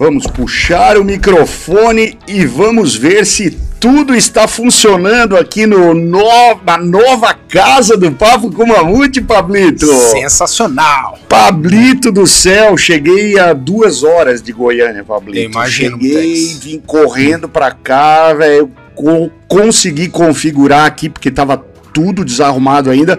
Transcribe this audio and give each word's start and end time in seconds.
Vamos 0.00 0.26
puxar 0.26 0.96
o 0.96 1.04
microfone 1.04 2.16
e 2.26 2.46
vamos 2.46 2.96
ver 2.96 3.26
se 3.26 3.50
tudo 3.78 4.14
está 4.14 4.48
funcionando 4.48 5.36
aqui 5.36 5.66
no 5.66 5.92
no, 5.92 6.22
na 6.64 6.78
nova 6.78 7.34
casa 7.34 7.98
do 7.98 8.10
Papo 8.10 8.50
com 8.50 8.64
Mamute, 8.64 9.20
Pablito. 9.20 9.84
Sensacional. 10.10 11.18
Pablito 11.28 12.10
do 12.10 12.26
céu, 12.26 12.78
cheguei 12.78 13.38
a 13.38 13.52
duas 13.52 14.02
horas 14.02 14.40
de 14.42 14.52
Goiânia, 14.54 15.04
Pablito. 15.04 15.38
Eu 15.38 15.50
imagino, 15.50 15.98
cheguei, 16.00 16.54
vim 16.58 16.78
correndo 16.86 17.46
pra 17.46 17.70
cá, 17.70 18.32
velho, 18.32 18.70
co- 18.94 19.30
consegui 19.46 20.08
configurar 20.08 20.86
aqui 20.86 21.10
porque 21.10 21.30
tava 21.30 21.62
tudo 21.92 22.24
desarrumado 22.24 22.88
ainda. 22.90 23.18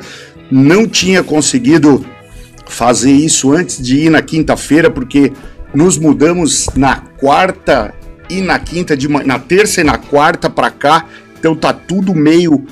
Não 0.50 0.88
tinha 0.88 1.21
conseguido 1.21 2.04
fazer 2.68 3.11
isso 3.11 3.52
antes 3.52 3.79
de 3.79 4.05
ir 4.05 4.09
na 4.09 4.23
quinta-feira, 4.23 4.89
porque 4.89 5.32
nos 5.73 5.97
mudamos 5.97 6.69
na 6.75 6.97
quarta 6.97 7.93
e 8.29 8.41
na 8.41 8.59
quinta 8.59 8.95
de 8.95 9.07
na 9.07 9.39
terça 9.39 9.81
e 9.81 9.84
na 9.84 9.97
quarta 9.97 10.49
pra 10.49 10.70
cá, 10.71 11.05
então 11.38 11.55
tá 11.55 11.73
tudo 11.73 12.13
meio 12.16 12.66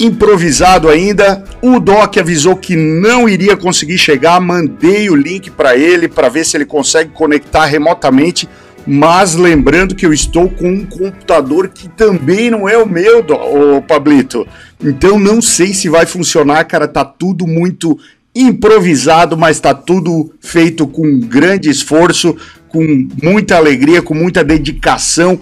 improvisado 0.00 0.88
ainda. 0.88 1.44
O 1.60 1.78
Doc 1.78 2.16
avisou 2.18 2.56
que 2.56 2.74
não 2.74 3.28
iria 3.28 3.56
conseguir 3.56 3.98
chegar, 3.98 4.40
mandei 4.40 5.08
o 5.08 5.14
link 5.14 5.50
para 5.50 5.76
ele 5.76 6.08
para 6.08 6.28
ver 6.28 6.44
se 6.44 6.56
ele 6.56 6.66
consegue 6.66 7.10
conectar 7.10 7.64
remotamente. 7.66 8.48
Mas 8.84 9.36
lembrando 9.36 9.94
que 9.94 10.04
eu 10.04 10.12
estou 10.12 10.48
com 10.48 10.68
um 10.68 10.84
computador 10.84 11.68
que 11.68 11.88
também 11.88 12.50
não 12.50 12.68
é 12.68 12.76
o 12.76 12.88
meu, 12.88 13.20
ô 13.20 13.80
Pablito. 13.80 14.44
Então 14.82 15.20
não 15.20 15.40
sei 15.40 15.72
se 15.72 15.88
vai 15.88 16.04
funcionar, 16.04 16.64
cara. 16.64 16.88
Tá 16.88 17.04
tudo 17.04 17.46
muito 17.46 17.96
improvisado, 18.34 19.36
mas 19.36 19.60
tá 19.60 19.74
tudo 19.74 20.32
feito 20.40 20.86
com 20.86 21.20
grande 21.20 21.68
esforço, 21.68 22.36
com 22.68 23.06
muita 23.22 23.56
alegria, 23.56 24.02
com 24.02 24.14
muita 24.14 24.42
dedicação. 24.42 25.38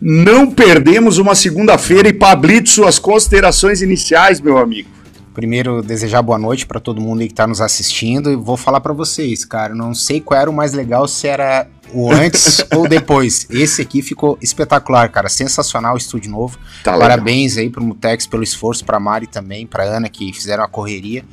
Não 0.00 0.50
perdemos 0.50 1.18
uma 1.18 1.34
segunda-feira 1.34 2.08
e 2.08 2.12
Pablito, 2.12 2.68
suas 2.68 2.98
considerações 2.98 3.82
iniciais, 3.82 4.40
meu 4.40 4.58
amigo. 4.58 4.98
Primeiro, 5.38 5.82
desejar 5.82 6.20
boa 6.20 6.36
noite 6.38 6.66
para 6.66 6.80
todo 6.80 7.00
mundo 7.00 7.20
aí 7.20 7.28
que 7.28 7.34
tá 7.34 7.46
nos 7.46 7.60
assistindo. 7.60 8.30
E 8.30 8.34
vou 8.34 8.56
falar 8.56 8.80
para 8.80 8.92
vocês, 8.92 9.44
cara. 9.44 9.72
Não 9.72 9.94
sei 9.94 10.20
qual 10.20 10.40
era 10.40 10.50
o 10.50 10.52
mais 10.52 10.72
legal, 10.72 11.06
se 11.06 11.28
era 11.28 11.68
o 11.92 12.10
antes 12.12 12.64
ou 12.74 12.88
depois. 12.88 13.46
Esse 13.48 13.82
aqui 13.82 14.02
ficou 14.02 14.36
espetacular, 14.42 15.08
cara. 15.10 15.28
Sensacional 15.28 15.94
o 15.94 15.96
estúdio 15.96 16.30
novo. 16.30 16.58
Tá 16.82 16.92
legal. 16.92 17.08
Parabéns 17.08 17.56
aí 17.56 17.70
pro 17.70 17.84
Mutex 17.84 18.26
pelo 18.26 18.42
esforço, 18.42 18.84
pra 18.84 18.98
Mari 18.98 19.28
também, 19.28 19.64
pra 19.64 19.84
Ana, 19.84 20.08
que 20.08 20.32
fizeram 20.32 20.64
a 20.64 20.68
correria. 20.68 21.24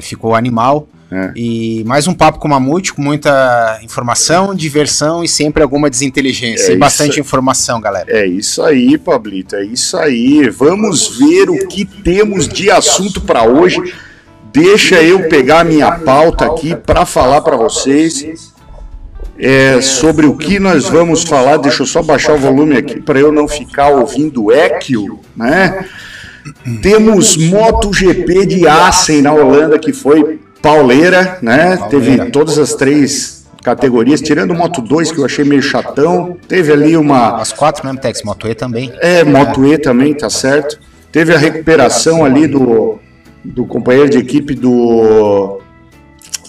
Ficou 0.00 0.34
animal. 0.34 0.88
É. 1.10 1.32
E 1.36 1.84
mais 1.84 2.08
um 2.08 2.14
papo 2.14 2.40
com 2.40 2.48
o 2.48 2.50
Mamute, 2.50 2.92
com 2.92 3.00
muita 3.00 3.78
informação, 3.82 4.54
diversão 4.54 5.22
e 5.22 5.28
sempre 5.28 5.62
alguma 5.62 5.88
desinteligência. 5.88 6.72
É 6.72 6.74
e 6.74 6.76
bastante 6.76 7.20
informação, 7.20 7.80
galera. 7.80 8.06
É 8.08 8.26
isso 8.26 8.62
aí, 8.62 8.98
Pablito, 8.98 9.54
é 9.54 9.64
isso 9.64 9.96
aí. 9.96 10.48
Vamos 10.50 11.16
ver 11.18 11.48
o 11.48 11.68
que 11.68 11.84
temos 11.84 12.48
de 12.48 12.70
assunto 12.70 13.20
para 13.20 13.44
hoje. 13.44 13.94
Deixa 14.52 15.02
eu 15.02 15.28
pegar 15.28 15.64
minha 15.64 15.92
pauta 15.92 16.46
aqui 16.46 16.74
para 16.74 17.06
falar 17.06 17.42
para 17.42 17.56
vocês 17.56 18.52
é, 19.38 19.80
sobre 19.80 20.26
o 20.26 20.36
que 20.36 20.58
nós 20.58 20.88
vamos 20.88 21.22
falar. 21.22 21.58
Deixa 21.58 21.82
eu 21.82 21.86
só 21.86 22.02
baixar 22.02 22.34
o 22.34 22.38
volume 22.38 22.76
aqui 22.76 23.00
para 23.00 23.18
eu 23.18 23.30
não 23.30 23.46
ficar 23.46 23.90
ouvindo 23.90 24.50
eco, 24.50 25.20
né? 25.36 25.84
Temos 26.82 27.36
MotoGP 27.36 28.46
de 28.46 28.66
Assen 28.68 29.22
na 29.22 29.32
Holanda 29.32 29.78
que 29.78 29.92
foi 29.92 30.38
pauleira, 30.62 31.38
né? 31.42 31.76
Teve 31.90 32.30
todas 32.30 32.58
as 32.58 32.74
três 32.74 33.46
categorias, 33.62 34.20
tirando 34.20 34.52
o 34.52 34.54
Moto 34.54 34.80
2 34.80 35.10
que 35.12 35.18
eu 35.18 35.24
achei 35.24 35.44
meio 35.44 35.62
chatão. 35.62 36.36
Teve 36.48 36.72
ali 36.72 36.96
uma 36.96 37.36
As 37.40 37.52
quatro, 37.52 37.84
né, 37.86 37.92
Mutex? 37.92 38.22
Moto 38.22 38.46
E 38.48 38.54
também. 38.54 38.92
é, 39.00 39.24
Moto 39.24 39.64
E 39.66 39.76
também, 39.78 40.14
tá 40.14 40.30
certo. 40.30 40.78
Teve 41.10 41.34
a 41.34 41.38
recuperação 41.38 42.24
ali 42.24 42.46
do, 42.46 42.98
do 43.44 43.64
companheiro 43.64 44.08
de 44.10 44.18
equipe 44.18 44.54
do, 44.54 45.60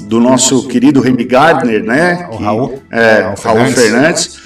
do 0.01 0.19
nosso 0.19 0.67
querido 0.67 0.99
Remy 1.01 1.23
Gardner, 1.23 1.83
né? 1.83 2.27
O 2.31 2.37
Que-. 2.37 2.43
É, 2.91 3.21
Raul 3.21 3.35
Raul 3.35 3.35
Fernandes. 3.37 3.75
Fernandes. 3.83 4.39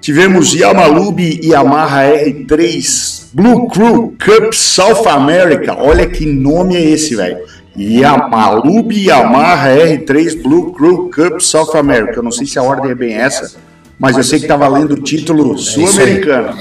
Tivemos 0.00 0.52
Yamalubi 0.54 1.40
e 1.42 1.48
Yamaha 1.52 2.02
R3 2.04 3.17
Blue 3.32 3.68
Crew 3.68 4.14
Cup 4.18 4.52
South 4.54 5.06
America. 5.06 5.76
Olha 5.78 6.06
que 6.06 6.24
nome 6.24 6.76
é 6.76 6.80
esse, 6.80 7.14
velho. 7.14 7.38
Yamalubi 7.76 9.06
Yamaha 9.06 9.68
R3 9.68 10.42
Blue 10.42 10.72
Crew 10.72 11.10
Cup 11.10 11.40
South 11.40 11.76
America. 11.76 12.14
Eu 12.16 12.22
não 12.22 12.32
sei 12.32 12.46
se 12.46 12.58
a 12.58 12.62
ordem 12.62 12.90
é 12.90 12.94
bem 12.94 13.14
essa, 13.14 13.56
mas 13.98 14.16
eu 14.16 14.24
sei 14.24 14.40
que 14.40 14.46
tá 14.46 14.56
valendo 14.56 14.92
o 14.92 15.02
título 15.02 15.56
sul-americano. 15.58 16.56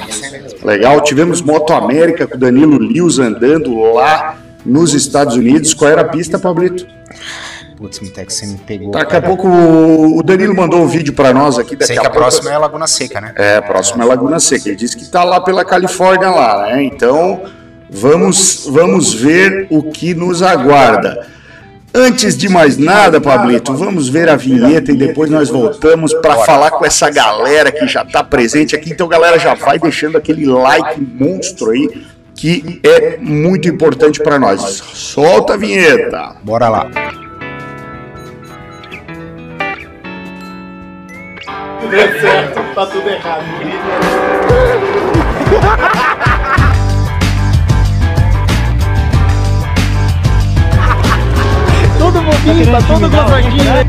Legal, 0.63 1.01
tivemos 1.01 1.41
Moto 1.41 1.73
América 1.73 2.27
com 2.27 2.37
Danilo 2.37 2.77
Lewis 2.77 3.17
andando 3.17 3.73
lá 3.93 4.37
nos 4.65 4.93
Estados 4.93 5.35
Unidos. 5.35 5.73
Qual 5.73 5.89
era 5.89 6.01
a 6.01 6.05
pista, 6.05 6.37
Pablito? 6.37 6.85
Putz, 7.77 7.99
Mutex, 7.99 8.33
você 8.33 8.45
me 8.47 8.57
pegou. 8.57 8.89
Daqui 8.91 9.15
a 9.15 9.21
pouco 9.21 9.47
o 9.47 10.23
Danilo 10.23 10.55
mandou 10.55 10.81
um 10.81 10.87
vídeo 10.87 11.13
para 11.13 11.31
nós 11.31 11.59
aqui. 11.59 11.75
Daqui 11.75 11.85
Sei 11.85 11.95
que 11.95 11.99
a 11.99 12.03
pouco- 12.09 12.17
próxima 12.17 12.49
é 12.49 12.55
a 12.55 12.57
Laguna 12.57 12.87
Seca, 12.87 13.21
né? 13.21 13.33
É, 13.35 13.57
a 13.57 13.61
próxima 13.61 14.03
é 14.03 14.07
Laguna 14.07 14.39
Seca. 14.39 14.67
Ele 14.69 14.75
disse 14.75 14.97
que 14.97 15.03
está 15.03 15.23
lá 15.23 15.39
pela 15.39 15.63
Califórnia 15.63 16.29
lá, 16.31 16.63
né? 16.65 16.83
Então 16.83 17.43
vamos, 17.89 18.67
vamos 18.67 19.13
ver 19.13 19.67
o 19.69 19.83
que 19.83 20.15
nos 20.15 20.41
aguarda. 20.41 21.27
Antes 21.93 22.35
de 22.35 22.49
mais 22.49 22.77
nada, 22.77 23.21
Pablito, 23.21 23.73
vamos 23.75 24.09
ver 24.09 24.27
a 24.27 24.35
vinheta 24.35 24.91
e 24.91 24.95
depois 24.95 25.29
nós 25.29 25.49
voltamos 25.49 26.13
para 26.15 26.35
falar 26.45 26.71
com 26.71 26.83
essa 26.85 27.09
galera 27.11 27.71
que 27.71 27.87
já 27.87 28.01
está 28.01 28.23
presente 28.23 28.75
aqui. 28.75 28.91
Então, 28.91 29.07
galera, 29.07 29.37
já 29.39 29.53
vai 29.53 29.77
deixando 29.79 30.17
aquele 30.17 30.45
like 30.45 30.99
monstro 30.99 31.71
aí, 31.71 31.89
que 32.35 32.79
é 32.83 33.17
muito 33.17 33.67
importante 33.69 34.21
para 34.21 34.37
nós. 34.37 34.61
Solta 34.93 35.53
a 35.53 35.57
vinheta. 35.57 36.35
Bora 36.43 36.69
lá. 36.69 36.89
Deu 41.85 42.19
certo, 42.19 42.59
tá 42.73 42.85
tudo 42.87 43.09
errado. 43.09 43.43
todo 51.97 52.21
bobinho, 52.21 52.71
tá 52.71 52.81
todo 52.87 53.09
gozadinho, 53.09 53.63
né? 53.63 53.83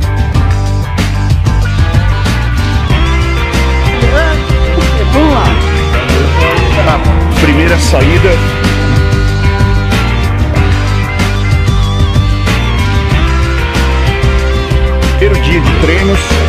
Vamos 5.12 5.34
lá. 5.34 5.44
Primeira 7.41 7.78
saída. 7.78 8.31
Primeiro 15.19 15.41
dia 15.43 15.60
de 15.60 15.72
treinos. 15.81 16.47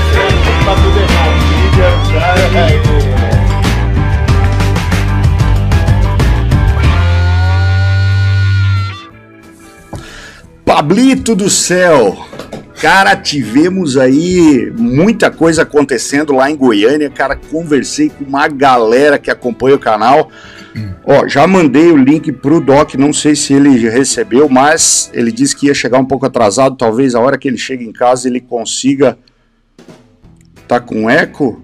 Pablito 10.66 11.36
do 11.36 11.50
céu! 11.50 12.26
Cara, 12.82 13.16
tivemos 13.18 13.98
aí 13.98 14.72
muita 14.78 15.30
coisa 15.30 15.64
acontecendo 15.64 16.34
lá 16.34 16.50
em 16.50 16.56
Goiânia. 16.56 17.10
Cara, 17.10 17.36
conversei 17.36 18.10
com 18.10 18.24
uma 18.24 18.48
galera 18.48 19.20
que 19.20 19.30
acompanha 19.30 19.76
o 19.76 19.80
canal. 19.80 20.32
Ó, 21.04 21.28
já 21.28 21.46
mandei 21.46 21.92
o 21.92 21.98
link 21.98 22.32
pro 22.32 22.62
Doc, 22.62 22.94
não 22.96 23.12
sei 23.12 23.36
se 23.36 23.54
ele 23.54 23.78
recebeu, 23.90 24.48
mas 24.48 25.10
ele 25.14 25.32
disse 25.32 25.56
que 25.56 25.68
ia 25.68 25.74
chegar 25.74 26.00
um 26.00 26.06
pouco 26.06 26.26
atrasado. 26.26 26.78
Talvez 26.78 27.16
a 27.16 27.20
hora 27.20 27.38
que 27.38 27.48
ele 27.48 27.58
chegue 27.58 27.84
em 27.84 27.92
casa 27.92 28.30
ele 28.30 28.40
consiga. 28.40 29.18
Tá 30.68 30.80
com 30.80 31.10
eco? 31.10 31.62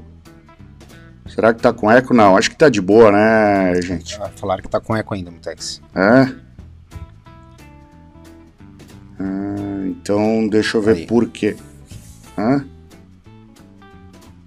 Será 1.35 1.53
que 1.53 1.61
tá 1.61 1.73
com 1.73 1.91
eco? 1.91 2.14
Não, 2.14 2.37
acho 2.37 2.49
que 2.49 2.55
tá 2.55 2.70
de 2.70 2.79
boa, 2.79 3.11
né, 3.11 3.82
gente? 3.82 4.17
Ah, 4.22 4.29
Falaram 4.37 4.61
que 4.64 4.70
tá 4.70 4.79
com 4.79 4.96
eco 4.96 5.14
ainda, 5.14 5.29
Mutex. 5.29 5.82
É? 5.93 6.34
Ah, 9.20 9.84
então, 9.85 10.47
deixa 10.47 10.78
eu 10.78 10.82
ver 10.82 10.96
Aí. 10.96 11.05
por 11.05 11.28
quê. 11.28 11.58
Hã? 12.37 12.66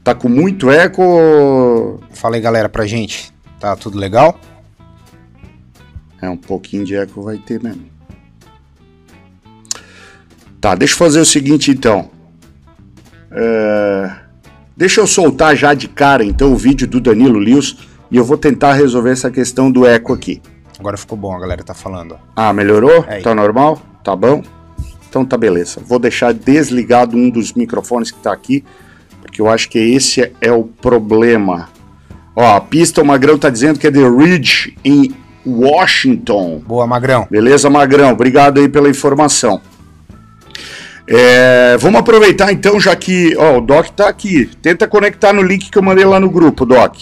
Tá 0.03 0.15
com 0.15 0.31
muito 0.31 0.71
eco? 0.71 2.01
Fala 2.13 2.37
aí, 2.37 2.41
galera, 2.41 2.71
pra 2.71 2.87
gente. 2.87 3.35
Tá 3.61 3.77
tudo 3.77 3.99
legal? 3.99 4.41
É, 6.23 6.31
um 6.31 6.39
pouquinho 6.39 6.87
de 6.87 6.97
eco 6.97 7.21
vai 7.21 7.37
ter 7.37 7.63
mesmo. 7.63 7.85
Tá, 10.59 10.75
deixa 10.75 10.95
eu 10.95 10.99
fazer 10.99 11.21
o 11.21 11.27
seguinte 11.27 11.71
então. 11.71 12.11
É, 13.31 14.17
Deixa 14.79 15.01
eu 15.01 15.09
soltar 15.09 15.57
já 15.57 15.75
de 15.75 15.89
cara 15.89 16.25
então 16.25 16.53
o 16.53 16.57
vídeo 16.57 16.87
do 16.87 17.01
Danilo 17.01 17.41
Lewis 17.41 17.77
e 18.13 18.17
eu 18.17 18.25
vou 18.25 18.39
tentar 18.39 18.75
resolver 18.75 19.11
essa 19.11 19.29
questão 19.29 19.73
do 19.73 19.85
eco 19.85 20.13
aqui. 20.13 20.41
Agora 20.79 20.97
ficou 20.97 21.19
bom, 21.19 21.35
a 21.35 21.41
galera 21.41 21.65
tá 21.65 21.75
falando. 21.75 22.17
Ah, 22.37 22.53
melhorou? 22.53 23.05
Aí. 23.09 23.21
Tá 23.21 23.35
normal? 23.35 23.83
Tá 24.05 24.15
bom? 24.15 24.41
Então 25.09 25.25
tá 25.25 25.37
beleza. 25.37 25.81
Vou 25.85 25.99
deixar 25.99 26.33
desligado 26.33 27.17
um 27.17 27.29
dos 27.29 27.55
microfones 27.55 28.13
que 28.13 28.21
tá 28.21 28.33
aqui, 28.33 28.65
porque 29.21 29.39
que 29.39 29.43
eu 29.43 29.49
acho 29.49 29.69
que 29.69 29.81
esse 29.81 30.33
é 30.41 30.53
o 30.53 30.63
problema. 30.63 31.69
Ó, 32.37 32.55
a 32.57 32.61
pista, 32.61 33.03
o 33.03 33.05
Magrão 33.05 33.37
tá 33.37 33.51
dizendo 33.51 33.81
que 33.81 33.87
é 33.89 33.91
The 33.91 34.09
Ridge, 34.09 34.77
em 34.85 35.13
Washington. 35.45 36.63
Boa, 36.65 36.87
Magrão. 36.87 37.27
Beleza, 37.29 37.69
Magrão? 37.69 38.13
Obrigado 38.13 38.61
aí 38.61 38.69
pela 38.69 38.89
informação. 38.89 39.61
É, 41.11 41.79
vamos 41.79 42.01
aproveitar 42.01 42.53
então, 42.53 42.79
já 42.79 42.95
que 42.95 43.35
ó, 43.39 43.57
o 43.57 43.61
Doc 43.63 43.87
tá 43.89 44.09
aqui. 44.09 44.51
Tenta 44.61 44.87
conectar 44.87 45.33
no 45.33 45.43
link 45.43 45.71
que 45.71 45.79
eu 45.79 45.83
mandei 45.83 46.05
lá 46.05 46.21
no 46.21 46.29
grupo, 46.29 46.67
Doc. 46.67 46.97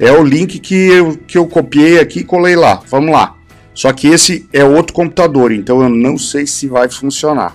É 0.00 0.10
o 0.10 0.24
link 0.24 0.58
que 0.58 0.74
eu, 0.74 1.16
que 1.16 1.38
eu 1.38 1.46
copiei 1.46 2.00
aqui 2.00 2.20
e 2.20 2.24
colei 2.24 2.56
lá. 2.56 2.82
Vamos 2.88 3.12
lá. 3.12 3.36
Só 3.72 3.92
que 3.92 4.08
esse 4.08 4.48
é 4.52 4.64
outro 4.64 4.92
computador, 4.92 5.52
então 5.52 5.80
eu 5.80 5.88
não 5.88 6.18
sei 6.18 6.46
se 6.46 6.66
vai 6.66 6.88
funcionar. 6.88 7.54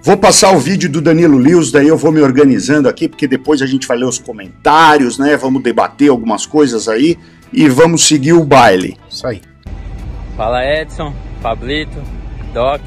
Vou 0.00 0.16
passar 0.16 0.52
o 0.52 0.58
vídeo 0.58 0.88
do 0.88 1.02
Danilo 1.02 1.36
Lewis, 1.36 1.70
daí 1.70 1.88
eu 1.88 1.96
vou 1.96 2.10
me 2.10 2.22
organizando 2.22 2.88
aqui, 2.88 3.08
porque 3.08 3.26
depois 3.26 3.60
a 3.60 3.66
gente 3.66 3.86
vai 3.86 3.98
ler 3.98 4.06
os 4.06 4.18
comentários, 4.18 5.18
né? 5.18 5.36
Vamos 5.36 5.62
debater 5.62 6.08
algumas 6.08 6.46
coisas 6.46 6.88
aí 6.88 7.18
e 7.52 7.68
vamos 7.68 8.06
seguir 8.06 8.32
o 8.32 8.44
baile. 8.44 8.96
Isso 9.10 9.26
aí. 9.26 9.42
Fala 10.36 10.64
Edson, 10.64 11.12
Pablito, 11.42 12.00
Doc, 12.54 12.80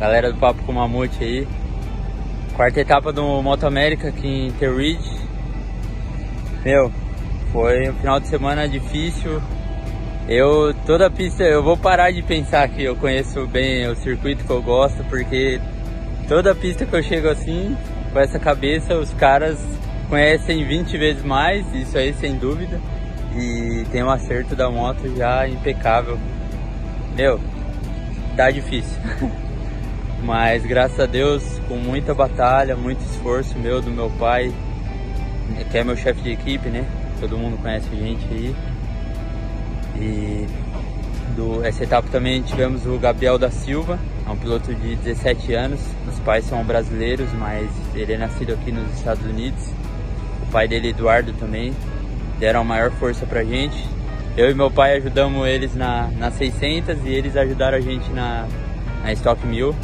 galera 0.00 0.32
do 0.32 0.38
Papo 0.38 0.62
com 0.62 0.72
Mamute 0.72 1.22
aí. 1.22 1.48
Quarta 2.56 2.80
etapa 2.80 3.12
do 3.12 3.42
Moto 3.42 3.66
América 3.66 4.08
aqui 4.08 4.26
em 4.26 4.46
Interridge. 4.46 5.20
Meu, 6.64 6.90
foi 7.52 7.90
um 7.90 7.94
final 7.94 8.18
de 8.18 8.26
semana 8.26 8.66
difícil. 8.66 9.42
Eu, 10.26 10.72
toda 10.86 11.06
a 11.06 11.10
pista, 11.10 11.42
eu 11.42 11.62
vou 11.62 11.76
parar 11.76 12.10
de 12.12 12.22
pensar 12.22 12.66
que 12.68 12.82
eu 12.82 12.96
conheço 12.96 13.46
bem 13.46 13.86
o 13.88 13.96
circuito 13.96 14.42
que 14.42 14.50
eu 14.50 14.62
gosto, 14.62 15.04
porque 15.04 15.60
toda 16.26 16.54
pista 16.54 16.86
que 16.86 16.96
eu 16.96 17.02
chego 17.02 17.28
assim, 17.28 17.76
com 18.10 18.18
essa 18.18 18.38
cabeça, 18.38 18.94
os 18.94 19.12
caras 19.14 19.58
conhecem 20.08 20.66
20 20.66 20.96
vezes 20.96 21.22
mais, 21.22 21.66
isso 21.74 21.98
aí 21.98 22.14
sem 22.14 22.36
dúvida. 22.36 22.80
E 23.36 23.84
tem 23.92 24.02
um 24.02 24.10
acerto 24.10 24.56
da 24.56 24.70
moto 24.70 25.14
já 25.14 25.46
impecável. 25.46 26.18
Meu, 27.14 27.38
tá 28.34 28.50
difícil. 28.50 28.98
Mas 30.22 30.64
graças 30.64 31.00
a 31.00 31.06
Deus, 31.06 31.42
com 31.66 31.76
muita 31.76 32.12
batalha, 32.14 32.76
muito 32.76 33.00
esforço 33.00 33.58
meu, 33.58 33.80
do 33.80 33.90
meu 33.90 34.10
pai, 34.18 34.52
que 35.70 35.78
é 35.78 35.84
meu 35.84 35.96
chefe 35.96 36.20
de 36.20 36.32
equipe, 36.32 36.68
né? 36.68 36.84
Todo 37.18 37.38
mundo 37.38 37.60
conhece 37.60 37.88
a 37.92 37.96
gente 37.96 38.26
aí. 38.30 38.54
E 39.96 40.46
do, 41.36 41.64
essa 41.64 41.84
etapa 41.84 42.08
também 42.10 42.42
tivemos 42.42 42.86
o 42.86 42.98
Gabriel 42.98 43.38
da 43.38 43.50
Silva, 43.50 43.98
é 44.26 44.30
um 44.30 44.36
piloto 44.36 44.74
de 44.74 44.96
17 44.96 45.54
anos. 45.54 45.80
Os 46.06 46.18
pais 46.20 46.44
são 46.44 46.62
brasileiros, 46.64 47.32
mas 47.32 47.70
ele 47.94 48.12
é 48.12 48.18
nascido 48.18 48.52
aqui 48.52 48.70
nos 48.70 48.92
Estados 48.94 49.24
Unidos. 49.24 49.72
O 50.42 50.52
pai 50.52 50.68
dele, 50.68 50.90
Eduardo, 50.90 51.32
também 51.32 51.74
deram 52.38 52.60
a 52.60 52.64
maior 52.64 52.90
força 52.92 53.24
pra 53.24 53.42
gente. 53.42 53.88
Eu 54.36 54.50
e 54.50 54.54
meu 54.54 54.70
pai 54.70 54.96
ajudamos 54.96 55.46
eles 55.46 55.74
na, 55.74 56.08
na 56.16 56.30
600 56.30 57.04
e 57.04 57.08
eles 57.08 57.36
ajudaram 57.36 57.78
a 57.78 57.80
gente 57.80 58.08
na, 58.10 58.46
na 59.02 59.12
Stock 59.12 59.44
1000 59.46 59.74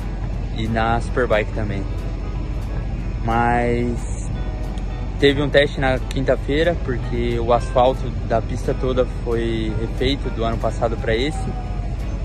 e 0.57 0.67
na 0.67 1.01
Superbike 1.01 1.53
também. 1.53 1.83
Mas 3.25 4.31
teve 5.19 5.43
um 5.43 5.49
teste 5.49 5.81
na 5.81 5.99
quinta-feira 5.99 6.77
porque 6.85 7.39
o 7.39 7.53
asfalto 7.53 8.09
da 8.29 8.41
pista 8.41 8.75
toda 8.75 9.07
foi 9.25 9.73
refeito 9.81 10.29
do 10.31 10.45
ano 10.45 10.57
passado 10.59 10.97
para 10.97 11.15
esse 11.15 11.47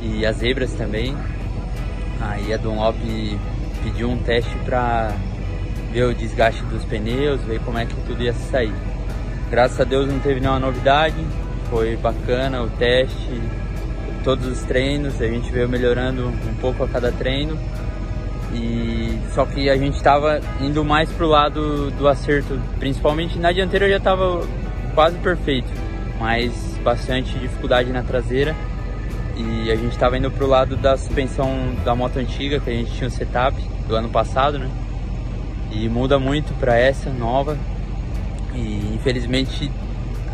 e 0.01 0.25
as 0.25 0.38
zebras 0.38 0.74
também. 0.74 1.16
Aí 2.19 2.54
a 2.54 2.57
Dunlop 2.57 2.98
pediu 3.83 4.10
um 4.10 4.18
teste 4.18 4.56
para 4.66 5.12
ver 5.92 6.04
o 6.04 6.13
desgaste 6.13 6.63
dos 6.63 6.86
pneus, 6.86 7.42
ver 7.42 7.60
como 7.62 7.78
é 7.78 7.86
que 7.86 7.95
tudo 8.06 8.22
ia 8.22 8.33
sair. 8.33 8.74
Graças 9.50 9.80
a 9.81 9.83
Deus 9.83 10.07
não 10.07 10.19
teve 10.19 10.39
nenhuma 10.39 10.60
novidade, 10.60 11.16
foi 11.69 11.98
bacana 11.98 12.62
o 12.62 12.69
teste, 12.69 13.42
todos 14.24 14.45
os 14.45 14.62
treinos, 14.63 15.22
a 15.22 15.28
gente 15.28 15.51
veio 15.51 15.68
melhorando 15.68 16.28
um 16.28 16.56
pouco 16.62 16.83
a 16.83 16.88
cada 16.88 17.12
treino. 17.12 17.57
E 18.53 19.19
só 19.33 19.45
que 19.45 19.69
a 19.69 19.77
gente 19.77 19.95
estava 19.95 20.42
indo 20.59 20.83
mais 20.83 21.09
pro 21.12 21.27
lado 21.27 21.89
do 21.92 22.07
acerto, 22.07 22.59
principalmente 22.80 23.39
na 23.39 23.51
dianteira 23.51 23.89
já 23.89 23.98
estava 23.98 24.45
quase 24.94 25.18
perfeito, 25.19 25.69
mas 26.19 26.51
bastante 26.83 27.38
dificuldade 27.39 27.92
na 27.92 28.03
traseira. 28.03 28.56
E 29.38 29.71
a 29.71 29.75
gente 29.75 29.94
estava 29.94 30.18
indo 30.18 30.30
pro 30.30 30.45
lado 30.45 30.75
da 30.75 30.98
suspensão 30.98 31.74
da 31.86 31.95
moto 31.95 32.18
antiga, 32.18 32.59
que 32.59 32.69
a 32.69 32.74
gente 32.74 32.92
tinha 32.92 33.07
o 33.07 33.12
setup 33.12 33.56
do 33.88 33.95
ano 33.95 34.09
passado, 34.09 34.59
né? 34.59 34.69
E 35.71 35.88
muda 35.88 36.19
muito 36.19 36.54
para 36.59 36.77
essa 36.77 37.09
nova. 37.09 37.57
E 38.54 38.94
infelizmente 38.94 39.71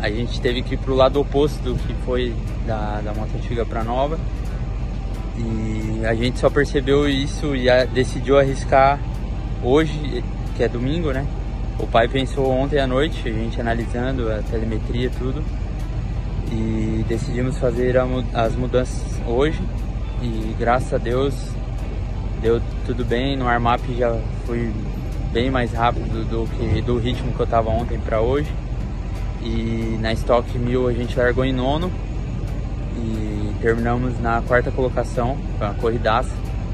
a 0.02 0.10
gente 0.10 0.40
teve 0.40 0.62
que 0.62 0.74
ir 0.74 0.78
pro 0.78 0.94
lado 0.94 1.20
oposto 1.20 1.62
do 1.62 1.74
que 1.76 1.94
foi 2.04 2.34
da, 2.66 3.00
da 3.00 3.14
moto 3.14 3.30
antiga 3.36 3.64
para 3.64 3.84
nova. 3.84 4.18
E 5.38 6.04
a 6.04 6.14
gente 6.14 6.38
só 6.38 6.50
percebeu 6.50 7.08
isso 7.08 7.54
e 7.54 7.70
a, 7.70 7.84
decidiu 7.84 8.38
arriscar 8.38 8.98
hoje, 9.62 10.22
que 10.56 10.62
é 10.62 10.68
domingo, 10.68 11.12
né? 11.12 11.26
O 11.78 11.86
pai 11.86 12.08
pensou 12.08 12.50
ontem 12.50 12.80
à 12.80 12.86
noite, 12.86 13.28
a 13.28 13.32
gente 13.32 13.60
analisando 13.60 14.30
a 14.32 14.42
telemetria 14.42 15.10
tudo 15.10 15.42
e 16.50 17.04
decidimos 17.08 17.56
fazer 17.58 17.96
a, 17.96 18.06
as 18.34 18.56
mudanças 18.56 19.02
hoje 19.26 19.62
e 20.22 20.54
graças 20.58 20.92
a 20.92 20.98
Deus 20.98 21.34
deu 22.40 22.60
tudo 22.84 23.04
bem. 23.04 23.36
No 23.36 23.46
Armap 23.46 23.80
já 23.96 24.18
fui 24.46 24.72
bem 25.32 25.50
mais 25.50 25.72
rápido 25.72 26.24
do 26.28 26.48
que 26.56 26.82
do 26.82 26.98
ritmo 26.98 27.32
que 27.32 27.40
eu 27.40 27.44
estava 27.44 27.70
ontem 27.70 27.98
para 27.98 28.20
hoje. 28.20 28.50
E 29.40 29.96
na 30.00 30.12
Stock 30.14 30.58
1000 30.58 30.88
a 30.88 30.92
gente 30.92 31.16
largou 31.16 31.44
em 31.44 31.52
nono 31.52 31.90
e 32.07 32.07
terminamos 33.60 34.18
na 34.20 34.42
quarta 34.42 34.70
colocação, 34.70 35.36
com 35.58 35.64
a 35.64 35.74
corridaça. 35.74 36.30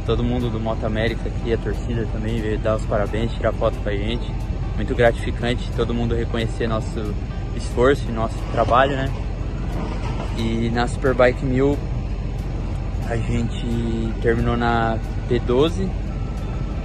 Todo 0.07 0.23
mundo 0.23 0.51
do 0.51 0.61
Moto 0.61 0.85
América 0.85 1.29
aqui, 1.29 1.53
a 1.53 1.57
torcida 1.57 2.07
também 2.13 2.41
veio 2.41 2.59
dar 2.59 2.77
os 2.77 2.85
parabéns, 2.85 3.33
tirar 3.33 3.53
foto 3.53 3.77
com 3.83 3.89
a 3.89 3.93
gente. 3.93 4.31
Muito 4.77 4.95
gratificante 4.95 5.71
todo 5.77 5.95
mundo 5.95 6.15
reconhecer 6.15 6.67
nosso 6.67 7.15
esforço 7.57 8.05
e 8.09 8.13
nosso 8.13 8.37
trabalho, 8.53 8.97
né? 8.97 9.11
E 10.37 10.71
na 10.71 10.87
Superbike 10.87 11.45
1000 11.45 11.79
a 13.09 13.17
gente 13.17 14.13
terminou 14.21 14.57
na 14.57 14.99
P12 15.29 15.89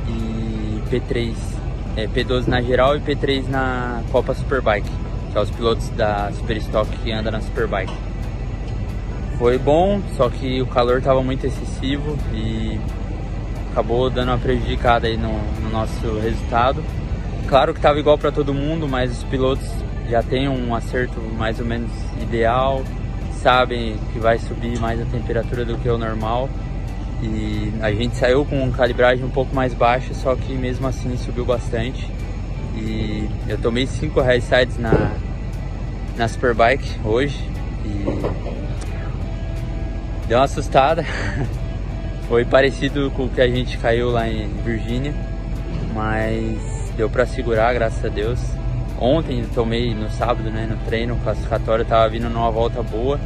e 0.08 0.82
P3, 0.90 1.36
é, 1.96 2.08
P12 2.08 2.48
na 2.48 2.62
geral 2.62 2.96
e 2.96 3.00
P3 3.00 3.48
na 3.48 4.04
Copa 4.12 4.34
Superbike, 4.34 4.90
que 5.32 5.38
é 5.38 5.42
os 5.42 5.50
pilotos 5.50 5.90
da 5.90 6.32
Superstock 6.34 6.90
que 6.98 7.12
andam 7.12 7.32
na 7.32 7.42
Superbike. 7.42 8.09
Foi 9.40 9.58
bom, 9.58 10.02
só 10.18 10.30
que 10.30 10.62
o 10.62 10.68
calor 10.68 10.98
estava 10.98 11.24
muito 11.24 11.48
excessivo 11.48 12.18
e 12.34 12.78
acabou 13.72 14.10
dando 14.10 14.28
uma 14.28 14.38
prejudicada 14.38 15.08
aí 15.08 15.16
no, 15.16 15.32
no 15.64 15.70
nosso 15.72 16.20
resultado. 16.20 16.84
Claro 17.48 17.72
que 17.72 17.80
estava 17.80 17.98
igual 17.98 18.18
para 18.18 18.34
todo 18.34 18.54
mundo, 18.54 18.86
mas 18.86 19.18
os 19.18 19.24
pilotos 19.24 19.66
já 20.10 20.22
têm 20.22 20.50
um 20.50 20.76
acerto 20.76 21.22
mais 21.38 21.58
ou 21.58 21.66
menos 21.66 21.90
ideal, 22.22 22.84
sabem 23.42 23.96
que 24.12 24.20
vai 24.20 24.38
subir 24.40 24.78
mais 24.78 25.02
a 25.02 25.06
temperatura 25.06 25.64
do 25.64 25.78
que 25.78 25.88
o 25.88 25.98
normal. 25.98 26.50
E 27.24 27.72
a 27.82 27.94
gente 27.94 28.18
saiu 28.18 28.44
com 28.44 28.70
calibragem 28.74 29.24
um 29.24 29.30
pouco 29.30 29.56
mais 29.56 29.74
baixa, 29.74 30.14
só 30.14 30.36
que 30.36 30.52
mesmo 30.54 30.86
assim 30.86 31.16
subiu 31.16 31.46
bastante. 31.46 32.12
E 32.76 33.30
eu 33.48 33.58
tomei 33.58 33.88
5 33.88 34.20
sides 34.42 34.78
na, 34.78 35.14
na 36.18 36.28
Superbike 36.28 37.00
hoje 37.06 37.42
e 37.86 38.69
deu 40.30 40.38
uma 40.38 40.46
assustada. 40.46 41.04
Foi 42.30 42.46
parecido 42.46 43.12
com 43.12 43.26
o 43.26 43.30
que 43.30 43.42
a 43.42 43.48
gente 43.48 43.78
caiu 43.80 44.12
lá 44.12 44.30
em 44.30 44.48
Virgínia, 44.64 45.12
mas 45.94 46.94
deu 46.96 47.10
para 47.10 47.26
segurar, 47.26 47.74
graças 47.74 48.06
a 48.06 48.08
Deus. 48.10 48.40
Ontem 49.02 49.44
tomei 49.56 49.96
no 49.96 50.10
sábado, 50.12 50.52
né, 50.52 50.68
no 50.70 50.78
treino 50.86 51.18
classificatório, 51.24 51.84
tava 51.84 52.08
vindo 52.10 52.30
numa 52.30 52.52
volta 52.52 52.84
boa, 52.84 53.20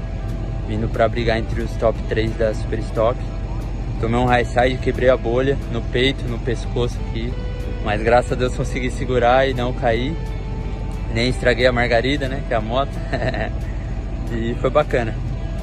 vindo 0.65 0.87
para 0.87 1.09
brigar 1.09 1.37
entre 1.37 1.61
os 1.61 1.71
top 1.73 1.99
3 2.07 2.37
da 2.37 2.53
Super 2.53 2.79
Stock. 2.79 3.19
Tomei 3.99 4.19
um 4.19 4.25
high 4.25 4.45
side, 4.45 4.77
quebrei 4.77 5.09
a 5.09 5.17
bolha 5.17 5.57
no 5.71 5.81
peito, 5.81 6.23
no 6.29 6.39
pescoço 6.39 6.97
aqui, 7.09 7.33
mas 7.83 8.01
graças 8.01 8.31
a 8.31 8.35
Deus 8.35 8.55
consegui 8.55 8.89
segurar 8.89 9.49
e 9.49 9.53
não 9.53 9.73
cair. 9.73 10.15
Nem 11.13 11.29
estraguei 11.29 11.67
a 11.67 11.71
margarida, 11.73 12.29
né, 12.29 12.41
que 12.47 12.53
é 12.53 12.57
a 12.57 12.61
moto. 12.61 12.93
e 14.31 14.55
foi 14.61 14.69
bacana. 14.69 15.13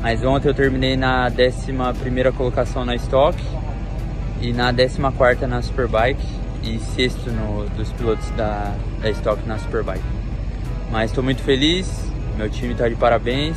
Mas 0.02 0.24
ontem 0.24 0.48
eu 0.48 0.54
terminei 0.54 0.96
na 0.96 1.26
11 1.26 2.32
colocação 2.36 2.86
na 2.86 2.94
Stock 2.96 3.38
e 4.40 4.52
na 4.52 4.72
14 4.72 5.46
na 5.46 5.60
Superbike 5.60 6.26
e 6.62 6.78
sexto 6.78 7.30
no, 7.30 7.68
dos 7.76 7.92
pilotos 7.92 8.30
da, 8.30 8.74
da 9.02 9.10
Stock 9.10 9.46
na 9.46 9.58
Superbike. 9.58 10.04
Mas 10.90 11.10
estou 11.10 11.22
muito 11.22 11.42
feliz, 11.42 11.86
meu 12.36 12.48
time 12.48 12.72
está 12.72 12.88
de 12.88 12.94
parabéns. 12.94 13.56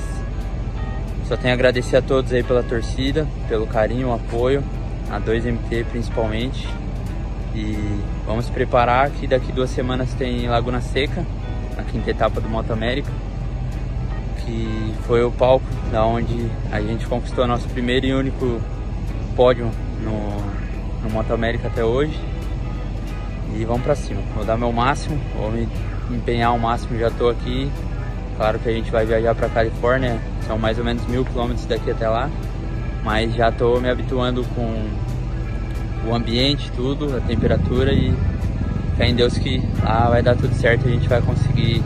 Só 1.28 1.38
tenho 1.38 1.54
a 1.54 1.56
agradecer 1.56 1.96
a 1.96 2.02
todos 2.02 2.34
aí 2.34 2.44
pela 2.44 2.62
torcida, 2.62 3.26
pelo 3.48 3.66
carinho, 3.66 4.10
o 4.10 4.14
apoio, 4.14 4.62
a 5.10 5.22
2MT 5.22 5.86
principalmente. 5.86 6.68
E 7.56 8.02
vamos 8.26 8.50
preparar 8.50 9.10
que 9.12 9.28
daqui 9.28 9.54
duas 9.54 9.70
semanas 9.70 10.14
tem 10.16 10.48
Laguna 10.50 10.82
Seca, 10.82 11.26
a 11.78 11.84
quinta 11.84 12.12
etapa 12.12 12.42
do 12.42 12.50
Moto 12.50 12.74
América, 12.74 13.10
que 14.46 14.94
foi 15.06 15.24
o 15.24 15.32
palco 15.32 15.66
da 15.92 16.06
onde 16.06 16.50
a 16.72 16.80
gente 16.82 17.06
conquistou 17.08 17.48
nosso 17.48 17.68
primeiro 17.70 18.06
e 18.06 18.14
único 18.14 18.62
pódio 19.36 19.70
no, 20.02 21.04
no 21.04 21.10
Moto 21.10 21.34
América 21.34 21.68
até 21.68 21.84
hoje. 21.84 22.20
E 23.56 23.66
vamos 23.66 23.84
para 23.84 23.96
cima. 23.96 24.22
Vou 24.36 24.44
dar 24.44 24.58
meu 24.58 24.72
máximo, 24.72 25.20
vou 25.38 25.52
me 25.52 25.68
empenhar 26.10 26.50
ao 26.50 26.60
máximo, 26.60 26.98
já 26.98 27.08
estou 27.08 27.30
aqui. 27.30 27.72
Claro 28.38 28.60
que 28.60 28.70
a 28.70 28.74
gente 28.74 28.92
vai 28.92 29.06
viajar 29.06 29.36
para 29.36 29.48
Califórnia, 29.50 30.20
são 30.48 30.58
mais 30.58 30.78
ou 30.80 30.84
menos 30.84 31.06
mil 31.08 31.24
quilômetros 31.24 31.66
daqui 31.68 31.92
até 31.92 32.10
lá, 32.10 32.30
mas 33.04 33.34
já 33.36 33.50
estou 33.50 33.80
me 33.80 33.90
habituando 33.90 34.44
com 34.56 34.88
o 36.10 36.16
ambiente, 36.16 36.72
tudo, 36.76 37.16
a 37.16 37.22
temperatura 37.22 37.94
e 37.94 38.14
fé 38.98 39.08
em 39.08 39.16
Deus 39.16 39.38
que 39.38 39.62
lá 39.84 40.10
vai 40.10 40.24
dar 40.24 40.36
tudo 40.36 40.54
certo 40.56 40.88
e 40.88 40.90
a 40.90 40.94
gente 40.94 41.08
vai 41.08 41.22
conseguir 41.22 41.84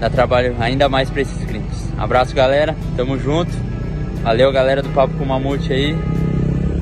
dar 0.00 0.10
trabalho 0.10 0.56
ainda 0.58 0.88
mais 0.88 1.10
para 1.10 1.20
esses 1.20 1.44
gringos. 1.44 1.86
Abraço 1.98 2.34
galera, 2.34 2.74
tamo 2.96 3.18
junto. 3.18 3.52
Valeu 4.22 4.50
galera 4.50 4.82
do 4.82 4.88
Papo 4.88 5.14
com 5.14 5.24
Mamute 5.24 5.72
aí. 5.72 5.96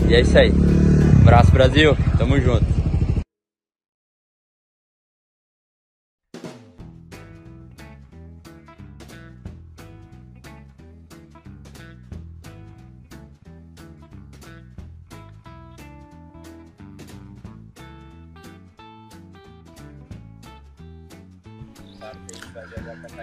E 0.09 0.15
é 0.15 0.21
isso 0.21 0.39
aí. 0.39 0.53
Abraço 1.21 1.51
Brasil, 1.51 1.97
tamo 2.17 2.41
junto. 2.41 2.78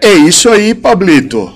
É 0.02 0.12
isso 0.12 0.48
aí, 0.48 0.74
Pablito. 0.74 1.52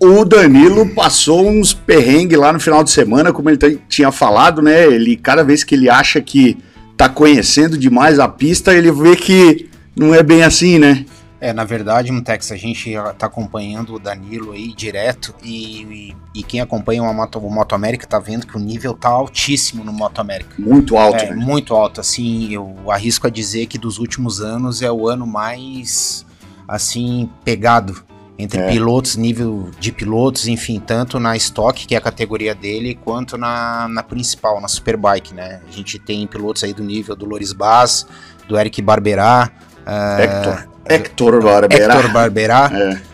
O 0.00 0.24
Danilo 0.24 0.88
passou 0.94 1.48
uns 1.48 1.72
perrengues 1.72 2.38
lá 2.38 2.52
no 2.52 2.58
final 2.58 2.82
de 2.82 2.90
semana, 2.90 3.32
como 3.32 3.50
ele 3.50 3.80
tinha 3.88 4.10
falado, 4.10 4.60
né? 4.60 4.84
Ele, 4.84 5.16
cada 5.16 5.44
vez 5.44 5.62
que 5.62 5.74
ele 5.74 5.88
acha 5.88 6.20
que 6.20 6.58
tá 6.96 7.08
conhecendo 7.08 7.78
demais 7.78 8.18
a 8.18 8.28
pista, 8.28 8.74
ele 8.74 8.90
vê 8.90 9.14
que 9.14 9.70
não 9.94 10.14
é 10.14 10.22
bem 10.22 10.42
assim, 10.42 10.78
né? 10.78 11.04
É, 11.40 11.52
na 11.52 11.64
verdade, 11.64 12.12
Mutex, 12.12 12.52
a 12.52 12.56
gente 12.56 12.94
tá 13.18 13.26
acompanhando 13.26 13.94
o 13.94 13.98
Danilo 13.98 14.52
aí 14.52 14.72
direto 14.72 15.34
e, 15.42 15.82
e, 15.82 16.16
e 16.36 16.42
quem 16.44 16.60
acompanha 16.60 17.02
o 17.02 17.12
Moto, 17.12 17.40
o 17.40 17.50
Moto 17.50 17.74
América 17.74 18.06
tá 18.06 18.20
vendo 18.20 18.46
que 18.46 18.56
o 18.56 18.60
nível 18.60 18.94
tá 18.94 19.08
altíssimo 19.08 19.82
no 19.82 19.92
Moto 19.92 20.20
América. 20.20 20.54
Muito 20.56 20.96
alto, 20.96 21.24
é, 21.24 21.30
né? 21.30 21.34
Muito 21.34 21.74
alto, 21.74 22.00
assim, 22.00 22.52
eu 22.52 22.76
arrisco 22.88 23.26
a 23.26 23.30
dizer 23.30 23.66
que 23.66 23.76
dos 23.76 23.98
últimos 23.98 24.40
anos 24.40 24.82
é 24.82 24.92
o 24.92 25.08
ano 25.08 25.26
mais 25.26 26.24
assim, 26.72 27.28
pegado 27.44 28.02
entre 28.38 28.58
é. 28.58 28.70
pilotos, 28.70 29.16
nível 29.16 29.68
de 29.78 29.92
pilotos, 29.92 30.48
enfim, 30.48 30.82
tanto 30.84 31.20
na 31.20 31.36
Stock, 31.36 31.86
que 31.86 31.94
é 31.94 31.98
a 31.98 32.00
categoria 32.00 32.54
dele, 32.54 32.98
quanto 33.04 33.36
na, 33.36 33.86
na 33.88 34.02
principal, 34.02 34.58
na 34.58 34.68
Superbike, 34.68 35.34
né? 35.34 35.60
A 35.68 35.70
gente 35.70 35.98
tem 35.98 36.26
pilotos 36.26 36.64
aí 36.64 36.72
do 36.72 36.82
nível 36.82 37.14
do 37.14 37.26
Loris 37.26 37.52
Bass, 37.52 38.06
do 38.48 38.58
Eric 38.58 38.80
Barberá. 38.80 39.50
Uh, 39.86 40.20
Hector. 40.22 40.68
Hector 40.88 41.42
Barberá. 41.42 41.94
Hector 41.94 42.12
Barberá. 42.12 42.70
É. 42.72 43.12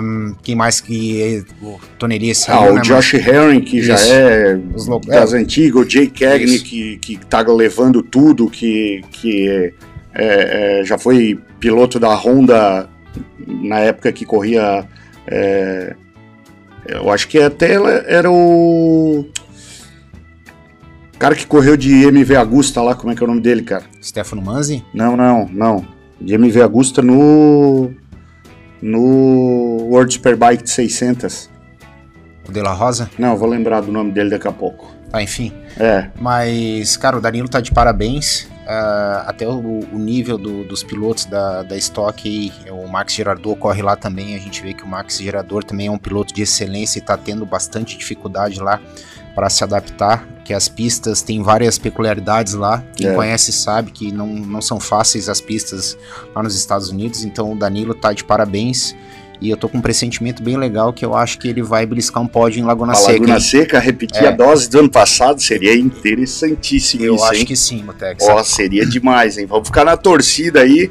Um, 0.00 0.34
quem 0.42 0.54
mais 0.54 0.80
que 0.80 1.44
o 1.60 1.78
Toneria 1.98 2.34
saiu, 2.34 2.60
Ah, 2.60 2.72
o 2.72 2.74
né, 2.76 2.80
Josh 2.80 3.12
mas... 3.12 3.26
Herring, 3.26 3.60
que 3.60 3.78
Isso. 3.78 3.88
já 3.88 4.00
é 4.00 4.58
das 5.06 5.34
é. 5.34 5.36
antigas, 5.36 5.84
o 5.84 5.90
Jay 5.90 6.06
Cagney, 6.06 6.60
que, 6.60 6.96
que 6.96 7.18
tá 7.26 7.40
levando 7.40 8.02
tudo, 8.02 8.48
que, 8.48 9.02
que 9.10 9.74
é, 10.18 10.80
é, 10.80 10.84
já 10.84 10.98
foi 10.98 11.40
piloto 11.60 12.00
da 12.00 12.12
Honda 12.14 12.88
na 13.46 13.78
época 13.78 14.12
que 14.12 14.26
corria. 14.26 14.84
É, 15.28 15.94
eu 16.86 17.10
acho 17.10 17.28
que 17.28 17.38
até 17.38 17.74
era 18.06 18.30
o. 18.30 19.24
cara 21.18 21.36
que 21.36 21.46
correu 21.46 21.76
de 21.76 22.02
MV 22.04 22.34
Agusta 22.36 22.82
lá, 22.82 22.96
como 22.96 23.12
é 23.12 23.14
que 23.14 23.22
é 23.22 23.24
o 23.24 23.28
nome 23.28 23.40
dele, 23.40 23.62
cara? 23.62 23.84
Stefano 24.02 24.42
Manzi? 24.42 24.84
Não, 24.92 25.16
não, 25.16 25.48
não. 25.52 25.86
De 26.20 26.34
MV 26.34 26.62
Agusta 26.62 27.00
no. 27.00 27.92
No 28.82 29.88
World 29.90 30.12
Superbike 30.14 30.64
de 30.64 30.70
600. 30.70 31.50
O 32.48 32.52
De 32.52 32.60
La 32.60 32.72
Rosa? 32.72 33.10
Não, 33.18 33.36
vou 33.36 33.48
lembrar 33.48 33.80
do 33.80 33.92
nome 33.92 34.12
dele 34.12 34.30
daqui 34.30 34.48
a 34.48 34.52
pouco. 34.52 34.92
Ah, 35.12 35.22
enfim. 35.22 35.52
É. 35.78 36.08
Mas, 36.20 36.96
cara, 36.96 37.18
o 37.18 37.20
Danilo 37.20 37.48
tá 37.48 37.60
de 37.60 37.72
parabéns. 37.72 38.48
Uh, 38.68 39.24
até 39.24 39.48
o, 39.48 39.80
o 39.80 39.98
nível 39.98 40.36
do, 40.36 40.62
dos 40.62 40.82
pilotos 40.82 41.24
da, 41.24 41.62
da 41.62 41.74
Stock, 41.78 42.52
o 42.70 42.86
Max 42.86 43.14
Gerador 43.14 43.56
corre 43.56 43.80
lá 43.80 43.96
também. 43.96 44.34
A 44.34 44.38
gente 44.38 44.60
vê 44.62 44.74
que 44.74 44.84
o 44.84 44.86
Max 44.86 45.16
Gerador 45.16 45.64
também 45.64 45.86
é 45.86 45.90
um 45.90 45.96
piloto 45.96 46.34
de 46.34 46.42
excelência 46.42 46.98
e 46.98 47.00
está 47.00 47.16
tendo 47.16 47.46
bastante 47.46 47.96
dificuldade 47.96 48.60
lá 48.60 48.78
para 49.34 49.48
se 49.48 49.64
adaptar. 49.64 50.28
Que 50.44 50.52
as 50.52 50.68
pistas 50.68 51.22
têm 51.22 51.42
várias 51.42 51.78
peculiaridades 51.78 52.52
lá. 52.52 52.84
Quem 52.94 53.08
é. 53.08 53.14
conhece 53.14 53.52
sabe 53.52 53.90
que 53.90 54.12
não, 54.12 54.26
não 54.26 54.60
são 54.60 54.78
fáceis 54.78 55.30
as 55.30 55.40
pistas 55.40 55.96
lá 56.34 56.42
nos 56.42 56.54
Estados 56.54 56.90
Unidos. 56.90 57.24
Então 57.24 57.52
o 57.52 57.56
Danilo 57.56 57.94
tá 57.94 58.12
de 58.12 58.22
parabéns. 58.22 58.94
E 59.40 59.50
eu 59.50 59.56
tô 59.56 59.68
com 59.68 59.78
um 59.78 59.80
pressentimento 59.80 60.42
bem 60.42 60.56
legal 60.56 60.92
que 60.92 61.04
eu 61.04 61.14
acho 61.14 61.38
que 61.38 61.48
ele 61.48 61.62
vai 61.62 61.86
beliscar 61.86 62.22
um 62.22 62.26
pódio 62.26 62.60
em 62.60 62.64
Laguna 62.64 62.92
a 62.92 62.96
Seca. 62.96 63.12
Laguna 63.12 63.40
Seca, 63.40 63.78
repetir 63.78 64.24
é. 64.24 64.28
a 64.28 64.30
dose 64.32 64.68
do 64.68 64.80
ano 64.80 64.90
passado, 64.90 65.40
seria 65.40 65.76
interessantíssimo 65.76 67.04
eu 67.04 67.14
isso, 67.14 67.24
acho 67.24 67.40
hein? 67.40 67.46
que 67.46 67.56
sim, 67.56 67.82
Motex. 67.84 68.24
Ó, 68.26 68.42
seria 68.42 68.84
demais, 68.84 69.38
hein? 69.38 69.46
Vamos 69.46 69.68
ficar 69.68 69.84
na 69.84 69.96
torcida 69.96 70.60
aí 70.60 70.90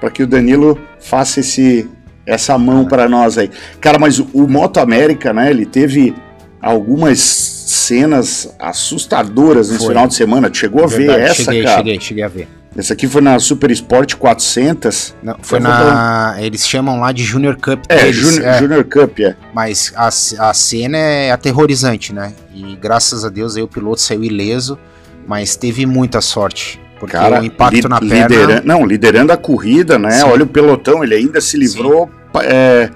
para 0.00 0.10
que 0.10 0.22
o 0.22 0.26
Danilo 0.26 0.78
faça 1.00 1.40
esse, 1.40 1.88
essa 2.24 2.56
mão 2.56 2.86
para 2.86 3.08
nós 3.08 3.36
aí. 3.36 3.50
Cara, 3.80 3.98
mas 3.98 4.20
o, 4.20 4.28
o 4.32 4.46
Moto 4.46 4.78
América, 4.78 5.32
né, 5.32 5.50
ele 5.50 5.66
teve 5.66 6.14
algumas 6.62 7.18
cenas 7.18 8.54
assustadoras 8.58 9.70
no 9.70 9.78
final 9.78 10.06
de 10.06 10.14
semana. 10.14 10.48
Tu 10.48 10.58
chegou 10.58 10.84
a 10.84 10.86
Verdade, 10.86 11.18
ver 11.18 11.24
essa, 11.24 11.44
cheguei, 11.44 11.62
cara? 11.64 11.78
Cheguei, 11.78 12.00
cheguei 12.00 12.24
a 12.24 12.28
ver. 12.28 12.48
Essa 12.76 12.92
aqui 12.92 13.08
foi 13.08 13.20
na 13.20 13.38
Super 13.38 13.70
Sport 13.70 14.14
400. 14.16 15.16
Não, 15.22 15.36
foi 15.42 15.58
na. 15.58 16.36
Eles 16.38 16.66
chamam 16.66 17.00
lá 17.00 17.10
de 17.12 17.24
Junior 17.24 17.56
Cup. 17.56 17.84
É, 17.88 18.02
deles, 18.02 18.16
Junior, 18.16 18.44
é. 18.44 18.58
Junior 18.58 18.84
Cup, 18.84 19.20
é. 19.20 19.36
Mas 19.52 19.92
a, 19.96 20.06
a 20.06 20.54
cena 20.54 20.96
é 20.96 21.32
aterrorizante, 21.32 22.12
né? 22.12 22.32
E 22.54 22.76
graças 22.76 23.24
a 23.24 23.28
Deus 23.28 23.56
aí 23.56 23.62
o 23.62 23.68
piloto 23.68 24.00
saiu 24.00 24.22
ileso, 24.22 24.78
mas 25.26 25.56
teve 25.56 25.86
muita 25.86 26.20
sorte. 26.20 26.80
Porque 27.00 27.16
Cara, 27.16 27.40
o 27.40 27.44
impacto 27.44 27.88
na 27.88 28.00
perna. 28.00 28.62
Não, 28.64 28.84
liderando 28.84 29.32
a 29.32 29.36
corrida, 29.36 29.98
né? 29.98 30.10
Sim. 30.10 30.24
Olha 30.24 30.44
o 30.44 30.46
pelotão, 30.46 31.02
ele 31.02 31.14
ainda 31.14 31.40
se 31.40 31.56
livrou 31.56 32.10
é, 32.42 32.90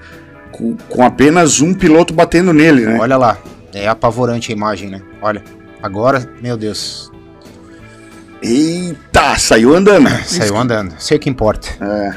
com, 0.51 0.75
com 0.89 1.03
apenas 1.03 1.61
um 1.61 1.73
piloto 1.73 2.13
batendo 2.13 2.53
nele, 2.53 2.85
né? 2.85 2.97
Olha 2.99 3.17
lá, 3.17 3.37
é 3.73 3.87
apavorante 3.87 4.51
a 4.51 4.55
imagem, 4.55 4.89
né? 4.89 5.01
Olha, 5.21 5.43
agora, 5.81 6.29
meu 6.41 6.57
Deus, 6.57 7.11
Eita, 8.43 9.39
saiu 9.39 9.73
andando. 9.73 10.09
Saiu 10.25 10.57
andando. 10.57 10.93
Sei 10.99 11.15
o 11.15 11.19
que 11.19 11.29
importa. 11.29 11.69
É. 11.81 12.13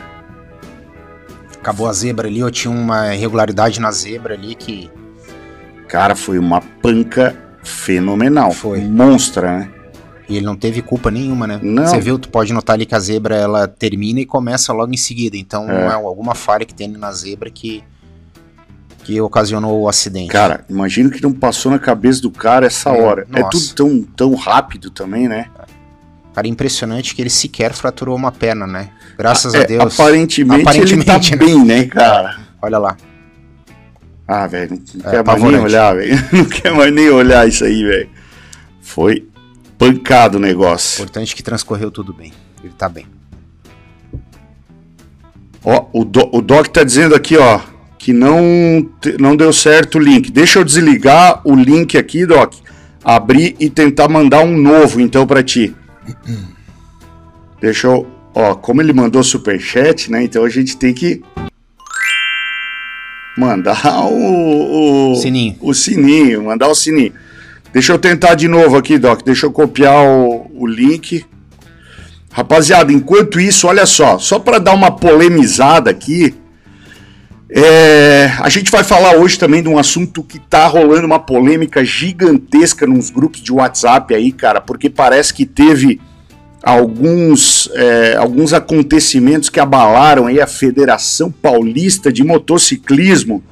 Acabou 1.61 1.89
a 1.89 1.93
zebra 1.93 2.27
ali, 2.27 2.41
eu 2.41 2.51
tinha 2.51 2.71
uma 2.71 3.15
irregularidade 3.15 3.81
na 3.81 3.91
zebra 3.93 4.35
ali 4.35 4.55
que. 4.55 4.91
Cara, 5.89 6.17
foi 6.17 6.39
uma 6.39 6.61
panca 6.61 7.37
fenomenal. 7.63 8.51
Foi. 8.51 8.81
Monstra, 8.81 9.59
né? 9.59 9.71
E 10.29 10.37
ele 10.37 10.47
não 10.47 10.57
teve 10.57 10.83
culpa 10.83 11.11
nenhuma, 11.11 11.47
né? 11.47 11.61
Não. 11.63 11.87
Você 11.87 12.01
viu, 12.01 12.19
tu 12.19 12.29
pode 12.29 12.53
notar 12.53 12.75
ali 12.75 12.85
que 12.85 12.95
a 12.95 12.99
zebra 12.99 13.37
ela 13.37 13.69
termina 13.69 14.19
e 14.19 14.27
começa 14.27 14.73
logo 14.73 14.93
em 14.93 14.97
seguida. 14.97 15.37
Então 15.37 15.71
é, 15.71 15.87
é 15.87 15.93
alguma 15.93 16.35
falha 16.35 16.65
que 16.65 16.75
tem 16.75 16.89
na 16.89 17.13
zebra 17.13 17.49
que 17.51 17.85
que 19.05 19.21
ocasionou 19.21 19.83
o 19.83 19.89
acidente. 19.89 20.33
Cara, 20.33 20.65
imagino 20.69 21.11
que 21.11 21.23
não 21.23 21.33
passou 21.33 21.71
na 21.71 21.79
cabeça 21.79 22.21
do 22.21 22.29
cara 22.29 22.67
essa 22.67 22.91
hora. 22.91 23.25
É 23.33 23.43
tudo 23.45 23.73
tão, 23.73 24.03
tão 24.03 24.35
rápido 24.35 24.91
também, 24.91 25.29
né? 25.29 25.47
Cara, 26.37 26.49
impressionante 26.49 27.15
que 27.15 27.23
ele 27.23 27.31
sequer 27.31 27.73
fraturou 27.73 28.15
uma 28.15 28.31
perna, 28.31 28.67
né? 28.67 28.91
Graças 29.17 29.55
é, 29.55 29.61
a 29.61 29.65
Deus. 29.65 29.99
Aparentemente, 29.99 30.61
aparentemente 30.61 30.93
ele 30.93 31.05
tá 31.05 31.19
né? 31.19 31.37
bem, 31.39 31.65
né, 31.65 31.85
cara? 31.87 32.37
Olha 32.61 32.77
lá. 32.77 32.95
Ah, 34.29 34.47
velho, 34.47 34.73
não, 34.73 35.03
não 35.03 35.11
é, 35.11 35.15
quer 35.15 35.25
mais 35.25 35.43
nem 35.43 35.59
olhar, 35.59 35.95
velho. 35.95 36.25
Não 36.33 36.45
quer 36.45 36.75
mais 36.75 36.93
nem 36.93 37.09
olhar 37.09 37.49
isso 37.49 37.65
aí, 37.65 37.83
velho. 37.83 38.11
Foi 38.83 39.27
pancado 39.79 40.37
o 40.37 40.41
negócio. 40.41 41.05
Importante 41.05 41.35
que 41.35 41.43
transcorreu 41.43 41.91
tudo 41.91 42.13
bem. 42.13 42.35
Ele 42.63 42.75
tá 42.77 42.87
bem. 42.87 43.07
Ó, 45.65 45.87
o, 45.91 46.05
do, 46.05 46.29
o 46.37 46.43
Doc 46.43 46.67
tá 46.67 46.85
dizendo 46.85 47.15
aqui, 47.15 47.39
ó, 47.39 47.61
que 47.99 48.13
não, 48.13 48.87
não 49.19 49.35
deu 49.35 49.55
certo 49.55 49.97
o 49.97 50.03
link. 50.03 50.31
Deixa 50.31 50.59
eu 50.59 50.65
desligar 50.65 51.41
o 51.45 51.55
link 51.55 51.97
aqui, 51.97 52.27
Doc. 52.27 52.53
Abrir 53.03 53.57
e 53.59 53.71
tentar 53.71 54.07
mandar 54.07 54.41
um 54.41 54.55
novo, 54.55 55.01
então, 55.01 55.27
para 55.27 55.43
ti. 55.43 55.75
Deixa 57.61 57.87
eu. 57.87 58.07
Ó, 58.35 58.55
como 58.55 58.83
ele 58.83 58.93
mandou 58.93 59.23
superchat, 59.25 60.11
né? 60.11 60.23
Então 60.23 60.45
a 60.45 60.49
gente 60.49 60.77
tem 60.77 60.93
que 60.93 61.23
mandar 63.37 64.07
o, 64.07 65.13
o 65.13 65.17
sininho. 65.17 65.57
O 65.61 65.75
sininho, 65.75 66.45
mandar 66.45 66.69
o 66.69 66.75
sininho. 66.75 67.13
Deixa 67.73 67.93
eu 67.93 67.99
tentar 67.99 68.35
de 68.35 68.49
novo 68.49 68.77
aqui, 68.77 68.99
Doc. 68.99 69.23
Deixa 69.23 69.47
eu 69.47 69.53
copiar 69.53 70.03
o, 70.03 70.51
o 70.55 70.67
link. 70.67 71.25
Rapaziada, 72.33 72.93
enquanto 72.93 73.41
isso, 73.41 73.67
olha 73.67 73.87
só, 73.87 74.19
só 74.19 74.39
para 74.39 74.59
dar 74.59 74.75
uma 74.75 74.91
polemizada 74.91 75.91
aqui, 75.91 76.35
é, 77.49 78.33
a 78.41 78.49
gente 78.49 78.71
vai 78.71 78.83
falar 78.83 79.17
hoje 79.17 79.39
também 79.39 79.63
de 79.63 79.69
um 79.69 79.79
assunto 79.79 80.23
que 80.23 80.39
tá 80.39 80.67
rolando 80.67 81.07
uma 81.07 81.19
polêmica 81.19 81.85
gigantesca 81.85 82.87
nos 82.87 83.09
grupos 83.09 83.41
de 83.41 83.53
WhatsApp 83.53 84.13
aí, 84.15 84.33
cara, 84.33 84.61
porque 84.61 84.91
parece 84.91 85.33
que 85.33 85.47
teve 85.47 86.01
alguns, 86.63 87.71
é, 87.75 88.17
alguns 88.17 88.53
acontecimentos 88.53 89.49
que 89.49 89.61
abalaram 89.61 90.27
aí 90.27 90.41
a 90.41 90.47
Federação 90.49 91.31
Paulista 91.31 92.13
de 92.13 92.25
Motociclismo. 92.25 93.43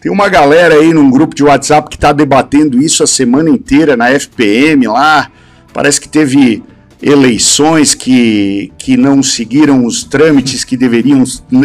Tem 0.00 0.10
uma 0.10 0.28
galera 0.28 0.76
aí 0.76 0.94
num 0.94 1.10
grupo 1.10 1.34
de 1.34 1.42
WhatsApp 1.42 1.90
que 1.90 1.98
tá 1.98 2.12
debatendo 2.12 2.80
isso 2.80 3.02
a 3.02 3.06
semana 3.06 3.50
inteira 3.50 3.96
na 3.96 4.10
FPM 4.12 4.86
lá. 4.86 5.28
Parece 5.72 6.00
que 6.00 6.08
teve 6.08 6.62
eleições 7.02 7.94
que, 7.94 8.72
que 8.76 8.96
não 8.96 9.22
seguiram 9.22 9.84
os 9.86 10.04
trâmites 10.04 10.64
que 10.64 10.76
deveriam, 10.76 11.24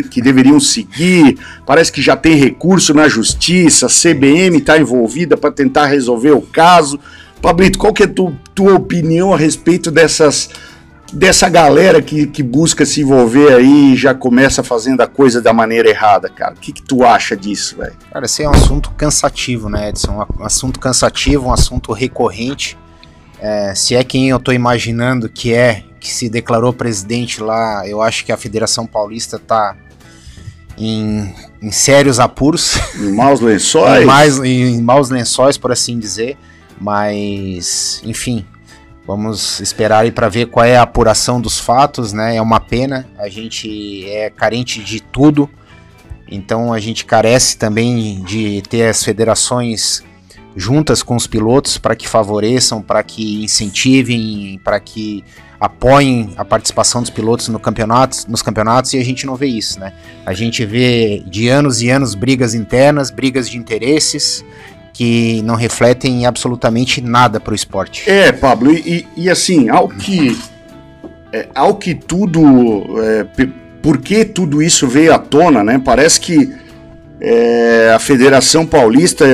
que 0.10 0.22
deveriam 0.22 0.60
seguir, 0.60 1.38
parece 1.65 1.92
que 1.92 2.01
já 2.01 2.15
tem 2.15 2.36
recurso 2.36 2.94
na 2.94 3.10
justiça, 3.10 3.88
a 3.88 3.89
CBM 3.89 4.58
está 4.58 4.77
envolvida 4.77 5.36
para 5.36 5.51
tentar 5.51 5.88
resolver 5.88 6.32
o 6.32 6.42
caso. 6.42 7.00
Pablito, 7.42 7.77
qual 7.77 7.94
que 7.94 8.04
é 8.04 8.06
a 8.06 8.10
tu, 8.10 8.34
tua 8.54 8.75
opinião 8.75 9.34
a 9.34 9.38
respeito 9.38 9.92
dessas 9.92 10.50
dessa 11.13 11.48
galera 11.48 12.01
que, 12.01 12.25
que 12.25 12.42
busca 12.42 12.84
se 12.86 13.01
envolver 13.01 13.54
aí 13.54 13.94
e 13.94 13.96
já 13.96 14.13
começa 14.13 14.63
fazendo 14.63 15.01
a 15.01 15.08
coisa 15.08 15.42
da 15.42 15.54
maneira 15.54 15.89
errada, 15.89 16.30
cara? 16.30 16.56
O 16.56 16.58
que, 16.58 16.74
que 16.74 16.82
tu 16.82 17.04
acha 17.04 17.38
disso, 17.38 17.77
velho? 17.77 17.94
Cara, 18.12 18.25
esse 18.25 18.44
é 18.44 18.50
um 18.50 18.51
assunto 18.51 18.89
cansativo, 18.92 19.70
né, 19.70 19.89
Edson? 19.89 20.25
Um 20.38 20.44
assunto 20.44 20.80
cansativo, 20.80 21.48
um 21.48 21.54
assunto 21.54 21.94
recorrente 21.94 22.77
é, 23.39 23.75
se 23.75 23.96
é 23.96 24.04
quem 24.04 24.30
eu 24.30 24.38
estou 24.38 24.54
imaginando 24.54 25.30
que 25.30 25.54
é, 25.54 25.84
que 26.00 26.10
se 26.10 26.30
declarou 26.30 26.72
presidente 26.72 27.42
lá, 27.42 27.88
eu 27.88 28.01
acho 28.01 28.25
que 28.25 28.32
a 28.32 28.38
Federação 28.38 28.86
Paulista 28.86 29.38
está 29.38 29.75
em, 30.77 31.34
em, 31.62 31.72
sérios 31.72 32.20
apuros. 32.20 32.75
Em 32.96 33.12
maus 33.12 33.39
lençóis. 33.39 34.01
em, 34.04 34.06
mais, 34.06 34.38
em 34.39 34.82
maus 34.82 35.10
lençóis, 35.10 35.58
por 35.58 35.72
assim 35.72 35.98
dizer. 35.98 36.38
Mas, 36.80 38.01
enfim, 38.04 38.46
vamos 39.08 39.60
esperar 39.60 40.00
aí 40.00 40.12
para 40.12 40.27
ver 40.27 40.48
qual 40.48 40.65
é 40.65 40.77
a 40.77 40.82
apuração 40.82 41.39
dos 41.39 41.60
fatos, 41.60 42.12
né? 42.12 42.36
É 42.36 42.42
uma 42.42 42.60
pena, 42.60 43.08
a 43.18 43.30
gente 43.30 44.06
é 44.10 44.30
carente 44.30 44.84
de 44.84 45.00
tudo. 45.00 45.50
Então 46.27 46.74
a 46.74 46.80
gente 46.80 47.06
carece 47.06 47.58
também 47.58 48.24
de 48.24 48.62
ter 48.63 48.88
as 48.88 49.04
federações 49.04 50.04
juntas 50.55 51.03
com 51.03 51.15
os 51.15 51.27
pilotos 51.27 51.77
para 51.77 51.95
que 51.95 52.07
favoreçam, 52.07 52.81
para 52.81 53.03
que 53.03 53.43
incentivem, 53.43 54.59
para 54.63 54.79
que 54.79 55.24
apoiem 55.59 56.33
a 56.38 56.45
participação 56.45 57.01
dos 57.01 57.09
pilotos 57.09 57.47
no 57.47 57.59
campeonatos, 57.59 58.25
nos 58.25 58.41
campeonatos 58.41 58.93
e 58.93 58.97
a 58.97 59.03
gente 59.03 59.25
não 59.25 59.35
vê 59.35 59.47
isso, 59.47 59.79
né? 59.79 59.93
A 60.25 60.33
gente 60.33 60.65
vê 60.65 61.24
de 61.27 61.47
anos 61.47 61.81
e 61.81 61.89
anos 61.89 62.15
brigas 62.15 62.53
internas, 62.53 63.09
brigas 63.09 63.50
de 63.50 63.57
interesses 63.57 64.43
que 64.93 65.41
não 65.41 65.55
refletem 65.55 66.25
absolutamente 66.25 67.01
nada 67.01 67.39
para 67.39 67.51
o 67.51 67.55
esporte. 67.55 68.09
É, 68.09 68.31
Pablo, 68.31 68.71
e, 68.71 69.05
e 69.17 69.29
assim, 69.29 69.67
ao 69.69 69.89
que, 69.89 70.39
é, 71.33 71.50
ao 71.53 71.75
que 71.75 71.93
tudo, 71.93 72.41
é, 73.01 73.25
por 73.81 73.97
que 73.97 74.24
tudo 74.24 74.62
isso 74.62 74.88
veio 74.88 75.13
à 75.13 75.19
tona, 75.19 75.63
né? 75.63 75.81
Parece 75.83 76.19
que 76.21 76.50
é, 77.19 77.91
a 77.95 78.00
Federação 78.00 78.65
Paulista 78.65 79.25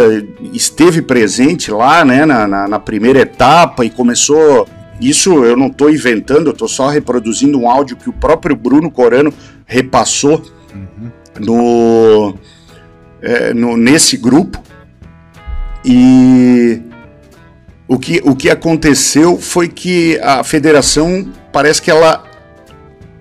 esteve 0.54 1.02
presente 1.02 1.72
lá 1.72 2.06
né, 2.06 2.26
na, 2.26 2.48
na, 2.48 2.68
na 2.68 2.80
primeira 2.80 3.20
etapa 3.20 3.84
e 3.86 3.90
começou. 3.90 4.68
Isso 5.00 5.44
eu 5.44 5.58
não 5.58 5.68
estou 5.68 5.90
inventando, 5.90 6.48
eu 6.48 6.54
estou 6.54 6.68
só 6.68 6.88
reproduzindo 6.88 7.60
um 7.60 7.70
áudio 7.70 7.98
que 7.98 8.10
o 8.10 8.14
próprio 8.14 8.56
Bruno 8.56 8.92
Corano 8.92 9.34
repassou 9.66 10.44
uhum. 10.74 11.12
no, 11.40 12.36
é, 13.22 13.54
no, 13.54 13.76
nesse 13.76 14.16
grupo. 14.16 14.62
E 15.84 16.82
o 17.88 17.98
que, 17.98 18.22
o 18.24 18.36
que 18.36 18.50
aconteceu 18.50 19.38
foi 19.40 19.68
que 19.68 20.20
a 20.22 20.44
federação 20.44 21.28
parece 21.52 21.82
que 21.82 21.90
ela 21.90 22.24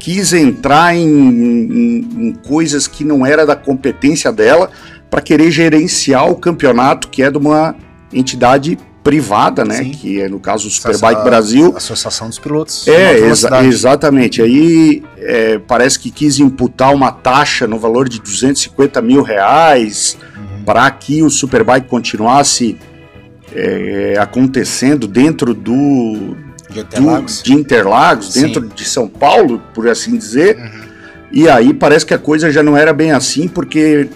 quis 0.00 0.32
entrar 0.32 0.96
em, 0.96 1.06
em, 1.06 2.28
em 2.28 2.32
coisas 2.32 2.88
que 2.88 3.04
não 3.04 3.24
era 3.24 3.46
da 3.46 3.54
competência 3.54 4.32
dela 4.32 4.70
para 5.10 5.20
querer 5.20 5.50
gerenciar 5.50 6.28
o 6.28 6.34
campeonato 6.34 7.08
que 7.08 7.22
é 7.22 7.30
de 7.30 7.36
uma 7.36 7.76
entidade 8.12 8.78
privada, 9.04 9.64
né? 9.64 9.76
Sim. 9.76 9.90
Que 9.90 10.20
é 10.22 10.28
no 10.28 10.40
caso 10.40 10.68
o 10.68 10.70
Superbike 10.70 11.22
Brasil. 11.22 11.74
Associação 11.76 12.28
dos 12.28 12.38
Pilotos. 12.38 12.88
É, 12.88 13.18
exa 13.18 13.64
exatamente. 13.64 14.42
Aí 14.42 15.02
é, 15.18 15.58
parece 15.58 15.98
que 15.98 16.10
quis 16.10 16.38
imputar 16.38 16.94
uma 16.94 17.12
taxa 17.12 17.66
no 17.66 17.78
valor 17.78 18.08
de 18.08 18.20
250 18.20 19.02
mil 19.02 19.22
reais 19.22 20.16
uhum. 20.36 20.64
para 20.64 20.90
que 20.90 21.22
o 21.22 21.30
Superbike 21.30 21.88
continuasse 21.88 22.76
é, 23.54 24.14
acontecendo 24.18 25.06
dentro 25.06 25.54
do, 25.54 26.36
de 26.70 26.80
Interlagos, 26.80 27.38
do, 27.38 27.44
de 27.44 27.54
Interlagos 27.54 28.32
dentro 28.34 28.68
de 28.68 28.84
São 28.84 29.08
Paulo, 29.08 29.62
por 29.74 29.88
assim 29.88 30.16
dizer. 30.16 30.56
Uhum. 30.56 30.90
E 31.32 31.48
aí 31.48 31.72
parece 31.72 32.04
que 32.06 32.14
a 32.14 32.18
coisa 32.18 32.50
já 32.50 32.62
não 32.62 32.76
era 32.76 32.92
bem 32.92 33.12
assim, 33.12 33.46
porque, 33.46 34.08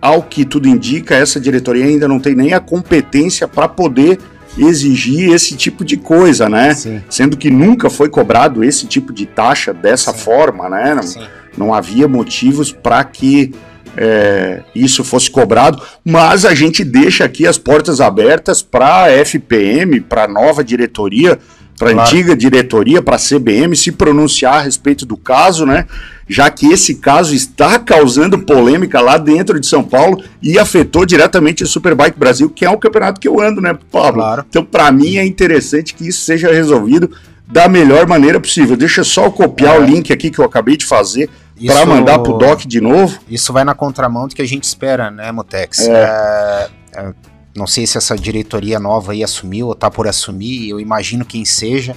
ao 0.00 0.22
que 0.22 0.44
tudo 0.44 0.68
indica, 0.68 1.14
essa 1.14 1.40
diretoria 1.40 1.84
ainda 1.84 2.06
não 2.06 2.20
tem 2.20 2.34
nem 2.34 2.52
a 2.52 2.60
competência 2.60 3.48
para 3.48 3.68
poder 3.68 4.18
exigir 4.58 5.32
esse 5.32 5.56
tipo 5.56 5.84
de 5.84 5.96
coisa, 5.96 6.48
né? 6.48 6.74
Sim. 6.74 7.02
Sendo 7.08 7.36
que 7.36 7.50
nunca 7.50 7.88
foi 7.88 8.08
cobrado 8.08 8.64
esse 8.64 8.86
tipo 8.86 9.12
de 9.12 9.24
taxa 9.26 9.72
dessa 9.72 10.12
Sim. 10.12 10.18
forma, 10.18 10.68
né? 10.68 10.94
Não, 10.94 11.28
não 11.66 11.74
havia 11.74 12.08
motivos 12.08 12.72
para 12.72 13.02
que 13.04 13.54
é, 13.96 14.60
isso 14.74 15.02
fosse 15.02 15.28
cobrado, 15.30 15.82
mas 16.04 16.44
a 16.44 16.54
gente 16.54 16.84
deixa 16.84 17.24
aqui 17.24 17.46
as 17.46 17.58
portas 17.58 18.00
abertas 18.00 18.62
para 18.62 19.04
a 19.04 19.10
FPM, 19.10 20.00
para 20.00 20.24
a 20.24 20.28
nova 20.28 20.62
diretoria, 20.62 21.38
para 21.78 21.90
a 21.90 21.92
claro. 21.94 22.08
antiga 22.08 22.36
diretoria, 22.36 23.00
para 23.00 23.16
a 23.16 23.18
CBM, 23.18 23.76
se 23.76 23.92
pronunciar 23.92 24.54
a 24.54 24.60
respeito 24.60 25.06
do 25.06 25.16
caso, 25.16 25.64
né? 25.64 25.86
Já 26.28 26.50
que 26.50 26.66
esse 26.66 26.96
caso 26.96 27.34
está 27.34 27.78
causando 27.78 28.38
polêmica 28.38 29.00
lá 29.00 29.16
dentro 29.16 29.58
de 29.58 29.66
São 29.66 29.82
Paulo 29.82 30.22
e 30.42 30.58
afetou 30.58 31.06
diretamente 31.06 31.62
o 31.62 31.66
Superbike 31.66 32.18
Brasil, 32.18 32.50
que 32.50 32.64
é 32.64 32.70
um 32.70 32.76
campeonato 32.76 33.20
que 33.20 33.28
eu 33.28 33.40
ando, 33.40 33.60
né, 33.60 33.78
Pablo? 33.90 34.20
Claro. 34.20 34.44
Então, 34.48 34.64
para 34.64 34.90
mim, 34.92 35.16
é 35.16 35.24
interessante 35.24 35.94
que 35.94 36.08
isso 36.08 36.20
seja 36.20 36.52
resolvido 36.52 37.10
da 37.46 37.66
melhor 37.68 38.06
maneira 38.06 38.38
possível. 38.38 38.76
Deixa 38.76 39.00
eu 39.00 39.04
só 39.04 39.30
copiar 39.30 39.76
é. 39.76 39.78
o 39.78 39.84
link 39.84 40.12
aqui 40.12 40.30
que 40.30 40.38
eu 40.38 40.44
acabei 40.44 40.76
de 40.76 40.84
fazer 40.84 41.30
para 41.66 41.86
mandar 41.86 42.18
pro 42.18 42.36
Doc 42.36 42.60
de 42.66 42.80
novo. 42.80 43.18
Isso 43.28 43.52
vai 43.52 43.64
na 43.64 43.74
contramão 43.74 44.28
do 44.28 44.34
que 44.34 44.42
a 44.42 44.46
gente 44.46 44.64
espera, 44.64 45.10
né, 45.10 45.32
Motex? 45.32 45.88
É. 45.88 46.68
É, 46.92 47.00
é 47.00 47.12
não 47.58 47.66
sei 47.66 47.86
se 47.86 47.98
essa 47.98 48.16
diretoria 48.16 48.78
nova 48.78 49.12
aí 49.12 49.22
assumiu 49.22 49.66
ou 49.66 49.74
tá 49.74 49.90
por 49.90 50.06
assumir, 50.06 50.70
eu 50.70 50.80
imagino 50.80 51.24
quem 51.24 51.44
seja, 51.44 51.96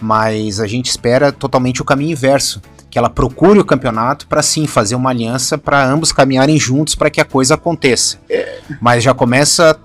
mas 0.00 0.60
a 0.60 0.66
gente 0.66 0.86
espera 0.86 1.30
totalmente 1.30 1.80
o 1.80 1.84
caminho 1.84 2.12
inverso, 2.12 2.60
que 2.90 2.98
ela 2.98 3.10
procure 3.10 3.58
o 3.58 3.64
campeonato 3.64 4.26
para 4.26 4.42
sim 4.42 4.66
fazer 4.66 4.94
uma 4.94 5.10
aliança 5.10 5.58
para 5.58 5.84
ambos 5.84 6.12
caminharem 6.12 6.58
juntos 6.58 6.94
para 6.94 7.10
que 7.10 7.20
a 7.20 7.24
coisa 7.24 7.54
aconteça. 7.54 8.18
É. 8.28 8.58
Mas 8.80 9.04
já 9.04 9.12
começa 9.12 9.78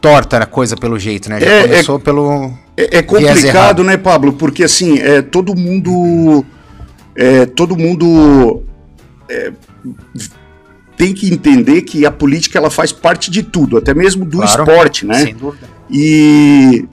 torta 0.00 0.38
a 0.38 0.46
coisa 0.46 0.76
pelo 0.76 0.98
jeito, 0.98 1.28
né? 1.28 1.40
Já 1.40 1.46
é, 1.46 1.62
começou 1.62 1.96
é, 1.96 2.00
pelo 2.00 2.52
é, 2.76 2.98
é 2.98 3.02
complicado, 3.02 3.84
né, 3.84 3.96
Pablo? 3.96 4.32
Porque 4.32 4.64
assim, 4.64 4.98
é 4.98 5.22
todo 5.22 5.54
mundo 5.54 6.44
é, 7.14 7.46
todo 7.46 7.76
mundo 7.76 8.62
é, 9.28 9.52
tem 10.96 11.12
que 11.12 11.32
entender 11.32 11.82
que 11.82 12.06
a 12.06 12.10
política 12.10 12.58
ela 12.58 12.70
faz 12.70 12.92
parte 12.92 13.30
de 13.30 13.42
tudo, 13.42 13.76
até 13.76 13.92
mesmo 13.92 14.24
do 14.24 14.38
claro, 14.38 14.62
esporte, 14.62 15.06
né? 15.06 15.24
Sem 15.24 15.34
dúvida. 15.34 15.68
E 15.90 16.84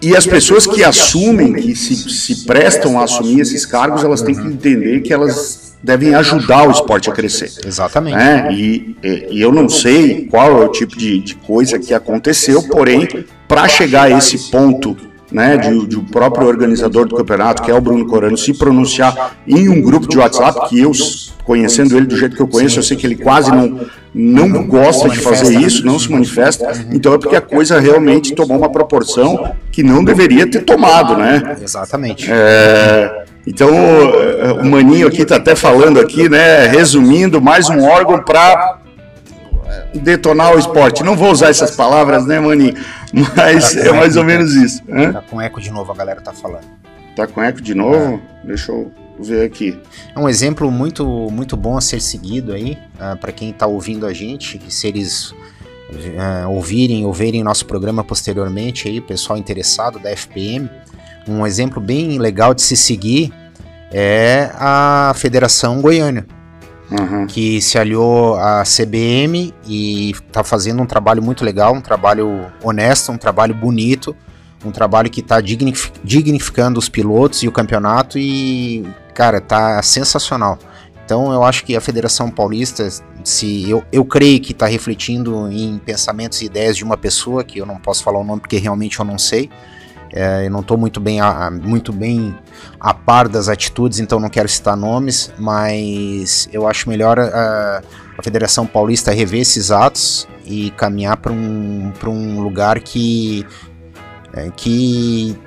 e 0.00 0.16
as, 0.16 0.26
e 0.26 0.30
pessoas, 0.30 0.64
pessoas 0.64 0.66
que, 0.66 0.74
que 0.76 0.84
assumem, 0.84 1.54
que 1.54 1.74
se, 1.74 1.96
se 1.96 2.44
prestam 2.44 3.00
a 3.00 3.04
assumir 3.04 3.40
esses 3.40 3.66
cargos, 3.66 4.04
elas 4.04 4.22
têm 4.22 4.34
que 4.34 4.46
entender 4.46 5.00
que 5.00 5.12
elas 5.12 5.76
devem 5.82 6.14
ajudar 6.14 6.68
o 6.68 6.70
esporte 6.70 7.10
a 7.10 7.12
crescer. 7.12 7.50
Exatamente. 7.64 8.16
Né? 8.16 8.52
E, 8.52 8.96
e, 9.02 9.40
eu 9.40 9.52
não 9.52 9.68
sei 9.68 10.26
qual 10.26 10.62
é 10.62 10.64
o 10.66 10.68
tipo 10.68 10.96
de, 10.96 11.18
de 11.20 11.34
coisa 11.34 11.78
que 11.78 11.92
aconteceu, 11.92 12.62
porém, 12.62 13.08
para 13.48 13.66
chegar 13.68 14.04
a 14.04 14.10
esse 14.10 14.50
ponto 14.50 14.96
né, 15.30 15.56
de, 15.56 15.86
de 15.86 15.96
o 15.96 16.02
próprio 16.02 16.46
organizador 16.46 17.06
do 17.06 17.16
campeonato, 17.16 17.62
que 17.62 17.70
é 17.70 17.74
o 17.74 17.80
Bruno 17.80 18.06
Corano, 18.06 18.36
se 18.36 18.54
pronunciar 18.54 19.36
em 19.46 19.68
um 19.68 19.80
grupo 19.80 20.08
de 20.08 20.18
WhatsApp, 20.18 20.68
que 20.68 20.80
eu, 20.80 20.92
conhecendo 21.44 21.96
ele 21.96 22.06
do 22.06 22.16
jeito 22.16 22.34
que 22.34 22.42
eu 22.42 22.48
conheço, 22.48 22.78
eu 22.78 22.82
sei 22.82 22.96
que 22.96 23.06
ele 23.06 23.16
quase 23.16 23.50
não, 23.50 23.78
não 24.14 24.66
gosta 24.66 25.08
de 25.08 25.18
fazer 25.18 25.58
isso, 25.60 25.84
não 25.84 25.98
se 25.98 26.10
manifesta, 26.10 26.86
então 26.92 27.14
é 27.14 27.18
porque 27.18 27.36
a 27.36 27.40
coisa 27.40 27.78
realmente 27.78 28.34
tomou 28.34 28.58
uma 28.58 28.70
proporção 28.70 29.52
que 29.70 29.82
não 29.82 30.02
deveria 30.02 30.50
ter 30.50 30.62
tomado, 30.62 31.16
né? 31.16 31.56
Exatamente. 31.62 32.26
É, 32.30 33.24
então, 33.46 33.70
o 34.60 34.64
Maninho 34.64 35.06
aqui 35.06 35.22
está 35.22 35.36
até 35.36 35.54
falando 35.54 36.00
aqui, 36.00 36.28
né, 36.28 36.66
resumindo, 36.66 37.40
mais 37.40 37.68
um 37.68 37.82
órgão 37.82 38.22
para 38.22 38.78
detonar 39.94 40.54
o 40.54 40.58
esporte. 40.58 41.02
Não 41.02 41.16
vou 41.16 41.30
usar 41.30 41.48
essas 41.48 41.70
palavras, 41.74 42.26
né, 42.26 42.40
Maninho? 42.40 42.74
Mas 43.12 43.74
tá 43.74 43.80
é 43.80 43.92
mais 43.92 44.16
ou 44.16 44.24
menos 44.24 44.54
isso. 44.54 44.82
Tá 45.12 45.22
com 45.22 45.40
eco 45.40 45.60
de 45.60 45.70
novo, 45.70 45.92
a 45.92 45.94
galera 45.94 46.20
tá 46.20 46.32
falando. 46.32 46.66
Tá 47.14 47.26
com 47.26 47.42
eco 47.42 47.60
de 47.60 47.74
novo? 47.74 48.20
Deixa 48.44 48.70
eu 48.70 48.92
ver 49.18 49.44
aqui. 49.44 49.78
É 50.14 50.18
um 50.18 50.28
exemplo 50.28 50.70
muito, 50.70 51.06
muito 51.30 51.56
bom 51.56 51.76
a 51.76 51.80
ser 51.80 52.00
seguido 52.00 52.52
aí, 52.52 52.78
uh, 52.94 53.16
para 53.18 53.32
quem 53.32 53.50
está 53.50 53.66
ouvindo 53.66 54.06
a 54.06 54.12
gente, 54.12 54.58
que 54.58 54.72
se 54.72 54.86
eles 54.86 55.30
uh, 55.30 56.48
ouvirem 56.48 57.04
ou 57.04 57.12
verem 57.12 57.42
nosso 57.42 57.66
programa 57.66 58.04
posteriormente 58.04 58.88
aí, 58.88 59.00
pessoal 59.00 59.38
interessado 59.38 59.98
da 59.98 60.10
FPM, 60.10 60.70
um 61.26 61.46
exemplo 61.46 61.80
bem 61.80 62.18
legal 62.18 62.54
de 62.54 62.62
se 62.62 62.76
seguir 62.76 63.32
é 63.90 64.50
a 64.54 65.12
Federação 65.16 65.80
Goiânia. 65.80 66.26
Uhum. 66.90 67.26
que 67.26 67.60
se 67.60 67.78
aliou 67.78 68.36
à 68.36 68.62
CBM 68.62 69.52
e 69.66 70.12
está 70.12 70.42
fazendo 70.42 70.82
um 70.82 70.86
trabalho 70.86 71.22
muito 71.22 71.44
legal, 71.44 71.74
um 71.74 71.82
trabalho 71.82 72.46
honesto, 72.62 73.12
um 73.12 73.18
trabalho 73.18 73.54
bonito, 73.54 74.16
um 74.64 74.70
trabalho 74.70 75.10
que 75.10 75.20
está 75.20 75.40
dignificando 75.40 76.78
os 76.78 76.88
pilotos 76.88 77.42
e 77.42 77.48
o 77.48 77.52
campeonato 77.52 78.18
e, 78.18 78.86
cara, 79.14 79.40
tá 79.40 79.82
sensacional. 79.82 80.58
Então 81.04 81.32
eu 81.32 81.42
acho 81.42 81.64
que 81.64 81.74
a 81.74 81.80
Federação 81.80 82.30
Paulista, 82.30 82.88
se 83.24 83.68
eu, 83.68 83.82
eu 83.90 84.04
creio 84.04 84.40
que 84.40 84.52
está 84.52 84.66
refletindo 84.66 85.50
em 85.50 85.78
pensamentos 85.78 86.42
e 86.42 86.46
ideias 86.46 86.76
de 86.76 86.84
uma 86.84 86.96
pessoa, 86.96 87.44
que 87.44 87.58
eu 87.58 87.66
não 87.66 87.76
posso 87.76 88.02
falar 88.02 88.18
o 88.18 88.24
nome 88.24 88.40
porque 88.40 88.58
realmente 88.58 88.98
eu 88.98 89.04
não 89.04 89.16
sei, 89.16 89.48
é, 90.12 90.46
eu 90.46 90.50
não 90.50 90.60
estou 90.60 90.76
muito 90.76 91.00
bem, 91.00 91.20
a, 91.20 91.50
muito 91.50 91.92
bem 91.92 92.34
a 92.80 92.94
par 92.94 93.28
das 93.28 93.48
atitudes, 93.48 94.00
então 94.00 94.18
não 94.18 94.28
quero 94.28 94.48
citar 94.48 94.76
nomes, 94.76 95.32
mas 95.38 96.48
eu 96.52 96.66
acho 96.66 96.88
melhor 96.88 97.18
a, 97.18 97.82
a 98.16 98.22
Federação 98.22 98.66
Paulista 98.66 99.12
rever 99.12 99.40
esses 99.40 99.70
atos 99.70 100.26
e 100.44 100.70
caminhar 100.70 101.16
para 101.18 101.32
um, 101.32 101.92
um 102.06 102.40
lugar 102.40 102.80
que, 102.80 103.46
é, 104.32 104.50
que 104.56 105.38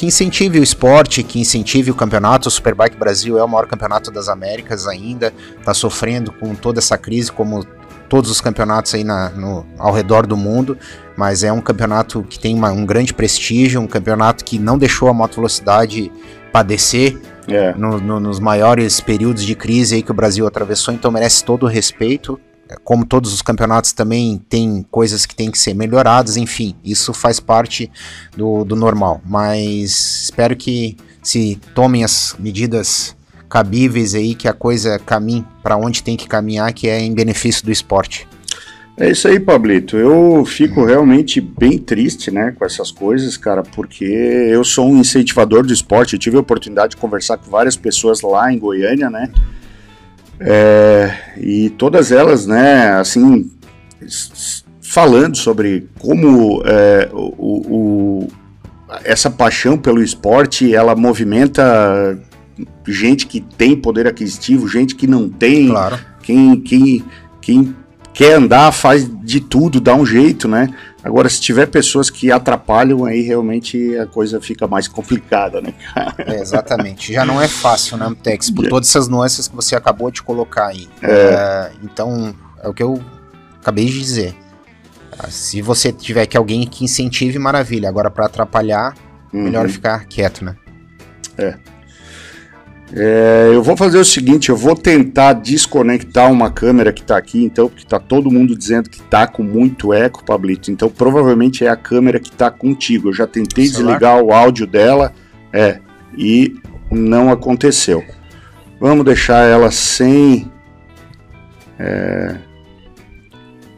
que 0.00 0.06
incentive 0.06 0.58
o 0.58 0.62
esporte, 0.62 1.22
que 1.22 1.38
incentive 1.38 1.90
o 1.90 1.94
campeonato. 1.94 2.48
O 2.48 2.50
Superbike 2.50 2.96
Brasil 2.96 3.38
é 3.38 3.44
o 3.44 3.46
maior 3.46 3.66
campeonato 3.66 4.10
das 4.10 4.30
Américas 4.30 4.86
ainda, 4.86 5.30
está 5.58 5.74
sofrendo 5.74 6.32
com 6.32 6.54
toda 6.54 6.78
essa 6.78 6.96
crise, 6.96 7.30
como 7.30 7.66
todos 8.10 8.30
os 8.30 8.42
campeonatos 8.42 8.94
aí 8.94 9.04
na, 9.04 9.30
no, 9.30 9.64
ao 9.78 9.92
redor 9.94 10.26
do 10.26 10.36
mundo 10.36 10.76
mas 11.20 11.44
é 11.44 11.52
um 11.52 11.60
campeonato 11.60 12.22
que 12.22 12.38
tem 12.38 12.54
uma, 12.54 12.72
um 12.72 12.86
grande 12.86 13.12
prestígio, 13.12 13.78
um 13.78 13.86
campeonato 13.86 14.42
que 14.42 14.58
não 14.58 14.78
deixou 14.78 15.06
a 15.06 15.12
moto 15.12 15.34
velocidade 15.34 16.10
padecer 16.50 17.20
é. 17.46 17.74
no, 17.74 18.00
no, 18.00 18.18
nos 18.18 18.40
maiores 18.40 19.02
períodos 19.02 19.44
de 19.44 19.54
crise 19.54 19.96
aí 19.96 20.02
que 20.02 20.10
o 20.10 20.14
Brasil 20.14 20.46
atravessou, 20.46 20.94
então 20.94 21.10
merece 21.10 21.44
todo 21.44 21.64
o 21.64 21.68
respeito. 21.68 22.40
Como 22.84 23.04
todos 23.04 23.34
os 23.34 23.42
campeonatos 23.42 23.92
também 23.92 24.40
tem 24.48 24.82
coisas 24.90 25.26
que 25.26 25.34
têm 25.34 25.50
que 25.50 25.58
ser 25.58 25.74
melhoradas, 25.74 26.38
enfim, 26.38 26.74
isso 26.82 27.12
faz 27.12 27.38
parte 27.38 27.92
do, 28.34 28.64
do 28.64 28.74
normal. 28.74 29.20
Mas 29.22 30.22
espero 30.22 30.56
que 30.56 30.96
se 31.22 31.60
tomem 31.74 32.02
as 32.02 32.34
medidas 32.38 33.14
cabíveis 33.50 34.14
aí, 34.14 34.34
que 34.34 34.46
a 34.46 34.52
coisa 34.52 34.98
caminhe 35.00 35.44
para 35.62 35.76
onde 35.76 36.02
tem 36.04 36.16
que 36.16 36.28
caminhar, 36.28 36.72
que 36.72 36.88
é 36.88 37.00
em 37.00 37.12
benefício 37.12 37.64
do 37.64 37.72
esporte. 37.72 38.28
É 38.96 39.10
isso 39.10 39.26
aí, 39.26 39.40
Pablito. 39.40 39.96
Eu 39.96 40.44
fico 40.44 40.84
realmente 40.84 41.40
bem 41.40 41.78
triste, 41.78 42.30
né, 42.30 42.54
com 42.56 42.64
essas 42.64 42.90
coisas, 42.90 43.36
cara, 43.36 43.62
porque 43.62 44.04
eu 44.04 44.62
sou 44.62 44.88
um 44.88 44.98
incentivador 44.98 45.66
do 45.66 45.72
esporte. 45.72 46.12
Eu 46.12 46.18
tive 46.18 46.36
a 46.36 46.40
oportunidade 46.40 46.90
de 46.90 46.96
conversar 46.98 47.38
com 47.38 47.50
várias 47.50 47.76
pessoas 47.76 48.20
lá 48.20 48.52
em 48.52 48.58
Goiânia, 48.58 49.10
né, 49.10 49.30
é, 50.38 51.14
e 51.36 51.70
todas 51.70 52.12
elas, 52.12 52.46
né, 52.46 52.92
assim, 52.92 53.50
falando 54.80 55.36
sobre 55.36 55.88
como 55.98 56.62
é, 56.64 57.10
o, 57.12 58.26
o, 58.26 58.28
essa 59.04 59.30
paixão 59.30 59.76
pelo 59.76 60.02
esporte, 60.02 60.74
ela 60.74 60.94
movimenta 60.96 62.18
gente 62.86 63.26
que 63.26 63.40
tem 63.40 63.76
poder 63.76 64.06
aquisitivo, 64.06 64.68
gente 64.68 64.94
que 64.94 65.06
não 65.06 65.28
tem, 65.28 65.68
claro. 65.68 65.98
quem, 66.22 66.60
quem, 66.60 67.04
quem 67.40 67.76
quer 68.12 68.34
andar, 68.34 68.72
faz 68.72 69.08
de 69.22 69.40
tudo, 69.40 69.80
dá 69.80 69.94
um 69.94 70.04
jeito, 70.04 70.48
né? 70.48 70.68
Agora, 71.02 71.28
se 71.28 71.40
tiver 71.40 71.66
pessoas 71.66 72.10
que 72.10 72.30
atrapalham, 72.30 73.06
aí 73.06 73.22
realmente 73.22 73.96
a 73.96 74.06
coisa 74.06 74.40
fica 74.40 74.66
mais 74.66 74.86
complicada, 74.86 75.60
né, 75.60 75.72
É, 76.18 76.40
exatamente. 76.40 77.12
Já 77.12 77.24
não 77.24 77.40
é 77.40 77.48
fácil, 77.48 77.96
né, 77.96 78.04
Amtex? 78.06 78.50
Por 78.50 78.68
todas 78.68 78.88
essas 78.88 79.08
nuances 79.08 79.48
que 79.48 79.56
você 79.56 79.74
acabou 79.74 80.10
de 80.10 80.22
colocar 80.22 80.66
aí. 80.66 80.88
É. 81.00 81.10
É, 81.10 81.72
então, 81.82 82.34
é 82.62 82.68
o 82.68 82.74
que 82.74 82.82
eu 82.82 83.00
acabei 83.58 83.86
de 83.86 83.98
dizer. 83.98 84.34
Ah, 85.18 85.30
se 85.30 85.62
você 85.62 85.90
tiver 85.92 86.26
que 86.26 86.36
alguém 86.36 86.66
que 86.66 86.84
incentive, 86.84 87.38
maravilha. 87.38 87.88
Agora, 87.88 88.10
para 88.10 88.26
atrapalhar, 88.26 88.94
uhum. 89.32 89.44
melhor 89.44 89.68
ficar 89.68 90.04
quieto, 90.04 90.44
né? 90.44 90.56
É. 91.38 91.58
É, 92.92 93.50
eu 93.52 93.62
vou 93.62 93.76
fazer 93.76 93.98
o 93.98 94.04
seguinte, 94.04 94.48
eu 94.48 94.56
vou 94.56 94.74
tentar 94.74 95.34
desconectar 95.34 96.30
uma 96.30 96.50
câmera 96.50 96.92
que 96.92 97.02
está 97.02 97.16
aqui, 97.16 97.44
então, 97.44 97.68
porque 97.68 97.84
está 97.84 98.00
todo 98.00 98.30
mundo 98.30 98.56
dizendo 98.56 98.90
que 98.90 99.00
está 99.00 99.26
com 99.28 99.44
muito 99.44 99.92
eco, 99.92 100.24
Pablito. 100.24 100.70
Então, 100.70 100.88
provavelmente 100.88 101.64
é 101.64 101.68
a 101.68 101.76
câmera 101.76 102.18
que 102.18 102.30
está 102.30 102.50
contigo. 102.50 103.08
Eu 103.08 103.12
já 103.12 103.26
tentei 103.26 103.64
desligar 103.64 104.20
o 104.20 104.32
áudio 104.32 104.66
dela, 104.66 105.12
é, 105.52 105.78
e 106.16 106.56
não 106.90 107.30
aconteceu. 107.30 108.04
Vamos 108.80 109.04
deixar 109.04 109.44
ela 109.44 109.70
sem. 109.70 110.50
É, 111.78 112.36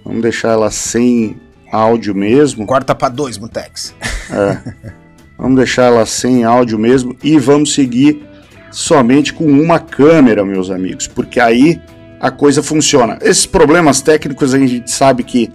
vamos 0.05 0.23
deixar 0.23 0.53
ela 0.53 0.71
sem 0.71 1.37
áudio 1.71 2.15
mesmo. 2.15 2.67
Corta 2.67 2.95
para 2.95 3.09
dois, 3.09 3.37
Mutex. 3.37 3.95
É, 4.31 4.93
vamos 5.37 5.57
deixar 5.57 5.85
ela 5.85 6.07
sem 6.07 6.45
áudio 6.45 6.79
mesmo 6.79 7.17
e 7.23 7.39
vamos 7.39 7.75
seguir 7.75 8.32
somente 8.73 9.33
com 9.33 9.45
uma 9.45 9.79
câmera, 9.79 10.45
meus 10.45 10.71
amigos, 10.71 11.07
porque 11.07 11.39
aí 11.39 11.81
a 12.19 12.31
coisa 12.31 12.63
funciona. 12.63 13.19
Esses 13.21 13.47
problemas 13.47 14.01
técnicos 14.01 14.55
a 14.55 14.59
gente 14.59 14.91
sabe 14.91 15.23
que 15.23 15.53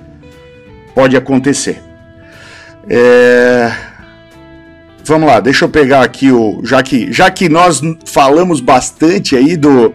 pode 0.93 1.17
acontecer. 1.17 1.81
É... 2.89 3.71
Vamos 5.03 5.29
lá, 5.29 5.39
deixa 5.39 5.63
eu 5.63 5.69
pegar 5.69 6.01
aqui 6.01 6.33
o. 6.33 6.59
Já 6.65 6.83
que, 6.83 7.13
já 7.13 7.31
que 7.31 7.47
nós 7.47 7.81
falamos 8.05 8.59
bastante 8.59 9.37
aí 9.37 9.55
do 9.55 9.93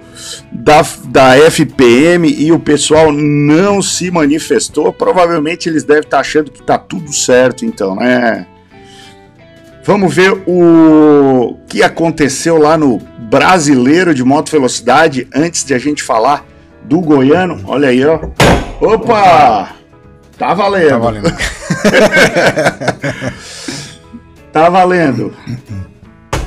da, 0.50 0.82
da 1.04 1.36
FPM 1.50 2.32
e 2.32 2.50
o 2.50 2.58
pessoal 2.58 3.12
não 3.12 3.82
se 3.82 4.10
manifestou, 4.10 4.90
provavelmente 4.90 5.68
eles 5.68 5.84
devem 5.84 6.04
estar 6.04 6.20
achando 6.20 6.50
que 6.50 6.62
está 6.62 6.78
tudo 6.78 7.12
certo, 7.12 7.66
então, 7.66 7.94
né? 7.94 8.46
Vamos 9.84 10.14
ver 10.14 10.32
o 10.46 11.58
que 11.66 11.82
aconteceu 11.82 12.56
lá 12.56 12.78
no 12.78 12.98
Brasileiro 13.18 14.14
de 14.14 14.22
Moto 14.22 14.48
Velocidade 14.50 15.26
antes 15.34 15.64
de 15.64 15.74
a 15.74 15.78
gente 15.78 16.04
falar 16.04 16.46
do 16.84 17.00
Goiano. 17.00 17.60
Olha 17.66 17.88
aí, 17.88 18.04
ó. 18.04 18.20
Opa! 18.80 19.70
Tá 20.38 20.54
valendo. 20.54 20.88
Tá 20.88 20.98
valendo. 20.98 21.32
tá 24.52 24.68
valendo. 24.68 25.34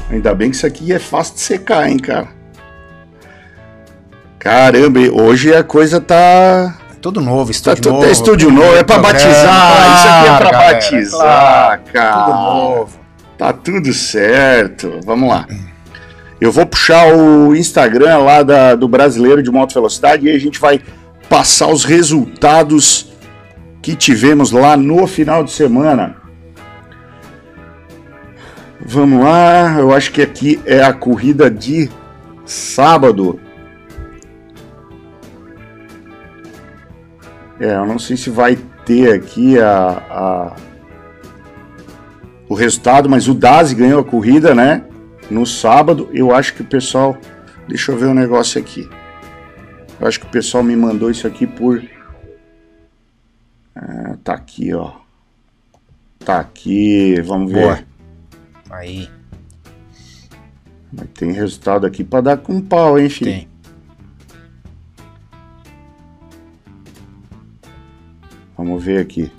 Ainda 0.10 0.34
bem 0.34 0.50
que 0.50 0.56
isso 0.56 0.66
aqui 0.66 0.94
é 0.94 1.00
fácil 1.00 1.36
de 1.36 1.42
secar, 1.42 1.90
hein, 1.90 1.98
cara. 1.98 2.30
Caramba, 4.40 5.00
hoje 5.12 5.54
a 5.54 5.64
coisa 5.64 6.00
tá 6.00 6.78
tudo 7.02 7.20
novo, 7.20 7.52
estúdio 7.52 7.84
tá, 7.84 7.90
novo. 7.90 8.06
É 8.06 8.12
estúdio 8.12 8.50
novo, 8.50 8.78
é 8.78 8.84
pra 8.84 9.00
batizar. 9.00 9.44
Claro, 9.44 9.94
isso 9.94 10.08
aqui 10.08 10.28
é 10.28 10.38
pra 10.38 10.52
galera, 10.52 10.74
batizar, 10.74 11.20
claro, 11.20 11.82
cara. 11.92 12.26
Tudo 12.26 12.38
novo. 12.38 13.05
Tá 13.38 13.52
tudo 13.52 13.94
certo. 13.94 15.00
Vamos 15.06 15.30
lá. 15.30 15.48
Eu 16.40 16.52
vou 16.52 16.66
puxar 16.66 17.14
o 17.16 17.56
Instagram 17.56 18.20
lá 18.20 18.44
da, 18.44 18.76
do 18.76 18.88
Brasileiro 18.88 19.42
de 19.42 19.52
Moto 19.52 19.74
Velocidade 19.74 20.28
e 20.28 20.32
a 20.32 20.40
gente 20.40 20.60
vai 20.60 20.82
passar 21.30 21.68
os 21.68 21.84
resultados 21.84 23.14
que 23.82 23.96
tivemos 23.96 24.52
lá 24.52 24.76
no 24.76 25.08
final 25.08 25.44
de 25.44 25.52
semana. 25.52 26.18
Vamos 28.88 29.24
lá, 29.24 29.78
eu 29.80 29.94
acho 29.94 30.12
que 30.12 30.22
aqui 30.22 30.62
é 30.66 30.84
a 30.84 30.94
corrida 30.94 31.50
de 31.50 31.90
sábado. 32.46 33.40
É, 37.60 37.76
eu 37.76 37.86
não 37.86 37.98
sei 37.98 38.18
se 38.18 38.30
vai 38.30 38.58
ter 38.86 39.14
aqui 39.14 39.58
a, 39.60 40.04
a 40.10 40.56
o 42.48 42.54
resultado, 42.54 43.10
mas 43.10 43.28
o 43.28 43.34
Dazi 43.34 43.76
ganhou 43.76 44.00
a 44.00 44.04
corrida, 44.04 44.54
né? 44.54 44.84
No 45.30 45.46
sábado. 45.46 46.10
Eu 46.14 46.34
acho 46.34 46.54
que 46.54 46.62
o 46.62 46.66
pessoal. 46.66 47.18
Deixa 47.68 47.92
eu 47.92 47.98
ver 47.98 48.08
um 48.08 48.14
negócio 48.14 48.60
aqui. 48.62 48.88
Eu 50.00 50.08
acho 50.08 50.20
que 50.20 50.26
o 50.26 50.30
pessoal 50.30 50.64
me 50.64 50.76
mandou 50.76 51.10
isso 51.10 51.26
aqui 51.26 51.48
por. 51.48 51.84
Ah, 53.76 54.18
tá 54.24 54.34
aqui, 54.34 54.74
ó. 54.74 54.92
Tá 56.20 56.40
aqui, 56.40 57.22
vamos 57.22 57.52
ver. 57.52 57.62
Boa. 57.62 57.80
Aí. 58.70 59.10
Mas 60.92 61.08
tem 61.14 61.32
resultado 61.32 61.86
aqui 61.86 62.04
para 62.04 62.22
dar 62.22 62.38
com 62.38 62.62
pau, 62.62 62.98
hein, 63.00 63.10
filho? 63.10 63.32
Tem. 63.32 63.48
Vamos 68.58 68.84
ver 68.84 69.00
aqui. 69.02 69.32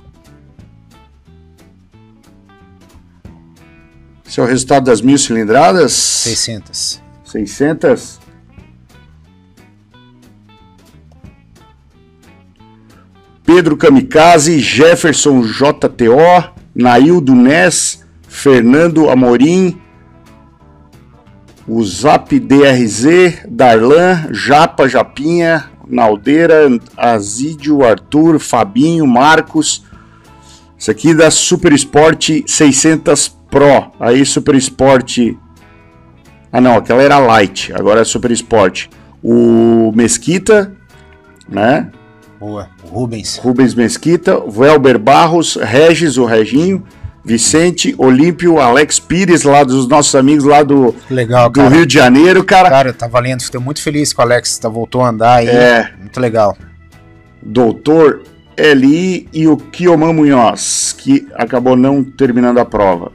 Esse 4.29 4.41
é 4.41 4.43
o 4.43 4.47
resultado 4.47 4.85
das 4.85 5.01
mil 5.01 5.17
cilindradas. 5.19 5.93
600. 5.93 7.01
600. 7.25 8.21
Pedro 13.45 13.77
Kamikaze, 13.77 14.59
Jefferson 14.59 15.43
JTO, 15.43 16.53
Naildo 16.75 17.35
Ness, 17.35 18.05
Fernando 18.29 19.09
Amorim, 19.09 19.81
o 21.67 21.83
Zap 21.85 22.39
DRZ, 22.39 23.47
Darlan, 23.49 24.29
Japa 24.33 24.89
Japinha, 24.89 25.71
Naldeira, 25.89 26.69
Azídio, 26.97 27.85
Arthur, 27.85 28.41
Fabinho, 28.41 29.07
Marcos. 29.07 29.86
Isso 30.79 30.91
aqui 30.91 31.15
da 31.15 31.31
Super 31.31 31.73
Sport 31.73 32.43
600 32.47 33.29
Pro. 33.51 33.93
Aí 33.99 34.25
Super 34.27 34.55
Sport. 34.57 35.19
Ah 36.53 36.61
não, 36.61 36.77
aquela 36.77 37.03
era 37.03 37.19
Light, 37.19 37.73
agora 37.75 38.01
é 38.01 38.05
Super 38.05 38.31
Sport. 38.33 38.89
O 39.23 39.93
Mesquita, 39.95 40.73
né? 41.49 41.91
Boa. 42.39 42.69
O 42.85 42.89
Rubens. 42.89 43.39
Rubens 43.39 43.75
Mesquita, 43.75 44.39
Welber 44.39 44.99
Barros, 44.99 45.57
Regis, 45.57 46.19
o 46.19 46.25
Reginho, 46.27 46.85
Vicente, 47.25 47.95
Olímpio, 47.99 48.59
Alex 48.59 49.01
Pires, 49.01 49.43
lá 49.43 49.65
dos 49.65 49.89
nossos 49.89 50.15
amigos 50.15 50.45
lá 50.45 50.63
do, 50.63 50.95
Legal, 51.11 51.49
do 51.51 51.61
cara. 51.61 51.75
Rio 51.75 51.87
de 51.87 51.95
Janeiro, 51.95 52.45
cara. 52.45 52.71
Cara, 52.71 52.93
tá 52.93 53.09
valendo. 53.09 53.43
Fiquei 53.43 53.59
muito 53.59 53.83
feliz 53.83 54.13
que 54.13 54.21
o 54.21 54.23
Alex 54.23 54.59
tá, 54.59 54.69
voltou 54.69 55.03
a 55.03 55.09
andar 55.09 55.37
aí. 55.37 55.49
É. 55.49 55.91
Muito 55.99 56.21
legal. 56.21 56.57
Doutor 57.43 58.23
Eli 58.57 59.29
e 59.33 59.47
o 59.47 59.57
Kioman 59.57 60.13
Munhoz, 60.13 60.95
que 60.97 61.27
acabou 61.35 61.77
não 61.77 62.03
terminando 62.03 62.59
a 62.59 62.65
prova. 62.65 63.13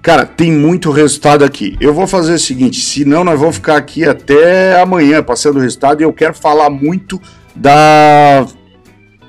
Cara, 0.00 0.26
tem 0.26 0.52
muito 0.52 0.90
resultado 0.90 1.44
aqui. 1.44 1.76
Eu 1.80 1.94
vou 1.94 2.06
fazer 2.06 2.34
o 2.34 2.38
seguinte, 2.38 2.80
senão 2.80 3.24
nós 3.24 3.40
vamos 3.40 3.56
ficar 3.56 3.76
aqui 3.76 4.04
até 4.04 4.80
amanhã 4.80 5.22
passando 5.22 5.56
o 5.56 5.60
resultado 5.60 6.00
e 6.00 6.04
eu 6.04 6.12
quero 6.12 6.34
falar 6.34 6.68
muito 6.68 7.20
da 7.56 8.46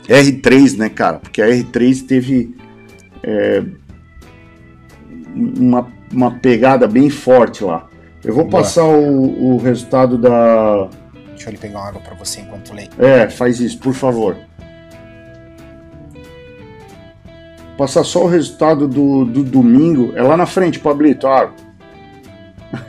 R3, 0.07 0.77
né, 0.77 0.89
cara? 0.89 1.19
Porque 1.19 1.41
a 1.41 1.47
R3 1.47 2.05
teve 2.05 2.55
é, 3.23 3.63
uma, 5.33 5.87
uma 6.11 6.31
pegada 6.31 6.87
bem 6.87 7.09
forte 7.09 7.63
lá. 7.63 7.87
Eu 8.23 8.33
vou 8.33 8.45
Boa. 8.45 8.61
passar 8.61 8.83
o, 8.83 9.53
o 9.53 9.57
resultado 9.57 10.17
da, 10.17 10.89
Deixa 11.45 11.57
eu 11.57 11.61
pegar 11.61 11.79
uma 11.79 11.87
água 11.89 12.01
pra 12.01 12.15
você 12.15 12.41
enquanto 12.41 12.73
lê. 12.73 12.89
é, 12.97 13.29
faz 13.29 13.59
isso, 13.59 13.77
por 13.77 13.93
favor. 13.93 14.35
Passar 17.77 18.03
só 18.03 18.23
o 18.23 18.27
resultado 18.27 18.87
do, 18.87 19.25
do 19.25 19.43
domingo. 19.43 20.11
É 20.15 20.23
lá 20.23 20.35
na 20.35 20.47
frente, 20.47 20.79
Pablito. 20.79 21.27
Ah. 21.27 21.51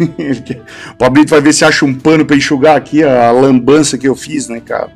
Ele 0.19 0.63
o 0.91 0.97
Pablito 0.97 1.31
vai 1.31 1.41
ver 1.43 1.53
se 1.53 1.67
acha 1.67 1.85
um 1.85 1.95
pano 1.95 2.25
pra 2.25 2.35
enxugar 2.35 2.77
aqui 2.77 3.03
a 3.03 3.31
lambança 3.31 3.99
que 3.99 4.09
eu 4.09 4.17
fiz, 4.17 4.49
né, 4.49 4.61
cara? 4.61 4.91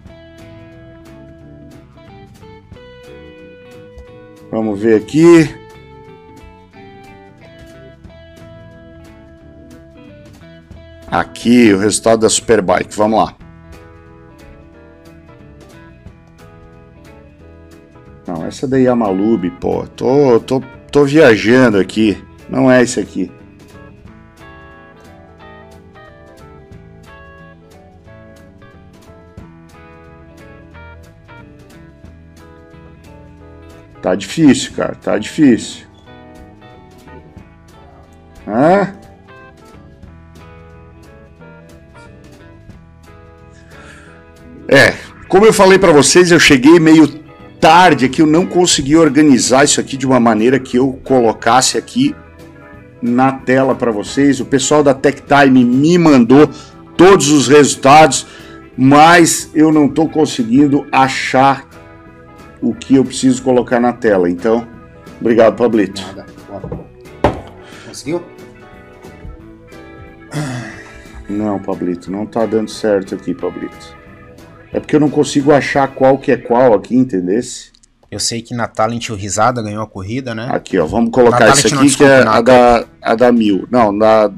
Vamos 4.51 4.81
ver 4.81 4.97
aqui. 4.97 5.55
Aqui 11.09 11.75
o 11.75 11.79
resultado 11.79 12.21
da 12.21 12.29
Superbike. 12.31 12.97
Vamos 12.97 13.19
lá. 13.19 13.40
Não, 18.31 18.47
essa 18.47 18.69
daí 18.69 18.87
é 18.87 18.89
a 18.89 18.95
Malube, 18.95 19.51
pô. 19.51 19.85
Tô, 19.89 20.39
tô, 20.39 20.63
tô 20.93 21.05
viajando 21.05 21.79
aqui. 21.79 22.17
Não 22.49 22.71
é 22.71 22.81
esse 22.81 23.01
aqui. 23.01 23.29
Tá 34.01 34.15
difícil, 34.15 34.75
cara. 34.75 34.95
Tá 34.95 35.19
difícil. 35.19 35.89
Hã? 38.47 38.95
É, 44.69 44.95
como 45.27 45.47
eu 45.47 45.53
falei 45.53 45.81
pra 45.81 45.91
vocês, 45.91 46.31
eu 46.31 46.39
cheguei 46.39 46.79
meio 46.79 47.20
tarde 47.61 48.07
aqui, 48.07 48.23
eu 48.23 48.27
não 48.27 48.47
consegui 48.47 48.97
organizar 48.97 49.65
isso 49.65 49.81
aqui 49.81 49.97
de 49.97 50.07
uma 50.07 50.19
maneira 50.19 50.59
que 50.59 50.79
eu 50.79 50.99
colocasse 51.05 51.77
aqui 51.77 52.17
na 53.03 53.33
tela 53.33 53.75
para 53.75 53.93
vocês. 53.93 54.41
O 54.41 54.47
pessoal 54.47 54.83
da 54.83 54.95
Tech 54.95 55.23
Time 55.23 55.65
me 55.65 55.99
mandou 55.99 56.49
todos 56.97 57.31
os 57.31 57.49
resultados, 57.49 58.27
mas 58.77 59.51
eu 59.55 59.71
não 59.71 59.87
estou 59.87 60.09
conseguindo 60.09 60.87
achar 60.91 61.69
o 62.61 62.75
que 62.75 62.97
eu 62.97 63.05
preciso 63.05 63.43
colocar 63.43 63.79
na 63.79 63.93
tela. 63.93 64.29
Então, 64.29 64.67
obrigado, 65.21 65.57
Pablito. 65.57 66.03
Nada. 66.03 66.27
Conseguiu? 67.87 68.23
Não, 71.29 71.59
Pablito, 71.59 72.11
não 72.11 72.27
tá 72.27 72.45
dando 72.47 72.71
certo 72.71 73.15
aqui, 73.15 73.35
Pablito. 73.35 74.00
É 74.73 74.79
porque 74.79 74.95
eu 74.95 75.01
não 75.01 75.11
consigo 75.11 75.53
achar 75.53 75.89
qual 75.89 76.17
que 76.19 76.31
é 76.31 76.37
qual 76.37 76.75
aqui, 76.75 76.97
entendesse? 76.97 77.71
Eu 78.11 78.19
sei 78.19 78.43
que 78.43 78.55
na 78.55 78.67
Talent 78.67 79.09
o 79.11 79.15
Risada 79.15 79.63
ganhou 79.63 79.83
a 79.83 79.87
corrida, 79.87 80.35
né? 80.35 80.49
Aqui, 80.51 80.79
ó, 80.79 80.87
vamos 80.87 81.11
colocar 81.11 81.49
isso 81.51 81.73
não 81.75 81.83
aqui 81.83 81.97
que 81.97 82.05
é 82.05 82.27
a 82.27 82.41
da, 82.41 82.85
a 83.01 83.15
da 83.15 83.31
mil. 83.31 83.69
Não, 83.71 83.97
da, 83.97 84.31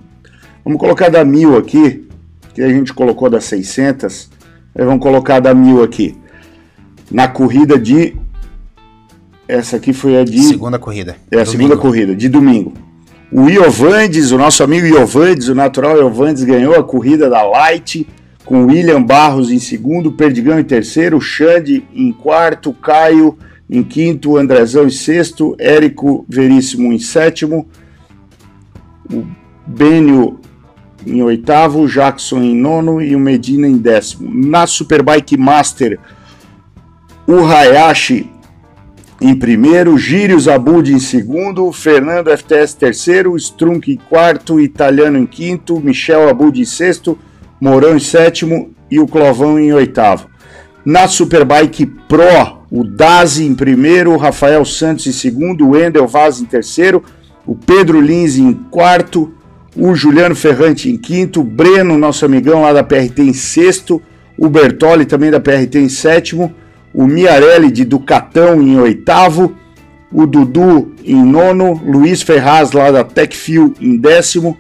vamos 0.63 0.79
colocar 0.79 1.07
a 1.07 1.11
da 1.11 1.25
mil 1.25 1.57
aqui, 1.57 2.07
que 2.55 2.63
a 2.63 2.69
gente 2.69 2.93
colocou 2.93 3.31
da 3.31 3.41
600. 3.41 4.31
Aí 4.75 4.85
vamos 4.85 5.03
colocar 5.03 5.37
a 5.37 5.41
da 5.41 5.55
mil 5.55 5.83
aqui. 5.83 6.17
Na 7.11 7.29
corrida 7.29 7.79
de. 7.79 8.15
Essa 9.49 9.77
aqui 9.77 9.93
foi 9.93 10.19
a 10.19 10.25
de. 10.25 10.43
Segunda 10.43 10.79
corrida. 10.79 11.17
É 11.31 11.37
a 11.37 11.45
Domingo. 11.45 11.51
segunda 11.51 11.77
corrida, 11.77 12.15
de 12.15 12.29
domingo. 12.29 12.75
O 13.31 13.49
Iovandes, 13.49 14.33
o 14.33 14.39
nosso 14.39 14.63
amigo 14.63 14.87
Iovandes, 14.87 15.49
o 15.49 15.55
natural 15.55 15.97
Iovandes, 15.97 16.45
ganhou 16.45 16.75
a 16.75 16.85
corrida 16.85 17.31
da 17.31 17.43
Light, 17.43 18.07
com 18.45 18.67
William 18.67 19.03
Barros 19.03 19.51
em 19.51 19.59
segundo, 19.59 20.13
Perdigão 20.13 20.59
em 20.59 20.65
terceiro, 20.65 21.21
Xande 21.21 21.85
em 21.95 22.13
quarto, 22.13 22.73
Caio 22.73 23.39
em 23.71 23.83
quinto, 23.83 24.37
Andrezão 24.37 24.87
em 24.87 24.91
sexto, 24.91 25.55
Érico 25.59 26.27
Veríssimo 26.29 26.93
em 26.93 26.99
sétimo, 26.99 27.67
o 29.11 29.25
Bênio 29.67 30.41
em 31.07 31.23
oitavo, 31.23 31.89
Jackson 31.89 32.43
em 32.43 32.55
nono 32.55 33.01
e 33.01 33.15
o 33.15 33.21
Medina 33.21 33.67
em 33.67 33.77
décimo. 33.77 34.31
Na 34.33 34.67
Superbike 34.67 35.37
Master, 35.37 35.99
o 37.27 37.45
Hayashi 37.45 38.31
em 39.21 39.37
primeiro, 39.37 39.97
Gírios 39.97 40.49
Abud 40.49 40.93
em 40.93 40.99
segundo, 40.99 41.71
Fernando 41.71 42.37
FTS 42.37 42.75
terceiro, 42.75 43.37
Strunk 43.37 43.93
em 43.93 43.97
quarto, 43.97 44.61
Italiano 44.61 45.17
em 45.17 45.27
quinto, 45.27 45.79
Michel 45.79 46.29
Abud 46.29 46.61
em 46.61 46.65
sexto, 46.65 47.17
Mourão 47.63 47.95
em 47.95 48.01
sétimo 48.01 48.75
e 48.91 48.99
o 48.99 49.07
Clovão 49.07 49.57
em 49.57 49.73
oitavo. 49.73 50.27
Na 50.85 51.07
Superbike 51.07 51.87
Pro, 51.87 52.59
o 52.69 52.83
Dazi 52.83 53.45
em 53.45 53.55
primeiro, 53.55 54.11
o 54.11 54.17
Rafael 54.17 54.65
Santos 54.65 55.07
em 55.07 55.13
segundo, 55.13 55.65
o 55.65 55.71
Wendel 55.71 56.09
Vaz 56.09 56.41
em 56.41 56.45
terceiro, 56.45 57.05
o 57.47 57.55
Pedro 57.55 58.01
Lins 58.01 58.37
em 58.37 58.53
quarto, 58.53 59.33
o 59.77 59.95
Juliano 59.95 60.35
Ferrante 60.35 60.91
em 60.91 60.97
quinto, 60.97 61.41
o 61.41 61.45
Breno, 61.45 61.97
nosso 61.97 62.25
amigão 62.25 62.63
lá 62.63 62.73
da 62.73 62.83
PRT 62.83 63.23
em 63.23 63.33
sexto, 63.33 64.03
o 64.37 64.49
Bertoli 64.49 65.05
também 65.05 65.31
da 65.31 65.39
PRT 65.39 65.79
em 65.79 65.89
sétimo, 65.89 66.53
o 66.93 67.07
Miarelli 67.07 67.71
de 67.71 67.85
Ducatão 67.85 68.61
em 68.61 68.77
oitavo, 68.77 69.55
o 70.11 70.27
Dudu 70.27 70.97
em 71.05 71.25
nono, 71.25 71.81
Luiz 71.87 72.23
Ferraz 72.23 72.73
lá 72.73 72.91
da 72.91 73.05
Techfil 73.05 73.73
em 73.81 73.97
décimo, 73.97 74.59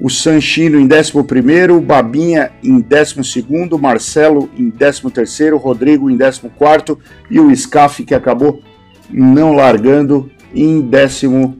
o 0.00 0.08
Sanchino 0.08 0.78
em 0.78 0.86
décimo 0.86 1.24
primeiro, 1.24 1.76
o 1.76 1.80
Babinha 1.80 2.52
em 2.62 2.80
décimo 2.80 3.24
segundo, 3.24 3.78
Marcelo 3.78 4.48
em 4.56 4.70
décimo 4.70 5.10
terceiro, 5.10 5.56
Rodrigo 5.56 6.08
em 6.08 6.16
décimo 6.16 6.50
quarto 6.50 6.98
e 7.30 7.40
o 7.40 7.54
Scaf 7.54 8.04
que 8.04 8.14
acabou 8.14 8.62
não 9.10 9.52
largando 9.52 10.30
em 10.54 10.80
décimo 10.80 11.58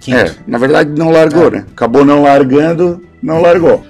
Quinto. 0.00 0.18
é, 0.18 0.34
na 0.46 0.58
verdade 0.58 0.90
não 0.90 1.10
largou, 1.10 1.50
né? 1.50 1.64
Acabou 1.70 2.04
não 2.04 2.22
largando, 2.22 3.02
não 3.22 3.40
largou. 3.40 3.84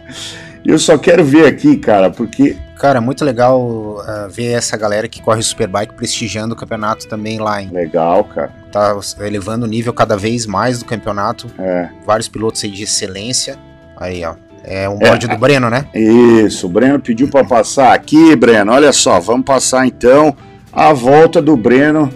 Eu 0.64 0.78
só 0.78 0.98
quero 0.98 1.24
ver 1.24 1.46
aqui, 1.46 1.76
cara, 1.78 2.10
porque 2.10 2.54
Cara, 2.78 3.00
muito 3.00 3.24
legal 3.24 4.00
ah, 4.06 4.28
ver 4.30 4.52
essa 4.52 4.76
galera 4.76 5.08
que 5.08 5.20
corre 5.20 5.42
Superbike 5.42 5.94
prestigiando 5.94 6.54
o 6.54 6.56
campeonato 6.56 7.08
também 7.08 7.38
lá, 7.38 7.60
hein? 7.60 7.70
legal, 7.72 8.22
cara. 8.24 8.52
Tá 8.70 8.96
elevando 9.20 9.64
o 9.66 9.68
nível 9.68 9.92
cada 9.92 10.16
vez 10.16 10.46
mais 10.46 10.78
do 10.78 10.84
campeonato. 10.84 11.48
É, 11.58 11.88
Vários 12.06 12.28
pilotos 12.28 12.62
aí 12.62 12.70
de 12.70 12.84
excelência. 12.84 13.58
Aí, 13.96 14.24
ó. 14.24 14.34
É 14.64 14.88
um 14.88 14.98
bode 14.98 15.26
do 15.26 15.36
Breno, 15.38 15.70
né? 15.70 15.86
isso. 15.94 16.66
O 16.66 16.68
Breno 16.70 17.00
pediu 17.00 17.28
para 17.28 17.44
passar 17.44 17.92
aqui, 17.94 18.36
Breno. 18.36 18.72
Olha 18.72 18.92
só, 18.92 19.18
vamos 19.18 19.46
passar 19.46 19.86
então 19.86 20.36
a 20.72 20.92
volta 20.92 21.40
do 21.40 21.56
Breno 21.56 22.12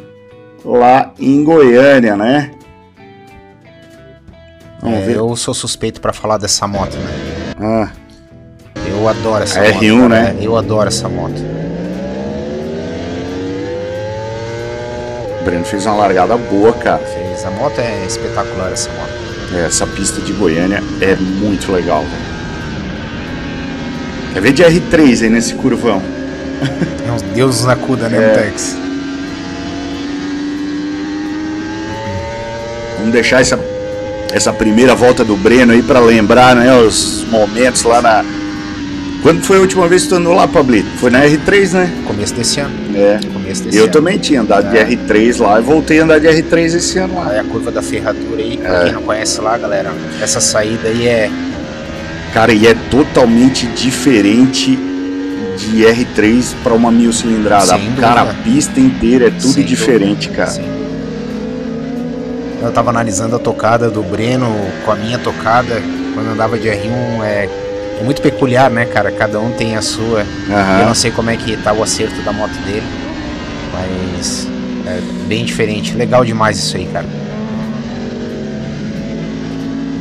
lá 0.65 1.13
em 1.19 1.43
Goiânia, 1.43 2.15
né? 2.15 2.51
Vamos 4.83 4.99
É, 4.99 5.03
ver. 5.03 5.17
eu 5.17 5.35
sou 5.37 5.55
suspeito 5.55 6.01
pra 6.01 6.13
falar 6.13 6.37
dessa 6.39 6.67
moto, 6.69 6.95
né? 6.97 7.55
Ah, 7.59 7.91
Eu 9.03 9.09
adoro 9.09 9.43
essa 9.43 9.59
A 9.61 9.65
moto. 9.65 9.83
R1, 9.83 10.09
cara. 10.09 10.09
né? 10.09 10.37
Eu 10.41 10.57
adoro 10.57 10.87
essa 10.89 11.09
moto. 11.09 11.43
o 15.41 15.45
Breno 15.45 15.65
fez 15.65 15.85
uma 15.87 15.97
largada 15.97 16.37
boa, 16.37 16.73
cara. 16.73 16.99
Fez. 17.03 17.45
A 17.45 17.51
moto 17.51 17.77
é 17.81 18.05
espetacular, 18.07 18.71
essa 18.73 18.89
moto. 18.91 19.11
É, 19.61 19.67
Essa 19.67 19.85
pista 19.87 20.21
de 20.21 20.33
Goiânia 20.33 20.81
é 21.01 21.17
muito 21.17 21.73
legal, 21.73 22.03
velho. 22.03 22.33
Quer 24.35 24.41
ver 24.41 24.53
de 24.53 24.63
R3 24.63 25.25
aí 25.25 25.29
nesse 25.31 25.55
curvão? 25.55 26.01
É 27.07 27.11
uns 27.11 27.23
deuses 27.23 27.65
na 27.65 27.75
cuda, 27.75 28.09
né, 28.09 28.19
É. 28.19 28.29
Mutex? 28.29 28.77
Vamos 32.99 33.13
deixar 33.13 33.41
essa, 33.41 33.59
essa 34.33 34.53
primeira 34.53 34.95
volta 34.95 35.25
do 35.25 35.37
Breno 35.37 35.73
aí 35.73 35.83
pra 35.83 35.99
lembrar, 35.99 36.55
né, 36.55 36.73
os 36.77 37.25
momentos 37.29 37.83
lá 37.83 38.01
na... 38.01 38.25
Quando 39.23 39.41
foi 39.45 39.59
a 39.59 39.61
última 39.61 39.87
vez 39.87 40.03
que 40.03 40.09
tu 40.09 40.17
andou 40.17 40.35
lá, 40.35 40.49
Pablito? 40.49 40.89
Foi 40.99 41.09
na 41.11 41.21
R3, 41.25 41.73
né? 41.75 41.93
Começo 42.07 42.35
desse 42.35 42.59
ano. 42.59 42.75
É. 42.97 43.21
Começo 43.33 43.63
desse 43.63 43.77
Eu 43.79 43.85
ano. 43.85 43.93
também 43.93 44.19
tinha 44.19 44.41
andado 44.41 44.77
É. 44.77 44.83
de 44.85 44.97
R3 44.97 45.39
lá 45.41 45.61
e 45.61 45.63
voltei 45.63 46.01
a 46.01 46.05
andar 46.05 46.19
de 46.19 46.27
R3 46.27 46.75
esse 46.75 46.99
ano 46.99 47.15
lá. 47.15 47.29
Aí 47.31 47.39
a 47.39 47.45
curva 47.45 47.71
da 47.71 47.81
ferradura 47.81 48.43
aí, 48.43 48.57
pra 48.59 48.81
É. 48.81 48.85
quem 48.85 48.93
não 48.95 49.03
conhece 49.03 49.41
lá, 49.41 49.57
galera, 49.57 49.93
essa 50.21 50.41
saída 50.41 50.89
aí 50.89 51.07
é. 51.07 51.31
Cara, 52.35 52.53
e 52.53 52.67
é 52.67 52.75
totalmente 52.91 53.67
diferente 53.67 54.77
de 55.57 55.85
R3 55.85 56.55
para 56.65 56.73
uma 56.75 56.91
mil 56.91 57.13
cilindrada. 57.13 57.67
Sem 57.79 57.93
Cara, 57.93 58.23
a 58.23 58.25
dúvida. 58.25 58.43
pista 58.43 58.81
inteira 58.81 59.27
é 59.29 59.31
tudo 59.31 59.53
Sem 59.53 59.65
diferente, 59.65 60.29
dúvida, 60.29 60.37
cara. 60.47 60.51
sim. 60.51 60.65
Eu 62.61 62.73
tava 62.73 62.91
analisando 62.91 63.37
a 63.37 63.39
tocada 63.39 63.89
do 63.91 64.03
Breno 64.03 64.49
com 64.85 64.91
a 64.91 64.95
minha 64.97 65.19
tocada, 65.19 65.81
quando 66.15 66.27
eu 66.27 66.33
andava 66.33 66.59
de 66.59 66.69
R1, 66.69 67.23
é, 67.25 67.49
é 68.03 68.05
muito 68.05 68.21
peculiar, 68.21 68.69
né, 68.69 68.85
cara? 68.85 69.13
Cada 69.13 69.39
um 69.39 69.53
tem 69.53 69.77
a 69.77 69.83
sua. 69.83 70.25
E 70.49 70.81
Eu 70.81 70.87
não 70.87 70.95
sei 70.95 71.13
como 71.13 71.31
é 71.31 71.37
que 71.37 71.57
tá 71.57 71.73
o 71.73 71.83
acerto 71.83 72.21
da 72.23 72.33
moto 72.33 72.55
dele, 72.67 72.83
mas 73.73 74.49
é 74.87 75.01
bem 75.27 75.45
diferente. 75.45 75.95
Legal 75.95 76.25
demais 76.25 76.59
isso 76.59 76.77
aí, 76.77 76.87
cara. 76.93 77.07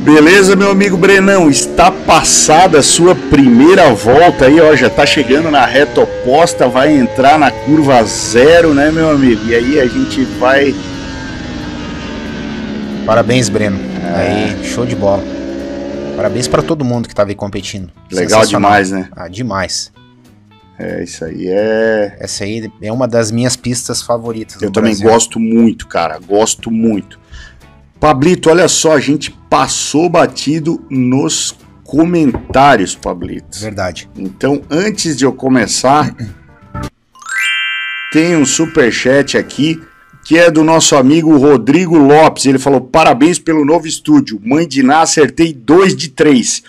Beleza, 0.04 0.56
meu 0.56 0.72
amigo 0.72 0.98
Brenão, 0.98 1.48
está 1.48 1.92
passada 1.92 2.80
a 2.80 2.82
sua 2.82 3.14
primeira 3.14 3.94
volta 3.94 4.46
aí, 4.46 4.60
ó, 4.60 4.76
já 4.76 4.90
tá 4.90 5.06
chegando 5.06 5.52
na 5.52 5.64
reta 5.64 6.02
oposta, 6.02 6.68
vai 6.68 6.92
entrar 6.92 7.38
na 7.38 7.52
curva 7.52 8.04
zero, 8.04 8.74
né, 8.74 8.90
meu 8.90 9.12
amigo? 9.12 9.46
E 9.46 9.54
aí 9.54 9.80
a 9.80 9.86
gente 9.86 10.24
vai 10.40 10.74
Parabéns, 13.06 13.48
Breno. 13.48 13.80
É. 14.04 14.20
Aí, 14.20 14.66
show 14.66 14.88
de 14.88 14.96
bola. 14.96 15.24
Parabéns 16.22 16.48
pra 16.48 16.62
todo 16.62 16.86
mundo 16.86 17.10
que 17.10 17.16
tava 17.16 17.32
aí 17.32 17.36
competindo. 17.36 17.92
legal 18.12 18.46
demais, 18.46 18.92
né? 18.92 19.10
Ah, 19.12 19.28
demais. 19.28 19.92
É, 20.78 21.04
isso 21.04 21.26
aí 21.26 21.48
é 21.48 22.16
Essa 22.20 22.44
aí 22.44 22.72
é 22.80 22.94
uma 22.94 23.08
das 23.08 23.32
minhas 23.32 23.56
pistas 23.56 24.04
favoritas. 24.04 24.62
Eu 24.62 24.70
também 24.70 24.92
Brasil. 24.92 25.10
gosto 25.10 25.40
muito, 25.40 25.88
cara. 25.88 26.20
Gosto 26.20 26.70
muito. 26.70 27.20
Pablito, 28.00 28.52
olha 28.52 28.68
só, 28.68 28.96
a 28.96 29.00
gente 29.00 29.32
passou 29.50 30.08
batido 30.10 30.86
nos 30.92 31.58
comentários, 31.84 32.94
Pablito. 32.94 33.60
Verdade. 33.60 34.08
Então, 34.16 34.62
antes 34.70 35.18
de 35.18 35.26
eu 35.26 35.34
começar, 35.34 36.16
tem 38.14 38.38
um 38.38 38.46
superchat 38.46 39.40
aqui 39.40 39.82
que 40.32 40.38
é 40.38 40.50
do 40.50 40.64
nosso 40.64 40.96
amigo 40.96 41.38
Rodrigo 41.38 41.98
Lopes. 41.98 42.46
Ele 42.46 42.58
falou: 42.58 42.80
parabéns 42.80 43.38
pelo 43.38 43.66
novo 43.66 43.86
estúdio. 43.86 44.40
Mãe 44.42 44.66
de 44.66 44.82
Ná, 44.82 45.02
acertei 45.02 45.52
dois 45.54 45.94
de 45.94 46.08
três. 46.08 46.64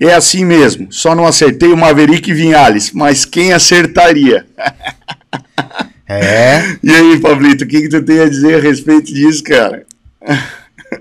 É 0.00 0.12
assim 0.12 0.44
mesmo, 0.44 0.88
só 0.90 1.14
não 1.14 1.24
acertei 1.24 1.72
o 1.72 1.76
Maverick 1.76 2.34
Vinhales, 2.34 2.90
mas 2.90 3.24
quem 3.24 3.52
acertaria? 3.52 4.44
É, 6.08 6.76
E 6.84 6.90
aí, 6.94 7.18
Pablito, 7.18 7.64
o 7.64 7.66
que, 7.66 7.82
que 7.82 7.88
tu 7.88 8.00
tem 8.00 8.20
a 8.20 8.28
dizer 8.28 8.54
a 8.54 8.60
respeito 8.60 9.12
disso, 9.12 9.42
cara? 9.42 9.84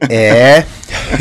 é. 0.09 0.65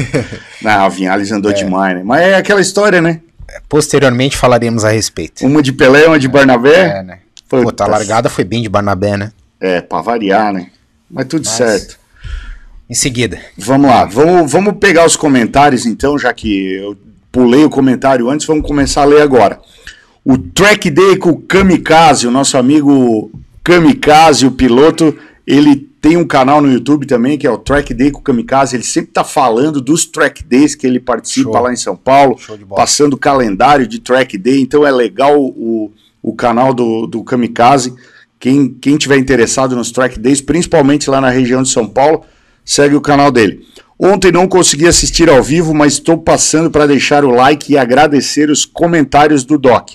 Não, 0.62 0.86
a 0.86 0.88
Vinhales 0.88 1.30
andou 1.30 1.52
demais, 1.52 1.94
né? 1.94 2.02
Mas 2.02 2.22
é 2.22 2.34
aquela 2.34 2.62
história, 2.62 3.02
né? 3.02 3.20
Posteriormente 3.68 4.38
falaremos 4.38 4.86
a 4.86 4.88
respeito. 4.88 5.44
Uma 5.46 5.62
de 5.62 5.70
Pelé, 5.70 6.06
uma 6.06 6.18
de 6.18 6.28
Barnabé. 6.28 6.98
É, 6.98 7.02
né? 7.02 7.18
Pô, 7.46 7.70
tá 7.70 7.86
largada 7.86 8.30
foi 8.30 8.44
bem 8.44 8.62
de 8.62 8.70
Barnabé, 8.70 9.18
né? 9.18 9.32
É, 9.60 9.82
pra 9.82 10.00
variar, 10.00 10.50
né? 10.50 10.68
Mas 11.14 11.26
tudo 11.26 11.44
Mas- 11.46 11.54
certo. 11.54 11.98
Em 12.90 12.94
seguida. 12.94 13.40
Vamos 13.56 13.88
lá, 13.88 14.04
vamos, 14.04 14.50
vamos 14.52 14.74
pegar 14.78 15.06
os 15.06 15.16
comentários 15.16 15.86
então, 15.86 16.18
já 16.18 16.34
que 16.34 16.74
eu 16.74 16.94
pulei 17.32 17.64
o 17.64 17.70
comentário 17.70 18.28
antes, 18.28 18.46
vamos 18.46 18.66
começar 18.66 19.02
a 19.02 19.06
ler 19.06 19.22
agora. 19.22 19.58
O 20.22 20.36
Track 20.36 20.90
Day 20.90 21.16
com 21.16 21.30
o 21.30 21.40
Kamikaze, 21.40 22.26
o 22.26 22.30
nosso 22.30 22.58
amigo 22.58 23.30
Kamikaze, 23.62 24.46
o 24.46 24.50
piloto, 24.50 25.16
ele 25.46 25.76
tem 25.76 26.18
um 26.18 26.26
canal 26.26 26.60
no 26.60 26.70
YouTube 26.70 27.06
também, 27.06 27.38
que 27.38 27.46
é 27.46 27.50
o 27.50 27.56
Track 27.56 27.94
Day 27.94 28.10
com 28.10 28.18
o 28.20 28.22
Kamikaze, 28.22 28.76
ele 28.76 28.84
sempre 28.84 29.10
tá 29.12 29.24
falando 29.24 29.80
dos 29.80 30.04
Track 30.04 30.44
Days 30.44 30.74
que 30.74 30.86
ele 30.86 31.00
participa 31.00 31.52
Show. 31.52 31.62
lá 31.62 31.72
em 31.72 31.76
São 31.76 31.96
Paulo, 31.96 32.36
passando 32.76 33.14
o 33.14 33.18
calendário 33.18 33.86
de 33.86 33.98
Track 33.98 34.36
Day, 34.36 34.60
então 34.60 34.86
é 34.86 34.90
legal 34.90 35.40
o, 35.40 35.90
o 36.22 36.34
canal 36.34 36.74
do, 36.74 37.06
do 37.06 37.24
Kamikaze, 37.24 37.94
quem, 38.38 38.68
quem 38.80 38.96
tiver 38.96 39.16
interessado 39.18 39.74
nos 39.76 39.90
Track 39.90 40.18
Days, 40.18 40.40
principalmente 40.40 41.08
lá 41.08 41.20
na 41.20 41.30
região 41.30 41.62
de 41.62 41.70
São 41.70 41.86
Paulo, 41.88 42.22
segue 42.64 42.94
o 42.94 43.00
canal 43.00 43.30
dele. 43.30 43.60
Ontem 43.98 44.32
não 44.32 44.46
consegui 44.48 44.86
assistir 44.86 45.30
ao 45.30 45.42
vivo, 45.42 45.72
mas 45.72 45.94
estou 45.94 46.18
passando 46.18 46.70
para 46.70 46.86
deixar 46.86 47.24
o 47.24 47.30
like 47.30 47.72
e 47.72 47.78
agradecer 47.78 48.50
os 48.50 48.64
comentários 48.64 49.44
do 49.44 49.56
Doc. 49.56 49.90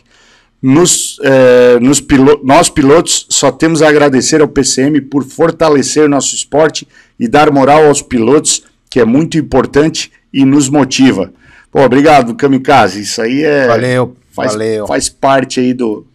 Nos, 0.62 1.18
eh, 1.24 1.80
nos 1.80 2.02
pilo- 2.02 2.42
nós 2.44 2.70
pilotos 2.70 3.26
só 3.30 3.50
temos 3.50 3.82
a 3.82 3.88
agradecer 3.88 4.42
ao 4.42 4.48
PCM 4.48 5.00
por 5.02 5.24
fortalecer 5.24 6.10
nosso 6.10 6.36
esporte 6.36 6.86
e 7.18 7.28
dar 7.30 7.50
moral 7.52 7.86
aos 7.88 8.02
pilotos, 8.02 8.64
que 8.90 9.00
é 9.00 9.06
muito 9.06 9.38
importante 9.38 10.12
e 10.34 10.44
nos 10.44 10.68
motiva. 10.68 11.32
Pô, 11.72 11.82
obrigado, 11.82 12.36
Kamikaze. 12.36 13.02
Isso 13.02 13.22
aí 13.22 13.44
é. 13.44 13.68
Valeu, 13.68 14.16
faz, 14.34 14.52
valeu. 14.54 14.88
faz 14.88 15.08
parte 15.08 15.60
aí 15.62 15.74
do. 15.74 16.06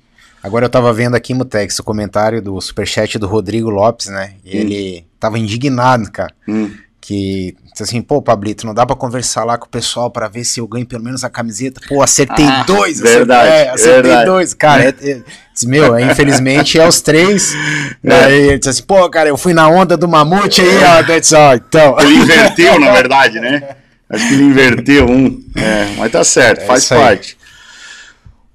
Agora 0.45 0.67
eu 0.67 0.71
tava 0.71 0.93
vendo 0.93 1.15
aqui, 1.17 1.33
Mutex, 1.33 1.79
o 1.79 1.83
comentário 1.83 2.43
do 2.43 2.61
superchat 2.61 3.19
do 3.19 3.27
Rodrigo 3.27 3.71
Lopes, 3.71 4.09
né? 4.09 4.35
E 4.45 4.55
ele 4.57 5.07
tava 5.19 5.39
indignado, 5.39 6.13
cara. 6.13 6.35
Hum. 6.47 6.71
Que 7.01 7.57
disse 7.71 7.83
assim, 7.83 8.03
pô, 8.03 8.21
Pablito, 8.21 8.67
não 8.67 8.75
dá 8.75 8.85
pra 8.85 8.95
conversar 8.95 9.45
lá 9.45 9.57
com 9.57 9.65
o 9.65 9.69
pessoal 9.71 10.11
pra 10.11 10.29
ver 10.29 10.45
se 10.45 10.61
eu 10.61 10.67
ganho 10.69 10.87
pelo 10.87 11.03
menos 11.03 11.25
a 11.25 11.31
camiseta. 11.31 11.81
Pô, 11.89 12.03
acertei 12.03 12.45
Ah, 12.47 12.63
dois, 12.67 13.01
verdade, 13.01 13.49
acertei, 13.49 13.67
é, 13.67 13.71
acertei 13.71 14.03
verdade. 14.03 14.27
dois. 14.27 14.53
Cara, 14.55 14.85
é, 14.85 14.89
é, 14.89 15.23
disse, 15.53 15.67
meu, 15.67 15.97
é, 15.97 16.03
infelizmente 16.11 16.79
é 16.79 16.87
os 16.87 17.01
três. 17.01 17.55
Aí 18.07 18.35
ele 18.49 18.59
disse 18.59 18.69
assim, 18.69 18.83
pô, 18.83 19.09
cara, 19.09 19.31
eu 19.31 19.39
fui 19.39 19.55
na 19.55 19.67
onda 19.67 19.97
do 19.97 20.07
mamute 20.07 20.61
aí, 20.61 20.79
ó. 20.85 21.03
disse, 21.03 21.35
ó, 21.35 21.55
então. 21.55 21.99
Ele 22.01 22.17
inverteu, 22.17 22.79
na 22.79 22.93
verdade, 22.93 23.41
né? 23.41 23.77
Acho 24.11 24.29
que 24.29 24.35
ele 24.35 24.43
inverteu 24.45 25.07
um. 25.07 25.43
É, 25.57 25.95
mas 25.97 26.13
tá 26.13 26.23
certo, 26.23 26.61
É 26.63 26.67
faz 26.67 26.87
parte. 26.87 27.37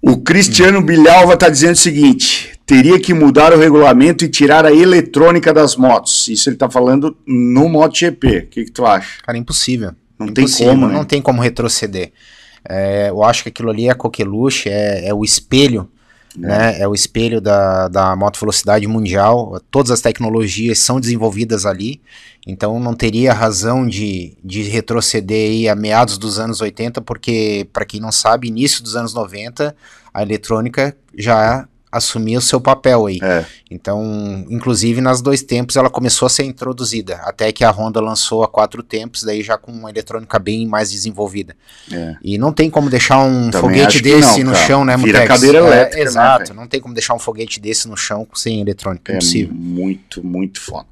O 0.02 0.18
Cristiano 0.18 0.82
Bilhalva 0.82 1.36
tá 1.36 1.50
dizendo 1.50 1.74
o 1.74 1.78
seguinte: 1.78 2.60
teria 2.66 3.00
que 3.00 3.14
mudar 3.14 3.54
o 3.54 3.60
regulamento 3.60 4.24
e 4.24 4.30
tirar 4.30 4.66
a 4.66 4.74
eletrônica 4.74 5.54
das 5.54 5.76
motos. 5.76 6.28
Isso 6.28 6.50
ele 6.50 6.56
tá 6.56 6.70
falando 6.70 7.18
no 7.28 7.68
MotoGP. 7.68 8.28
O 8.38 8.48
que, 8.48 8.66
que 8.66 8.72
tu 8.72 8.86
acha? 8.86 9.22
Cara, 9.24 9.38
impossível. 9.38 9.92
Não 10.18 10.28
tem 10.28 10.44
Impossível, 10.44 10.74
como, 10.74 10.88
né? 10.88 10.94
Não 10.94 11.06
tem 11.06 11.22
como 11.22 11.42
retroceder. 11.42 12.12
É, 12.68 13.10
eu 13.10 13.24
acho 13.24 13.44
que 13.44 13.50
aquilo 13.50 13.70
ali 13.70 13.90
é 13.90 13.94
coqueluche, 13.94 14.70
é, 14.70 15.08
é 15.08 15.14
o 15.14 15.24
espelho, 15.24 15.90
né? 16.36 16.80
É 16.80 16.88
o 16.88 16.94
espelho 16.94 17.42
da, 17.42 17.88
da 17.88 18.16
moto 18.16 18.40
velocidade 18.40 18.86
mundial. 18.88 19.60
Todas 19.72 19.92
as 19.92 20.02
tecnologias 20.02 20.80
são 20.80 21.00
desenvolvidas 21.00 21.66
ali, 21.66 22.02
então 22.48 22.80
não 22.80 22.96
teria 22.96 23.34
razão 23.34 23.88
de, 23.88 24.38
de 24.44 24.64
retroceder 24.64 25.50
aí 25.50 25.70
a 25.70 25.76
meados 25.76 26.18
dos 26.18 26.40
anos 26.40 26.62
80, 26.62 27.02
porque, 27.02 27.68
para 27.72 27.86
quem 27.86 28.00
não 28.00 28.12
sabe, 28.12 28.48
início 28.48 28.82
dos 28.82 28.96
anos 28.96 29.14
90, 29.14 29.76
a 30.14 30.22
eletrônica 30.22 30.96
já 31.16 31.69
assumia 31.92 32.38
o 32.38 32.42
seu 32.42 32.62
papel 32.62 33.08
aí. 33.08 33.20
É, 33.22 33.46
Então, 33.72 34.46
inclusive 34.50 35.02
nas 35.02 35.22
dois 35.22 35.42
tempos 35.44 35.76
ela 35.76 35.90
começou 35.90 36.26
a 36.26 36.30
ser 36.30 36.44
introduzida, 36.44 37.16
até 37.24 37.52
que 37.52 37.64
a 37.64 37.72
Honda 37.72 38.00
lançou 38.00 38.44
a 38.44 38.48
quatro 38.48 38.82
tempos, 38.84 39.24
daí 39.24 39.42
já 39.44 39.58
com 39.58 39.72
uma 39.72 39.90
eletrônica 39.90 40.38
bem 40.40 40.68
mais 40.68 40.92
desenvolvida. 40.92 41.56
é. 41.92 42.16
E 42.24 42.38
não 42.38 42.52
tem 42.54 42.70
como 42.70 42.90
deixar 42.90 43.20
um 43.20 43.50
Também 43.50 43.62
foguete 43.80 44.02
desse 44.02 44.44
não, 44.44 44.52
no 44.52 44.56
chão, 44.58 44.86
né, 44.86 44.96
Vira 44.98 45.20
Mutex? 45.22 45.28
cadeira 45.28 45.58
É, 45.60 45.62
elétrica, 45.62 45.98
né, 45.98 46.04
Exato, 46.10 46.44
velho? 46.46 46.56
não 46.60 46.68
tem 46.68 46.80
como 46.82 46.94
deixar 46.94 47.14
um 47.14 47.20
foguete 47.20 47.60
desse 47.60 47.88
no 47.88 47.98
chão 47.98 48.28
sem 48.34 48.60
eletrônica, 48.62 49.12
É 49.12 49.16
impossível. 49.16 49.54
muito, 49.56 50.24
muito 50.26 50.60
foda. 50.62 50.88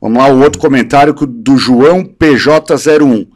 Vamos 0.00 0.18
lá, 0.18 0.28
o 0.28 0.40
outro 0.42 0.60
comentário 0.60 1.12
do 1.12 1.56
João 1.58 2.04
PJ01. 2.04 3.26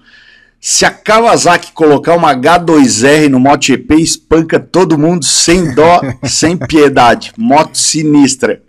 Se 0.64 0.84
a 0.84 0.92
Kawasaki 0.92 1.72
colocar 1.72 2.14
uma 2.14 2.32
H2R 2.36 3.28
no 3.28 3.40
MotoGP, 3.40 3.96
espanca 3.96 4.60
todo 4.60 4.96
mundo 4.96 5.24
sem 5.24 5.74
dó, 5.74 6.00
sem 6.22 6.56
piedade. 6.56 7.32
Moto 7.36 7.76
sinistra. 7.76 8.62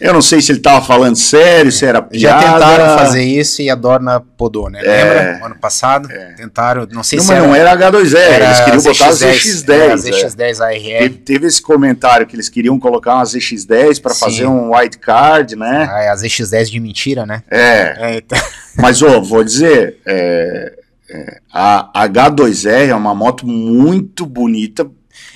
Eu 0.00 0.12
não 0.12 0.22
sei 0.22 0.40
se 0.40 0.50
ele 0.52 0.58
tava 0.60 0.84
falando 0.84 1.14
sério, 1.16 1.70
se 1.72 1.84
era 1.84 1.98
Já 2.12 2.38
piada. 2.38 2.52
tentaram 2.54 2.98
fazer 2.98 3.22
isso 3.22 3.62
e 3.62 3.70
a 3.70 3.74
Dorna 3.76 4.20
podou, 4.36 4.68
né? 4.70 4.80
É. 4.84 5.04
Lembra? 5.04 5.46
Ano 5.46 5.54
passado? 5.60 6.08
Tentaram, 6.36 6.86
não 6.90 7.02
sei 7.04 7.18
Não, 7.18 7.24
se 7.26 7.32
mas 7.32 7.42
não 7.42 7.54
era 7.54 7.76
H2R, 7.76 8.42
eles 8.44 8.60
queriam 8.60 8.82
botar 8.82 9.06
a 9.06 9.10
ZX10. 9.10 9.70
Era 9.72 9.94
ZX10. 9.96 10.08
é. 10.08 10.26
ZX10 10.26 10.60
ARR. 10.60 10.98
Teve, 10.98 11.08
teve 11.18 11.46
esse 11.48 11.62
comentário 11.62 12.26
que 12.28 12.34
eles 12.36 12.48
queriam 12.48 12.78
colocar 12.80 13.14
uma 13.16 13.24
ZX10 13.24 14.00
para 14.00 14.14
fazer 14.14 14.46
um 14.46 14.72
white 14.74 14.98
card, 14.98 15.54
né? 15.56 15.88
Ah, 15.90 16.02
é 16.02 16.08
a 16.10 16.14
ZX10 16.14 16.64
de 16.70 16.78
mentira, 16.80 17.24
né? 17.26 17.42
É, 17.50 17.96
É, 17.98 18.16
então- 18.18 18.38
mas 18.76 19.02
ô, 19.02 19.20
vou 19.22 19.42
dizer, 19.42 19.98
é, 20.06 20.77
é, 21.10 21.40
a 21.52 21.90
H2R 22.08 22.88
é 22.88 22.94
uma 22.94 23.14
moto 23.14 23.46
muito 23.46 24.24
bonita. 24.26 24.88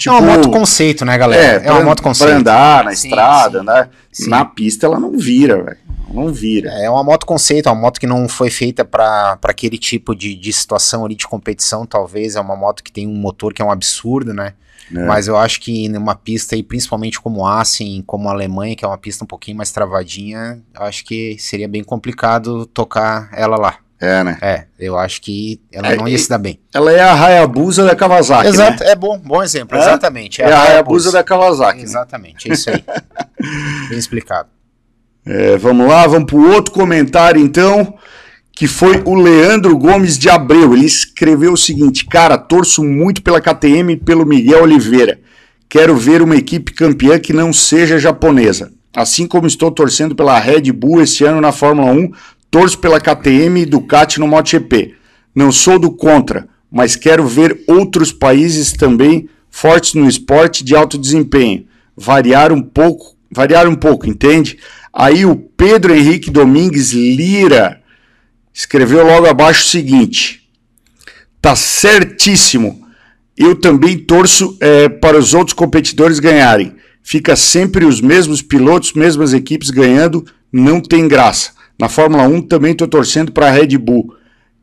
é 0.06 0.10
uma 0.10 0.20
moto 0.20 0.50
conceito, 0.50 1.04
né, 1.04 1.16
galera? 1.18 1.42
É, 1.64 1.70
uma 1.70 1.76
pra- 1.76 1.84
moto 1.84 2.02
conceito. 2.02 2.28
Pra 2.30 2.38
andar 2.38 2.84
na 2.84 2.94
Sim, 2.94 3.08
estrada, 3.08 3.60
sim. 3.60 3.66
né? 3.66 3.88
Sim. 4.12 4.30
Na 4.30 4.44
pista 4.44 4.86
ela 4.86 4.98
não 5.00 5.18
vira, 5.18 5.62
velho. 5.62 5.78
Não 6.12 6.30
vira. 6.32 6.70
É 6.72 6.90
uma 6.90 7.02
moto 7.02 7.24
conceito, 7.24 7.68
é 7.68 7.72
uma 7.72 7.80
moto 7.80 7.98
que 7.98 8.06
não 8.06 8.28
foi 8.28 8.50
feita 8.50 8.84
para 8.84 9.38
aquele 9.44 9.78
tipo 9.78 10.14
de, 10.14 10.34
de 10.34 10.52
situação 10.52 11.06
ali 11.06 11.14
de 11.14 11.26
competição, 11.26 11.86
talvez. 11.86 12.36
É 12.36 12.40
uma 12.40 12.54
moto 12.54 12.82
que 12.84 12.92
tem 12.92 13.06
um 13.06 13.14
motor 13.16 13.54
que 13.54 13.62
é 13.62 13.64
um 13.64 13.70
absurdo, 13.70 14.34
né? 14.34 14.52
É. 14.94 15.06
Mas 15.06 15.26
eu 15.26 15.38
acho 15.38 15.58
que 15.60 15.88
numa 15.88 16.14
pista 16.14 16.54
aí, 16.54 16.62
principalmente 16.62 17.18
como 17.18 17.46
Assen, 17.46 18.02
como 18.06 18.28
a 18.28 18.32
Alemanha, 18.32 18.76
que 18.76 18.84
é 18.84 18.88
uma 18.88 18.98
pista 18.98 19.24
um 19.24 19.26
pouquinho 19.26 19.56
mais 19.56 19.72
travadinha, 19.72 20.60
eu 20.74 20.82
acho 20.82 21.02
que 21.02 21.36
seria 21.38 21.66
bem 21.68 21.82
complicado 21.82 22.66
tocar 22.66 23.30
ela 23.32 23.56
lá. 23.56 23.76
É, 24.04 24.24
né? 24.24 24.36
É, 24.42 24.64
eu 24.80 24.98
acho 24.98 25.20
que 25.22 25.60
ela 25.72 25.92
É, 25.92 25.96
não 25.96 26.08
ia 26.08 26.18
se 26.18 26.28
dar 26.28 26.38
bem. 26.38 26.58
Ela 26.74 26.92
é 26.92 27.00
a 27.00 27.14
Hayabusa 27.14 27.84
da 27.84 27.94
Kawasaki, 27.94 28.48
Exato, 28.48 28.82
né? 28.82 28.90
é 28.90 28.96
bom, 28.96 29.16
bom 29.16 29.40
exemplo, 29.42 29.78
É? 29.78 29.80
exatamente. 29.80 30.42
É 30.42 30.52
a 30.52 30.60
Hayabusa 30.62 31.12
da 31.12 31.22
Kawasaki. 31.22 31.78
né? 31.78 31.84
Exatamente, 31.84 32.50
é 32.50 32.54
isso 32.54 32.68
aí. 32.68 32.82
bem 33.88 33.98
explicado. 33.98 34.48
É, 35.24 35.56
vamos 35.56 35.86
lá, 35.86 36.04
vamos 36.08 36.26
para 36.26 36.36
o 36.36 36.50
outro 36.52 36.74
comentário 36.74 37.40
então, 37.40 37.94
que 38.50 38.66
foi 38.66 39.00
o 39.04 39.14
Leandro 39.14 39.78
Gomes 39.78 40.18
de 40.18 40.28
Abreu. 40.28 40.74
Ele 40.74 40.84
escreveu 40.84 41.52
o 41.52 41.56
seguinte: 41.56 42.04
Cara, 42.06 42.36
torço 42.36 42.82
muito 42.82 43.22
pela 43.22 43.40
KTM 43.40 43.92
e 43.92 43.96
pelo 43.96 44.26
Miguel 44.26 44.64
Oliveira. 44.64 45.20
Quero 45.68 45.96
ver 45.96 46.22
uma 46.22 46.34
equipe 46.36 46.72
campeã 46.72 47.20
que 47.20 47.32
não 47.32 47.52
seja 47.52 47.98
japonesa. 48.00 48.72
Assim 48.94 49.26
como 49.28 49.46
estou 49.46 49.70
torcendo 49.70 50.14
pela 50.14 50.38
Red 50.40 50.70
Bull 50.72 51.00
este 51.00 51.24
ano 51.24 51.40
na 51.40 51.50
Fórmula 51.52 51.90
1, 51.92 52.10
torço 52.52 52.78
pela 52.78 53.00
KTM 53.00 53.62
e 53.62 53.66
Ducati 53.66 54.20
no 54.20 54.28
MotoGP. 54.28 54.94
Não 55.34 55.50
sou 55.50 55.78
do 55.78 55.90
contra, 55.90 56.46
mas 56.70 56.94
quero 56.94 57.26
ver 57.26 57.64
outros 57.66 58.12
países 58.12 58.74
também 58.74 59.26
fortes 59.50 59.94
no 59.94 60.06
esporte 60.06 60.62
de 60.62 60.76
alto 60.76 60.98
desempenho. 60.98 61.64
Variar 61.96 62.52
um 62.52 62.60
pouco, 62.60 63.16
variar 63.30 63.66
um 63.66 63.74
pouco, 63.74 64.06
entende? 64.06 64.58
Aí 64.92 65.24
o 65.24 65.34
Pedro 65.34 65.94
Henrique 65.94 66.30
Domingues 66.30 66.92
Lira 66.92 67.80
escreveu 68.52 69.06
logo 69.06 69.26
abaixo 69.26 69.64
o 69.64 69.70
seguinte: 69.70 70.46
Tá 71.40 71.56
certíssimo. 71.56 72.86
Eu 73.34 73.58
também 73.58 73.96
torço 73.96 74.58
eh, 74.60 74.90
para 74.90 75.18
os 75.18 75.32
outros 75.32 75.54
competidores 75.54 76.18
ganharem. 76.18 76.74
Fica 77.02 77.34
sempre 77.34 77.86
os 77.86 78.02
mesmos 78.02 78.42
pilotos, 78.42 78.92
mesmas 78.92 79.32
equipes 79.32 79.70
ganhando, 79.70 80.26
não 80.52 80.82
tem 80.82 81.08
graça. 81.08 81.61
Na 81.78 81.88
Fórmula 81.88 82.24
1 82.24 82.42
também 82.42 82.72
estou 82.72 82.88
torcendo 82.88 83.32
para 83.32 83.48
a 83.48 83.50
Red 83.50 83.76
Bull. 83.78 84.14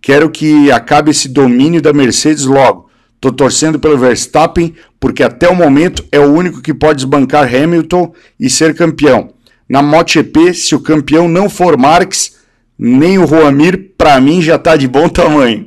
Quero 0.02 0.30
que 0.30 0.72
acabe 0.72 1.12
esse 1.12 1.28
domínio 1.28 1.82
da 1.82 1.92
Mercedes 1.92 2.46
logo. 2.46 2.90
Estou 3.16 3.34
torcendo 3.34 3.78
pelo 3.78 3.98
Verstappen, 3.98 4.74
porque 5.00 5.22
até 5.22 5.50
o 5.50 5.56
momento 5.56 6.06
é 6.12 6.20
o 6.20 6.32
único 6.32 6.62
que 6.62 6.74
pode 6.74 6.98
desbancar 6.98 7.54
Hamilton 7.54 8.14
e 8.40 8.50
ser 8.50 8.74
campeão. 8.74 9.34
Na 9.68 9.82
MotoGP, 9.82 10.54
se 10.54 10.74
o 10.74 10.80
campeão 10.80 11.28
não 11.28 11.50
for 11.50 11.78
Marques, 11.78 12.38
nem 12.78 13.18
o 13.20 13.26
Roamir, 13.26 13.92
para 13.98 14.22
mim 14.22 14.42
já 14.42 14.56
está 14.56 14.78
de 14.78 14.88
bom 14.88 15.10
tamanho. 15.10 15.66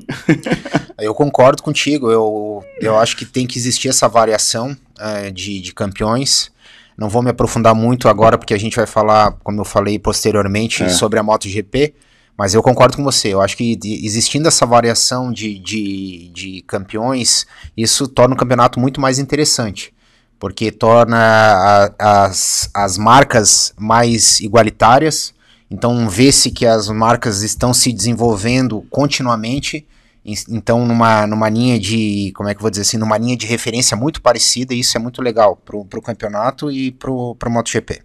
Eu 0.99 1.15
concordo 1.15 1.65
contigo, 1.65 2.13
eu, 2.13 2.63
eu 2.81 2.97
acho 2.97 3.17
que 3.17 3.25
tem 3.25 3.45
que 3.45 3.59
existir 3.59 3.89
essa 3.89 4.09
variação 4.09 4.77
eh, 5.01 5.33
de, 5.33 5.61
de 5.61 5.75
campeões. 5.75 6.53
Não 6.97 7.09
vou 7.09 7.23
me 7.23 7.31
aprofundar 7.31 7.75
muito 7.75 8.09
agora, 8.09 8.37
porque 8.39 8.55
a 8.55 8.59
gente 8.59 8.77
vai 8.77 8.87
falar, 8.87 9.33
como 9.43 9.61
eu 9.61 9.65
falei 9.65 9.99
posteriormente, 9.99 10.83
É. 10.85 10.89
sobre 10.89 11.19
a 11.19 11.23
MotoGP, 11.23 11.95
mas 12.37 12.55
eu 12.55 12.63
concordo 12.63 12.97
com 12.97 13.05
você. 13.05 13.29
Eu 13.29 13.41
acho 13.41 13.57
que 13.57 13.79
existindo 13.85 14.49
essa 14.49 14.65
variação 14.67 15.33
de, 15.33 15.59
de, 15.59 16.31
de 16.33 16.63
campeões, 16.67 17.47
isso 17.77 18.07
torna 18.09 18.35
o 18.35 18.39
campeonato 18.39 18.79
muito 18.81 19.01
mais 19.01 19.19
interessante. 19.19 19.93
Porque 20.39 20.73
torna 20.73 21.19
a- 21.19 22.25
as, 22.25 22.69
as 22.75 22.99
marcas 22.99 23.73
mais 23.79 24.41
igualitárias, 24.41 25.33
então 25.71 26.09
vê-se 26.09 26.51
que 26.51 26.67
as 26.67 26.89
marcas 26.89 27.43
estão 27.43 27.73
se 27.73 27.93
desenvolvendo 27.93 28.85
continuamente, 28.91 29.87
então 30.25 30.87
numa, 30.87 31.27
numa 31.27 31.49
linha 31.49 31.79
de, 31.79 32.33
como 32.37 32.49
é 32.49 32.55
que 32.55 32.59
eu 32.59 32.63
vou 32.63 32.71
dizer 32.71 32.83
assim, 32.83 32.97
numa 32.97 33.19
linha 33.19 33.37
de 33.37 33.47
referência 33.47 33.97
muito 33.97 34.23
parecida, 34.23 34.73
e 34.73 34.81
isso 34.81 34.97
é 34.97 35.01
muito 35.01 35.21
legal 35.21 35.57
pro, 35.57 35.85
pro 35.85 36.01
campeonato 36.01 36.71
e 36.71 36.93
pro, 36.93 37.35
pro 37.35 37.51
MotoGP. 37.51 38.03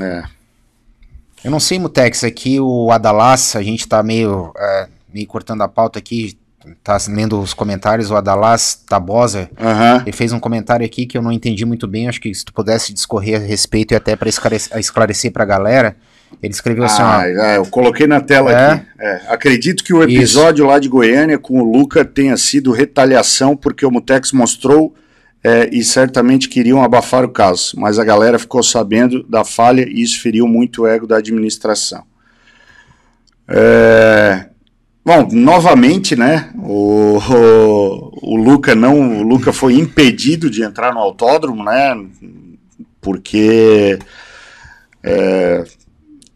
É. 0.00 0.24
Eu 1.44 1.50
não 1.50 1.60
sei, 1.60 1.78
Mutex, 1.78 2.24
aqui 2.24 2.60
o 2.60 2.90
Adalas, 2.90 3.56
a 3.56 3.62
gente 3.62 3.86
tá 3.86 4.02
meio, 4.02 4.52
é, 4.56 4.88
meio 5.12 5.26
cortando 5.26 5.62
a 5.62 5.68
pauta 5.68 5.98
aqui, 5.98 6.38
tá 6.82 6.96
lendo 7.08 7.40
os 7.40 7.52
comentários, 7.52 8.10
o 8.10 8.16
Adalas 8.16 8.74
Tabosa, 8.74 9.50
Aham. 9.60 10.02
ele 10.02 10.12
fez 10.12 10.32
um 10.32 10.38
comentário 10.38 10.86
aqui 10.86 11.06
que 11.06 11.18
eu 11.18 11.22
não 11.22 11.32
entendi 11.32 11.64
muito 11.64 11.88
bem, 11.88 12.08
acho 12.08 12.20
que 12.20 12.32
se 12.32 12.44
tu 12.44 12.52
pudesse 12.52 12.92
discorrer 12.92 13.40
a 13.40 13.44
respeito 13.44 13.92
e 13.92 13.96
até 13.96 14.14
para 14.14 14.28
esclarecer, 14.28 14.76
esclarecer 14.78 15.32
pra 15.32 15.44
galera, 15.44 15.96
ele 16.42 16.52
escreveu 16.52 16.84
assim, 16.84 17.02
Ah, 17.02 17.18
ó, 17.18 17.22
é, 17.22 17.56
eu 17.56 17.66
coloquei 17.66 18.06
na 18.06 18.20
tela 18.20 18.52
É? 18.52 18.70
aqui. 18.72 18.86
É, 19.00 19.20
acredito 19.28 19.82
que 19.82 19.92
o 19.92 20.02
episódio 20.02 20.66
lá 20.66 20.78
de 20.78 20.88
Goiânia 20.88 21.38
com 21.38 21.60
o 21.60 21.64
Luca 21.64 22.04
tenha 22.04 22.36
sido 22.36 22.70
retaliação 22.72 23.56
porque 23.56 23.84
o 23.84 23.90
Mutex 23.90 24.32
mostrou 24.32 24.94
é, 25.44 25.68
e 25.72 25.82
certamente 25.82 26.48
queriam 26.48 26.82
abafar 26.82 27.24
o 27.24 27.28
caso, 27.28 27.74
mas 27.76 27.98
a 27.98 28.04
galera 28.04 28.38
ficou 28.38 28.62
sabendo 28.62 29.24
da 29.24 29.44
falha 29.44 29.84
e 29.88 30.00
isso 30.00 30.20
feriu 30.20 30.46
muito 30.46 30.82
o 30.82 30.86
ego 30.86 31.06
da 31.06 31.16
administração. 31.16 32.04
É, 33.48 34.46
bom, 35.04 35.28
novamente, 35.32 36.14
né? 36.14 36.50
O, 36.56 37.18
o, 37.18 38.34
o 38.34 38.36
Luca 38.36 38.74
não, 38.74 39.18
o 39.18 39.22
Luca 39.22 39.52
foi 39.52 39.74
impedido 39.74 40.48
de 40.48 40.62
entrar 40.62 40.94
no 40.94 41.00
autódromo, 41.00 41.64
né? 41.64 41.96
Porque 43.00 43.98
é, 45.02 45.64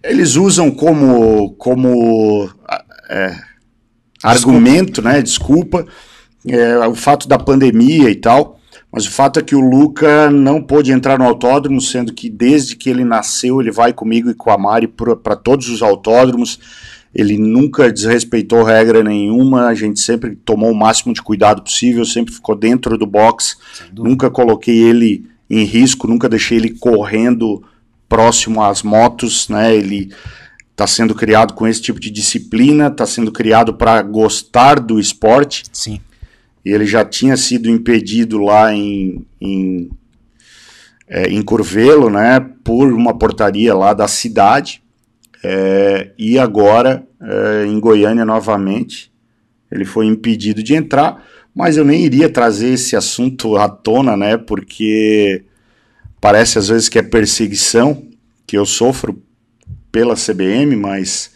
eles 0.09 0.37
usam 0.37 0.71
como, 0.71 1.51
como 1.55 2.51
é, 3.09 3.37
argumento, 4.23 5.03
né? 5.03 5.21
Desculpa, 5.23 5.87
é, 6.47 6.79
o 6.87 6.95
fato 6.95 7.29
da 7.29 7.39
pandemia 7.39 8.11
e 8.11 8.17
tal. 8.17 8.59
Mas 8.91 9.07
o 9.07 9.11
fato 9.11 9.41
é 9.41 9.43
que 9.43 9.55
o 9.55 9.61
Luca 9.61 10.31
não 10.31 10.63
pôde 10.63 10.93
entrar 10.93 11.19
no 11.19 11.25
autódromo, 11.25 11.81
sendo 11.81 12.15
que 12.15 12.31
desde 12.31 12.77
que 12.77 12.89
ele 12.89 13.05
nasceu 13.05 13.61
ele 13.61 13.71
vai 13.71 13.93
comigo 13.93 14.31
e 14.31 14.35
com 14.35 14.51
a 14.51 14.57
Mari 14.57 14.89
para 14.89 15.37
todos 15.37 15.69
os 15.69 15.83
autódromos. 15.83 16.59
Ele 17.15 17.39
nunca 17.39 17.91
desrespeitou 17.91 18.63
regra 18.63 19.03
nenhuma, 19.03 19.67
a 19.67 19.75
gente 19.75 20.01
sempre 20.01 20.37
tomou 20.37 20.71
o 20.71 20.77
máximo 20.77 21.15
de 21.15 21.23
cuidado 21.23 21.63
possível, 21.63 22.05
sempre 22.05 22.35
ficou 22.35 22.55
dentro 22.55 22.99
do 22.99 23.07
box, 23.07 23.57
nunca 23.95 24.31
coloquei 24.31 24.77
ele 24.77 25.27
em 25.49 25.65
risco, 25.65 26.07
nunca 26.07 26.29
deixei 26.29 26.59
ele 26.59 26.71
correndo 26.71 27.63
próximo 28.09 28.63
às 28.63 28.83
motos, 28.83 29.49
né? 29.49 29.75
Ele 29.75 30.13
está 30.71 30.87
sendo 30.87 31.15
criado 31.15 31.55
com 31.55 31.67
esse 31.67 31.81
tipo 31.81 31.99
de 31.99 32.11
disciplina, 32.11 32.89
está 32.89 33.07
sendo 33.07 33.33
criado 33.33 33.75
para 33.75 34.03
gostar 34.03 34.79
do 34.79 35.01
esporte. 35.01 35.65
Sim, 35.73 36.01
e 36.67 36.73
ele 36.73 36.85
já 36.85 37.05
tinha 37.05 37.37
sido 37.37 37.71
impedido 37.71 38.39
lá 38.39 38.75
em, 38.75 39.25
em, 39.41 39.89
é, 41.09 41.29
em 41.29 41.41
Curvelo, 41.41 42.11
né, 42.11 42.41
por 42.65 42.93
uma 42.93 43.17
portaria 43.17 43.73
lá 43.73 43.95
da 43.95 44.09
cidade, 44.09 44.83
é, 45.45 46.11
e 46.19 46.37
agora 46.41 47.07
é, 47.23 47.67
em 47.67 47.79
Goiânia 47.79 48.25
novamente 48.25 49.13
ele 49.71 49.85
foi 49.85 50.07
impedido 50.07 50.61
de 50.61 50.75
entrar, 50.75 51.25
mas 51.55 51.77
eu 51.77 51.85
nem 51.85 52.05
iria 52.05 52.29
trazer 52.29 52.71
esse 52.71 52.97
assunto 52.97 53.57
à 53.57 53.69
tona, 53.69 54.17
né, 54.17 54.37
porque 54.37 55.45
parece 56.27 56.59
às 56.59 56.67
vezes 56.67 56.89
que 56.89 56.99
é 56.99 57.03
perseguição 57.03 58.03
que 58.45 58.59
eu 58.59 58.67
sofro 58.67 59.23
pela 59.93 60.17
CBM, 60.17 60.75
mas 60.75 61.31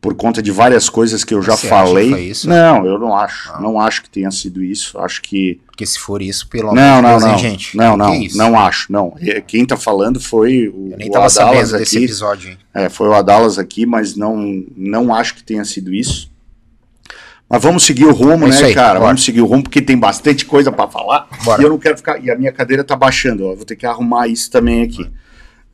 por 0.00 0.14
conta 0.14 0.40
de 0.40 0.52
várias 0.52 0.88
coisas 0.88 1.24
que 1.24 1.34
eu 1.34 1.42
já 1.42 1.56
Você 1.56 1.66
falei. 1.66 2.28
isso? 2.28 2.48
Não, 2.48 2.86
eu 2.86 2.96
não 2.96 3.16
acho. 3.16 3.50
Ah. 3.52 3.60
Não 3.60 3.80
acho 3.80 4.02
que 4.02 4.10
tenha 4.10 4.30
sido 4.30 4.62
isso. 4.62 4.96
Acho 5.00 5.20
que. 5.20 5.60
porque 5.66 5.84
se 5.84 5.98
for 5.98 6.22
isso, 6.22 6.46
pelo 6.48 6.68
amor 6.68 6.76
Não, 6.76 6.96
de 6.96 7.02
não, 7.02 7.14
hein, 7.14 7.32
não. 7.32 7.38
gente? 7.38 7.76
Não, 7.76 7.96
não. 7.96 8.14
isso? 8.14 8.38
Não 8.38 8.56
acho. 8.56 8.92
Não. 8.92 9.16
Quem 9.48 9.66
tá 9.66 9.76
falando 9.76 10.20
foi 10.20 10.68
o, 10.68 10.90
Eu 10.92 10.96
nem 10.98 11.10
o 11.10 11.16
Adalas 11.16 11.72
desse 11.72 11.96
aqui. 11.96 12.04
episódio, 12.04 12.50
hein? 12.50 12.58
É, 12.72 12.88
foi 12.88 13.08
o 13.08 13.14
Adalas 13.14 13.58
aqui, 13.58 13.84
mas 13.84 14.14
não, 14.14 14.64
não 14.76 15.12
acho 15.12 15.34
que 15.34 15.42
tenha 15.42 15.64
sido 15.64 15.92
isso. 15.92 16.30
Mas 17.48 17.62
vamos 17.62 17.84
seguir 17.84 18.04
o 18.06 18.12
rumo, 18.12 18.46
É 18.46 18.50
né, 18.50 18.62
aí, 18.64 18.74
cara? 18.74 18.94
bora. 18.98 19.06
Vamos 19.06 19.24
seguir 19.24 19.40
o 19.42 19.46
rumo, 19.46 19.62
porque 19.62 19.82
tem 19.82 19.96
bastante 19.98 20.44
coisa 20.44 20.72
para 20.72 20.90
falar. 20.90 21.28
Bora. 21.44 21.60
E 21.60 21.64
eu 21.64 21.70
não 21.70 21.78
quero 21.78 21.96
ficar. 21.96 22.22
E 22.22 22.30
a 22.30 22.36
minha 22.36 22.52
cadeira 22.52 22.82
tá 22.82 22.96
baixando, 22.96 23.46
ó. 23.46 23.54
Vou 23.54 23.64
ter 23.64 23.76
que 23.76 23.86
arrumar 23.86 24.26
isso 24.28 24.50
também 24.50 24.82
aqui. 24.82 25.10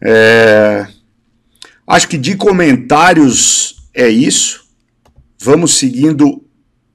É, 0.03 0.87
Acho 1.91 2.07
que 2.07 2.17
de 2.17 2.37
comentários 2.37 3.83
é 3.93 4.09
isso. 4.09 4.65
Vamos 5.41 5.75
seguindo 5.77 6.45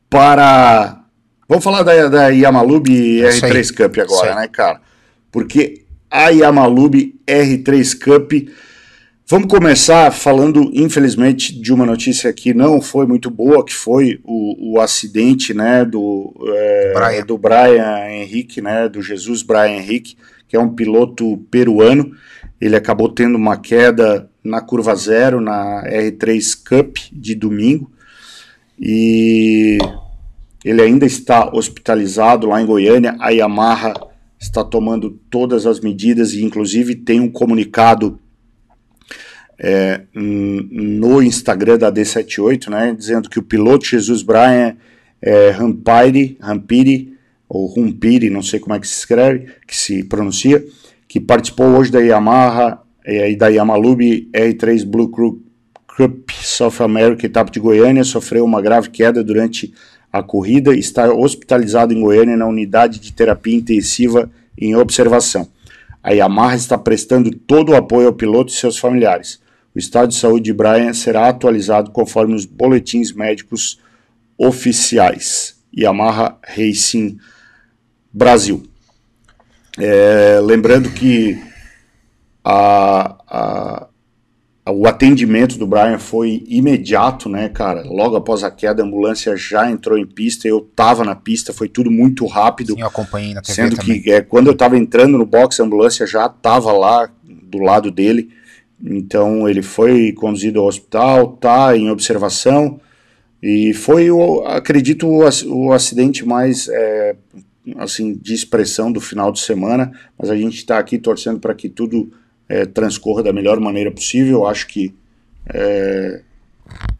para. 0.10 1.04
Vamos 1.50 1.64
falar 1.64 1.84
da, 1.84 2.08
da 2.08 2.28
Yamalube 2.30 3.20
R3 3.22 3.76
Cup 3.76 3.98
agora, 4.00 4.36
né, 4.36 4.48
cara? 4.48 4.80
Porque 5.32 5.84
a 6.10 6.30
Yamalube 6.30 7.20
R3 7.28 8.00
Cup. 8.00 8.32
Vamos 9.28 9.48
começar 9.48 10.12
falando, 10.12 10.70
infelizmente, 10.72 11.60
de 11.60 11.74
uma 11.74 11.84
notícia 11.84 12.32
que 12.32 12.54
não 12.54 12.80
foi 12.80 13.08
muito 13.08 13.32
boa, 13.32 13.66
que 13.66 13.74
foi 13.74 14.20
o, 14.24 14.74
o 14.74 14.80
acidente 14.80 15.52
né, 15.52 15.84
do, 15.84 16.32
é, 16.48 16.94
Brian. 16.94 17.26
do 17.26 17.36
Brian 17.36 18.08
Henrique, 18.08 18.62
né, 18.62 18.88
do 18.88 19.02
Jesus 19.02 19.42
Brian 19.42 19.78
Henrique, 19.78 20.16
que 20.48 20.56
é 20.56 20.60
um 20.60 20.76
piloto 20.76 21.40
peruano. 21.50 22.12
Ele 22.62 22.76
acabou 22.76 23.10
tendo 23.10 23.36
uma 23.36 23.58
queda 23.58 24.30
na 24.44 24.62
curva 24.62 24.94
zero, 24.94 25.42
na 25.42 25.84
R3 25.90 26.60
Cup 26.64 26.96
de 27.12 27.34
domingo, 27.34 27.92
e 28.80 29.80
ele 30.64 30.84
ainda 30.84 31.08
está 31.08 31.52
hospitalizado 31.52 32.46
lá 32.46 32.62
em 32.62 32.66
Goiânia. 32.68 33.16
A 33.20 33.32
Yamaha 33.32 33.96
está 34.40 34.64
tomando 34.64 35.20
todas 35.32 35.66
as 35.66 35.80
medidas 35.80 36.34
e, 36.34 36.44
inclusive, 36.44 36.94
tem 36.94 37.20
um 37.20 37.32
comunicado 37.32 38.20
é, 39.58 40.02
no 40.14 41.22
Instagram 41.22 41.78
da 41.78 41.92
D78, 41.92 42.70
né, 42.70 42.96
dizendo 42.98 43.30
que 43.30 43.40
o 43.40 43.44
piloto 43.44 43.86
Jesus 43.86 44.22
Brian 44.22 44.76
é, 45.22 45.50
Rampiri, 45.50 46.38
ou 47.48 47.68
Rumpiri, 47.68 48.30
não 48.30 48.42
sei 48.42 48.60
como 48.60 48.76
é 48.76 48.80
que 48.80 48.88
se 48.88 49.00
escreve, 49.00 49.48
que 49.68 49.76
se 49.76 50.04
pronuncia, 50.04 50.64
que 51.08 51.20
participou 51.20 51.68
hoje 51.68 51.92
da 51.92 52.00
Yamaha 52.00 52.82
é, 53.06 53.32
e 53.32 53.36
da 53.36 53.48
Yamalube 53.48 54.30
R3 54.34 54.86
Blue 54.86 55.10
Crew 55.10 55.42
Cup 55.96 56.32
South 56.32 56.84
America, 56.84 57.26
etapa 57.26 57.52
de 57.52 57.60
Goiânia, 57.60 58.04
sofreu 58.04 58.44
uma 58.44 58.62
grave 58.62 58.90
queda 58.90 59.24
durante 59.24 59.74
a 60.12 60.22
corrida 60.24 60.74
e 60.74 60.80
está 60.80 61.14
hospitalizado 61.14 61.94
em 61.94 62.02
Goiânia 62.02 62.36
na 62.36 62.48
unidade 62.48 63.00
de 63.00 63.14
terapia 63.14 63.56
intensiva 63.56 64.30
em 64.58 64.76
observação. 64.76 65.48
A 66.02 66.12
Yamaha 66.12 66.56
está 66.56 66.78
prestando 66.78 67.32
todo 67.32 67.72
o 67.72 67.76
apoio 67.76 68.08
ao 68.08 68.14
piloto 68.14 68.52
e 68.52 68.56
seus 68.56 68.78
familiares. 68.78 69.40
O 69.76 69.80
estado 69.80 70.08
de 70.08 70.16
saúde 70.16 70.46
de 70.46 70.54
Brian 70.54 70.94
será 70.94 71.28
atualizado 71.28 71.92
conforme 71.92 72.34
os 72.34 72.46
boletins 72.46 73.12
médicos 73.12 73.78
oficiais. 74.38 75.56
Yamaha 75.78 76.38
Racing 76.42 77.18
Brasil. 78.12 78.64
É, 79.78 80.40
lembrando 80.42 80.90
que 80.92 81.38
a, 82.42 83.18
a, 83.28 83.88
o 84.72 84.88
atendimento 84.88 85.58
do 85.58 85.68
Brian 85.68 86.00
foi 86.00 86.44
imediato, 86.48 87.28
né, 87.28 87.50
cara? 87.50 87.84
Logo 87.84 88.16
após 88.16 88.44
a 88.44 88.50
queda, 88.50 88.82
a 88.82 88.86
ambulância 88.86 89.36
já 89.36 89.70
entrou 89.70 89.98
em 89.98 90.06
pista, 90.06 90.48
eu 90.48 90.62
tava 90.62 91.04
na 91.04 91.16
pista, 91.16 91.52
foi 91.52 91.68
tudo 91.68 91.92
muito 91.92 92.26
rápido. 92.26 92.74
Sim, 92.74 92.82
eu 92.82 92.88
acompanhei 92.88 93.34
na 93.34 93.42
TV 93.42 93.54
Sendo 93.54 93.76
também. 93.76 94.02
que 94.02 94.10
é, 94.10 94.22
quando 94.22 94.48
eu 94.48 94.56
tava 94.56 94.78
entrando 94.78 95.18
no 95.18 95.26
box, 95.26 95.60
a 95.60 95.66
ambulância 95.66 96.08
já 96.08 96.30
tava 96.30 96.72
lá 96.72 97.10
do 97.22 97.58
lado 97.58 97.92
dele. 97.92 98.30
Então 98.84 99.48
ele 99.48 99.62
foi 99.62 100.12
conduzido 100.14 100.60
ao 100.60 100.68
hospital, 100.68 101.34
tá 101.38 101.76
em 101.76 101.90
observação. 101.90 102.80
E 103.42 103.74
foi, 103.74 104.06
eu 104.06 104.46
acredito, 104.48 105.08
o, 105.08 105.72
acidente 105.72 106.26
mais 106.26 106.68
é, 106.68 107.16
assim 107.78 108.14
de 108.14 108.34
expressão 108.34 108.92
do 108.92 109.00
final 109.00 109.32
de 109.32 109.40
semana. 109.40 109.92
Mas 110.18 110.30
a 110.30 110.36
gente 110.36 110.58
está 110.58 110.78
aqui 110.80 110.98
torcendo 110.98 111.40
para 111.40 111.54
que 111.54 111.70
tudo 111.70 112.12
é, 112.50 112.66
transcorra 112.66 113.24
da 113.24 113.34
melhor 113.34 113.60
maneira 113.60 113.92
possível. 113.92 114.46
Acho 114.46 114.68
que 114.68 114.94
é, 115.54 116.22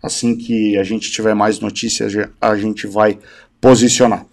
assim 0.02 0.36
que 0.36 0.78
a 0.78 0.84
gente 0.84 1.12
tiver 1.12 1.34
mais 1.34 1.60
notícias, 1.60 2.14
a 2.40 2.56
gente 2.56 2.88
vai 2.88 3.18
posicionar. 3.60 4.26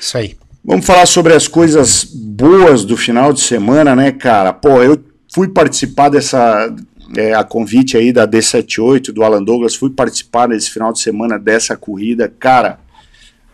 Isso 0.00 0.18
aí. 0.18 0.36
Vamos 0.64 0.84
falar 0.84 1.06
sobre 1.06 1.32
as 1.32 1.46
coisas 1.46 2.02
boas 2.02 2.84
do 2.84 2.96
final 2.96 3.32
de 3.32 3.40
semana, 3.40 3.94
né, 3.94 4.10
cara? 4.10 4.52
Pô, 4.52 4.82
eu 4.82 4.96
fui 5.36 5.48
participar 5.48 6.08
dessa. 6.08 6.74
É, 7.14 7.34
a 7.34 7.44
convite 7.44 7.94
aí 7.96 8.10
da 8.10 8.26
D78 8.26 9.12
do 9.12 9.22
Alan 9.22 9.44
Douglas, 9.44 9.76
fui 9.76 9.90
participar 9.90 10.48
nesse 10.48 10.70
final 10.70 10.92
de 10.92 10.98
semana 10.98 11.38
dessa 11.38 11.76
corrida. 11.76 12.32
Cara, 12.40 12.80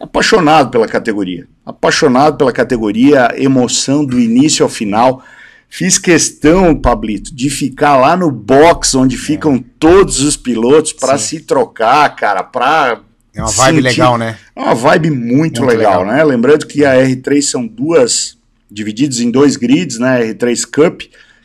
apaixonado 0.00 0.70
pela 0.70 0.86
categoria. 0.86 1.46
Apaixonado 1.66 2.38
pela 2.38 2.52
categoria, 2.52 3.34
emoção 3.36 4.04
do 4.04 4.18
início 4.18 4.62
ao 4.62 4.70
final. 4.70 5.22
Fiz 5.68 5.98
questão, 5.98 6.74
Pablito, 6.74 7.34
de 7.34 7.50
ficar 7.50 7.96
lá 7.96 8.16
no 8.16 8.30
box 8.30 8.94
onde 8.94 9.16
ficam 9.16 9.56
é. 9.56 9.64
todos 9.78 10.20
os 10.20 10.36
pilotos 10.36 10.92
para 10.92 11.18
se 11.18 11.40
trocar, 11.40 12.14
cara, 12.14 12.44
para 12.44 13.00
é 13.34 13.42
uma 13.42 13.50
vibe 13.50 13.76
sentir... 13.76 13.82
legal, 13.82 14.16
né? 14.16 14.38
É 14.54 14.60
uma 14.60 14.74
vibe 14.74 15.10
muito, 15.10 15.36
muito 15.36 15.64
legal, 15.64 16.02
legal, 16.02 16.06
né? 16.06 16.24
Lembrando 16.24 16.66
que 16.66 16.84
a 16.84 16.94
R3 16.94 17.42
são 17.42 17.66
duas 17.66 18.38
divididas 18.70 19.18
em 19.18 19.30
dois 19.30 19.56
grids, 19.56 19.98
né? 19.98 20.32
R3 20.32 20.64
Cup, 20.64 21.02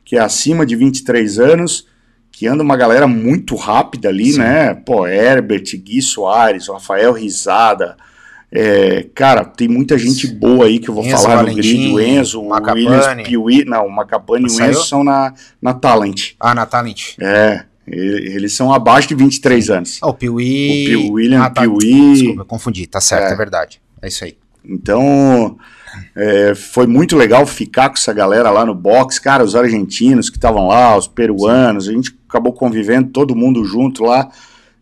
que 0.08 0.16
é 0.16 0.20
acima 0.20 0.66
de 0.66 0.74
23 0.74 1.38
anos, 1.38 1.86
que 2.32 2.47
anda 2.47 2.64
uma 2.64 2.78
galera 2.78 3.05
muito 3.08 3.55
rápida 3.55 4.08
ali, 4.08 4.32
Sim. 4.32 4.39
né? 4.39 4.74
Pô, 4.74 5.05
Herbert, 5.05 5.66
Gui 5.84 6.01
Soares, 6.01 6.70
Rafael 6.70 7.12
Risada, 7.12 7.97
é, 8.49 9.05
cara, 9.14 9.43
tem 9.43 9.68
muita 9.68 9.97
gente 9.97 10.26
boa 10.28 10.66
aí 10.66 10.80
que 10.80 10.89
eu 10.89 10.93
vou 10.93 11.03
Enzo 11.03 11.22
falar 11.22 11.36
Valentim, 11.36 11.89
no 11.89 11.93
grid. 11.93 11.93
O 11.93 11.99
Enzo, 11.99 12.43
Macapane. 12.45 12.86
o 12.86 12.89
Williams 12.89 13.28
Piuí. 13.28 13.66
Não, 13.66 13.86
o 13.86 13.91
Macapane 13.91 14.47
e 14.47 14.49
o 14.49 14.64
Enzo 14.64 14.86
são 14.86 15.03
na, 15.03 15.34
na 15.62 15.74
Talent. 15.74 16.36
Ah, 16.39 16.55
na 16.55 16.66
Talent. 16.66 17.18
É, 17.20 17.66
eles 17.86 18.53
são 18.53 18.74
abaixo 18.74 19.10
de 19.10 19.16
23 19.16 19.70
anos. 19.70 19.99
Ah, 20.01 20.08
o 20.08 20.14
Piuí. 20.14 20.86
O 20.86 20.99
Piuí, 21.01 21.12
William 21.12 21.43
ah, 21.43 21.49
tá, 21.49 21.64
Piuí. 21.64 22.14
Desculpa, 22.14 22.41
eu 22.41 22.45
confundi. 22.45 22.88
Tá 22.88 23.01
certo, 23.01 23.32
é, 23.32 23.34
é 23.34 23.36
verdade. 23.36 23.82
É 24.01 24.08
isso 24.08 24.24
aí. 24.24 24.38
Então, 24.64 25.58
é, 26.15 26.55
foi 26.55 26.87
muito 26.87 27.15
legal 27.15 27.45
ficar 27.45 27.89
com 27.89 27.95
essa 27.95 28.13
galera 28.13 28.49
lá 28.49 28.65
no 28.65 28.73
box. 28.75 29.19
Cara, 29.19 29.43
os 29.43 29.55
argentinos 29.55 30.29
que 30.29 30.37
estavam 30.37 30.67
lá, 30.67 30.97
os 30.97 31.07
peruanos, 31.07 31.85
Sim. 31.85 31.91
a 31.91 31.93
gente 31.93 32.17
acabou 32.27 32.53
convivendo 32.53 33.09
todo 33.09 33.35
mundo 33.35 33.63
junto 33.65 34.03
lá 34.03 34.29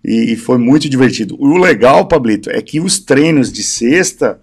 e, 0.04 0.34
e 0.34 0.36
foi 0.36 0.58
muito 0.58 0.88
divertido. 0.90 1.36
O 1.40 1.58
legal, 1.58 2.08
Pablito, 2.08 2.50
é 2.50 2.62
que 2.62 2.80
os 2.80 3.00
treinos 3.00 3.52
de 3.52 3.64
sexta 3.64 4.40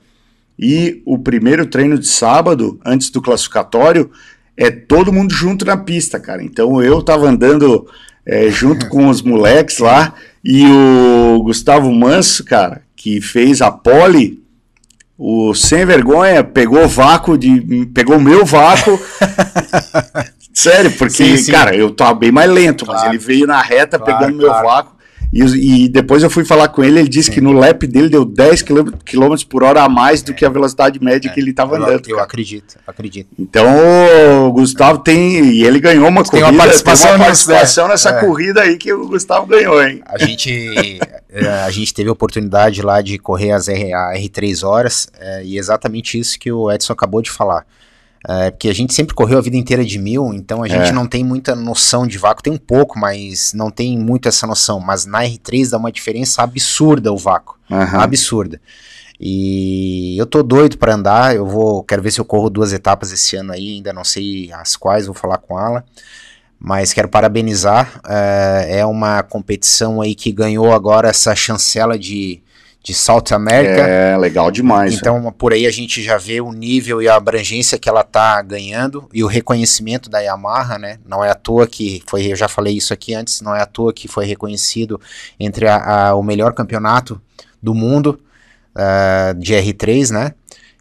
e 0.58 1.02
o 1.06 1.18
primeiro 1.18 1.66
treino 1.66 1.98
de 1.98 2.06
sábado, 2.06 2.78
antes 2.84 3.10
do 3.10 3.22
classificatório, 3.22 4.10
é 4.56 4.70
todo 4.70 5.12
mundo 5.12 5.32
junto 5.32 5.64
na 5.64 5.76
pista, 5.76 6.20
cara. 6.20 6.42
Então 6.42 6.82
eu 6.82 7.02
tava 7.02 7.28
andando 7.28 7.86
é, 8.26 8.50
junto 8.50 8.88
com 8.88 9.08
os 9.08 9.22
moleques 9.22 9.78
lá 9.78 10.14
e 10.44 10.64
o 10.66 11.42
Gustavo 11.42 11.92
Manso, 11.92 12.44
cara, 12.44 12.82
que 12.96 13.20
fez 13.20 13.62
a 13.62 13.70
pole, 13.70 14.41
o 15.24 15.54
sem 15.54 15.86
vergonha 15.86 16.42
pegou 16.42 16.88
vácuo 16.88 17.38
de. 17.38 17.86
pegou 17.94 18.18
meu 18.18 18.44
vácuo. 18.44 19.00
Sério, 20.52 20.90
porque, 20.92 21.12
sim, 21.12 21.36
sim. 21.36 21.52
cara, 21.52 21.76
eu 21.76 21.94
tava 21.94 22.14
bem 22.14 22.32
mais 22.32 22.50
lento, 22.50 22.84
claro. 22.84 23.00
mas 23.00 23.08
ele 23.08 23.18
veio 23.18 23.46
na 23.46 23.62
reta 23.62 24.00
claro, 24.00 24.18
pegando 24.18 24.40
claro. 24.40 24.60
meu 24.60 24.68
vácuo. 24.68 24.96
E, 25.32 25.84
e, 25.84 25.88
depois 25.88 26.22
eu 26.22 26.28
fui 26.28 26.44
falar 26.44 26.68
com 26.68 26.84
ele, 26.84 26.98
ele 26.98 27.08
disse 27.08 27.28
Sim. 27.28 27.34
que 27.36 27.40
no 27.40 27.52
lap 27.52 27.86
dele 27.86 28.10
deu 28.10 28.22
10 28.22 28.60
km 28.60 28.90
por 29.48 29.62
hora 29.62 29.82
a 29.82 29.88
mais 29.88 30.20
do 30.20 30.34
que 30.34 30.44
a 30.44 30.50
velocidade 30.50 31.02
média 31.02 31.30
é, 31.30 31.32
que 31.32 31.40
ele 31.40 31.50
estava 31.50 31.76
andando. 31.76 32.06
Eu 32.06 32.16
cara. 32.16 32.26
acredito, 32.26 32.78
acredito. 32.86 33.30
Então 33.38 33.66
o 34.46 34.52
Gustavo 34.52 34.98
tem. 34.98 35.42
E 35.42 35.64
ele 35.64 35.80
ganhou 35.80 36.06
uma 36.06 36.22
corrida. 36.22 36.46
Tem 36.46 36.54
uma 36.54 36.62
participação, 36.62 37.08
tem 37.08 37.16
uma 37.16 37.24
participação 37.24 37.88
nessa 37.88 38.10
é. 38.10 38.20
corrida 38.20 38.60
aí 38.60 38.76
que 38.76 38.92
o 38.92 39.08
Gustavo 39.08 39.46
ganhou, 39.46 39.82
hein? 39.82 40.02
A 40.04 40.18
gente, 40.18 41.00
é, 41.32 41.46
a 41.62 41.70
gente 41.70 41.94
teve 41.94 42.10
a 42.10 42.12
oportunidade 42.12 42.82
lá 42.82 43.00
de 43.00 43.18
correr 43.18 43.52
as 43.52 43.68
R, 43.68 43.94
a 43.94 44.12
R3 44.14 44.66
horas, 44.66 45.08
é, 45.18 45.44
e 45.44 45.56
exatamente 45.56 46.18
isso 46.18 46.38
que 46.38 46.52
o 46.52 46.70
Edson 46.70 46.92
acabou 46.92 47.22
de 47.22 47.30
falar. 47.30 47.64
É, 48.28 48.50
porque 48.50 48.68
a 48.68 48.74
gente 48.74 48.94
sempre 48.94 49.14
correu 49.14 49.38
a 49.38 49.42
vida 49.42 49.56
inteira 49.56 49.84
de 49.84 49.98
mil, 49.98 50.32
então 50.32 50.62
a 50.62 50.68
gente 50.68 50.90
é. 50.90 50.92
não 50.92 51.06
tem 51.06 51.24
muita 51.24 51.56
noção 51.56 52.06
de 52.06 52.18
vácuo. 52.18 52.42
Tem 52.42 52.52
um 52.52 52.58
pouco, 52.58 52.98
mas 52.98 53.52
não 53.52 53.70
tem 53.70 53.98
muito 53.98 54.28
essa 54.28 54.46
noção. 54.46 54.78
Mas 54.78 55.04
na 55.04 55.24
R3 55.24 55.70
dá 55.70 55.78
uma 55.78 55.90
diferença 55.90 56.42
absurda 56.42 57.12
o 57.12 57.16
vácuo. 57.16 57.56
Uhum. 57.68 58.00
Absurda. 58.00 58.60
E 59.20 60.16
eu 60.18 60.26
tô 60.26 60.42
doido 60.42 60.78
para 60.78 60.94
andar. 60.94 61.34
Eu 61.34 61.46
vou, 61.46 61.82
quero 61.82 62.02
ver 62.02 62.10
se 62.10 62.20
eu 62.20 62.24
corro 62.24 62.50
duas 62.50 62.72
etapas 62.72 63.12
esse 63.12 63.36
ano 63.36 63.52
aí. 63.52 63.76
Ainda 63.76 63.92
não 63.92 64.04
sei 64.04 64.52
as 64.52 64.76
quais, 64.76 65.06
vou 65.06 65.14
falar 65.14 65.38
com 65.38 65.58
ela. 65.58 65.84
Mas 66.58 66.92
quero 66.92 67.08
parabenizar. 67.08 68.00
É, 68.08 68.78
é 68.80 68.86
uma 68.86 69.22
competição 69.22 70.00
aí 70.00 70.14
que 70.14 70.32
ganhou 70.32 70.72
agora 70.72 71.08
essa 71.08 71.34
chancela 71.34 71.98
de 71.98 72.41
de 72.82 72.92
South 72.92 73.32
America. 73.32 73.80
É, 73.80 74.16
legal 74.18 74.50
demais. 74.50 74.94
Então, 74.94 75.28
é. 75.28 75.30
por 75.30 75.52
aí 75.52 75.66
a 75.66 75.70
gente 75.70 76.02
já 76.02 76.18
vê 76.18 76.40
o 76.40 76.52
nível 76.52 77.00
e 77.00 77.08
a 77.08 77.14
abrangência 77.14 77.78
que 77.78 77.88
ela 77.88 78.02
tá 78.02 78.42
ganhando 78.42 79.08
e 79.12 79.22
o 79.22 79.28
reconhecimento 79.28 80.10
da 80.10 80.18
Yamaha, 80.18 80.78
né? 80.78 80.98
Não 81.06 81.24
é 81.24 81.30
à 81.30 81.34
toa 81.34 81.66
que 81.66 82.02
foi, 82.06 82.32
eu 82.32 82.36
já 82.36 82.48
falei 82.48 82.76
isso 82.76 82.92
aqui 82.92 83.14
antes, 83.14 83.40
não 83.40 83.54
é 83.54 83.62
à 83.62 83.66
toa 83.66 83.92
que 83.92 84.08
foi 84.08 84.26
reconhecido 84.26 85.00
entre 85.38 85.68
a, 85.68 86.08
a, 86.08 86.14
o 86.14 86.22
melhor 86.22 86.52
campeonato 86.52 87.20
do 87.62 87.72
mundo 87.72 88.18
uh, 88.74 89.38
de 89.38 89.54
R3, 89.54 90.10
né? 90.10 90.34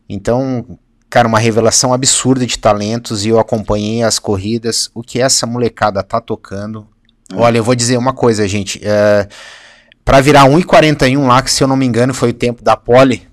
Então, 0.09 0.79
cara, 1.07 1.27
uma 1.27 1.39
revelação 1.39 1.93
absurda 1.93 2.45
de 2.47 2.57
talentos 2.57 3.25
e 3.25 3.29
eu 3.29 3.39
acompanhei 3.39 4.01
as 4.01 4.17
corridas. 4.17 4.89
O 4.95 5.03
que 5.03 5.21
essa 5.21 5.45
molecada 5.45 6.01
tá 6.01 6.19
tocando 6.19 6.87
Olha, 7.33 7.57
eu 7.57 7.63
vou 7.63 7.75
dizer 7.75 7.97
uma 7.97 8.13
coisa, 8.13 8.47
gente. 8.47 8.79
É, 8.83 9.27
para 10.03 10.19
virar 10.21 10.45
1,41 10.45 11.27
lá, 11.27 11.41
que 11.41 11.51
se 11.51 11.63
eu 11.63 11.67
não 11.67 11.75
me 11.77 11.85
engano 11.85 12.13
foi 12.13 12.29
o 12.29 12.33
tempo 12.33 12.63
da 12.63 12.75
Pole, 12.75 13.23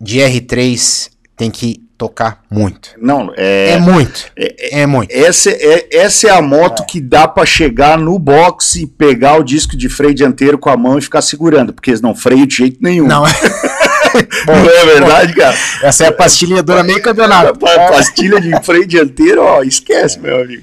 de 0.00 0.18
R3 0.18 1.08
tem 1.36 1.50
que 1.50 1.82
tocar 1.96 2.40
muito. 2.50 2.90
Não, 2.98 3.32
é. 3.36 3.70
É 3.70 3.78
muito. 3.78 4.26
É, 4.36 4.86
muito. 4.86 5.10
Essa 5.12 5.50
é, 5.50 5.88
essa 5.92 6.26
é 6.28 6.30
a 6.30 6.42
moto 6.42 6.84
que 6.86 7.00
dá 7.00 7.26
pra 7.26 7.46
chegar 7.46 7.96
no 7.98 8.18
box 8.18 8.76
e 8.76 8.86
pegar 8.86 9.36
o 9.38 9.44
disco 9.44 9.76
de 9.76 9.88
freio 9.88 10.14
dianteiro 10.14 10.58
com 10.58 10.68
a 10.70 10.76
mão 10.76 10.98
e 10.98 11.02
ficar 11.02 11.22
segurando, 11.22 11.72
porque 11.72 11.90
eles 11.90 12.00
não 12.00 12.14
freiam 12.14 12.46
de 12.46 12.56
jeito 12.56 12.78
nenhum. 12.80 13.06
Não, 13.06 13.22
Não 14.46 14.54
é 14.70 14.84
verdade, 14.86 15.34
cara? 15.34 15.56
essa 15.82 16.04
é 16.04 16.08
a 16.08 16.12
pastilha 16.12 16.62
dura 16.62 16.84
meio 16.84 17.02
campeonato. 17.02 17.58
Pa- 17.58 17.88
Pastilha 17.90 18.40
de 18.40 18.50
freio 18.64 18.86
dianteiro, 18.86 19.42
ó, 19.42 19.62
esquece, 19.62 20.20
meu 20.20 20.40
amigo. 20.42 20.62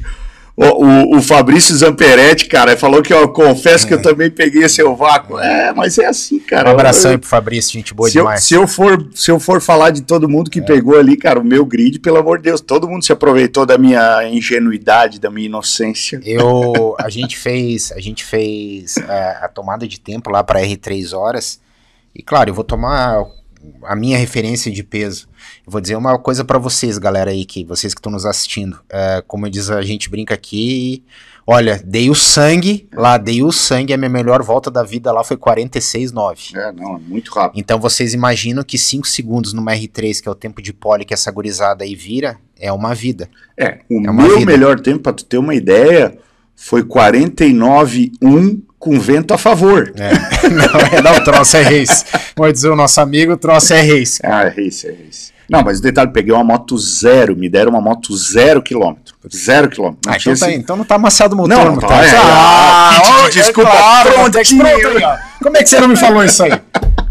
O, 0.63 0.85
o, 1.15 1.17
o 1.17 1.21
Fabrício 1.21 1.75
Zamperetti, 1.75 2.45
cara, 2.45 2.77
falou 2.77 3.01
que 3.01 3.11
eu 3.11 3.27
confesso 3.29 3.87
que 3.87 3.93
eu 3.93 4.01
também 4.01 4.29
peguei 4.29 4.67
seu 4.69 4.95
vácuo. 4.95 5.39
É, 5.39 5.73
mas 5.73 5.97
é 5.97 6.05
assim, 6.05 6.35
Um 6.37 6.39
cara. 6.41 6.69
abração 6.69 7.09
Eu- 7.11 7.15
aí 7.15 7.17
pro 7.17 7.27
Fabrício, 7.27 7.71
gente 7.73 7.93
boa 7.93 8.09
se 8.09 8.17
eu, 8.17 8.23
demais. 8.23 8.43
se, 8.43 8.53
eu 8.53 8.67
for, 8.67 9.07
se 9.15 9.31
eu 9.31 9.39
for 9.39 9.59
falar 9.59 9.89
de 9.89 10.01
todo 10.03 10.29
mundo 10.29 10.51
que 10.51 10.61
pegou 10.61 10.97
ali, 10.99 11.17
cara, 11.17 11.39
o 11.39 11.43
meu 11.43 11.65
grid, 11.65 11.97
pelo 11.99 12.17
amor 12.17 12.37
de 12.37 12.43
Deus, 12.43 12.61
todo 12.61 12.87
mundo 12.87 13.03
se 13.03 13.11
aproveitou 13.11 13.65
da 13.65 13.77
minha 13.77 14.23
ingenuidade, 14.29 15.19
da 15.19 15.31
minha 15.31 15.47
inocência. 15.47 16.19
Eu, 16.23 16.95
a 16.99 17.09
gente 17.09 17.37
fez, 17.37 17.91
a 17.91 17.99
gente 17.99 18.23
fez 18.23 18.97
é, 18.97 19.37
a 19.41 19.47
tomada 19.47 19.87
de 19.87 19.99
tempo 19.99 20.29
lá 20.29 20.43
para 20.43 20.61
R3 20.61 21.17
horas. 21.17 21.59
E 22.13 22.21
claro, 22.21 22.49
eu 22.49 22.53
vou 22.53 22.63
tomar 22.63 23.23
a 23.83 23.95
minha 23.95 24.17
referência 24.17 24.71
de 24.71 24.83
peso. 24.83 25.27
Eu 25.65 25.71
vou 25.71 25.81
dizer 25.81 25.95
uma 25.95 26.17
coisa 26.17 26.43
para 26.45 26.57
vocês, 26.59 26.97
galera 26.97 27.31
aí 27.31 27.45
que 27.45 27.63
vocês 27.63 27.93
que 27.93 27.99
estão 27.99 28.11
nos 28.11 28.25
assistindo. 28.25 28.79
É, 28.89 29.23
como 29.27 29.49
diz 29.49 29.69
a 29.69 29.81
gente 29.81 30.09
brinca 30.09 30.33
aqui, 30.33 31.03
olha, 31.45 31.81
dei 31.85 32.09
o 32.09 32.15
sangue 32.15 32.87
lá, 32.93 33.17
dei 33.17 33.41
o 33.43 33.51
sangue, 33.51 33.93
a 33.93 33.97
minha 33.97 34.09
melhor 34.09 34.41
volta 34.43 34.69
da 34.71 34.83
vida 34.83 35.11
lá 35.11 35.23
foi 35.23 35.37
46,9. 35.37 36.55
É, 36.55 36.71
não, 36.71 36.95
é 36.95 36.99
muito 36.99 37.31
rápido. 37.31 37.59
Então 37.59 37.79
vocês 37.79 38.13
imaginam 38.13 38.63
que 38.63 38.77
5 38.77 39.07
segundos 39.07 39.53
numa 39.53 39.73
R3, 39.73 40.21
que 40.21 40.27
é 40.27 40.31
o 40.31 40.35
tempo 40.35 40.61
de 40.61 40.71
pole 40.73 41.05
que 41.05 41.13
essa 41.13 41.31
gurizada 41.31 41.83
aí 41.83 41.95
vira, 41.95 42.37
é 42.59 42.71
uma 42.71 42.93
vida. 42.93 43.29
É, 43.57 43.79
o 43.89 43.97
É 44.07 44.11
meu 44.11 44.39
vida. 44.39 44.45
melhor 44.51 44.79
tempo, 44.79 44.99
pra 44.99 45.13
tu 45.13 45.25
ter 45.25 45.37
uma 45.37 45.55
ideia, 45.55 46.17
foi 46.55 46.83
49,1 46.83 48.61
com 48.81 48.99
vento 48.99 49.33
a 49.33 49.37
favor. 49.37 49.93
É. 49.95 50.11
Não, 50.49 50.97
é, 50.97 51.01
não, 51.01 51.15
o 51.17 51.23
troço 51.23 51.55
é 51.55 51.61
race. 51.61 52.03
Pode 52.35 52.53
dizer 52.53 52.69
o 52.69 52.75
nosso 52.75 52.99
amigo, 52.99 53.33
o 53.33 53.37
troço 53.37 53.73
é 53.73 53.81
race. 53.81 54.19
Ah, 54.23 54.47
é 54.47 54.61
isso, 54.61 54.87
é 54.87 54.93
isso. 55.09 55.31
Não, 55.49 55.61
mas 55.63 55.79
o 55.79 55.81
detalhe, 55.81 56.11
peguei 56.11 56.33
uma 56.33 56.43
moto 56.43 56.77
zero, 56.77 57.35
me 57.35 57.47
deram 57.47 57.71
uma 57.71 57.81
moto 57.81 58.15
zero 58.17 58.61
quilômetro. 58.61 59.13
Zero 59.33 59.69
quilômetro. 59.69 59.99
Não 60.05 60.13
Ah, 60.13 60.17
então, 60.19 60.33
tá, 60.35 60.47
esse- 60.49 60.57
então 60.57 60.75
não 60.77 60.83
tá 60.83 60.95
amassado 60.95 61.35
o 61.35 61.37
motor, 61.37 61.55
Não, 61.57 61.65
não 61.73 61.77
tá, 61.77 61.87
tá? 61.87 62.05
é, 62.05 62.11
ah, 62.17 62.91
kit 62.95 63.05
de 63.05 63.11
ó, 63.11 63.29
desculpa, 63.43 63.69
é 63.69 63.77
claro, 63.77 64.09
prontinho. 64.31 64.61
pronto 64.65 64.87
aí. 64.97 65.19
Como 65.43 65.57
é 65.57 65.63
que 65.63 65.69
você 65.69 65.79
não 65.79 65.87
me 65.89 65.95
falou 65.97 66.23
isso 66.23 66.43
aí? 66.43 66.53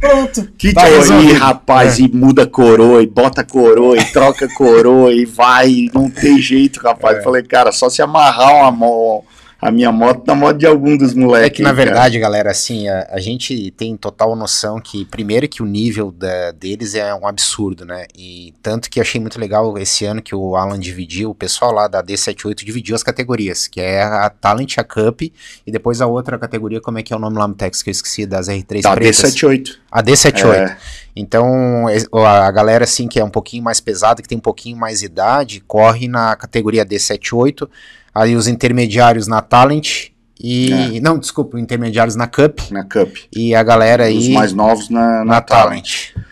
Pronto. 0.01 0.49
Que 0.59 0.73
Tá 0.73 0.85
aí, 0.85 0.97
resolvido. 0.97 1.39
rapaz, 1.39 1.99
É. 1.99 2.03
e 2.03 2.09
muda 2.09 2.47
coroa, 2.47 3.03
e 3.03 3.07
bota 3.07 3.45
coroa, 3.45 3.97
e 3.99 4.05
troca 4.07 4.49
coroa, 4.55 5.13
e 5.13 5.25
vai, 5.27 5.69
e 5.69 5.91
não 5.95 6.09
tem 6.11 6.39
jeito, 6.41 6.81
rapaz. 6.81 7.19
É. 7.19 7.23
Falei, 7.23 7.43
cara, 7.43 7.71
só 7.73 7.89
se 7.91 8.01
amarrar 8.03 8.55
uma 8.57 8.71
mo- 8.73 9.25
a 9.61 9.71
minha 9.71 9.93
moto 9.93 10.25
na 10.27 10.35
moto 10.35 10.57
de 10.57 10.67
algum 10.67 10.97
dos 10.97 11.13
moleques. 11.15 11.47
É 11.47 11.51
que 11.51 11.63
na 11.63 11.71
aí, 11.71 11.77
cara. 11.77 11.85
verdade, 11.87 12.19
galera, 12.19 12.51
assim, 12.51 12.89
a, 12.89 13.07
a 13.11 13.21
gente 13.21 13.71
tem 13.73 13.97
total 13.97 14.35
noção 14.35 14.81
que, 14.81 15.05
primeiro, 15.05 15.47
que 15.49 15.63
o 15.63 15.67
nível 15.67 16.11
da- 16.11 16.51
deles 16.53 16.95
é 16.95 17.15
um 17.15 17.27
absurdo, 17.27 17.85
né? 17.85 18.07
E 18.17 18.55
tanto 18.63 18.89
que 18.89 19.01
achei 19.01 19.21
muito 19.21 19.39
legal 19.39 19.77
esse 19.77 20.05
ano 20.07 20.23
que 20.23 20.35
o 20.35 20.57
Alan 20.57 20.79
dividiu, 20.79 21.31
o 21.31 21.35
pessoal 21.35 21.73
lá 21.73 21.89
da 21.89 22.03
D78 22.03 22.65
dividiu 22.65 22.95
as 22.97 23.03
categorias, 23.03 23.69
que 23.69 23.81
é 23.81 24.03
a 24.03 24.31
Talent, 24.31 24.79
a 24.79 24.85
Cup, 24.85 25.21
e 25.23 25.33
depois 25.71 26.01
a 26.01 26.07
outra 26.07 26.39
categoria, 26.39 26.81
como 26.81 26.99
é 26.99 27.03
que 27.03 27.13
é 27.13 27.17
o 27.17 27.21
nome 27.21 27.37
lá 27.37 27.47
no 27.47 27.55
Tex, 27.55 27.83
que 27.83 27.91
eu 27.91 27.93
esqueci, 27.93 28.25
das 28.25 28.49
R3 28.49 28.83
Tá, 28.83 28.95
pretas. 28.95 29.35
D78. 29.35 29.77
A 29.93 30.03
D78. 30.03 30.55
É. 30.55 30.77
Então, 31.15 31.87
a 32.25 32.51
galera 32.51 32.85
assim 32.85 33.09
que 33.09 33.19
é 33.19 33.25
um 33.25 33.29
pouquinho 33.31 33.63
mais 33.65 33.81
pesada, 33.81 34.23
que 34.23 34.29
tem 34.29 34.39
um 34.39 34.41
pouquinho 34.41 34.77
mais 34.77 35.03
idade, 35.03 35.61
corre 35.67 36.07
na 36.09 36.35
categoria 36.37 36.87
D78, 36.87 37.69
aí 38.15 38.35
os 38.37 38.47
intermediários 38.49 39.27
na 39.27 39.41
Talent 39.41 40.09
e 40.43 40.97
É. 40.97 41.01
não, 41.01 41.19
desculpa, 41.19 41.61
intermediários 41.61 42.17
na 42.17 42.27
Cup 42.27 42.61
Na 42.71 42.83
Cup. 42.85 43.15
e 43.35 43.55
a 43.55 43.63
galera 43.63 44.05
aí 44.05 44.19
Os 44.19 44.29
mais 44.29 44.53
novos 44.53 44.89
na, 44.89 45.19
na, 45.19 45.25
na 45.25 45.41
Talent. 45.41 46.13
Talent. 46.15 46.27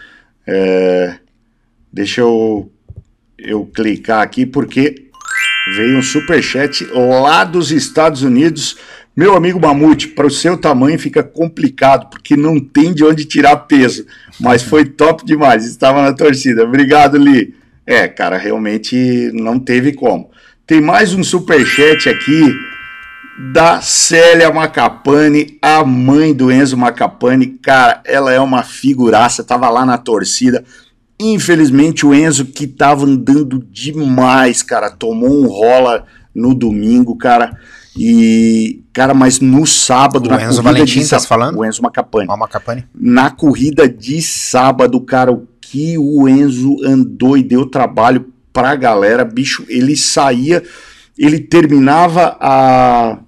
É, 0.46 1.16
deixa 1.92 2.20
eu, 2.22 2.70
eu 3.38 3.66
clicar 3.66 4.22
aqui 4.22 4.46
porque 4.46 5.08
veio 5.76 5.98
um 5.98 6.02
superchat 6.02 6.86
lá 6.94 7.44
dos 7.44 7.70
Estados 7.70 8.22
Unidos. 8.22 8.76
Meu 9.14 9.36
amigo 9.36 9.60
Mamute, 9.60 10.08
para 10.08 10.26
o 10.26 10.30
seu 10.30 10.56
tamanho 10.56 10.98
fica 10.98 11.22
complicado, 11.22 12.08
porque 12.08 12.36
não 12.36 12.58
tem 12.60 12.94
de 12.94 13.04
onde 13.04 13.24
tirar 13.26 13.56
peso. 13.56 14.06
Mas 14.40 14.62
foi 14.62 14.84
top 14.88 15.24
demais, 15.26 15.66
estava 15.66 16.00
na 16.00 16.12
torcida. 16.14 16.64
Obrigado, 16.64 17.18
Li. 17.18 17.54
É, 17.84 18.06
cara, 18.06 18.38
realmente 18.38 19.30
não 19.34 19.58
teve 19.58 19.92
como. 19.92 20.30
Tem 20.68 20.80
mais 20.82 21.14
um 21.14 21.24
superchat 21.24 22.08
aqui 22.10 22.54
da 23.52 23.80
Célia 23.80 24.52
Macapane, 24.52 25.56
a 25.62 25.82
mãe 25.84 26.34
do 26.34 26.52
Enzo 26.52 26.76
Macapane. 26.76 27.46
Cara, 27.46 28.02
ela 28.04 28.32
é 28.32 28.38
uma 28.40 28.62
figuraça, 28.62 29.42
tava 29.42 29.68
lá 29.70 29.86
na 29.86 29.96
torcida. 29.96 30.62
Infelizmente, 31.18 32.04
o 32.04 32.12
Enzo, 32.14 32.44
que 32.44 32.66
tava 32.66 33.06
andando 33.06 33.64
demais, 33.72 34.62
cara, 34.62 34.90
tomou 34.90 35.42
um 35.42 35.46
rola 35.48 36.04
no 36.34 36.54
domingo, 36.54 37.16
cara. 37.16 37.56
E, 37.96 38.82
cara, 38.92 39.14
mas 39.14 39.40
no 39.40 39.66
sábado, 39.66 40.26
O 40.26 40.30
na 40.30 40.36
Enzo 40.36 40.62
corrida 40.62 40.62
Valentim, 40.62 41.00
de 41.00 41.08
tá 41.08 41.18
sá- 41.18 41.26
falando? 41.26 41.58
O 41.58 41.64
Enzo 41.64 41.82
Macapane 41.82 42.28
Macapane. 42.28 42.84
na 42.94 43.30
corrida 43.30 43.88
de 43.88 44.20
sábado, 44.20 45.00
cara, 45.00 45.32
o 45.32 45.48
que 45.60 45.96
o 45.98 46.28
Enzo 46.28 46.76
andou 46.84 47.36
e 47.38 47.42
deu 47.42 47.64
trabalho 47.66 48.26
pra 48.58 48.74
galera, 48.74 49.24
bicho, 49.24 49.64
ele 49.68 49.96
saía, 49.96 50.64
ele 51.16 51.38
terminava 51.38 52.36
a 52.40 53.18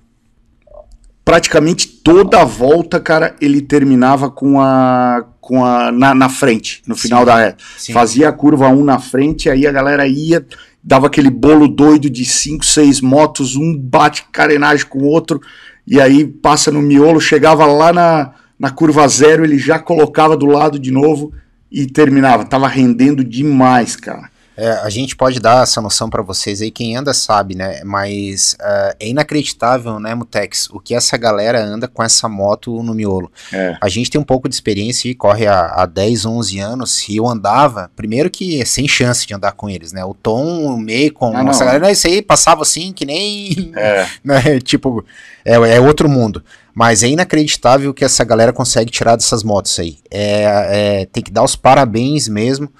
praticamente 1.25 1.87
toda 1.87 2.41
a 2.41 2.45
volta, 2.45 2.99
cara, 2.99 3.37
ele 3.41 3.61
terminava 3.63 4.29
com 4.29 4.61
a 4.61 5.25
com 5.41 5.65
a 5.65 5.93
na, 5.93 6.13
na 6.13 6.29
frente, 6.29 6.83
no 6.85 6.97
final 6.97 7.21
Sim, 7.21 7.27
da 7.27 7.37
reta. 7.37 7.65
sim. 7.79 7.93
Fazia 7.93 8.29
a 8.29 8.33
curva 8.33 8.69
1 8.69 8.83
na 8.83 8.99
frente, 8.99 9.49
aí 9.49 9.69
a 9.69 9.73
galera 9.73 10.05
ia 10.09 10.45
dava 10.83 11.07
aquele 11.07 11.31
bolo 11.31 11.69
doido 11.69 12.11
de 12.11 12.25
5, 12.25 12.65
6 12.65 13.01
motos, 13.01 13.55
um 13.55 13.77
bate 13.77 14.25
carenagem 14.33 14.87
com 14.87 14.99
o 15.01 15.07
outro, 15.07 15.41
e 15.87 16.01
aí 16.01 16.27
passa 16.27 16.73
no 16.73 16.83
miolo, 16.83 17.21
chegava 17.21 17.67
lá 17.67 17.93
na, 17.93 18.33
na 18.59 18.71
curva 18.71 19.07
zero, 19.07 19.45
ele 19.45 19.59
já 19.59 19.79
colocava 19.79 20.37
do 20.37 20.47
lado 20.47 20.77
de 20.79 20.91
novo 20.91 21.33
e 21.71 21.87
terminava. 21.87 22.45
Tava 22.45 22.67
rendendo 22.67 23.23
demais, 23.23 23.95
cara. 23.95 24.30
É, 24.57 24.73
a 24.73 24.91
gente 24.91 25.17
pode 25.17 25.41
dar 25.41 25.63
essa 25.63 25.81
noção 25.81 26.11
pra 26.11 26.23
vocês 26.23 26.61
aí, 26.61 26.71
quem 26.71 26.97
anda 26.97 27.15
sabe, 27.15 27.55
né? 27.55 27.83
Mas 27.85 28.57
ah, 28.61 28.95
é 29.01 29.09
inacreditável, 29.09 29.99
né, 29.99 30.15
Mutex, 30.15 30.69
o 30.71 30.79
que 30.79 30.95
essa 30.95 31.17
galera 31.17 31.63
anda 31.65 31.89
com 31.89 32.03
essa 32.03 32.29
moto 32.29 32.83
no 32.83 32.93
miolo. 32.93 33.31
É. 33.53 33.77
A 33.81 33.89
gente 33.89 34.11
tem 34.11 34.21
um 34.21 34.25
pouco 34.25 34.49
de 34.49 34.55
experiência 34.55 35.09
e 35.09 35.15
corre 35.15 35.47
há, 35.47 35.67
há 35.77 35.87
10, 35.87 36.27
11 36.27 36.59
anos 36.59 37.09
e 37.09 37.17
eu 37.17 37.27
andava, 37.27 37.91
primeiro 37.97 38.29
que 38.29 38.65
sem 38.67 38.87
chance 38.87 39.27
de 39.27 39.33
andar 39.35 39.53
com 39.53 39.69
eles, 39.69 39.93
né? 39.93 40.05
O 40.05 40.13
Tom, 40.13 40.67
o 40.67 40.79
Macon, 40.79 41.35
Ah, 41.35 41.43
não. 41.43 41.51
essa 41.51 41.65
galera, 41.65 41.91
isso 41.91 42.07
aí 42.07 42.21
passava 42.21 42.63
assim 42.63 42.93
que 42.93 43.07
nem 43.07 43.73
É, 43.77 44.07
né, 44.23 44.61
tipo, 44.61 45.05
é, 45.45 45.55
é 45.55 45.81
outro 45.81 46.09
mundo. 46.09 46.45
Mas 46.75 47.03
é 47.03 47.09
inacreditável 47.09 47.91
o 47.91 47.95
que 47.95 48.05
essa 48.05 48.25
galera 48.25 48.53
consegue 48.53 48.91
tirar 48.91 49.17
dessas 49.17 49.43
motos 49.43 49.79
aí. 49.79 49.99
É, 50.11 51.01
é, 51.03 51.07
tem 51.07 51.23
que 51.23 51.31
dar 51.31 51.43
os 51.43 51.57
parabéns 51.57 52.29
mesmo. 52.29 52.71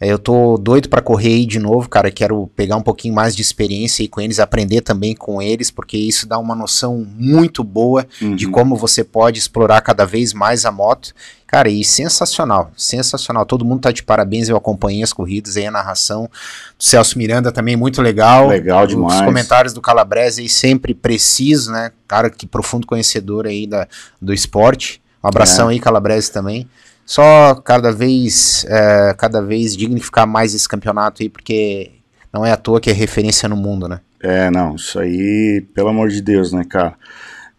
É, 0.00 0.08
eu 0.08 0.18
tô 0.18 0.56
doido 0.56 0.88
pra 0.88 1.02
correr 1.02 1.34
aí 1.34 1.46
de 1.46 1.58
novo, 1.58 1.86
cara. 1.86 2.10
Quero 2.10 2.46
pegar 2.56 2.76
um 2.76 2.82
pouquinho 2.82 3.12
mais 3.14 3.36
de 3.36 3.42
experiência 3.42 4.02
aí 4.02 4.08
com 4.08 4.18
eles, 4.18 4.40
aprender 4.40 4.80
também 4.80 5.14
com 5.14 5.42
eles, 5.42 5.70
porque 5.70 5.98
isso 5.98 6.26
dá 6.26 6.38
uma 6.38 6.54
noção 6.54 7.06
muito 7.18 7.62
boa 7.62 8.06
de 8.34 8.46
uhum. 8.46 8.52
como 8.52 8.76
você 8.76 9.04
pode 9.04 9.38
explorar 9.38 9.82
cada 9.82 10.06
vez 10.06 10.32
mais 10.32 10.64
a 10.64 10.72
moto. 10.72 11.12
Cara, 11.46 11.68
e 11.68 11.84
sensacional, 11.84 12.70
sensacional. 12.76 13.44
Todo 13.44 13.64
mundo 13.64 13.82
tá 13.82 13.92
de 13.92 14.02
parabéns, 14.02 14.48
eu 14.48 14.56
acompanhei 14.56 15.02
as 15.02 15.12
corridas 15.12 15.56
aí, 15.56 15.66
a 15.66 15.70
narração 15.70 16.30
do 16.78 16.84
Celso 16.84 17.18
Miranda 17.18 17.52
também, 17.52 17.76
muito 17.76 18.00
legal. 18.00 18.48
Legal 18.48 18.84
Os 18.84 18.88
demais. 18.88 19.20
comentários 19.20 19.74
do 19.74 19.82
Calabrese 19.82 20.40
aí 20.40 20.48
sempre 20.48 20.94
precisos, 20.94 21.66
né? 21.66 21.90
Cara, 22.08 22.30
que 22.30 22.46
profundo 22.46 22.86
conhecedor 22.86 23.46
aí 23.46 23.66
da, 23.66 23.86
do 24.22 24.32
esporte. 24.32 25.02
Um 25.22 25.28
abração 25.28 25.68
É. 25.68 25.72
aí, 25.72 25.80
Calabrese 25.80 26.32
também. 26.32 26.66
Só 27.10 27.56
cada 27.56 27.90
vez, 27.90 28.64
é, 28.68 29.12
cada 29.18 29.42
vez 29.42 29.76
dignificar 29.76 30.28
mais 30.28 30.54
esse 30.54 30.68
campeonato 30.68 31.24
aí, 31.24 31.28
porque 31.28 31.90
não 32.32 32.46
é 32.46 32.52
à 32.52 32.56
toa 32.56 32.80
que 32.80 32.88
é 32.88 32.92
referência 32.92 33.48
no 33.48 33.56
mundo, 33.56 33.88
né? 33.88 34.00
É, 34.22 34.48
não, 34.48 34.76
isso 34.76 34.96
aí, 34.96 35.60
pelo 35.74 35.88
amor 35.88 36.08
de 36.08 36.22
Deus, 36.22 36.52
né, 36.52 36.62
cara? 36.62 36.94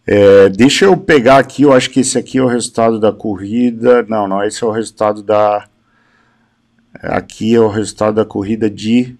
É, 0.06 0.48
deixa 0.48 0.86
eu 0.86 0.96
pegar 0.96 1.36
aqui, 1.36 1.64
eu 1.64 1.72
acho 1.74 1.90
que 1.90 2.00
esse 2.00 2.16
aqui 2.16 2.38
é 2.38 2.42
o 2.42 2.46
resultado 2.46 2.98
da 2.98 3.12
corrida. 3.12 4.02
Não, 4.08 4.26
não, 4.26 4.42
esse 4.42 4.64
é 4.64 4.66
o 4.66 4.70
resultado 4.70 5.22
da. 5.22 5.68
Aqui 7.02 7.54
é 7.54 7.60
o 7.60 7.68
resultado 7.68 8.14
da 8.14 8.24
corrida 8.24 8.70
de. 8.70 9.14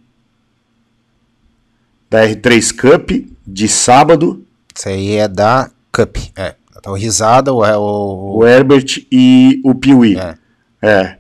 Da 2.09 2.27
R3 2.27 2.75
Cup 2.75 3.11
de 3.47 3.69
sábado. 3.69 4.43
Isso 4.75 4.89
aí 4.89 5.17
é 5.17 5.29
da 5.29 5.71
Cup, 5.93 6.17
é. 6.35 6.55
Tá 6.83 6.91
o 6.91 6.95
Risada, 6.95 7.53
o, 7.53 7.63
o, 7.63 8.39
o 8.39 8.47
Herbert 8.47 9.07
e 9.11 9.61
o 9.65 9.75
Piuí. 9.75 10.19
É. 10.19 10.35
é. 10.83 11.17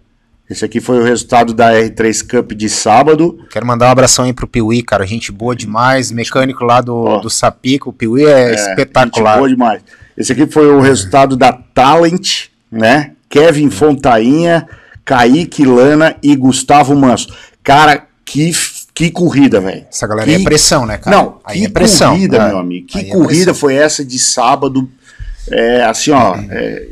Esse 0.51 0.65
aqui 0.65 0.81
foi 0.81 0.99
o 0.99 1.05
resultado 1.05 1.55
da 1.55 1.73
R3 1.73 2.29
Cup 2.29 2.53
de 2.53 2.69
sábado. 2.69 3.39
Quero 3.51 3.65
mandar 3.65 3.87
um 3.87 3.91
abração 3.91 4.25
aí 4.25 4.35
pro 4.35 4.47
Piuí, 4.47 4.83
cara. 4.83 5.07
Gente 5.07 5.33
boa 5.33 5.57
demais. 5.57 6.11
Mecânico 6.11 6.65
lá 6.65 6.81
do, 6.81 7.21
do 7.21 7.31
Sapico. 7.31 7.91
O 7.91 7.93
Piuí 7.93 8.27
é, 8.27 8.51
é 8.51 8.55
espetacular. 8.55 9.35
Gente 9.35 9.39
boa 9.39 9.49
demais. 9.49 9.83
Esse 10.17 10.33
aqui 10.33 10.47
foi 10.47 10.67
o 10.67 10.81
resultado 10.81 11.37
da 11.37 11.53
Talent, 11.53 12.49
né? 12.71 13.13
Kevin 13.31 13.71
Fontainha, 13.71 14.69
Kaique 15.05 15.65
Lana 15.65 16.17
e 16.23 16.37
Gustavo 16.37 16.95
Manso. 16.95 17.35
Cara, 17.63 18.07
que, 18.25 18.53
que 18.93 19.11
corrida, 19.11 19.59
velho. 19.59 19.87
Essa 19.89 20.07
galera 20.07 20.29
que... 20.29 20.35
é 20.35 20.45
pressão, 20.45 20.85
né, 20.85 20.99
cara? 20.99 21.17
Não, 21.17 21.39
Aí 21.45 21.61
que 21.61 21.67
é 21.67 21.69
pressão, 21.71 22.13
corrida, 22.13 22.37
é. 22.37 22.49
meu 22.49 22.59
amigo. 22.59 22.87
Que 22.89 22.99
Aí 22.99 23.09
é 23.09 23.11
corrida 23.11 23.53
é 23.53 23.55
foi 23.55 23.75
essa 23.75 24.05
de 24.05 24.19
sábado? 24.19 24.87
É, 25.51 25.82
assim, 25.84 26.11
ó. 26.11 26.36
É, 26.51 26.88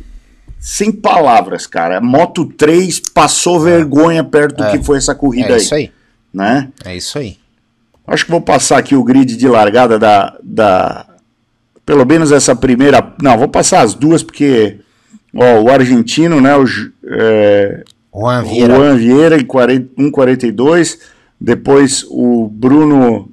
sem 0.59 0.92
palavras, 0.92 1.66
cara. 1.66 2.01
Moto 2.01 2.44
3 2.44 3.01
passou 3.14 3.66
é. 3.66 3.72
vergonha 3.72 4.22
perto 4.22 4.57
do 4.57 4.64
é. 4.64 4.70
que 4.72 4.84
foi 4.84 4.98
essa 4.98 5.14
corrida 5.14 5.48
aí. 5.48 5.55
É 5.55 5.57
isso 5.57 5.74
aí. 5.74 5.92
Né? 6.32 6.68
É 6.84 6.96
isso 6.96 7.18
aí. 7.18 7.38
Acho 8.07 8.24
que 8.24 8.30
vou 8.30 8.40
passar 8.40 8.78
aqui 8.78 8.94
o 8.94 9.05
grid 9.05 9.36
de 9.36 9.48
largada 9.48 9.98
da. 9.98 10.36
da 10.42 11.07
pelo 11.86 12.05
menos 12.05 12.30
essa 12.30 12.55
primeira. 12.55 13.14
Não, 13.22 13.38
vou 13.38 13.48
passar 13.48 13.82
as 13.82 13.94
duas, 13.94 14.22
porque. 14.22 14.78
Ó, 15.34 15.62
o 15.62 15.70
argentino, 15.70 16.40
né? 16.40 16.57
O, 16.57 16.64
é, 17.05 17.84
Juan 18.14 18.42
Vieira. 18.42 18.74
Juan 18.74 18.96
Vieira 18.96 19.36
em 19.36 19.44
1,42. 19.44 20.98
Depois 21.40 22.05
o 22.11 22.48
Bruno. 22.48 23.30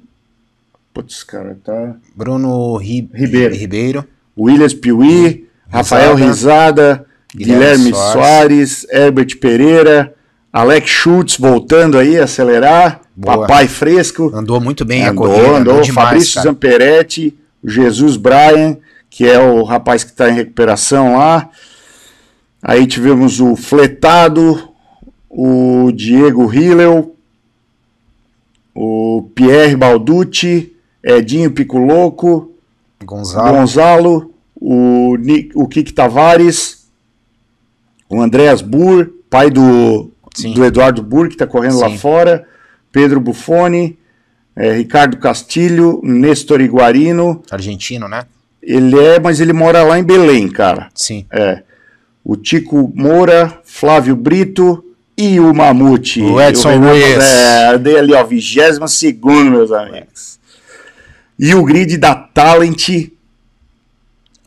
Putz, 0.94 1.22
cara, 1.22 1.58
tá. 1.62 1.96
Bruno 2.16 2.76
Ri... 2.76 3.08
Ribeiro. 3.12 3.54
Ribeiro. 3.54 4.04
Williams 4.38 4.74
Piuí. 4.74 5.46
Rafael 5.70 6.14
Risada. 6.14 7.06
Guilherme, 7.34 7.84
Guilherme 7.84 7.90
Soares. 7.90 8.12
Soares, 8.12 8.86
Herbert 8.90 9.38
Pereira, 9.38 10.14
Alex 10.52 10.88
Schultz 10.88 11.36
voltando 11.36 11.98
aí, 11.98 12.18
acelerar, 12.18 13.02
Boa. 13.14 13.40
Papai 13.40 13.68
Fresco. 13.68 14.30
Andou 14.34 14.60
muito 14.60 14.84
bem 14.84 15.04
andou, 15.04 15.26
a 15.26 15.28
corrida. 15.28 15.48
Andou, 15.48 15.56
andou 15.56 15.80
demais, 15.82 16.08
Fabrício 16.08 16.34
cara. 16.34 16.48
Zamperetti, 16.48 17.38
Jesus 17.62 18.16
Bryan, 18.16 18.78
que 19.10 19.26
é 19.26 19.38
o 19.38 19.62
rapaz 19.62 20.04
que 20.04 20.10
está 20.10 20.30
em 20.30 20.34
recuperação 20.34 21.16
lá. 21.16 21.50
Aí 22.62 22.86
tivemos 22.86 23.40
o 23.40 23.54
Fletado, 23.54 24.70
o 25.28 25.92
Diego 25.92 26.52
Hillel, 26.52 27.14
o 28.74 29.28
Pierre 29.34 29.76
Balducci, 29.76 30.72
Edinho 31.04 31.50
Piculoco, 31.50 32.47
Gonzalo, 33.04 33.58
Gonzalo 33.58 34.34
o, 34.60 35.16
o 35.54 35.68
Kik 35.68 35.92
Tavares, 35.92 36.88
o 38.08 38.20
Andreas 38.20 38.60
Burr, 38.60 39.08
pai 39.30 39.50
do, 39.50 40.10
do 40.54 40.64
Eduardo 40.64 41.02
Burr, 41.02 41.28
que 41.28 41.34
está 41.34 41.46
correndo 41.46 41.74
Sim. 41.74 41.80
lá 41.80 41.90
fora, 41.90 42.46
Pedro 42.90 43.20
Buffoni, 43.20 43.98
é, 44.56 44.72
Ricardo 44.72 45.16
Castilho, 45.18 46.00
Nestor 46.02 46.60
Iguarino. 46.60 47.42
Argentino, 47.50 48.08
né? 48.08 48.24
Ele 48.60 48.98
é, 48.98 49.20
mas 49.20 49.40
ele 49.40 49.52
mora 49.52 49.82
lá 49.84 49.98
em 49.98 50.02
Belém, 50.02 50.48
cara. 50.48 50.88
Sim. 50.94 51.24
É. 51.30 51.62
O 52.24 52.36
Tico 52.36 52.92
Moura, 52.94 53.60
Flávio 53.64 54.16
Brito 54.16 54.84
e 55.16 55.38
o 55.38 55.54
Mamute. 55.54 56.20
O 56.20 56.40
Edson 56.40 56.76
Luiz. 56.76 57.24
É, 57.24 57.78
dei 57.78 57.98
ali, 57.98 58.12
ó, 58.12 58.24
22 58.24 58.90
segundo, 58.90 59.50
meus 59.52 59.70
amigos. 59.70 60.38
E 61.38 61.54
o 61.54 61.64
grid 61.64 61.96
da 61.96 62.14
Talent 62.14 63.10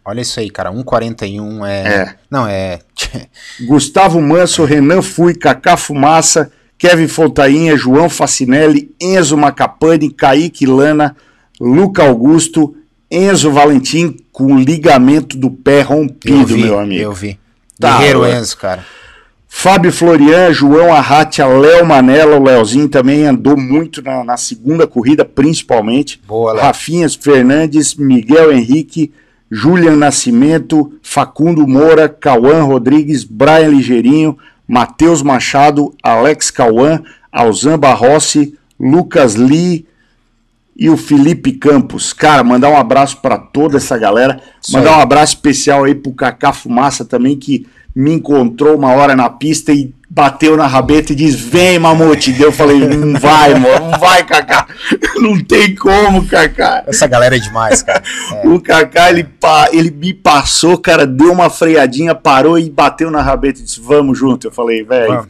Olha 0.04 0.22
isso 0.22 0.40
aí, 0.40 0.50
cara. 0.50 0.72
1,41 0.72 1.66
é... 1.66 1.88
é. 1.88 2.16
Não, 2.30 2.48
é. 2.48 2.80
Gustavo 3.62 4.20
Manso, 4.20 4.66
Renan 4.66 5.02
Fui, 5.02 5.36
Cacá 5.36 5.78
Fumaça, 5.78 6.52
Kevin 6.78 7.08
Fontainha, 7.08 7.78
João 7.78 8.10
Facinelli, 8.10 8.94
Enzo 9.00 9.38
Macapane, 9.38 10.12
Kaique 10.12 10.66
Lana, 10.66 11.16
Luca 11.60 12.04
Augusto, 12.04 12.76
Enzo 13.10 13.52
Valentim 13.52 14.18
com 14.32 14.58
ligamento 14.58 15.38
do 15.38 15.52
pé 15.52 15.82
rompido, 15.82 16.48
vi, 16.48 16.64
meu 16.64 16.80
amigo. 16.80 17.04
Eu 17.04 17.14
vi. 17.14 17.40
Tá, 17.80 18.00
Guerreiro 18.00 18.26
Enzo, 18.26 18.58
cara. 18.58 18.84
Fábio 19.54 19.92
Florian, 19.92 20.52
João 20.52 20.92
Arratia, 20.92 21.46
Léo 21.46 21.86
Manela, 21.86 22.38
o 22.38 22.44
Léozinho 22.44 22.90
também 22.90 23.26
andou 23.26 23.56
muito 23.56 24.02
na, 24.02 24.24
na 24.24 24.38
segunda 24.38 24.88
corrida, 24.88 25.24
principalmente. 25.24 26.20
Boa, 26.26 26.54
Léo. 26.54 26.64
Rafinhas 26.64 27.14
Fernandes, 27.14 27.94
Miguel 27.94 28.52
Henrique, 28.52 29.12
Julian 29.52 29.98
Nascimento, 29.98 30.94
Facundo 31.04 31.68
Moura, 31.68 32.10
Cauã 32.10 32.64
Rodrigues, 32.64 33.24
Brian 33.24 33.68
Ligeirinho, 33.68 34.36
Matheus 34.68 35.22
Machado, 35.22 35.94
Alex 36.02 36.50
Cauã, 36.50 37.04
Alzan 37.32 37.78
Barrossi, 37.78 38.58
Lucas 38.80 39.36
Lee 39.36 39.86
e 40.76 40.90
o 40.90 40.98
Felipe 40.98 41.52
Campos. 41.52 42.14
Cara, 42.14 42.44
mandar 42.44 42.70
um 42.70 42.78
abraço 42.78 43.18
para 43.18 43.38
toda 43.38 43.78
essa 43.78 43.96
galera. 43.98 44.42
Isso 44.60 44.72
mandar 44.76 44.94
aí. 44.94 44.98
um 44.98 45.02
abraço 45.02 45.36
especial 45.36 45.84
aí 45.84 45.94
pro 45.94 46.14
Cacá 46.14 46.52
Fumaça 46.52 47.06
também, 47.06 47.38
que 47.38 47.68
me 47.96 48.14
encontrou 48.14 48.76
uma 48.78 48.94
hora 48.94 49.16
na 49.16 49.30
pista 49.30 49.72
e 49.72 49.94
bateu 50.10 50.58
na 50.58 50.68
rabeta 50.68 51.14
e 51.14 51.16
diz: 51.16 51.36
Vem, 51.36 51.80
mamute. 51.80 52.40
eu 52.40 52.52
falei: 52.52 52.80
Não 52.80 53.20
vai, 53.20 53.54
mano, 53.54 53.92
não 53.92 54.00
vai, 54.00 54.24
Kaká. 54.24 54.68
Não 55.22 55.40
tem 55.40 55.76
como, 55.76 56.26
Kaká. 56.26 56.84
Essa 56.88 57.06
galera 57.06 57.36
é 57.36 57.40
demais, 57.40 57.84
cara. 57.84 58.02
É. 58.34 58.48
O 58.50 58.60
Kaká, 58.60 59.12
ele, 59.12 59.28
ele 59.72 59.92
me 59.92 60.14
passou, 60.14 60.78
cara, 60.78 61.06
deu 61.06 61.32
uma 61.32 61.50
freadinha, 61.50 62.16
parou 62.16 62.58
e 62.58 62.70
bateu 62.70 63.12
na 63.12 63.22
rabeta 63.22 63.60
e 63.60 63.64
disse: 63.64 63.80
Vamos 63.80 64.18
junto. 64.18 64.48
Eu 64.48 64.52
falei: 64.52 64.84
Velho 64.84 65.28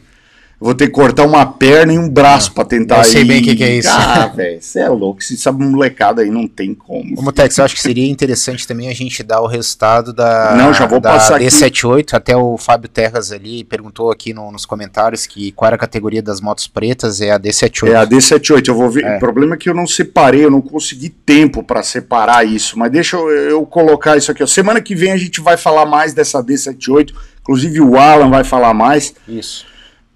vou 0.62 0.74
ter 0.74 0.86
que 0.86 0.92
cortar 0.92 1.24
uma 1.24 1.44
perna 1.44 1.92
e 1.92 1.98
um 1.98 2.08
braço 2.08 2.50
ah, 2.50 2.54
para 2.54 2.64
tentar 2.64 2.98
Eu 2.98 3.04
sei 3.04 3.22
ir. 3.22 3.24
bem 3.24 3.40
o 3.40 3.44
que, 3.44 3.56
que, 3.56 3.64
é 3.64 3.76
isso. 3.76 3.88
Ah, 3.90 4.28
velho, 4.34 4.62
você 4.62 4.80
é 4.80 4.88
louco. 4.88 5.22
Se 5.22 5.36
sabe 5.36 5.64
molecada 5.64 6.22
aí 6.22 6.30
não 6.30 6.46
tem 6.46 6.74
como. 6.74 7.14
Como 7.16 7.32
Tex, 7.32 7.58
eu 7.58 7.64
acho 7.64 7.74
que 7.74 7.80
seria 7.80 8.08
interessante 8.08 8.66
também 8.66 8.88
a 8.88 8.94
gente 8.94 9.22
dar 9.22 9.40
o 9.40 9.46
resultado 9.46 10.12
da, 10.12 10.54
não, 10.56 10.72
já 10.72 10.86
vou 10.86 11.00
da 11.00 11.12
passar 11.12 11.40
D78. 11.40 12.00
Aqui. 12.00 12.16
Até 12.16 12.36
o 12.36 12.56
Fábio 12.56 12.88
Terras 12.88 13.32
ali 13.32 13.64
perguntou 13.64 14.10
aqui 14.10 14.32
no, 14.32 14.52
nos 14.52 14.64
comentários 14.64 15.26
que 15.26 15.50
qual 15.52 15.66
era 15.66 15.76
a 15.76 15.78
categoria 15.78 16.22
das 16.22 16.40
motos 16.40 16.66
pretas, 16.66 17.20
é 17.20 17.32
a 17.32 17.40
D78. 17.40 17.88
É 17.88 17.96
a 17.96 18.06
D78, 18.06 18.68
eu 18.68 18.74
vou 18.74 18.88
ver. 18.88 19.04
É. 19.04 19.16
O 19.16 19.18
problema 19.18 19.54
é 19.54 19.58
que 19.58 19.68
eu 19.68 19.74
não 19.74 19.86
separei, 19.86 20.44
eu 20.44 20.50
não 20.50 20.62
consegui 20.62 21.08
tempo 21.08 21.62
para 21.62 21.82
separar 21.82 22.46
isso. 22.46 22.78
Mas 22.78 22.92
deixa 22.92 23.16
eu, 23.16 23.28
eu 23.30 23.66
colocar 23.66 24.16
isso 24.16 24.30
aqui. 24.30 24.42
Ó. 24.42 24.46
Semana 24.46 24.80
que 24.80 24.94
vem 24.94 25.10
a 25.10 25.16
gente 25.16 25.40
vai 25.40 25.56
falar 25.56 25.86
mais 25.86 26.14
dessa 26.14 26.42
D78. 26.42 27.12
Inclusive 27.40 27.80
o 27.80 27.96
Alan 27.98 28.30
vai 28.30 28.44
falar 28.44 28.72
mais. 28.72 29.14
Isso. 29.26 29.71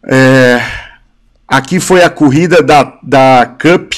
É, 0.07 0.63
aqui 1.49 1.81
foi 1.81 2.03
a 2.03 2.11
corrida 2.11 2.63
da, 2.63 2.99
da 3.03 3.57
Cup 3.61 3.93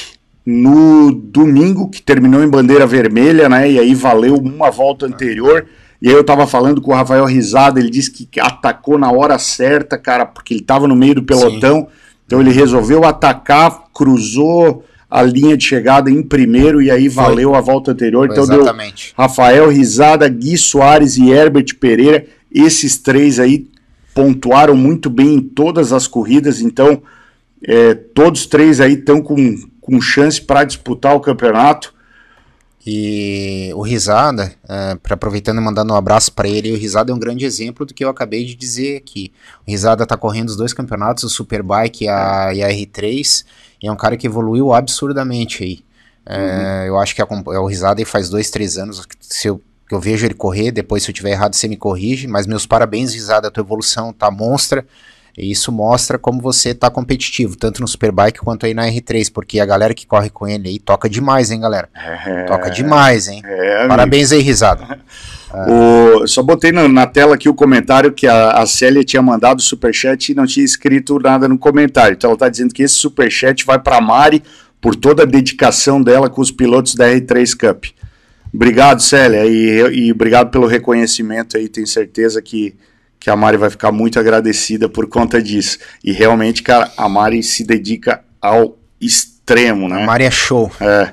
no 0.45 1.13
domingo, 1.13 1.91
que 1.91 2.01
terminou 2.01 2.43
em 2.43 2.49
bandeira 2.49 2.87
vermelha, 2.87 3.49
né? 3.49 3.71
E 3.71 3.79
aí 3.79 3.95
valeu 3.95 4.35
uma 4.37 4.71
volta 4.71 5.05
anterior. 5.05 5.67
E 6.01 6.09
aí 6.09 6.15
eu 6.15 6.25
tava 6.25 6.47
falando 6.47 6.81
com 6.81 6.93
o 6.93 6.95
Rafael 6.95 7.27
Risada, 7.27 7.79
ele 7.79 7.91
disse 7.91 8.11
que 8.11 8.41
atacou 8.41 8.97
na 8.97 9.11
hora 9.11 9.39
certa, 9.39 9.99
cara, 9.99 10.25
porque 10.25 10.55
ele 10.55 10.63
tava 10.63 10.89
no 10.89 10.97
meio 10.97 11.17
do 11.17 11.23
pelotão. 11.23 11.81
Sim. 11.81 11.87
Então 12.25 12.41
ele 12.41 12.51
resolveu 12.51 13.05
atacar, 13.05 13.85
cruzou 13.93 14.85
a 15.11 15.23
linha 15.23 15.57
de 15.57 15.65
chegada 15.65 16.11
em 16.11 16.23
primeiro 16.23 16.81
e 16.81 16.91
aí 16.91 17.09
valeu 17.09 17.55
a 17.55 17.61
volta 17.61 17.91
anterior. 17.91 18.27
Foi 18.27 18.35
então 18.35 18.45
exatamente. 18.45 19.15
deu 19.15 19.25
Rafael 19.25 19.69
Risada, 19.69 20.29
Gui 20.29 20.57
Soares 20.57 21.17
e 21.17 21.31
Herbert 21.31 21.77
Pereira. 21.81 22.27
Esses 22.53 22.99
três 22.99 23.39
aí 23.39 23.67
pontuaram 24.19 24.75
muito 24.75 25.09
bem 25.09 25.35
em 25.35 25.41
todas 25.41 25.93
as 25.93 26.09
corridas, 26.09 26.61
então 26.61 27.01
é, 27.63 27.95
todos 27.95 28.47
três 28.47 28.81
aí 28.81 28.95
estão 28.95 29.23
com, 29.23 29.37
com 29.81 30.01
chance 30.01 30.43
para 30.43 30.65
disputar 30.65 31.15
o 31.15 31.21
campeonato. 31.21 31.95
E 32.85 33.71
o 33.77 33.83
Risada, 33.83 34.53
é, 34.69 34.99
aproveitando 35.09 35.59
e 35.59 35.61
mandando 35.61 35.93
um 35.93 35.97
abraço 35.97 36.33
para 36.33 36.49
ele, 36.49 36.73
o 36.73 36.77
Risada 36.77 37.13
é 37.13 37.15
um 37.15 37.19
grande 37.19 37.45
exemplo 37.45 37.87
do 37.87 37.95
que 37.95 38.05
eu 38.05 38.09
acabei 38.09 38.45
de 38.45 38.57
dizer 38.57 38.97
aqui. 38.97 39.31
O 39.65 39.71
Risada 39.71 40.03
está 40.03 40.17
correndo 40.17 40.49
os 40.49 40.57
dois 40.57 40.73
campeonatos, 40.73 41.23
o 41.23 41.29
Superbike 41.29 42.07
e 42.07 42.09
a, 42.09 42.53
e 42.53 42.65
a 42.65 42.71
R3, 42.71 43.45
e 43.81 43.87
é 43.87 43.93
um 43.93 43.97
cara 43.97 44.17
que 44.17 44.27
evoluiu 44.27 44.73
absurdamente 44.73 45.63
aí. 45.63 45.85
É, 46.27 46.39
uhum. 46.39 46.87
Eu 46.87 46.99
acho 46.99 47.15
que 47.15 47.23
a, 47.23 47.27
o 47.27 47.67
Risada 47.69 48.05
faz 48.05 48.29
dois, 48.29 48.51
três 48.51 48.79
anos, 48.79 49.07
se 49.21 49.47
eu 49.47 49.63
que 49.89 49.95
eu 49.95 50.01
vejo 50.01 50.27
ele 50.27 50.35
correr, 50.35 50.71
depois 50.71 51.03
se 51.03 51.11
eu 51.11 51.15
tiver 51.15 51.31
errado 51.31 51.55
você 51.55 51.67
me 51.67 51.77
corrige, 51.77 52.27
mas 52.27 52.47
meus 52.47 52.67
parabéns, 52.67 53.15
Risada, 53.15 53.49
a 53.49 53.51
tua 53.51 53.63
evolução 53.63 54.13
tá 54.13 54.31
monstra, 54.31 54.85
e 55.37 55.51
isso 55.51 55.71
mostra 55.71 56.19
como 56.19 56.41
você 56.41 56.75
tá 56.75 56.91
competitivo, 56.91 57.57
tanto 57.57 57.81
no 57.81 57.89
Superbike 57.89 58.41
quanto 58.41 58.67
aí 58.67 58.75
na 58.75 58.87
R3, 58.87 59.33
porque 59.33 59.61
a 59.61 59.67
galera 59.67 59.95
que 59.95 60.07
corre 60.07 60.29
com 60.29 60.47
ele 60.47 60.69
aí 60.69 60.79
toca 60.79 61.09
demais, 61.09 61.51
hein, 61.51 61.61
galera? 61.61 61.89
É, 61.95 62.43
toca 62.43 62.69
demais, 62.69 63.29
hein? 63.29 63.41
É, 63.45 63.87
parabéns 63.87 64.33
aí, 64.33 64.41
Risada. 64.41 64.99
O, 65.51 66.27
só 66.27 66.43
botei 66.43 66.73
na, 66.73 66.87
na, 66.87 67.07
tela 67.07 67.35
aqui 67.35 67.49
o 67.49 67.55
comentário 67.55 68.13
que 68.13 68.27
a, 68.27 68.51
a 68.51 68.67
Célia 68.67 69.03
tinha 69.03 69.23
mandado 69.23 69.61
o 69.61 69.63
superchat 69.63 70.31
e 70.31 70.35
não 70.35 70.45
tinha 70.45 70.63
escrito 70.63 71.19
nada 71.19 71.49
no 71.49 71.57
comentário. 71.57 72.15
Então 72.15 72.29
ela 72.29 72.35
está 72.35 72.51
dizendo 72.51 72.75
que 72.75 72.83
esse 72.83 72.97
superchat 72.97 73.65
vai 73.65 73.79
para 73.79 73.99
Mari 73.99 74.43
por 74.79 74.95
toda 74.95 75.23
a 75.23 75.27
dedicação 75.27 76.03
dela 76.03 76.29
com 76.29 76.43
os 76.43 76.51
pilotos 76.51 76.95
da 76.95 77.09
R3 77.09 77.57
Cup. 77.57 77.87
Obrigado, 78.53 79.03
Célia, 79.03 79.45
e, 79.47 80.07
e 80.07 80.13
obrigado 80.13 80.51
pelo 80.51 80.67
reconhecimento 80.67 81.57
aí. 81.57 81.69
Tenho 81.69 81.87
certeza 81.87 82.41
que, 82.41 82.75
que 83.21 83.31
a 83.31 83.37
Mari 83.37 83.57
vai 83.57 83.71
ficar 83.71 83.93
muito 83.93 84.19
agradecida 84.19 84.89
por 84.89 85.09
conta 85.09 85.43
disso. 85.43 85.79
E 86.03 86.13
realmente, 86.13 86.63
cara, 86.63 86.91
a 86.97 87.09
Mari 87.09 87.43
se 87.43 87.65
dedica 87.65 88.23
ao 88.41 88.79
extremo, 89.01 89.89
né? 89.89 90.03
A 90.03 90.07
Mari 90.07 90.25
é 90.25 90.31
show. 90.31 90.71
É. 90.81 91.13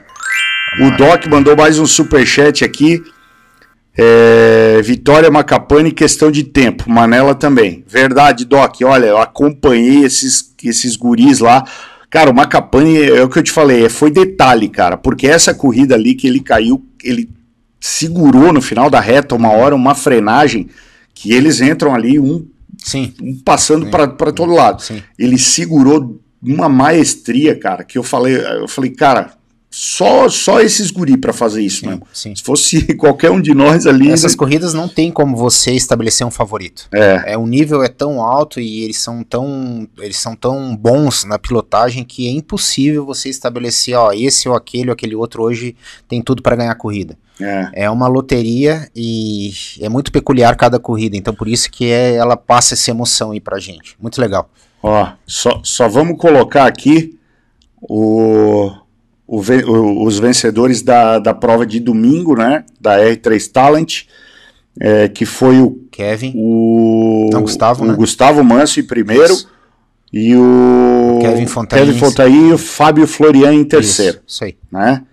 O 0.82 0.92
Doc 0.98 1.26
mandou 1.28 1.56
mais 1.56 1.80
um 1.80 1.86
superchat 1.86 2.64
aqui. 2.64 3.02
É, 3.98 4.82
Vitória 4.84 5.32
Macapane, 5.32 5.92
questão 5.92 6.30
de 6.30 6.44
tempo. 6.44 6.90
Manela 6.90 7.34
também. 7.34 7.84
Verdade, 7.88 8.44
Doc. 8.44 8.76
Olha, 8.84 9.06
eu 9.06 9.18
acompanhei 9.18 10.04
esses, 10.04 10.54
esses 10.64 10.96
guris 10.98 11.40
lá. 11.40 11.64
Cara, 12.10 12.30
o 12.30 12.34
Macapane, 12.34 13.04
é 13.04 13.24
o 13.24 13.30
que 13.30 13.40
eu 13.40 13.44
te 13.44 13.52
falei, 13.52 13.86
é, 13.86 13.90
foi 13.90 14.12
detalhe, 14.12 14.70
cara. 14.70 14.98
Porque 14.98 15.28
essa 15.28 15.54
corrida 15.54 15.96
ali 15.96 16.14
que 16.14 16.28
ele 16.28 16.40
caiu, 16.40 16.86
ele 17.06 17.30
segurou 17.80 18.52
no 18.52 18.62
final 18.62 18.90
da 18.90 19.00
reta 19.00 19.36
uma 19.36 19.52
hora, 19.52 19.76
uma 19.76 19.94
frenagem, 19.94 20.68
que 21.14 21.32
eles 21.32 21.62
entram 21.62 21.94
ali, 21.94 22.20
um, 22.20 22.46
Sim. 22.84 23.14
um 23.22 23.38
passando 23.40 23.90
para 23.90 24.32
todo 24.32 24.52
lado. 24.52 24.82
Sim. 24.82 25.02
Ele 25.18 25.38
segurou 25.38 26.20
uma 26.42 26.68
maestria, 26.68 27.58
cara, 27.58 27.84
que 27.84 27.98
eu 27.98 28.04
falei, 28.04 28.36
eu 28.36 28.68
falei, 28.68 28.92
cara, 28.92 29.34
só, 29.78 30.30
só 30.30 30.62
esses 30.62 30.90
guri 30.90 31.18
para 31.18 31.34
fazer 31.34 31.62
isso 31.62 31.82
Sim, 31.82 31.88
mesmo. 31.88 32.08
sim. 32.14 32.34
Se 32.34 32.42
fosse 32.42 32.82
qualquer 32.96 33.30
um 33.30 33.42
de 33.42 33.54
nós 33.54 33.86
ali. 33.86 34.10
Essas 34.10 34.34
corridas 34.34 34.74
não 34.74 34.88
tem 34.88 35.12
como 35.12 35.36
você 35.36 35.72
estabelecer 35.74 36.26
um 36.26 36.32
favorito. 36.32 36.88
É, 36.94 37.34
É, 37.34 37.38
o 37.38 37.46
nível 37.46 37.84
é 37.84 37.90
tão 37.90 38.22
alto 38.22 38.62
e 38.62 38.84
eles 38.86 38.98
são 38.98 39.22
tão, 39.22 39.86
eles 39.98 40.18
são 40.18 40.34
tão 40.34 40.74
bons 40.78 41.26
na 41.26 41.38
pilotagem 41.38 42.06
que 42.06 42.26
é 42.26 42.32
impossível 42.32 43.06
você 43.06 43.28
estabelecer, 43.28 43.96
ó, 43.98 44.14
esse 44.14 44.48
ou 44.48 44.56
aquele 44.56 44.88
ou 44.90 44.94
aquele 44.94 45.14
outro 45.16 45.44
hoje 45.44 45.76
tem 46.08 46.22
tudo 46.22 46.42
para 46.42 46.56
ganhar 46.56 46.72
a 46.72 46.76
corrida. 46.76 47.18
é. 47.42 47.70
É 47.74 47.90
uma 47.90 48.08
loteria 48.08 48.90
e 48.96 49.52
é 49.82 49.90
muito 49.90 50.10
peculiar 50.10 50.56
cada 50.56 50.80
corrida, 50.80 51.18
então 51.18 51.34
por 51.36 51.50
isso 51.50 51.70
que 51.70 51.86
é- 51.92 52.16
ela 52.16 52.38
passa 52.38 52.76
essa 52.76 52.92
emoção 52.92 53.32
aí 53.32 53.42
pra 53.42 53.60
gente. 53.60 53.98
Muito 54.02 54.22
legal. 54.22 54.50
Ó, 54.82 55.10
só, 55.28 55.60
só 55.66 55.90
vamos 55.90 56.18
colocar 56.18 56.66
aqui 56.66 57.18
o, 57.82 58.72
o 59.28 59.40
os 60.06 60.20
vencedores 60.20 60.82
da, 60.82 61.20
da 61.20 61.34
prova 61.34 61.66
de 61.66 61.80
domingo, 61.80 62.36
né? 62.36 62.64
Da 62.80 63.00
R3 63.00 63.52
Talent, 63.52 64.04
é, 64.80 65.08
que 65.08 65.26
foi 65.26 65.60
o, 65.60 65.80
Kevin, 65.92 66.34
o, 66.36 67.30
Não, 67.32 67.42
Gustavo, 67.42 67.84
o 67.84 67.88
né? 67.88 67.94
Gustavo 67.96 68.44
Manso 68.44 68.80
em 68.80 68.84
primeiro 68.84 69.34
Isso. 69.34 69.50
e 70.12 70.36
o 70.36 71.20
Kevin 71.22 71.48
Fontaine. 71.48 71.86
Kevin 71.88 72.00
Fontaine 72.00 72.50
e 72.50 72.54
o 72.54 72.58
Fábio 72.58 73.08
Florian 73.08 73.54
em 73.54 73.64
terceiro. 73.64 74.18
Isso, 74.26 74.36
isso 74.36 74.44
aí. 74.44 74.58
né? 74.72 75.04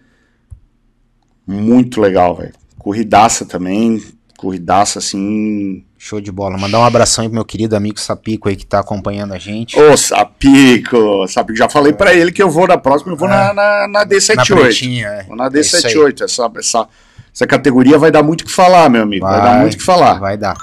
Muito 1.47 2.01
legal, 2.01 2.37
velho. 2.37 2.53
Corridaça 2.79 3.45
também, 3.45 4.03
corridaça 4.37 4.99
assim. 4.99 5.85
Show 6.05 6.21
de 6.21 6.33
bola. 6.33 6.59
Mandar 6.59 6.81
um 6.81 6.85
abração 6.85 7.23
aí 7.23 7.29
pro 7.29 7.37
meu 7.37 7.45
querido 7.45 7.77
amigo 7.77 8.01
Sapico 8.01 8.49
aí 8.49 8.57
que 8.57 8.67
tá 8.67 8.81
acompanhando 8.81 9.35
a 9.35 9.39
gente. 9.39 9.79
Ô, 9.79 9.97
Sapico! 9.97 11.29
Sapico, 11.29 11.57
já 11.57 11.69
falei 11.69 11.93
pra 11.93 12.13
ele 12.13 12.33
que 12.33 12.43
eu 12.43 12.51
vou 12.51 12.67
na 12.67 12.77
próxima, 12.77 13.13
eu 13.13 13.17
vou 13.17 13.29
na, 13.29 13.55
na, 13.55 13.87
na 13.87 13.89
Na 14.01 14.07
D78. 14.07 14.57
pretinha, 14.57 15.07
é. 15.07 15.23
Vou 15.23 15.37
na 15.37 15.47
É 15.47 15.61
isso 15.61 15.77
aí. 15.77 15.95
D78. 15.95 16.25
Essa, 16.25 16.51
essa, 16.59 16.89
essa 17.33 17.47
categoria 17.47 17.99
vai 17.99 18.11
dar 18.11 18.21
muito 18.25 18.41
o 18.41 18.47
que 18.47 18.51
falar, 18.51 18.91
meu 18.91 19.03
amigo. 19.03 19.25
Vai, 19.25 19.41
dar 19.43 19.61
muito 19.61 19.75
o 19.75 19.77
que 19.79 19.85
falar. 19.85 20.15
Vai 20.19 20.37
dar. 20.37 20.57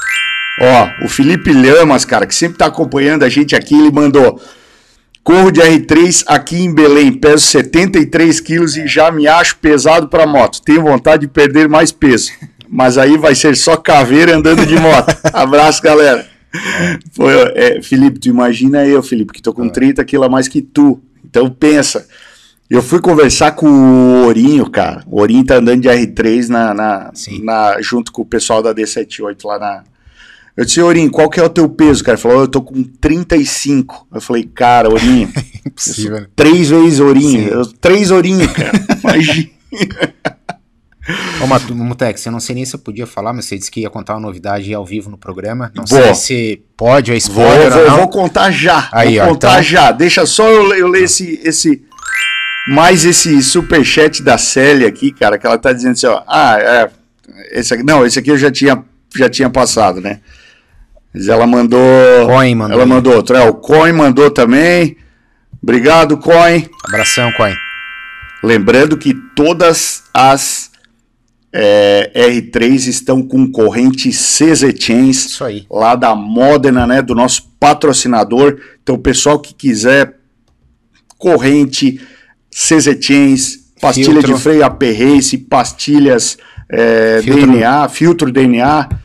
Ó, 0.59 1.05
o 1.05 1.07
Felipe 1.07 1.53
Lamas, 1.53 2.03
cara, 2.03 2.27
que 2.27 2.35
sempre 2.35 2.57
tá 2.57 2.65
acompanhando 2.65 3.23
a 3.23 3.29
gente 3.29 3.55
aqui, 3.55 3.75
ele 3.79 3.91
mandou. 3.91 4.41
Corro 5.23 5.51
de 5.51 5.61
R3 5.61 6.25
aqui 6.27 6.57
em 6.57 6.73
Belém, 6.73 7.13
peso 7.13 7.45
73 7.45 8.41
quilos 8.41 8.75
e 8.75 8.87
já 8.87 9.09
me 9.09 9.25
acho 9.25 9.55
pesado 9.55 10.09
pra 10.09 10.27
moto. 10.27 10.61
Tenho 10.61 10.81
vontade 10.81 11.21
de 11.21 11.27
perder 11.29 11.69
mais 11.69 11.93
peso. 11.93 12.33
Mas 12.71 12.97
aí 12.97 13.17
vai 13.17 13.33
ser 13.35 13.55
só 13.57 13.75
caveira 13.75 14.35
andando 14.35 14.65
de 14.65 14.75
moto. 14.77 15.15
Abraço, 15.33 15.81
galera. 15.81 16.27
Pô, 17.15 17.29
é, 17.29 17.81
Felipe, 17.81 18.19
tu 18.19 18.29
imagina 18.29 18.85
eu, 18.85 19.01
Felipe, 19.03 19.33
que 19.33 19.41
tô 19.41 19.53
com 19.53 19.67
30 19.69 20.03
quilos 20.05 20.27
a 20.27 20.29
mais 20.29 20.47
que 20.47 20.61
tu. 20.61 21.01
Então 21.25 21.49
pensa. 21.49 22.07
Eu 22.69 22.83
fui 22.83 22.99
conversar 22.99 23.53
com 23.53 23.67
o 23.67 24.25
Ourinho, 24.25 24.69
cara. 24.69 25.03
O 25.07 25.19
Ourinho 25.21 25.43
tá 25.43 25.55
andando 25.55 25.81
de 25.81 25.87
R3 25.89 26.49
na, 26.49 26.73
na, 26.73 27.11
na- 27.41 27.81
junto 27.81 28.11
com 28.11 28.21
o 28.21 28.25
pessoal 28.25 28.61
da 28.61 28.73
D78 28.75 29.43
lá 29.45 29.57
na. 29.57 29.83
Eu 30.55 30.65
disse, 30.65 30.79
Ourinho, 30.81 31.09
qual 31.09 31.29
que 31.29 31.39
é 31.39 31.43
o 31.43 31.49
teu 31.49 31.67
peso, 31.69 32.03
cara? 32.03 32.15
Ele 32.15 32.21
falou, 32.21 32.41
eu 32.41 32.47
tô 32.47 32.61
com 32.61 32.83
35. 32.83 34.07
Eu 34.13 34.21
falei, 34.21 34.43
cara, 34.43 34.89
Ourinho, 34.89 35.31
Impossível, 35.65 36.27
três 36.35 36.69
vezes 36.69 36.99
Ourinho. 36.99 37.47
Eu- 37.47 37.65
três 37.65 38.11
Ourinho, 38.11 38.47
cara. 38.53 38.71
Imagina. 39.03 39.49
Ô, 41.41 41.73
Mutex, 41.73 42.25
eu 42.25 42.31
não 42.31 42.39
sei 42.39 42.55
nem 42.55 42.65
se 42.65 42.75
eu 42.75 42.79
podia 42.79 43.07
falar, 43.07 43.33
mas 43.33 43.45
você 43.45 43.57
disse 43.57 43.71
que 43.71 43.81
ia 43.81 43.89
contar 43.89 44.13
uma 44.13 44.19
novidade 44.19 44.71
ao 44.73 44.85
vivo 44.85 45.09
no 45.09 45.17
programa. 45.17 45.71
Não 45.73 45.85
Vou. 45.85 46.03
sei 46.03 46.13
se 46.15 46.61
pode 46.77 47.11
ou 47.11 47.17
é 47.17 47.19
Vou, 47.19 47.43
spoiler 47.45 47.71
vou, 47.71 47.81
ou 47.81 47.87
não. 47.89 47.97
vou 47.97 48.07
contar 48.09 48.51
já. 48.51 48.89
Aí, 48.91 49.17
vou 49.17 49.25
ó, 49.25 49.29
contar 49.29 49.51
então- 49.53 49.63
já. 49.63 49.91
Deixa 49.91 50.25
só 50.25 50.47
eu, 50.47 50.73
eu 50.75 50.87
ler 50.87 51.03
esse, 51.03 51.39
esse. 51.43 51.83
Mais 52.67 53.05
esse 53.05 53.41
superchat 53.41 54.21
da 54.21 54.37
Célia 54.37 54.87
aqui, 54.87 55.11
cara, 55.11 55.37
que 55.39 55.47
ela 55.47 55.57
tá 55.57 55.73
dizendo 55.73 55.93
assim, 55.93 56.05
ó. 56.07 56.21
Ah, 56.27 56.57
é. 56.59 56.89
Esse 57.51 57.73
aqui, 57.73 57.83
não, 57.83 58.05
esse 58.05 58.19
aqui 58.19 58.29
eu 58.29 58.37
já 58.37 58.51
tinha, 58.51 58.83
já 59.15 59.29
tinha 59.29 59.49
passado, 59.49 60.01
né? 60.01 60.19
Mas 61.13 61.27
ela 61.27 61.47
mandou. 61.47 61.79
Coin 62.27 62.53
mandou 62.53 62.75
Ela 62.75 62.85
mandou 62.85 63.15
outro. 63.15 63.35
É, 63.35 63.49
o 63.49 63.55
Coin 63.55 63.93
mandou 63.93 64.29
também. 64.29 64.97
Obrigado, 65.63 66.17
Coin. 66.17 66.69
Abração, 66.87 67.31
Coin. 67.33 67.55
Lembrando 68.43 68.95
que 68.97 69.13
todas 69.35 70.03
as 70.13 70.68
é, 71.51 72.11
R3 72.15 72.87
estão 72.87 73.21
com 73.23 73.51
corrente 73.51 74.09
CZ 74.09 74.73
Chains 74.79 75.25
Isso 75.25 75.43
aí. 75.43 75.65
lá 75.69 75.95
da 75.95 76.13
Modena, 76.15 76.85
né, 76.85 77.01
do 77.01 77.15
nosso 77.15 77.49
patrocinador. 77.59 78.59
Então, 78.83 78.95
o 78.95 78.99
pessoal 78.99 79.39
que 79.39 79.53
quiser 79.53 80.15
corrente, 81.17 81.99
CZ 82.51 82.97
Chains, 83.01 83.59
pastilha 83.81 84.13
Filtro. 84.21 84.33
de 84.35 84.39
freio 84.41 84.63
AP 84.65 84.83
Race, 84.97 85.37
pastilhas 85.37 86.37
é, 86.71 87.21
Filtro. 87.23 87.47
DNA, 87.47 87.89
filtro 87.89 88.31
DNA, 88.31 88.89
é 88.91 88.95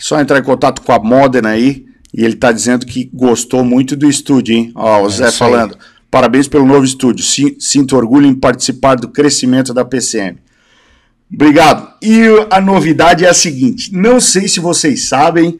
só 0.00 0.20
entrar 0.20 0.38
em 0.38 0.42
contato 0.44 0.82
com 0.82 0.92
a 0.92 0.98
Modena 0.98 1.50
aí. 1.50 1.86
E 2.14 2.24
ele 2.24 2.36
tá 2.36 2.50
dizendo 2.50 2.86
que 2.86 3.10
gostou 3.12 3.62
muito 3.62 3.94
do 3.94 4.08
estúdio, 4.08 4.54
hein? 4.54 4.72
Ó, 4.74 5.02
o 5.02 5.10
Zé 5.10 5.24
É 5.24 5.26
aí. 5.26 5.32
falando. 5.32 5.76
Parabéns 6.10 6.48
pelo 6.48 6.64
novo 6.64 6.84
estúdio. 6.84 7.22
Si- 7.22 7.56
Sinto 7.60 7.94
orgulho 7.96 8.26
em 8.26 8.34
participar 8.34 8.94
do 8.94 9.08
crescimento 9.08 9.74
da 9.74 9.84
PCM. 9.84 10.38
Obrigado. 11.32 11.88
E 12.02 12.22
a 12.50 12.60
novidade 12.60 13.24
é 13.24 13.28
a 13.28 13.34
seguinte: 13.34 13.92
não 13.94 14.20
sei 14.20 14.48
se 14.48 14.60
vocês 14.60 15.08
sabem 15.08 15.58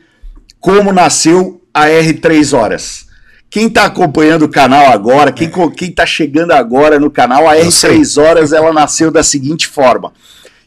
como 0.60 0.92
nasceu 0.92 1.60
a 1.72 1.86
R3 1.86 2.56
Horas. 2.56 3.06
Quem 3.50 3.66
está 3.66 3.84
acompanhando 3.84 4.44
o 4.44 4.48
canal 4.48 4.92
agora, 4.92 5.32
quem, 5.32 5.48
co- 5.48 5.70
quem 5.70 5.90
tá 5.90 6.04
chegando 6.04 6.52
agora 6.52 6.98
no 7.00 7.10
canal, 7.10 7.48
a 7.48 7.58
Eu 7.58 7.70
sei. 7.70 7.98
R3 8.00 8.22
Horas 8.22 8.52
ela 8.52 8.72
nasceu 8.72 9.10
da 9.10 9.22
seguinte 9.22 9.66
forma. 9.66 10.12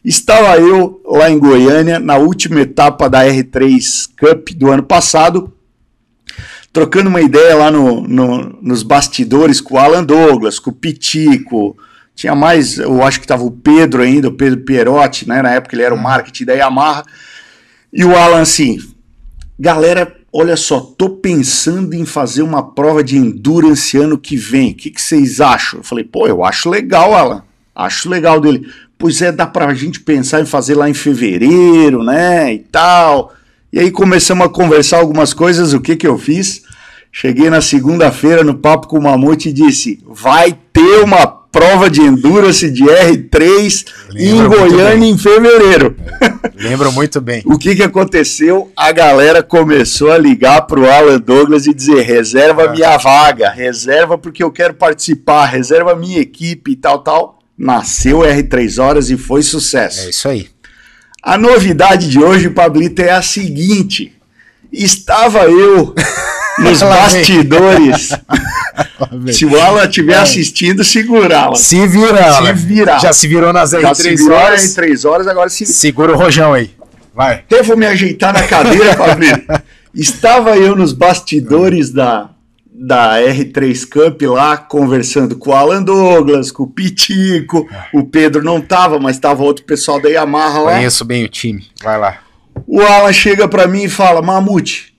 Estava 0.04 0.56
eu 0.58 1.00
lá 1.06 1.30
em 1.30 1.38
Goiânia, 1.38 2.00
na 2.00 2.16
última 2.16 2.60
etapa 2.60 3.08
da 3.08 3.24
R3 3.24 4.08
Cup 4.18 4.48
do 4.56 4.68
ano 4.70 4.82
passado, 4.82 5.52
trocando 6.72 7.08
uma 7.08 7.20
ideia 7.20 7.54
lá 7.54 7.70
no, 7.70 8.00
no- 8.00 8.58
nos 8.60 8.82
bastidores 8.82 9.60
com 9.60 9.74
o 9.74 9.78
Alan 9.78 10.02
Douglas, 10.02 10.58
com 10.58 10.70
o 10.70 10.74
Pitico. 10.74 11.76
Tinha 12.14 12.34
mais, 12.34 12.78
eu 12.78 13.02
acho 13.02 13.18
que 13.18 13.24
estava 13.24 13.42
o 13.42 13.50
Pedro 13.50 14.02
ainda, 14.02 14.28
o 14.28 14.32
Pedro 14.34 14.60
Pierotti, 14.60 15.28
né? 15.28 15.42
Na 15.42 15.50
época 15.50 15.74
ele 15.74 15.82
era 15.82 15.94
o 15.94 16.00
marketing 16.00 16.44
da 16.44 16.52
Yamaha. 16.52 17.04
E 17.92 18.04
o 18.04 18.16
Alan 18.16 18.40
assim, 18.40 18.78
galera, 19.58 20.14
olha 20.32 20.56
só, 20.56 20.80
tô 20.80 21.10
pensando 21.10 21.94
em 21.94 22.06
fazer 22.06 22.42
uma 22.42 22.62
prova 22.62 23.02
de 23.02 23.16
endurance 23.16 23.96
ano 23.96 24.16
que 24.18 24.36
vem. 24.36 24.70
O 24.70 24.74
que, 24.74 24.90
que 24.90 25.00
vocês 25.00 25.40
acham? 25.40 25.80
Eu 25.80 25.84
falei, 25.84 26.04
pô, 26.04 26.26
eu 26.26 26.44
acho 26.44 26.70
legal, 26.70 27.14
Alan. 27.14 27.42
Acho 27.74 28.08
legal 28.08 28.40
dele. 28.40 28.66
Pois 28.98 29.20
é, 29.20 29.32
dá 29.32 29.46
pra 29.46 29.74
gente 29.74 30.00
pensar 30.00 30.40
em 30.40 30.46
fazer 30.46 30.74
lá 30.74 30.88
em 30.88 30.94
fevereiro, 30.94 32.02
né? 32.04 32.54
E 32.54 32.58
tal. 32.58 33.34
E 33.72 33.78
aí 33.78 33.90
começamos 33.90 34.46
a 34.46 34.50
conversar 34.50 34.98
algumas 34.98 35.32
coisas. 35.32 35.72
O 35.72 35.80
que 35.80 35.96
que 35.96 36.06
eu 36.06 36.18
fiz? 36.18 36.62
Cheguei 37.10 37.50
na 37.50 37.60
segunda-feira 37.60 38.44
no 38.44 38.54
Papo 38.54 38.86
com 38.86 38.98
o 38.98 39.02
Mamute 39.02 39.48
e 39.48 39.52
disse: 39.52 40.02
vai 40.06 40.56
ter 40.72 41.02
uma 41.02 41.41
prova 41.52 41.90
de 41.90 42.00
endurance 42.00 42.68
de 42.70 42.82
R3 42.82 43.84
em 44.16 44.32
Lembro 44.32 44.58
muito 44.58 44.74
Goiânia 44.74 44.96
bem. 45.00 45.10
em 45.10 45.18
fevereiro. 45.18 45.96
Lembro 46.56 46.90
muito 46.92 47.20
bem. 47.20 47.42
O 47.46 47.58
que 47.58 47.76
que 47.76 47.82
aconteceu? 47.82 48.72
A 48.74 48.90
galera 48.90 49.42
começou 49.42 50.10
a 50.10 50.16
ligar 50.18 50.62
pro 50.62 50.90
Alan 50.90 51.20
Douglas 51.20 51.66
e 51.66 51.74
dizer: 51.74 52.00
reserva 52.02 52.72
minha 52.72 52.96
vaga, 52.96 53.50
reserva 53.50 54.16
porque 54.16 54.42
eu 54.42 54.50
quero 54.50 54.72
participar, 54.74 55.44
reserva 55.46 55.94
minha 55.94 56.18
equipe 56.20 56.72
e 56.72 56.76
tal, 56.76 57.00
tal. 57.00 57.38
Nasceu 57.56 58.20
R3 58.20 58.82
Horas 58.82 59.10
e 59.10 59.16
foi 59.18 59.40
É 59.40 59.44
sucesso. 59.44 60.08
isso 60.08 60.26
aí. 60.26 60.48
A 61.22 61.36
novidade 61.38 62.08
de 62.08 62.18
hoje, 62.18 62.48
Pablito, 62.50 63.02
é 63.02 63.10
a 63.10 63.22
seguinte: 63.22 64.12
estava 64.72 65.40
eu 65.44 65.94
nos 66.58 66.80
bastidores 66.82 68.10
Se 69.32 69.44
o 69.46 69.60
Alan 69.60 69.84
estiver 69.84 70.14
É. 70.14 70.18
assistindo, 70.18 70.82
segura, 70.84 71.38
Alan. 71.40 71.54
Se 71.56 71.86
vira, 71.86 72.16
Se 72.18 72.22
Alan. 72.38 72.52
vira. 72.54 72.98
Já 72.98 73.12
se 73.12 73.26
virou 73.28 73.52
nas 73.52 73.70
Já 73.70 73.94
se 73.94 74.02
R3 74.02 74.16
virou 74.16 74.38
horas. 74.38 74.64
em 74.64 74.74
três 74.74 75.04
horas, 75.04 75.26
agora 75.28 75.48
se 75.50 75.66
Segura 75.66 76.12
o 76.12 76.16
rojão 76.16 76.52
aí. 76.52 76.70
Vai. 77.14 77.34
Até 77.34 77.62
vou 77.62 77.76
me 77.76 77.86
ajeitar 77.86 78.32
na 78.32 78.42
cadeira, 78.44 78.94
Fabrício. 78.96 79.44
Estava 79.94 80.56
eu 80.56 80.74
nos 80.74 80.92
bastidores 80.94 81.90
da, 81.90 82.30
da 82.72 83.18
R3 83.20 83.84
Cup 83.86 84.22
lá, 84.22 84.56
conversando 84.56 85.36
com 85.36 85.50
o 85.50 85.54
Alan 85.54 85.82
Douglas, 85.82 86.50
com 86.50 86.62
o 86.62 86.66
Pitico. 86.70 87.68
O 87.92 88.04
Pedro 88.04 88.42
não 88.42 88.60
tava, 88.60 88.98
mas 88.98 89.18
tava 89.18 89.42
outro 89.42 89.64
pessoal 89.66 90.00
da 90.00 90.08
Yamaha 90.08 90.60
lá. 90.60 90.72
Conheço 90.72 91.04
bem 91.04 91.24
o 91.24 91.28
time. 91.28 91.66
Vai 91.82 91.98
lá. 91.98 92.16
O 92.66 92.80
Alan 92.80 93.12
chega 93.12 93.46
pra 93.46 93.66
mim 93.66 93.84
e 93.84 93.88
fala: 93.90 94.22
Mamute, 94.22 94.91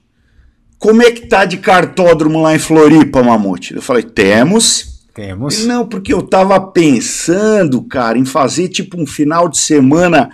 como 0.84 1.02
é 1.02 1.12
que 1.12 1.28
tá 1.28 1.46
de 1.46 1.60
cartódromo 1.60 2.42
lá 2.42 2.54
em 2.54 2.60
Floripa, 2.60 3.24
Mamute? 3.24 3.74
Eu 3.74 3.82
falei: 3.82 4.04
temos. 4.04 5.00
Temos. 5.14 5.66
Não, 5.66 5.88
porque 5.88 6.14
eu 6.14 6.22
tava 6.22 6.60
pensando, 6.60 7.82
cara, 7.84 8.18
em 8.18 8.26
fazer 8.26 8.68
tipo 8.68 9.02
um 9.02 9.08
final 9.08 9.48
de 9.48 9.60
semana 9.60 10.30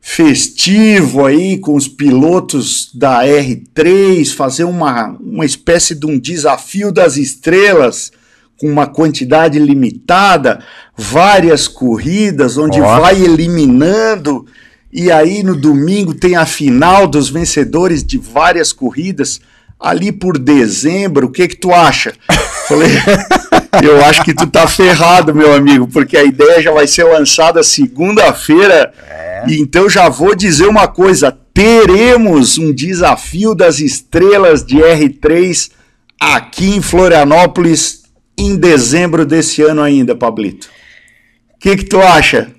festivo 0.00 1.24
aí 1.24 1.58
com 1.58 1.76
os 1.76 1.86
pilotos 1.86 2.90
da 2.92 3.22
R3, 3.22 4.34
fazer 4.34 4.64
uma, 4.64 5.16
uma 5.20 5.44
espécie 5.44 5.94
de 5.94 6.04
um 6.04 6.18
desafio 6.18 6.90
das 6.90 7.16
estrelas 7.16 8.10
com 8.58 8.68
uma 8.68 8.88
quantidade 8.88 9.56
limitada, 9.56 10.64
várias 10.96 11.68
corridas 11.68 12.58
onde 12.58 12.80
Ó. 12.80 13.00
vai 13.00 13.22
eliminando 13.22 14.46
e 14.92 15.12
aí 15.12 15.44
no 15.44 15.54
domingo 15.54 16.12
tem 16.12 16.34
a 16.34 16.46
final 16.46 17.06
dos 17.06 17.28
vencedores 17.28 18.02
de 18.02 18.18
várias 18.18 18.72
corridas 18.72 19.40
ali 19.78 20.12
por 20.12 20.38
dezembro. 20.38 21.26
O 21.26 21.30
que 21.30 21.48
que 21.48 21.56
tu 21.56 21.72
acha? 21.72 22.12
Falei, 22.68 22.90
eu 23.82 24.04
acho 24.04 24.24
que 24.24 24.34
tu 24.34 24.46
tá 24.46 24.66
ferrado, 24.66 25.34
meu 25.34 25.54
amigo, 25.54 25.86
porque 25.86 26.16
a 26.16 26.24
ideia 26.24 26.60
já 26.60 26.72
vai 26.72 26.86
ser 26.86 27.04
lançada 27.04 27.62
segunda-feira. 27.62 28.92
E 29.46 29.60
então 29.60 29.88
já 29.88 30.08
vou 30.08 30.34
dizer 30.34 30.66
uma 30.66 30.88
coisa: 30.88 31.36
teremos 31.54 32.58
um 32.58 32.72
desafio 32.72 33.54
das 33.54 33.78
estrelas 33.78 34.64
de 34.64 34.76
R3 34.76 35.70
aqui 36.20 36.76
em 36.76 36.82
Florianópolis 36.82 38.02
em 38.38 38.56
dezembro 38.56 39.24
desse 39.24 39.62
ano 39.62 39.82
ainda, 39.82 40.14
Pablito. 40.14 40.68
O 41.54 41.58
que 41.58 41.76
que 41.76 41.84
tu 41.84 42.00
acha? 42.00 42.50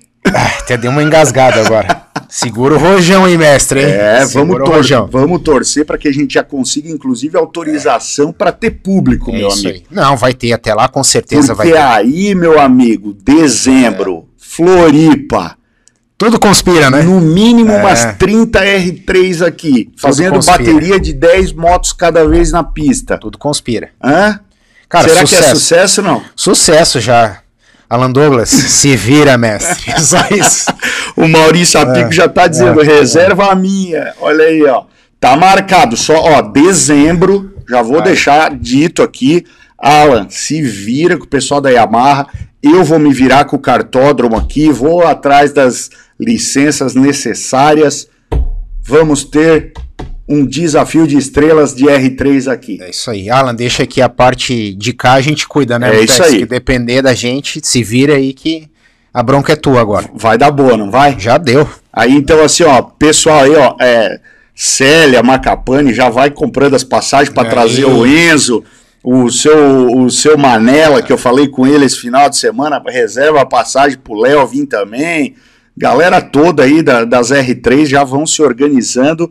Até 0.60 0.76
deu 0.76 0.90
uma 0.90 1.02
engasgada 1.02 1.60
agora. 1.64 2.02
Segura 2.28 2.74
o 2.74 2.78
rojão 2.78 3.24
aí, 3.24 3.38
mestre. 3.38 3.80
Hein? 3.80 3.86
É, 3.90 4.18
vamos, 4.18 4.32
Segura 4.32 4.64
tor 4.64 4.74
rojão. 4.76 5.08
vamos 5.10 5.40
torcer 5.42 5.84
para 5.86 5.96
que 5.96 6.08
a 6.08 6.12
gente 6.12 6.34
já 6.34 6.42
consiga, 6.42 6.90
inclusive, 6.90 7.36
autorização 7.38 8.32
para 8.32 8.52
ter 8.52 8.70
público, 8.72 9.30
É 9.30 9.38
meu 9.38 9.50
amigo. 9.50 9.68
aí. 9.68 9.82
Não, 9.90 10.16
vai 10.16 10.34
ter 10.34 10.52
até 10.52 10.74
lá, 10.74 10.88
com 10.88 11.02
certeza 11.02 11.54
Porque 11.54 11.72
vai 11.72 11.80
ter. 11.80 11.86
aí, 12.08 12.34
meu 12.34 12.60
amigo, 12.60 13.14
dezembro, 13.24 14.28
Floripa, 14.36 15.56
Tudo 16.18 16.38
conspira, 16.38 16.90
né? 16.90 17.02
no 17.02 17.20
mínimo 17.20 17.70
É. 17.72 17.80
umas 17.80 18.16
30 18.18 18.60
R3 18.60 19.46
aqui, 19.46 19.90
fazendo 19.96 20.34
conspira. 20.34 20.58
bateria 20.58 20.98
de 21.00 21.12
10 21.12 21.52
motos 21.52 21.92
cada 21.92 22.26
vez 22.26 22.50
na 22.52 22.64
pista. 22.64 23.16
Tudo 23.16 23.38
conspira. 23.38 23.90
Hã? 24.02 24.40
Cara, 24.88 25.08
Será 25.08 25.20
sucesso. 25.20 25.42
que 25.44 25.48
é 25.50 25.54
sucesso 25.54 26.02
não? 26.02 26.22
Sucesso 26.34 27.00
já. 27.00 27.38
Alan 27.88 28.10
Douglas, 28.10 28.50
se 28.50 28.94
vira, 28.96 29.38
mestre. 29.38 29.92
Só 30.00 30.18
isso. 30.30 30.66
O 31.16 31.26
Maurício 31.26 31.80
Apico 31.80 32.12
já 32.12 32.28
tá 32.28 32.46
dizendo, 32.46 32.82
é, 32.82 32.84
reserva 32.84 33.50
a 33.50 33.54
minha. 33.54 34.12
Olha 34.20 34.44
aí, 34.44 34.62
ó. 34.64 34.84
Tá 35.18 35.36
marcado, 35.36 35.96
só, 35.96 36.14
ó, 36.14 36.42
dezembro, 36.42 37.52
já 37.68 37.82
vou 37.82 37.94
Vai. 37.94 38.02
deixar 38.02 38.54
dito 38.54 39.02
aqui. 39.02 39.44
Alan, 39.76 40.28
se 40.28 40.62
vira 40.62 41.16
com 41.16 41.24
o 41.24 41.28
pessoal 41.28 41.60
da 41.60 41.70
Yamaha. 41.70 42.26
Eu 42.62 42.84
vou 42.84 42.98
me 42.98 43.12
virar 43.12 43.44
com 43.44 43.56
o 43.56 43.60
cartódromo 43.60 44.36
aqui, 44.36 44.70
vou 44.70 45.04
atrás 45.04 45.52
das 45.52 45.90
licenças 46.20 46.94
necessárias. 46.94 48.08
Vamos 48.82 49.24
ter 49.24 49.72
um 50.28 50.44
desafio 50.46 51.06
de 51.06 51.16
estrelas 51.16 51.74
de 51.74 51.84
R3 51.86 52.52
aqui. 52.52 52.78
É 52.82 52.90
isso 52.90 53.10
aí. 53.10 53.30
Alan, 53.30 53.54
deixa 53.54 53.82
aqui 53.84 54.00
a 54.02 54.08
parte 54.08 54.74
de 54.74 54.92
cá, 54.92 55.14
a 55.14 55.20
gente 55.20 55.48
cuida, 55.48 55.78
né? 55.78 55.96
É 55.96 56.04
isso 56.04 56.22
aí. 56.22 56.40
Que 56.40 56.46
depender 56.46 57.00
da 57.02 57.14
gente, 57.14 57.60
se 57.64 57.82
vira 57.82 58.14
aí 58.16 58.32
que 58.34 58.68
a 59.12 59.22
bronca 59.22 59.54
é 59.54 59.56
tua 59.56 59.80
agora. 59.80 60.08
Vai 60.14 60.36
dar 60.36 60.50
boa, 60.50 60.76
não 60.76 60.90
vai? 60.90 61.16
Já 61.18 61.38
deu. 61.38 61.66
Aí 61.92 62.12
então, 62.14 62.42
assim, 62.44 62.62
ó, 62.64 62.82
pessoal 62.82 63.40
aí, 63.40 63.56
ó, 63.56 63.74
é, 63.80 64.20
Célia, 64.54 65.22
Macapane, 65.22 65.94
já 65.94 66.08
vai 66.10 66.30
comprando 66.30 66.74
as 66.74 66.84
passagens 66.84 67.32
para 67.32 67.44
Aí. 67.44 67.50
trazer 67.50 67.84
o 67.86 68.04
Enzo, 68.06 68.62
o 69.02 69.30
seu, 69.30 69.86
o 69.96 70.10
seu 70.10 70.36
Manela, 70.36 71.00
que 71.00 71.12
eu 71.12 71.16
falei 71.18 71.48
com 71.48 71.66
ele 71.66 71.84
esse 71.86 71.96
final 71.98 72.28
de 72.28 72.36
semana, 72.36 72.82
reserva 72.86 73.40
a 73.40 73.46
passagem 73.46 73.96
pro 73.98 74.14
Léo 74.20 74.46
vir 74.46 74.66
também. 74.66 75.34
Galera 75.76 76.20
toda 76.20 76.64
aí 76.64 76.82
da- 76.82 77.04
das 77.04 77.30
R3 77.30 77.86
já 77.86 78.02
vão 78.04 78.26
se 78.26 78.42
organizando, 78.42 79.30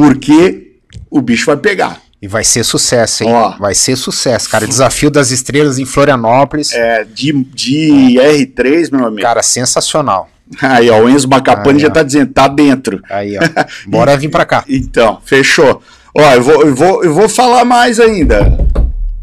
porque 0.00 0.72
o 1.10 1.20
bicho 1.20 1.46
vai 1.46 1.56
pegar. 1.56 2.00
E 2.22 2.28
vai 2.28 2.44
ser 2.44 2.64
sucesso, 2.64 3.24
hein? 3.24 3.32
Ó. 3.32 3.56
Vai 3.58 3.74
ser 3.74 3.96
sucesso, 3.96 4.48
cara. 4.48 4.66
Desafio 4.66 5.10
das 5.10 5.30
estrelas 5.30 5.78
em 5.78 5.84
Florianópolis. 5.84 6.72
É, 6.72 7.04
de, 7.04 7.32
de 7.32 8.16
R3, 8.18 8.92
meu 8.92 9.06
amigo. 9.06 9.22
Cara, 9.22 9.42
sensacional. 9.42 10.28
Aí, 10.60 10.90
ó, 10.90 11.00
o 11.00 11.08
Enzo 11.08 11.28
Macapane 11.28 11.78
já 11.78 11.90
tá 11.90 12.02
dizendo, 12.02 12.32
tá 12.32 12.48
dentro. 12.48 13.00
Aí, 13.08 13.36
ó. 13.38 13.40
Bora 13.88 14.16
vir 14.16 14.28
pra 14.28 14.44
cá. 14.44 14.64
Então, 14.68 15.20
fechou. 15.24 15.82
Ó, 16.14 16.34
eu 16.34 16.42
vou, 16.42 16.62
eu 16.62 16.74
vou, 16.74 17.04
eu 17.04 17.14
vou 17.14 17.28
falar 17.28 17.64
mais 17.64 18.00
ainda. 18.00 18.58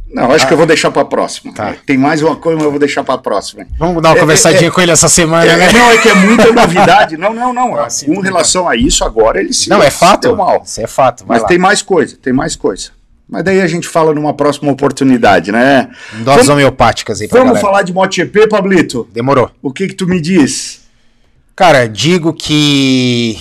Não, 0.09 0.31
acho 0.31 0.47
que 0.47 0.53
eu 0.53 0.57
vou 0.57 0.65
deixar 0.65 0.89
pra 0.89 1.03
próxima. 1.03 1.53
Tá. 1.53 1.75
Tem 1.85 1.97
mais 1.97 2.21
uma 2.21 2.35
coisa, 2.35 2.55
mas 2.57 2.65
eu 2.65 2.71
vou 2.71 2.79
deixar 2.79 3.03
pra 3.03 3.17
próxima. 3.17 3.67
Vamos 3.77 4.01
dar 4.01 4.09
uma 4.09 4.17
É, 4.17 4.19
conversadinha 4.21 4.67
é, 4.69 4.71
com 4.71 4.79
ele 4.81 4.91
essa 4.91 5.09
semana, 5.09 5.45
É, 5.51 5.57
né? 5.57 5.71
não, 5.73 5.91
é 5.91 5.97
que 5.97 6.07
é 6.07 6.13
muita 6.15 6.51
novidade. 6.53 7.17
Não, 7.17 7.33
não, 7.33 7.53
não. 7.53 7.75
Ah, 7.77 7.87
com 8.05 8.19
relação 8.21 8.67
a 8.69 8.75
isso, 8.75 9.03
agora 9.03 9.39
ele 9.39 9.53
se 9.53 9.69
Não, 9.69 9.83
é 9.83 9.89
fato. 9.91 10.35
mal. 10.35 10.63
Isso 10.65 10.79
é 10.81 10.87
fato. 10.87 11.25
Vai 11.25 11.35
Mas 11.35 11.41
lá. 11.43 11.47
tem 11.49 11.57
mais 11.57 11.81
coisa, 11.81 12.17
tem 12.21 12.31
mais 12.31 12.55
coisa. 12.55 12.89
Mas 13.29 13.43
daí 13.43 13.59
a 13.59 13.67
gente 13.67 13.85
fala 13.85 14.13
numa 14.15 14.33
próxima 14.33 14.71
oportunidade, 14.71 15.51
né? 15.51 15.89
Doses 16.13 16.23
Vamos- 16.23 16.49
homeopáticas 16.49 17.19
aí 17.19 17.27
pra 17.27 17.39
Vamos 17.39 17.55
galera. 17.55 17.67
falar 17.67 17.83
de 17.83 17.91
MotoGP, 17.93 18.47
Pablito? 18.47 19.05
Demorou. 19.13 19.51
O 19.61 19.73
que 19.73 19.87
que 19.89 19.93
tu 19.93 20.07
me 20.07 20.21
diz? 20.21 20.83
Cara, 21.53 21.85
digo 21.89 22.33
que 22.33 23.37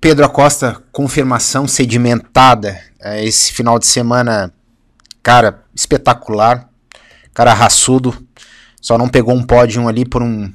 Pedro 0.00 0.24
Acosta, 0.24 0.80
confirmação 0.92 1.66
sedimentada. 1.66 2.78
é, 3.06 3.24
esse 3.24 3.52
final 3.52 3.78
de 3.78 3.86
semana, 3.86 4.52
cara, 5.24 5.64
espetacular. 5.74 6.68
Cara 7.32 7.52
raçudo. 7.52 8.14
Só 8.80 8.96
não 8.96 9.08
pegou 9.08 9.34
um 9.34 9.42
pódio 9.42 9.88
ali 9.88 10.04
por 10.04 10.22
um 10.22 10.52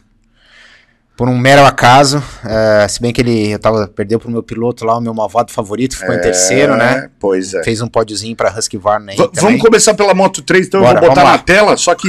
por 1.18 1.28
um 1.28 1.38
mero 1.38 1.66
acaso. 1.66 2.24
é, 2.46 2.88
se 2.88 3.02
bem 3.02 3.12
que 3.12 3.20
ele 3.20 3.50
eu 3.52 3.60
tava, 3.60 3.86
perdeu 3.90 4.18
pro 4.18 4.32
meu 4.32 4.42
piloto 4.42 4.86
lá, 4.86 4.98
o 4.98 5.02
meu 5.02 5.14
malvado 5.14 5.52
favorito, 5.52 5.98
ficou 5.98 6.16
em 6.16 6.22
terceiro, 6.22 6.78
né? 6.78 7.04
É, 7.06 7.10
Pois 7.20 7.54
é. 7.54 7.62
Fez 7.64 7.82
um 7.82 7.88
pódiozinho 7.90 8.34
pra 8.38 8.58
Husky 8.58 8.78
Varney 8.78 9.18
V- 9.18 9.24
também. 9.28 9.42
vamos 9.44 9.62
começar 9.62 9.94
pela 9.96 10.14
Moto 10.14 10.42
3, 10.42 10.68
então 10.68 10.80
Bora, 10.80 10.98
eu 10.98 11.02
vou 11.02 11.10
botar 11.10 11.26
na 11.26 11.38
tela, 11.38 11.76
só 11.76 11.94
que 11.94 12.08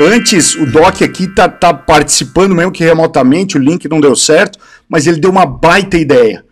antes 0.00 0.56
o 0.56 0.66
Doc 0.66 1.02
aqui 1.02 1.28
tá, 1.28 1.48
tá 1.48 1.72
participando 1.72 2.52
mesmo 2.52 2.72
que 2.72 2.82
remotamente, 2.82 3.56
o 3.56 3.60
link 3.60 3.86
não 3.88 4.00
deu 4.00 4.16
certo, 4.16 4.58
mas 4.88 5.06
ele 5.06 5.20
deu 5.20 5.30
uma 5.30 5.46
baita 5.46 5.96
ideia. 5.96 6.44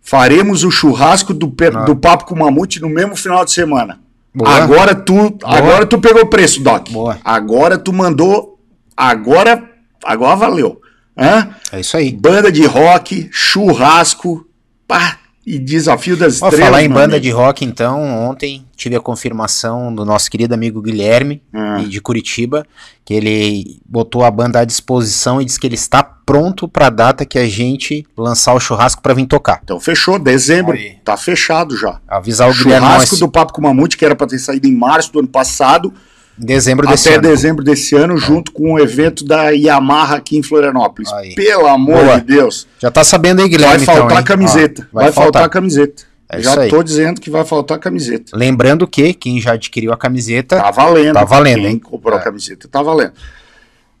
Faremos 0.00 0.62
o 0.62 0.70
churrasco 0.70 1.34
do, 1.34 1.52
do 1.84 1.96
Papo 1.96 2.26
com 2.26 2.34
o 2.36 2.38
Mamute 2.38 2.80
no 2.80 2.88
mesmo 2.88 3.16
final 3.16 3.44
de 3.44 3.50
semana. 3.50 3.98
Boa. 4.34 4.50
Agora 4.50 4.94
tu, 4.94 5.38
agora 5.42 5.86
tu 5.86 6.00
pegou 6.00 6.22
o 6.22 6.30
preço, 6.30 6.62
Doc. 6.62 6.90
Boa. 6.90 7.18
Agora 7.24 7.76
tu 7.76 7.92
mandou, 7.92 8.58
agora, 8.96 9.68
agora 10.04 10.36
valeu. 10.36 10.80
Hã? 11.16 11.50
É 11.72 11.80
isso 11.80 11.96
aí. 11.96 12.12
Banda 12.12 12.50
de 12.50 12.64
rock, 12.64 13.28
churrasco, 13.32 14.46
pá, 14.86 15.18
e 15.54 15.58
desafio 15.58 16.16
das 16.16 16.34
estrelas. 16.34 16.58
falar 16.60 16.82
em 16.82 16.88
meu 16.88 16.94
banda 16.96 17.16
amigo. 17.16 17.22
de 17.22 17.30
rock, 17.30 17.64
então, 17.64 18.00
ontem 18.28 18.64
tive 18.76 18.96
a 18.96 19.00
confirmação 19.00 19.94
do 19.94 20.04
nosso 20.04 20.30
querido 20.30 20.54
amigo 20.54 20.80
Guilherme, 20.80 21.42
Ah. 21.52 21.78
de 21.86 22.00
Curitiba, 22.00 22.66
que 23.04 23.12
ele 23.14 23.80
botou 23.86 24.24
a 24.24 24.30
banda 24.30 24.60
à 24.60 24.64
disposição 24.64 25.40
e 25.40 25.44
disse 25.44 25.58
que 25.60 25.66
ele 25.66 25.74
está 25.74 26.02
pronto 26.02 26.68
para 26.68 26.86
a 26.86 26.90
data 26.90 27.26
que 27.26 27.38
a 27.38 27.48
gente 27.48 28.06
lançar 28.16 28.54
o 28.54 28.60
churrasco 28.60 29.02
para 29.02 29.12
vir 29.14 29.26
tocar. 29.26 29.60
Então 29.64 29.80
fechou, 29.80 30.18
dezembro, 30.18 30.72
Aí. 30.74 30.96
tá 31.04 31.16
fechado 31.16 31.76
já. 31.76 32.00
Avisar 32.08 32.48
o 32.48 32.54
Guilherme 32.54 32.86
Churrasco 32.86 33.14
nós, 33.14 33.20
do 33.20 33.28
Papo 33.28 33.52
com 33.52 33.60
o 33.60 33.64
Mamute, 33.64 33.96
que 33.96 34.04
era 34.04 34.14
para 34.16 34.26
ter 34.28 34.38
saído 34.38 34.66
em 34.68 34.72
março 34.74 35.12
do 35.12 35.18
ano 35.18 35.28
passado, 35.28 35.92
dezembro 36.36 36.86
desse 36.86 37.08
até 37.08 37.18
ano. 37.18 37.28
dezembro 37.28 37.64
desse 37.64 37.94
ano, 37.94 38.16
junto 38.16 38.52
com 38.52 38.72
o 38.74 38.78
evento 38.78 39.24
da 39.24 39.50
Yamaha 39.50 40.16
aqui 40.16 40.36
em 40.38 40.42
Florianópolis. 40.42 41.12
Aí. 41.12 41.34
Pelo 41.34 41.66
amor 41.66 42.04
Boa. 42.04 42.20
de 42.20 42.26
Deus. 42.26 42.66
Já 42.80 42.90
tá 42.90 43.04
sabendo 43.04 43.42
aí, 43.42 43.48
Guilherme, 43.48 43.84
Vai 43.84 43.96
faltar 43.96 44.12
então, 44.12 44.24
camiseta. 44.24 44.88
Ó, 44.92 45.00
vai, 45.00 45.12
faltar. 45.12 45.48
camiseta. 45.50 46.02
É 46.32 46.40
já 46.40 46.68
tô 46.68 46.80
dizendo 46.82 47.20
que 47.20 47.28
vai 47.28 47.44
faltar 47.44 47.78
camiseta. 47.78 48.36
Lembrando 48.36 48.86
que 48.86 49.12
quem 49.12 49.40
já 49.40 49.52
adquiriu 49.54 49.92
a 49.92 49.96
camiseta, 49.96 50.60
Tá 50.60 50.70
valendo. 50.70 51.14
Tá 51.14 51.24
valendo, 51.24 51.62
Quem 51.62 51.70
hein? 51.72 51.78
comprou 51.80 52.14
É. 52.16 52.20
a 52.20 52.22
camiseta, 52.22 52.68
tá 52.68 52.80
valendo. 52.82 53.12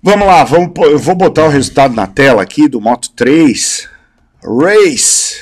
Vamos 0.02 0.26
lá, 0.26 0.44
vamos, 0.44 0.70
eu 0.86 0.98
vou 0.98 1.14
botar 1.16 1.44
o 1.44 1.48
resultado 1.48 1.92
na 1.94 2.06
tela 2.06 2.40
aqui 2.40 2.68
do 2.68 2.80
Moto 2.80 3.10
3. 3.16 3.88
Race. 4.42 5.40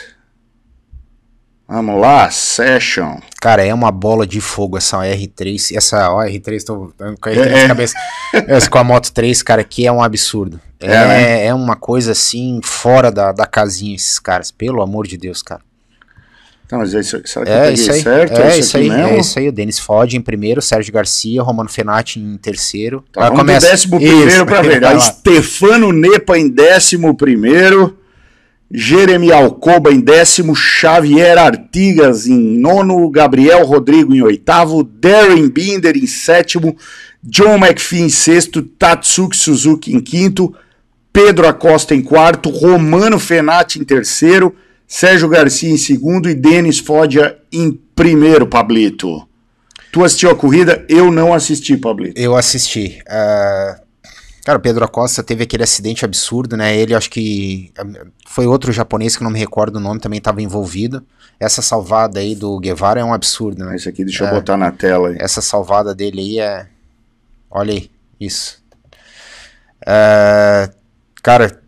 Vamos 1.69 2.01
lá, 2.01 2.31
Session. 2.31 3.19
Cara, 3.41 3.65
é 3.65 3.73
uma 3.73 3.93
bola 3.93 4.27
de 4.27 4.41
fogo 4.41 4.77
essa 4.77 4.99
R3. 4.99 5.77
Essa 5.77 6.11
ó, 6.11 6.25
R3, 6.25 6.65
tô 6.65 6.93
com 6.99 7.29
a 7.29 7.33
R3 7.33 7.37
É, 7.37 7.59
é. 7.59 7.63
na 7.63 7.69
cabeça. 7.69 7.95
Essa 8.33 8.69
com 8.69 8.79
a 8.79 8.85
Moto 8.85 9.13
3, 9.13 9.43
cara, 9.43 9.63
que 9.63 9.87
é 9.87 9.93
um 9.93 10.03
absurdo. 10.03 10.61
É, 10.81 10.87
É, 10.93 11.07
né? 11.07 11.47
é 11.47 11.55
uma 11.55 11.77
coisa 11.77 12.13
assim, 12.13 12.61
fora 12.65 13.11
da, 13.13 13.31
da 13.33 13.47
casinha, 13.47 13.95
esses 13.95 14.19
caras. 14.19 14.51
Pelo 14.51 14.83
amor 14.83 15.07
de 15.07 15.17
Deus, 15.17 15.41
cara. 15.43 15.61
Tá, 16.69 16.77
mas 16.77 16.95
é 16.95 17.01
isso, 17.01 17.19
será 17.25 17.47
que 17.47 17.51
eu 17.51 17.55
É 17.55 17.61
peguei 17.61 17.75
isso 17.75 17.93
aí. 17.93 18.03
certo? 18.03 18.41
é 18.43 18.59
isso 18.59 18.77
aí. 18.77 18.91
aqui 18.91 18.97
mesmo? 19.01 19.17
É 19.17 19.21
isso 19.21 19.39
aí. 19.39 19.49
O 19.49 19.53
Denis 19.53 19.79
Fod 19.79 20.15
em 20.17 20.21
primeiro, 20.21 20.61
Sérgio 20.61 20.93
Garcia, 20.93 21.43
Romano 21.43 21.69
Fenati 21.71 22.21
em 22.21 22.37
terceiro. 22.37 23.03
Tá, 23.11 23.31
vamos 23.31 23.47
do 23.55 23.61
décimo 23.61 23.97
primeiro 23.99 24.45
para 24.45 24.61
ver. 24.63 25.01
Stefano 25.01 25.93
Nepa 25.93 26.37
em 26.39 26.49
décimo 26.49 27.17
primeiro. 27.17 27.98
Jeremy 28.71 29.33
Alcoba 29.33 29.91
em 29.91 30.01
décimo, 30.01 30.55
Xavier 30.55 31.39
Artigas 31.39 32.27
em 32.27 32.59
nono, 32.59 33.09
Gabriel 33.11 33.65
Rodrigo 33.65 34.15
em 34.15 34.21
oitavo, 34.21 34.85
Darren 34.85 35.49
Binder 35.49 35.97
em 35.97 36.07
sétimo, 36.07 36.77
John 37.23 37.57
McPhee 37.57 38.03
em 38.03 38.09
sexto, 38.11 38.63
Tatsuki 38.63 39.37
Suzuki 39.37 39.95
em 39.95 40.01
quinto, 40.01 40.55
Pedro 41.13 41.49
Acosta 41.49 41.95
em 41.95 42.03
quarto, 42.03 42.51
Romano 42.51 43.19
Fenati 43.19 43.81
em 43.81 43.85
terceiro, 43.85 44.55
Sérgio 44.87 45.29
Garcia 45.29 45.71
em 45.71 45.79
segundo 45.79 46.29
e 46.29 46.35
Denis 46.35 46.79
Foggia 46.79 47.39
em 47.51 47.73
primeiro, 47.95 48.47
Pablito. 48.47 49.27
Tu 49.91 50.05
assistiu 50.05 50.31
a 50.31 50.35
corrida? 50.35 50.85
Eu 50.89 51.11
não 51.11 51.33
assisti, 51.33 51.77
Pablito. 51.77 52.21
Eu 52.21 52.37
assisti. 52.37 52.99
ah, 53.09 53.81
cara, 54.45 54.59
o 54.59 54.61
Pedro 54.61 54.85
Acosta 54.85 55.23
teve 55.23 55.45
aquele 55.45 55.63
acidente 55.63 56.05
absurdo, 56.05 56.57
né? 56.57 56.77
Ele, 56.77 56.95
acho 56.95 57.11
que. 57.11 57.73
ah, 57.79 57.85
Foi 58.27 58.47
outro 58.47 58.73
japonês 58.73 59.17
que 59.17 59.25
não 59.25 59.31
me 59.31 59.39
recordo 59.39 59.77
o 59.77 59.81
nome, 59.81 60.01
também 60.01 60.19
estava 60.19 60.43
envolvido. 60.43 61.05
Essa 61.41 61.63
salvada 61.63 62.19
aí 62.19 62.35
do 62.35 62.59
Guevara 62.59 63.01
é 63.01 63.05
um 63.05 63.15
absurdo, 63.15 63.65
né? 63.65 63.77
Esse 63.77 63.89
aqui 63.89 64.05
deixa 64.05 64.25
eu 64.25 64.31
botar 64.31 64.57
na 64.57 64.73
tela 64.73 65.09
aí. 65.09 65.17
Essa 65.21 65.41
salvada 65.41 65.95
dele 65.95 66.21
aí 66.21 66.41
é. 66.41 66.67
Olha 67.51 67.73
aí, 67.73 67.91
isso. 68.21 68.63
Ah, 69.87 70.71
cara, 71.23 71.61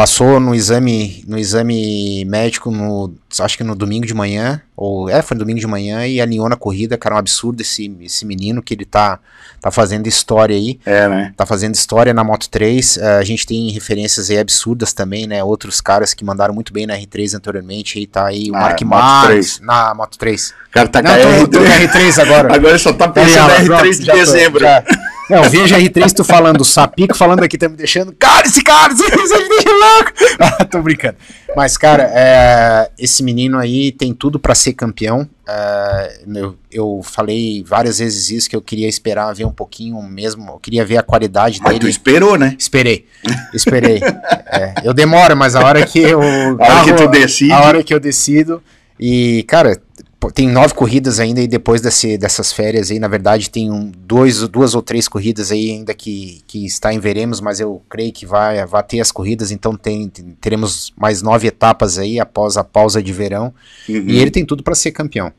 passou 0.00 0.40
no 0.40 0.54
exame, 0.54 1.22
no 1.28 1.38
exame 1.38 2.24
médico 2.24 2.70
no, 2.70 3.12
acho 3.38 3.58
que 3.58 3.62
no 3.62 3.74
domingo 3.76 4.06
de 4.06 4.14
manhã, 4.14 4.58
ou 4.74 5.10
é, 5.10 5.20
foi 5.20 5.34
no 5.34 5.40
domingo 5.40 5.60
de 5.60 5.66
manhã 5.66 6.06
e 6.06 6.22
alinhou 6.22 6.48
na 6.48 6.56
corrida, 6.56 6.96
cara, 6.96 7.16
um 7.16 7.18
absurdo 7.18 7.60
esse, 7.60 7.94
esse 8.00 8.24
menino 8.24 8.62
que 8.62 8.72
ele 8.72 8.86
tá, 8.86 9.18
tá 9.60 9.70
fazendo 9.70 10.06
história 10.06 10.56
aí, 10.56 10.80
É, 10.86 11.06
né? 11.06 11.34
tá 11.36 11.44
fazendo 11.44 11.74
história 11.74 12.14
na 12.14 12.24
Moto 12.24 12.48
3, 12.48 12.96
ah, 12.98 13.18
a 13.18 13.24
gente 13.24 13.46
tem 13.46 13.68
referências 13.72 14.30
aí 14.30 14.38
absurdas 14.38 14.94
também, 14.94 15.26
né, 15.26 15.44
outros 15.44 15.82
caras 15.82 16.14
que 16.14 16.24
mandaram 16.24 16.54
muito 16.54 16.72
bem 16.72 16.86
na 16.86 16.94
R3 16.96 17.34
anteriormente, 17.36 17.98
aí 17.98 18.06
tá 18.06 18.24
aí 18.24 18.48
o 18.48 18.52
Na 18.54 18.60
Mark 18.60 18.80
Moto 18.80 18.88
Marques, 19.02 19.56
3. 19.56 19.60
na 19.66 19.94
Moto 19.94 20.16
3. 20.16 20.48
O 20.50 20.72
cara 20.72 20.88
tá 20.88 21.02
Não, 21.02 21.10
com 21.10 21.18
a 21.18 21.38
tô, 21.40 21.48
tô 21.48 21.60
na 21.60 21.78
R3. 21.78 21.88
R3 21.90 22.22
agora. 22.22 22.54
Agora 22.54 22.78
só 22.78 22.92
tá 22.94 23.04
Aí, 23.04 23.12
pensando 23.12 23.48
na 23.48 23.64
pronto, 23.66 23.84
R3 23.84 23.98
de 23.98 24.04
já 24.06 24.12
tô, 24.14 24.18
dezembro. 24.18 24.60
já. 24.60 24.84
Não, 25.30 25.48
veja 25.48 25.76
a 25.76 25.80
R3 25.80 26.12
tu 26.12 26.24
falando, 26.24 26.60
o 26.60 26.64
Sapico 26.64 27.16
falando 27.16 27.42
aqui, 27.42 27.56
tá 27.56 27.68
me 27.68 27.76
deixando. 27.76 28.12
Cara, 28.18 28.46
esse 28.46 28.62
cara, 28.62 28.92
esse 28.92 29.02
me 29.04 29.48
deixa 29.48 29.70
louco. 29.70 30.10
Ah, 30.40 30.64
tô 30.64 30.80
brincando. 30.82 31.16
Mas, 31.54 31.76
cara, 31.76 32.10
é, 32.12 32.90
esse 32.98 33.22
menino 33.22 33.58
aí 33.58 33.92
tem 33.92 34.12
tudo 34.12 34.38
pra 34.38 34.54
ser 34.54 34.72
campeão. 34.72 35.28
É, 35.48 36.20
eu, 36.34 36.56
eu 36.70 37.00
falei 37.04 37.62
várias 37.66 37.98
vezes 37.98 38.30
isso, 38.30 38.50
que 38.50 38.56
eu 38.56 38.62
queria 38.62 38.88
esperar 38.88 39.32
ver 39.34 39.44
um 39.44 39.52
pouquinho 39.52 40.02
mesmo. 40.02 40.52
Eu 40.52 40.58
queria 40.58 40.84
ver 40.84 40.96
a 40.96 41.02
qualidade 41.02 41.60
Mas 41.62 41.74
tu 41.74 41.80
dele. 41.80 41.90
esperou, 41.90 42.38
né? 42.38 42.56
Esperei, 42.58 43.06
esperei. 43.54 44.00
É, 44.52 44.74
eu 44.82 44.92
demoro, 44.92 45.36
mas 45.36 45.54
a 45.54 45.64
hora 45.64 45.86
que 45.86 46.00
eu. 46.00 46.20
A 46.20 46.64
hora 46.64 46.84
que 46.84 46.92
tu 46.92 47.06
decide. 47.06 47.52
A 47.52 47.60
hora 47.60 47.84
que 47.84 47.94
eu 47.94 48.00
decido. 48.00 48.60
E, 48.98 49.44
cara, 49.44 49.80
tem 50.28 50.46
nove 50.46 50.74
corridas 50.74 51.18
ainda 51.18 51.40
e 51.40 51.48
depois 51.48 51.80
desse, 51.80 52.18
dessas 52.18 52.52
férias 52.52 52.90
aí, 52.90 52.98
na 52.98 53.08
verdade, 53.08 53.48
tem 53.48 53.70
um, 53.70 53.90
dois, 53.96 54.46
duas 54.48 54.74
ou 54.74 54.82
três 54.82 55.08
corridas 55.08 55.50
aí 55.50 55.70
ainda 55.70 55.94
que, 55.94 56.42
que 56.46 56.66
está 56.66 56.92
em 56.92 56.98
veremos, 56.98 57.40
mas 57.40 57.58
eu 57.58 57.82
creio 57.88 58.12
que 58.12 58.26
vai, 58.26 58.64
vai 58.66 58.82
ter 58.82 59.00
as 59.00 59.10
corridas, 59.10 59.50
então 59.50 59.74
tem, 59.74 60.08
teremos 60.40 60.92
mais 60.94 61.22
nove 61.22 61.46
etapas 61.46 61.98
aí 61.98 62.20
após 62.20 62.58
a 62.58 62.64
pausa 62.64 63.02
de 63.02 63.12
verão. 63.12 63.54
Uhum. 63.88 64.04
E 64.06 64.18
ele 64.18 64.30
tem 64.30 64.44
tudo 64.44 64.62
para 64.62 64.74
ser 64.74 64.90
campeão. 64.90 65.32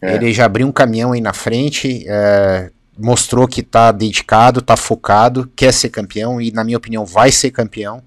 É. 0.00 0.14
Ele 0.14 0.32
já 0.32 0.44
abriu 0.44 0.66
um 0.66 0.72
caminhão 0.72 1.12
aí 1.12 1.20
na 1.20 1.32
frente, 1.32 2.04
é, 2.06 2.70
mostrou 2.96 3.48
que 3.48 3.62
tá 3.62 3.90
dedicado, 3.90 4.62
tá 4.62 4.76
focado, 4.76 5.50
quer 5.56 5.72
ser 5.72 5.88
campeão 5.88 6.40
e, 6.40 6.52
na 6.52 6.62
minha 6.62 6.78
opinião, 6.78 7.04
vai 7.04 7.32
ser 7.32 7.50
campeão. 7.50 8.02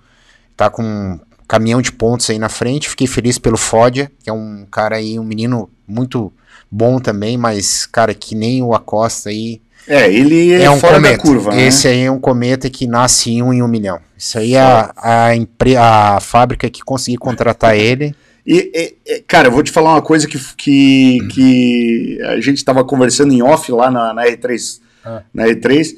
Tá 0.55 0.69
com 0.69 0.83
um 0.83 1.19
caminhão 1.47 1.81
de 1.81 1.91
pontos 1.91 2.29
aí 2.29 2.39
na 2.39 2.49
frente. 2.49 2.89
Fiquei 2.89 3.07
feliz 3.07 3.37
pelo 3.37 3.57
Foggia, 3.57 4.11
que 4.23 4.29
é 4.29 4.33
um 4.33 4.65
cara 4.69 4.95
aí, 4.95 5.19
um 5.19 5.23
menino 5.23 5.69
muito 5.93 6.31
bom 6.71 6.99
também, 6.99 7.37
mas, 7.37 7.85
cara, 7.85 8.13
que 8.13 8.35
nem 8.35 8.61
o 8.63 8.73
Acosta 8.73 9.29
aí. 9.29 9.61
É, 9.87 10.09
ele 10.11 10.53
é, 10.53 10.63
É, 10.63 10.69
um 10.71 10.79
fora 10.79 10.95
cometa. 10.95 11.17
da 11.17 11.21
curva, 11.21 11.51
né? 11.51 11.67
Esse 11.67 11.87
aí 11.89 12.01
é 12.03 12.11
um 12.11 12.19
cometa 12.19 12.69
que 12.69 12.87
nasce 12.87 13.31
em 13.31 13.41
um 13.43 13.53
em 13.53 13.61
um 13.61 13.67
milhão. 13.67 13.99
Isso 14.17 14.37
aí 14.39 14.53
é 14.55 14.61
a, 14.61 14.93
a, 14.97 15.35
empre- 15.35 15.75
a 15.75 16.19
fábrica 16.21 16.69
que 16.69 16.81
conseguir 16.81 17.17
contratar 17.17 17.75
ele. 17.77 18.15
E, 18.45 18.95
e- 19.07 19.21
cara, 19.25 19.47
eu 19.47 19.51
vou 19.53 19.63
te 19.63 19.71
falar 19.71 19.91
uma 19.93 20.01
coisa 20.01 20.27
que, 20.27 20.37
que, 20.57 21.19
que 21.31 22.21
a 22.25 22.41
gente 22.41 22.57
estava 22.57 22.83
conversando 22.83 23.31
em 23.33 23.41
off 23.41 23.71
lá 23.71 23.89
na, 23.89 24.13
na 24.13 24.25
R3, 24.25 24.79
Ah. 25.05 25.21
na 25.33 25.45
R3, 25.45 25.93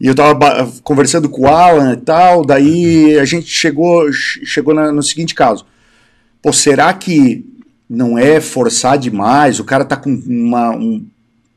e 0.00 0.06
eu 0.06 0.14
tava 0.14 0.32
ba- 0.32 0.66
conversando 0.82 1.28
com 1.28 1.42
o 1.42 1.46
Alan 1.46 1.92
e 1.92 1.96
tal, 1.98 2.42
daí 2.42 3.18
a 3.18 3.24
gente 3.26 3.46
chegou, 3.48 4.10
che- 4.14 4.46
chegou 4.46 4.72
na- 4.72 4.90
no 4.90 5.02
seguinte 5.02 5.34
caso. 5.34 5.66
Pô, 6.40 6.54
será 6.54 6.90
que 6.94 7.44
não 7.90 8.16
é 8.16 8.40
forçar 8.40 8.96
demais? 8.96 9.58
O 9.58 9.64
cara 9.64 9.84
tá 9.84 9.96
com 9.96 10.10
uma- 10.26 10.70
um, 10.70 11.04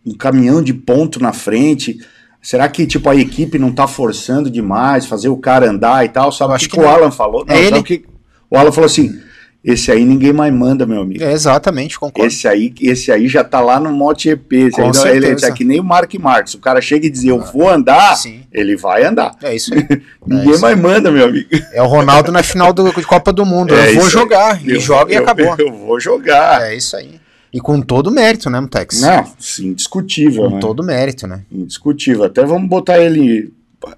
um 0.04 0.14
caminhão 0.16 0.64
de 0.64 0.74
ponto 0.74 1.22
na 1.22 1.32
frente. 1.32 2.00
Será 2.42 2.68
que, 2.68 2.88
tipo, 2.88 3.08
a 3.08 3.16
equipe 3.16 3.60
não 3.60 3.72
tá 3.72 3.88
forçando 3.88 4.50
demais, 4.50 5.06
fazer 5.06 5.30
o 5.30 5.38
cara 5.38 5.70
andar 5.70 6.04
e 6.04 6.10
tal? 6.10 6.32
Sabe 6.32 6.50
Eu 6.50 6.54
o 6.54 6.56
acho 6.56 6.66
que, 6.66 6.72
que 6.72 6.78
que 6.78 6.84
o 6.84 6.90
não. 6.90 6.94
Alan 6.94 7.12
falou? 7.12 7.46
É 7.48 7.54
sabe 7.66 7.68
ele. 7.68 7.84
que 7.84 8.06
o 8.50 8.58
Alan 8.58 8.72
falou 8.72 8.88
assim: 8.88 9.18
esse 9.64 9.92
aí 9.92 10.04
ninguém 10.04 10.34
mais 10.34 10.54
manda, 10.54 10.86
meu 10.86 11.02
amigo. 11.02 11.24
É, 11.24 11.32
exatamente, 11.32 11.98
concordo. 11.98 12.28
Esse 12.28 12.48
aí, 12.48 12.74
esse 12.82 13.12
aí 13.12 13.28
já 13.30 13.44
tá 13.44 13.62
lá 13.62 13.80
no 13.80 13.92
MotoGP. 13.94 14.56
Esse 14.58 14.72
Com 14.72 14.82
aí, 14.84 14.92
não- 14.94 15.08
ele 15.08 15.26
certeza. 15.28 15.48
é 15.48 15.52
que 15.54 15.64
nem 15.64 15.80
o 15.80 15.84
Mark 15.84 16.14
Marques. 16.16 16.54
O 16.54 16.60
cara 16.60 16.82
chega 16.82 17.06
e 17.06 17.10
diz, 17.10 17.24
eu 17.24 17.40
vou 17.40 17.70
andar, 17.70 18.16
Sim. 18.18 18.42
ele 18.52 18.76
vai 18.76 19.06
andar. 19.06 19.36
É 19.42 19.56
isso 19.56 19.72
aí. 19.76 19.88
Ninguém 20.28 20.52
isso 20.52 20.62
mais 20.62 20.78
manda, 20.78 21.10
meu 21.12 21.26
amigo. 21.28 21.48
É 21.72 21.82
o 21.82 21.88
Ronaldo 21.88 22.32
na 22.32 22.44
final 22.44 22.74
do, 22.74 22.92
de 22.94 23.04
Copa 23.06 23.32
do 23.32 23.46
Mundo. 23.46 23.74
É 23.74 23.92
eu 23.92 23.96
vou 23.96 24.08
isso 24.08 24.18
aí. 24.18 24.24
jogar. 24.24 24.66
E 24.68 24.72
Eu- 24.72 24.80
joga 24.82 25.14
e 25.14 25.16
eu- 25.16 25.24
acabou. 25.24 25.56
Eu 25.60 25.72
vou 25.72 26.00
jogar. 26.00 26.62
É 26.70 26.76
isso 26.76 26.96
aí. 26.98 27.22
E 27.54 27.62
com 27.62 27.80
todo 27.82 28.10
mérito, 28.12 28.50
né, 28.50 28.60
Mutex? 28.60 29.00
Não, 29.00 29.32
sim, 29.40 29.68
indiscutível, 29.68 30.46
Com 30.46 30.56
né? 30.56 30.60
todo 30.60 30.84
mérito, 30.84 31.28
né? 31.28 31.42
Indiscutível. 31.52 32.24
Até 32.24 32.44
vamos 32.44 32.68
botar 32.68 32.98
ele 33.00 33.54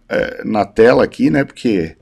é, 0.10 0.42
na 0.44 0.66
tela 0.66 1.04
aqui, 1.04 1.30
né? 1.30 1.44
Porque. 1.46 1.96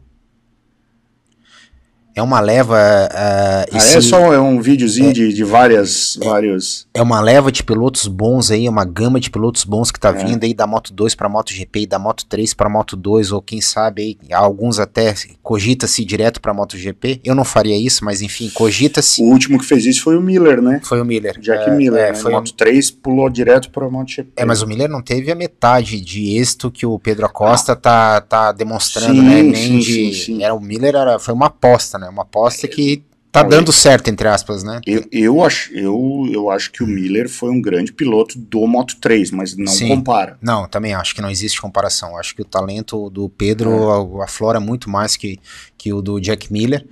É 2.16 2.22
uma 2.22 2.40
leva. 2.40 2.78
ah, 3.12 3.66
Ah, 3.72 3.78
esse- 3.78 3.98
é 3.98 4.02
só 4.02 4.32
é 4.34 4.40
um 4.40 4.62
videozinho 4.62 5.12
de, 5.14 5.34
de 5.34 5.44
várias, 5.44 6.18
vários. 6.24 6.86
é 6.94 7.02
uma 7.02 7.20
leva 7.20 7.52
de 7.52 7.64
pilotos 7.64 8.08
bons 8.08 8.52
aí, 8.52 8.66
é 8.66 8.70
uma 8.70 8.86
gama 8.86 9.20
de 9.20 9.30
pilotos 9.30 9.64
bons 9.64 9.90
que 9.92 10.00
tá 10.00 10.10
É. 10.10 10.24
vindo 10.26 10.44
aí 10.44 10.54
da 10.54 10.68
Moto 10.68 10.94
2 10.94 11.16
para 11.16 11.28
Moto 11.28 11.52
GP 11.54 11.82
e 11.82 11.88
da 11.88 11.98
Moto 11.98 12.26
3 12.28 12.54
para 12.54 12.70
Moto 12.70 12.96
2, 12.96 13.32
ou 13.32 13.42
quem 13.42 13.60
sabe 13.62 14.18
aí, 14.30 14.34
alguns 14.36 14.80
até 14.80 15.14
cogita-se 15.42 16.06
direto 16.06 16.40
para 16.40 16.54
Moto 16.54 16.78
GP. 16.78 17.20
Eu 17.24 17.34
não 17.34 17.44
faria 17.44 17.76
isso, 17.78 18.06
mas 18.06 18.22
enfim, 18.22 18.50
cogita-se. 18.54 19.22
O 19.22 19.26
último 19.26 19.58
que 19.58 19.66
fez 19.66 19.86
isso 19.86 20.04
foi 20.04 20.16
o 20.18 20.22
Miller, 20.22 20.62
né? 20.62 20.82
Foi 20.84 21.02
o 21.02 21.06
Miller. 21.06 21.40
Jack 21.40 21.70
É, 21.70 21.76
Miller. 21.76 22.00
é, 22.04 22.08
né? 22.12 22.16
foi 22.16 22.32
Moto 22.32 22.54
3 22.54 22.92
pulou 22.92 23.30
direto 23.30 23.70
para 23.72 23.90
MotoGP. 23.90 24.30
É, 24.38 24.46
mas 24.46 24.62
o 24.62 24.68
Miller 24.68 24.90
não 24.90 25.02
teve 25.02 25.32
a 25.32 25.36
metade 25.36 26.00
de 26.00 26.38
êxito 26.38 26.70
que 26.70 26.86
o 26.86 27.00
Pedro 27.00 27.26
Acosta 27.26 27.76
tá, 27.76 28.22
tá 28.22 28.52
demonstrando, 28.52 29.16
Sim, 29.16 29.22
né? 29.22 29.42
Nem 29.42 29.56
sim, 29.56 29.80
de. 29.80 29.94
sim, 29.94 30.14
sim. 30.14 30.44
Era, 30.44 30.54
o 30.54 30.62
Miller 30.62 30.96
era, 30.96 31.18
foi 31.20 31.34
uma 31.34 31.48
aposta, 31.48 31.98
né? 31.98 32.03
Uma 32.10 32.24
aposta 32.24 32.68
que 32.68 33.04
tá 33.32 33.42
Não, 33.42 33.50
dando 33.50 33.72
certo, 33.72 34.10
entre 34.10 34.28
aspas, 34.28 34.64
né? 34.64 34.80
Eu, 34.86 35.04
eu, 35.12 35.44
acho, 35.44 35.74
eu, 35.74 36.30
eu 36.32 36.50
acho 36.52 36.72
que 36.72 36.84
o 36.84 36.88
Miller 36.88 37.28
foi 37.28 37.50
um 37.50 37.60
grande 37.62 37.92
piloto 37.92 38.38
do 38.38 38.66
Moto 38.68 38.98
3, 39.02 39.32
mas 39.32 39.58
não 39.58 39.68
Sim. 39.74 39.88
compara. 39.88 40.38
Não, 40.42 40.68
também 40.68 40.94
acho 40.94 41.16
que 41.16 41.22
não 41.22 41.32
existe 41.32 41.60
comparação. 41.60 42.16
Acho 42.18 42.36
que 42.36 42.42
o 42.44 42.46
talento 42.46 43.10
do 43.10 43.28
Pedro 43.30 44.20
É. 44.20 44.24
aflora 44.24 44.60
muito 44.60 44.90
mais 44.90 45.16
que, 45.18 45.40
que 45.78 45.92
o 45.92 46.02
do 46.02 46.20
Jack 46.20 46.54
Miller. 46.54 46.86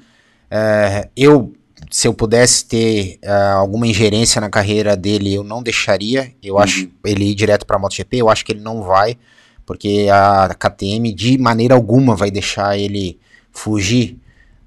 É, 0.50 1.10
eu, 1.16 1.54
se 1.92 2.08
eu 2.08 2.14
pudesse 2.14 2.66
ter 2.66 3.20
ah, 3.24 3.54
alguma 3.54 3.86
ingerência 3.88 4.42
na 4.42 4.50
carreira 4.50 4.98
dele, 4.98 5.34
eu 5.34 5.44
não 5.44 5.62
deixaria. 5.62 6.32
Eu 6.42 6.56
Uhum. 6.56 6.62
acho 6.62 6.90
ele 7.06 7.26
ir 7.32 7.36
direto 7.36 7.66
para 7.68 7.78
a 7.78 7.80
MotoGP. 7.80 8.18
Eu 8.18 8.30
acho 8.30 8.44
que 8.44 8.52
ele 8.52 8.62
não 8.62 8.82
vai, 8.82 9.16
porque 9.64 10.08
a 10.12 10.56
KTM 10.56 11.14
de 11.14 11.38
maneira 11.38 11.76
alguma 11.76 12.16
vai 12.16 12.32
deixar 12.32 12.78
ele 12.80 13.20
fugir 13.52 14.18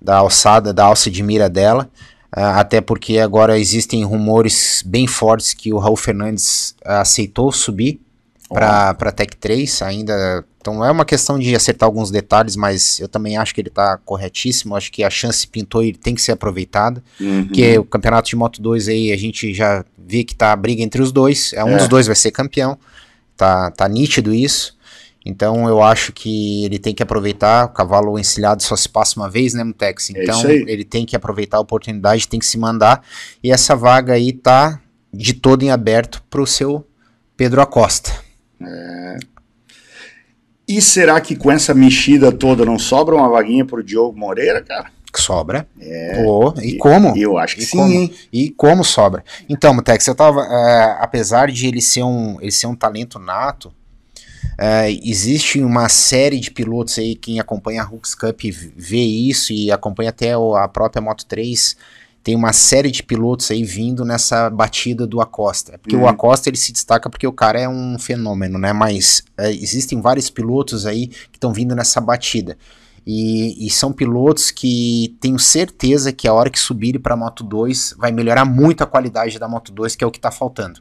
da 0.04 0.18
alçada, 0.18 0.72
da 0.72 0.84
alça 0.84 1.10
de 1.10 1.22
mira 1.22 1.48
dela. 1.48 1.88
Ah, 2.30 2.60
até 2.60 2.80
porque 2.80 3.18
agora 3.18 3.58
existem 3.58 4.04
rumores 4.04 4.82
bem 4.84 5.06
fortes 5.06 5.54
que 5.54 5.72
o 5.72 5.78
Raul 5.78 5.96
Fernandes 5.96 6.74
aceitou 6.84 7.50
subir 7.50 8.00
para 8.48 8.90
a 8.90 9.12
Tech 9.12 9.36
3, 9.36 9.82
ainda 9.82 10.44
Então 10.60 10.84
é 10.84 10.90
uma 10.90 11.04
questão 11.04 11.38
de 11.38 11.54
acertar 11.54 11.86
alguns 11.86 12.10
detalhes, 12.10 12.56
mas 12.56 12.98
eu 13.00 13.08
também 13.08 13.36
acho 13.36 13.54
que 13.54 13.60
ele 13.60 13.68
está 13.68 13.98
corretíssimo. 14.04 14.74
Acho 14.76 14.90
que 14.90 15.04
a 15.04 15.10
chance 15.10 15.46
pintou 15.46 15.82
e 15.82 15.92
tem 15.92 16.14
que 16.14 16.22
ser 16.22 16.32
aproveitada. 16.32 17.02
Uhum. 17.20 17.44
Porque 17.44 17.78
o 17.78 17.84
campeonato 17.84 18.28
de 18.28 18.36
Moto 18.36 18.60
2 18.62 18.88
aí 18.88 19.12
a 19.12 19.16
gente 19.16 19.52
já 19.54 19.84
vê 19.98 20.24
que 20.24 20.34
tá 20.34 20.52
a 20.52 20.56
briga 20.56 20.82
entre 20.82 21.02
os 21.02 21.12
dois. 21.12 21.52
É, 21.54 21.62
um 21.64 21.70
É. 21.70 21.76
dos 21.76 21.88
dois 21.88 22.06
vai 22.06 22.16
ser 22.16 22.30
campeão. 22.30 22.78
Tá, 23.36 23.70
tá 23.70 23.88
nítido 23.88 24.32
isso. 24.32 24.76
Então 25.24 25.66
eu 25.68 25.82
acho 25.82 26.12
que 26.12 26.64
ele 26.64 26.78
tem 26.78 26.94
que 26.94 27.02
aproveitar. 27.02 27.66
O 27.66 27.68
cavalo 27.70 28.18
encilhado 28.18 28.62
só 28.62 28.76
se 28.76 28.88
passa 28.88 29.18
uma 29.18 29.30
vez, 29.30 29.54
né, 29.54 29.64
Mutex? 29.64 30.10
É 30.10 30.22
Então 30.22 30.40
aí. 30.42 30.64
ele 30.68 30.84
tem 30.84 31.06
que 31.06 31.16
aproveitar 31.16 31.56
a 31.56 31.60
oportunidade, 31.60 32.28
tem 32.28 32.38
que 32.38 32.46
se 32.46 32.58
mandar. 32.58 33.02
E 33.42 33.50
essa 33.50 33.74
vaga 33.74 34.12
aí 34.12 34.32
tá 34.32 34.80
de 35.12 35.32
todo 35.32 35.62
em 35.62 35.70
aberto 35.70 36.22
pro 36.28 36.46
seu 36.46 36.86
Pedro 37.36 37.60
Acosta. 37.62 38.12
E 40.66 40.80
será 40.80 41.20
que 41.20 41.36
com 41.36 41.50
essa 41.52 41.74
mexida 41.74 42.32
toda 42.32 42.64
não 42.64 42.78
sobra 42.78 43.14
uma 43.14 43.28
vaguinha 43.28 43.64
pro 43.64 43.82
Diogo 43.82 44.18
Moreira, 44.18 44.62
cara? 44.62 44.90
Sobra. 45.16 45.68
Pô, 46.24 46.52
e 46.60 46.76
como? 46.76 47.16
Eu 47.16 47.38
acho 47.38 47.54
que 47.56 47.62
E 47.62 47.66
sim, 47.66 47.76
como? 47.76 48.10
E 48.32 48.50
como 48.50 48.84
sobra? 48.84 49.22
Então, 49.48 49.72
Mutex, 49.72 50.04
eu 50.08 50.14
tava. 50.14 50.40
é, 50.42 50.96
apesar 51.00 51.52
de 51.52 51.68
ele 51.68 51.80
ser 51.80 52.02
um, 52.02 52.36
ele 52.40 52.50
ser 52.50 52.66
um 52.66 52.74
talento 52.74 53.18
nato, 53.20 53.72
é, 54.58 54.90
existe 54.90 55.60
uma 55.60 55.88
série 55.88 56.38
de 56.38 56.50
pilotos 56.50 56.98
aí, 56.98 57.14
quem 57.14 57.40
acompanha 57.40 57.82
a 57.82 57.86
Hooks 57.86 58.14
Cup 58.14 58.40
vê 58.76 59.02
isso 59.02 59.52
e 59.52 59.70
acompanha 59.70 60.10
até 60.10 60.32
a 60.32 60.68
própria 60.68 61.02
Moto 61.02 61.26
3. 61.26 61.76
Tem 62.22 62.34
uma 62.34 62.54
série 62.54 62.90
de 62.90 63.02
pilotos 63.02 63.50
aí 63.50 63.62
vindo 63.64 64.02
nessa 64.04 64.48
batida 64.48 65.06
do 65.06 65.20
Acosta. 65.20 65.74
É 65.74 65.78
Porque 65.78 65.94
Uhum. 65.94 66.02
o 66.04 66.08
Acosta 66.08 66.48
ele 66.48 66.56
se 66.56 66.72
destaca 66.72 67.10
porque 67.10 67.26
o 67.26 67.32
cara 67.32 67.60
é 67.60 67.68
um 67.68 67.98
fenômeno, 67.98 68.58
né? 68.58 68.72
Mas 68.72 69.22
é, 69.36 69.50
existem 69.52 70.00
vários 70.00 70.30
pilotos 70.30 70.86
aí 70.86 71.08
que 71.08 71.36
estão 71.36 71.52
vindo 71.52 71.74
nessa 71.74 72.00
batida. 72.00 72.56
E, 73.06 73.66
e 73.66 73.68
são 73.68 73.92
pilotos 73.92 74.50
que 74.50 75.14
tenho 75.20 75.38
certeza 75.38 76.10
que 76.12 76.26
a 76.26 76.32
hora 76.32 76.48
que 76.48 76.58
subirem 76.58 76.98
para 76.98 77.12
a 77.12 77.16
Moto 77.16 77.44
2 77.44 77.96
vai 77.98 78.10
melhorar 78.10 78.46
muito 78.46 78.82
a 78.82 78.86
qualidade 78.86 79.38
da 79.38 79.46
Moto 79.46 79.70
2, 79.72 79.94
que 79.94 80.02
é 80.02 80.06
o 80.06 80.10
que 80.10 80.16
está 80.16 80.30
faltando. 80.30 80.80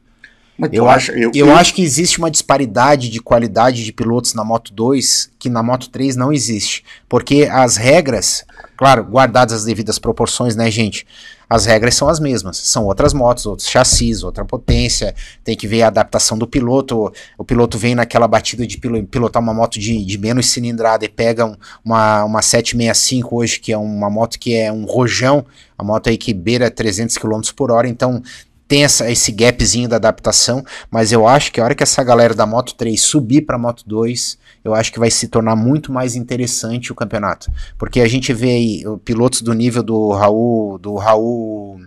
Mas 0.57 0.69
tu 0.69 0.75
Eu, 0.75 0.89
acho, 0.89 1.11
eu, 1.11 1.31
acho 1.55 1.73
que 1.73 1.81
existe 1.81 2.19
uma 2.19 2.29
disparidade 2.29 3.09
de 3.09 3.19
qualidade 3.19 3.83
de 3.83 3.91
pilotos 3.91 4.33
na 4.33 4.43
Moto 4.43 4.71
2 4.73 5.31
que 5.39 5.49
na 5.49 5.63
Moto 5.63 5.89
3 5.89 6.15
não 6.15 6.31
existe. 6.31 6.83
Porque 7.09 7.47
as 7.51 7.75
regras, 7.75 8.45
claro, 8.77 9.03
guardadas 9.03 9.53
as 9.59 9.65
devidas 9.65 9.97
proporções, 9.97 10.55
né, 10.55 10.69
gente? 10.69 11.05
As 11.49 11.65
regras 11.65 11.95
são 11.95 12.07
as 12.07 12.19
mesmas. 12.19 12.57
São 12.57 12.85
outras 12.85 13.13
motos, 13.13 13.45
outros 13.45 13.67
chassis, 13.67 14.23
outra 14.23 14.45
potência. 14.45 15.13
Tem 15.43 15.55
que 15.55 15.67
ver 15.67 15.83
a 15.83 15.87
adaptação 15.87 16.37
do 16.37 16.47
piloto. 16.47 17.11
O 17.37 17.43
piloto 17.43 17.77
vem 17.77 17.93
naquela 17.93 18.27
batida 18.27 18.65
de 18.65 18.77
pilo- 18.77 19.03
pilotar 19.05 19.41
uma 19.41 19.53
moto 19.53 19.79
de, 19.79 20.03
de 20.05 20.17
menos 20.17 20.49
cilindrada 20.49 21.03
e 21.05 21.09
pega 21.09 21.45
um- 21.45 21.55
uma, 21.83 22.23
uma 22.23 22.41
765 22.41 23.35
hoje, 23.35 23.59
que 23.59 23.71
é 23.73 23.77
uma 23.77 24.09
moto 24.09 24.39
que 24.39 24.55
é 24.55 24.71
um 24.71 24.85
rojão, 24.85 25.45
a 25.77 25.83
moto 25.83 26.09
aí 26.09 26.17
que 26.17 26.33
beira 26.33 26.71
300 26.71 27.17
km 27.17 27.41
por 27.55 27.69
hora. 27.71 27.87
Então 27.87 28.21
tem 28.67 28.83
essa, 28.83 29.11
esse 29.11 29.31
gapzinho 29.31 29.87
da 29.89 29.97
adaptação, 29.97 30.63
mas 30.89 31.11
eu 31.11 31.27
acho 31.27 31.51
que 31.51 31.59
a 31.61 31.63
hora 31.63 31.75
que 31.75 31.83
essa 31.83 32.03
galera 32.03 32.33
da 32.33 32.45
Moto 32.45 32.73
3 32.75 32.99
subir 32.99 33.41
para 33.41 33.57
Moto 33.57 33.83
2, 33.85 34.37
eu 34.63 34.73
acho 34.73 34.91
que 34.91 34.99
vai 34.99 35.11
se 35.11 35.27
tornar 35.27 35.55
muito 35.55 35.91
mais 35.91 36.15
interessante 36.15 36.91
o 36.91 36.95
campeonato. 36.95 37.51
Porque 37.77 37.99
a 38.01 38.07
gente 38.07 38.33
vê 38.33 38.49
aí 38.49 38.83
pilotos 39.03 39.41
do 39.41 39.53
nível 39.53 39.83
do 39.83 40.11
Raul, 40.13 40.77
do 40.79 40.95
Raul, 40.95 41.81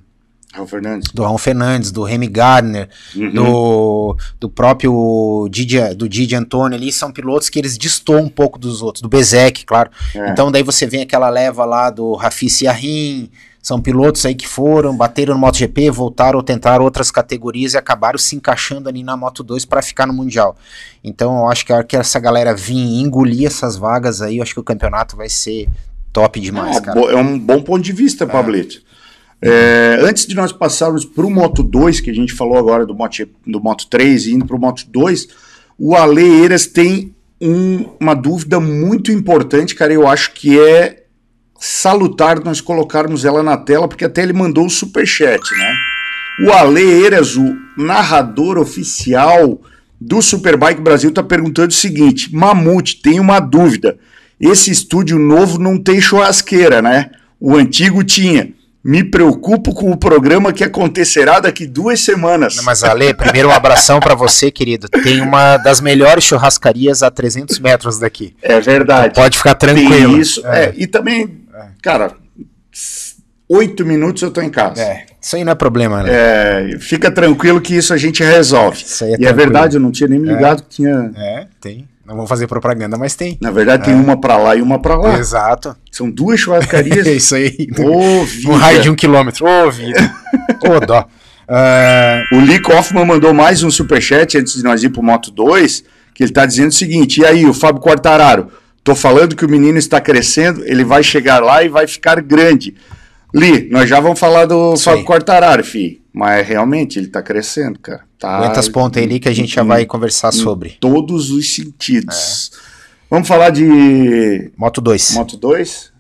Raul 0.52 0.66
Fernandes. 0.68 1.10
do 1.12 1.22
Raul 1.22 1.38
Fernandes, 1.38 1.90
do 1.90 2.02
Remy 2.02 2.28
Gardner, 2.28 2.88
Uhum. 3.14 3.32
do, 3.32 4.16
do 4.40 4.48
próprio 4.48 5.48
Didi, 5.50 5.78
do 5.94 6.08
Didi 6.08 6.34
Antônio 6.34 6.76
ali, 6.76 6.92
são 6.92 7.10
pilotos 7.12 7.48
que 7.48 7.58
eles 7.58 7.76
destoam 7.76 8.22
um 8.24 8.28
pouco 8.28 8.58
dos 8.58 8.80
outros, 8.82 9.02
do 9.02 9.08
Bezek, 9.08 9.64
claro. 9.64 9.90
É. 10.14 10.30
Então 10.30 10.50
daí 10.52 10.62
você 10.62 10.86
vem 10.86 11.02
aquela 11.02 11.28
leva 11.28 11.64
lá 11.64 11.90
do 11.90 12.14
Rafi 12.14 12.46
Yarrim, 12.62 13.30
são 13.66 13.80
pilotos 13.82 14.24
aí 14.24 14.32
que 14.36 14.46
foram, 14.46 14.96
bateram 14.96 15.34
no 15.34 15.40
MotoGP, 15.40 15.90
voltaram 15.90 16.36
ou 16.38 16.42
tentaram 16.44 16.84
outras 16.84 17.10
categorias 17.10 17.74
e 17.74 17.76
acabaram 17.76 18.16
se 18.16 18.36
encaixando 18.36 18.88
ali 18.88 19.02
na 19.02 19.16
Moto 19.16 19.42
2 19.42 19.64
para 19.64 19.82
ficar 19.82 20.06
no 20.06 20.12
Mundial. 20.12 20.56
Então 21.02 21.36
eu 21.38 21.48
acho 21.48 21.66
que 21.66 21.72
a 21.72 21.76
hora 21.78 21.84
que 21.84 21.96
essa 21.96 22.20
galera 22.20 22.54
vir 22.54 22.76
e 22.76 23.00
engolir 23.02 23.44
essas 23.48 23.76
vagas 23.76 24.22
aí, 24.22 24.36
eu 24.36 24.44
acho 24.44 24.54
que 24.54 24.60
o 24.60 24.62
campeonato 24.62 25.16
vai 25.16 25.28
ser 25.28 25.68
top 26.12 26.38
demais, 26.38 26.76
Ah, 26.76 26.80
cara. 26.80 27.00
é 27.10 27.16
um 27.16 27.36
bom 27.36 27.60
ponto 27.60 27.82
de 27.82 27.90
vista, 27.92 28.24
Pablito. 28.24 28.80
É, 29.42 29.98
antes 30.00 30.28
de 30.28 30.36
nós 30.36 30.52
passarmos 30.52 31.04
para 31.04 31.26
o 31.26 31.30
Moto 31.30 31.64
2, 31.64 31.98
que 31.98 32.08
a 32.10 32.14
gente 32.14 32.32
falou 32.34 32.56
agora 32.58 32.86
do 32.86 32.94
Moto, 32.94 33.28
do 33.44 33.60
Moto 33.60 33.88
3 33.88 34.26
e 34.26 34.34
indo 34.34 34.46
para 34.46 34.54
o 34.56 34.60
Moto 34.60 34.84
2, 34.88 35.26
o 35.76 35.96
Ale 35.96 36.22
Eiras 36.22 36.66
tem 36.68 37.12
um- 37.40 37.84
uma 38.00 38.14
dúvida 38.14 38.60
muito 38.60 39.10
importante, 39.10 39.74
cara. 39.74 39.92
Eu 39.92 40.06
acho 40.06 40.32
que 40.34 40.56
é 40.56 41.02
salutar 41.58 42.42
nós 42.44 42.60
colocarmos 42.60 43.24
ela 43.24 43.42
na 43.42 43.56
tela, 43.56 43.88
porque 43.88 44.04
até 44.04 44.22
ele 44.22 44.32
mandou 44.32 44.66
o 44.66 44.70
superchat, 44.70 45.40
né? 45.56 45.74
O 46.46 46.52
Ale 46.52 46.82
Eiras, 46.82 47.36
o 47.36 47.56
narrador 47.76 48.58
oficial 48.58 49.60
do 50.00 50.20
Superbike 50.20 50.80
Brasil, 50.82 51.08
está 51.10 51.22
perguntando 51.22 51.68
o 51.68 51.74
seguinte: 51.74 52.34
Mamute, 52.34 53.00
tem 53.00 53.18
uma 53.18 53.40
dúvida. 53.40 53.96
Esse 54.38 54.70
estúdio 54.70 55.18
novo 55.18 55.58
não 55.58 55.78
tem 55.78 56.00
churrasqueira, 56.00 56.82
né? 56.82 57.10
O 57.40 57.56
antigo 57.56 58.04
tinha. 58.04 58.50
Me 58.84 59.02
preocupo 59.02 59.74
com 59.74 59.90
o 59.90 59.96
programa 59.96 60.52
que 60.52 60.62
acontecerá 60.62 61.40
daqui 61.40 61.66
duas 61.66 61.98
semanas. 61.98 62.54
Não, 62.54 62.62
Mas 62.62 62.84
Ale, 62.84 63.12
primeiro 63.14 63.48
um 63.48 63.52
abração 63.52 63.98
pra 63.98 64.14
você, 64.14 64.48
querido. 64.48 64.88
Tem 64.88 65.20
uma 65.20 65.56
das 65.56 65.80
melhores 65.80 66.22
churrascarias 66.22 67.02
a 67.02 67.10
300 67.10 67.58
metros 67.58 67.98
daqui. 67.98 68.36
É 68.40 68.60
verdade. 68.60 69.14
Pode 69.14 69.38
ficar 69.38 69.56
Tem 69.56 69.74
tranquilo. 69.74 70.16
isso. 70.16 70.46
É, 70.46 70.72
e 70.76 70.86
também, 70.86 71.40
cara, 71.82 72.12
s- 72.72 73.16
oito 73.48 73.84
minutos 73.84 74.22
eu 74.22 74.30
tô 74.30 74.40
em 74.40 74.50
casa. 74.50 74.82
É, 74.82 75.06
isso 75.20 75.36
aí 75.36 75.44
não 75.44 75.52
é 75.52 75.54
problema, 75.54 76.00
Ale. 76.00 76.10
É, 76.10 76.76
fica 76.80 77.10
tranquilo 77.10 77.60
que 77.60 77.74
isso 77.74 77.92
a 77.92 77.96
gente 77.96 78.22
resolve. 78.22 78.82
Isso 78.82 79.04
aí 79.04 79.10
é 79.10 79.12
e 79.12 79.14
é 79.14 79.18
tranquilo. 79.18 79.36
verdade, 79.52 79.76
eu 79.76 79.80
não 79.80 79.90
tinha 79.92 80.08
nem 80.08 80.18
me 80.18 80.28
ligado 80.28 80.62
que 80.62 80.68
tinha. 80.76 81.10
É, 81.16 81.46
tem. 81.60 81.88
Não 82.04 82.14
vou 82.14 82.26
fazer 82.26 82.46
propaganda, 82.46 82.96
mas 82.96 83.16
tem. 83.16 83.36
Na 83.40 83.50
verdade, 83.50 83.86
tem 83.86 83.94
uma 83.94 84.20
pra 84.20 84.36
lá 84.36 84.54
e 84.54 84.62
uma 84.62 84.80
pra 84.80 84.96
lá. 84.96 85.18
Exato. 85.18 85.74
São 85.90 86.08
duas 86.08 86.38
churrascarias. 86.38 87.04
É 87.04 87.10
isso 87.14 87.34
aí. 87.34 87.68
Ô, 87.80 88.24
vida. 88.24 88.48
Um 88.52 88.54
raio 88.56 88.80
de 88.80 88.88
um 88.90 88.94
quilômetro. 88.94 89.44
Ô, 89.44 89.68
vida. 89.72 89.98
Ô, 90.62 90.78
dó. 90.86 91.04
O 92.32 92.40
Lee 92.40 92.60
Kaufman 92.60 93.04
mandou 93.04 93.34
mais 93.34 93.62
um 93.64 93.70
superchat 93.70 94.38
antes 94.38 94.54
de 94.54 94.62
nós 94.62 94.82
ir 94.84 94.90
pro 94.90 95.02
Moto 95.02 95.30
2, 95.32 95.82
que 96.14 96.22
ele 96.22 96.32
tá 96.32 96.46
dizendo 96.46 96.68
o 96.68 96.74
seguinte: 96.74 97.20
e 97.22 97.24
aí, 97.26 97.44
o 97.44 97.52
Fábio 97.52 97.80
Quartararo? 97.82 98.52
Tô 98.86 98.94
falando 98.94 99.34
que 99.34 99.44
o 99.44 99.48
menino 99.50 99.78
está 99.78 100.00
crescendo, 100.00 100.62
ele 100.64 100.84
vai 100.84 101.02
chegar 101.02 101.42
lá 101.42 101.60
e 101.64 101.68
vai 101.68 101.88
ficar 101.88 102.20
grande. 102.22 102.76
Lee, 103.34 103.68
nós 103.68 103.88
já 103.88 103.98
vamos 103.98 104.16
falar 104.20 104.46
do 104.46 104.76
Fábio. 104.76 105.04
Quartararo, 105.04 105.64
fi. 105.64 106.00
Mas 106.12 106.46
realmente 106.46 106.96
ele 106.96 107.08
tá 107.08 107.20
crescendo, 107.20 107.80
cara. 107.80 108.02
Tá 108.16 108.36
aguenta 108.38 108.60
as 108.60 108.68
pontas 108.68 109.00
aí 109.02 109.08
ali 109.08 109.18
que 109.18 109.28
a 109.28 109.34
gente 109.34 109.52
já 109.52 109.64
vai 109.64 109.84
conversar 109.86 110.30
sobre. 110.32 110.76
todos 110.80 111.32
os 111.32 111.52
sentidos. 111.52 112.52
Vamos 113.10 113.26
falar 113.26 113.50
de 113.50 114.52
Moto 114.56 114.80
2. 114.80 115.14
Moto 115.14 115.36
2? 115.36 115.92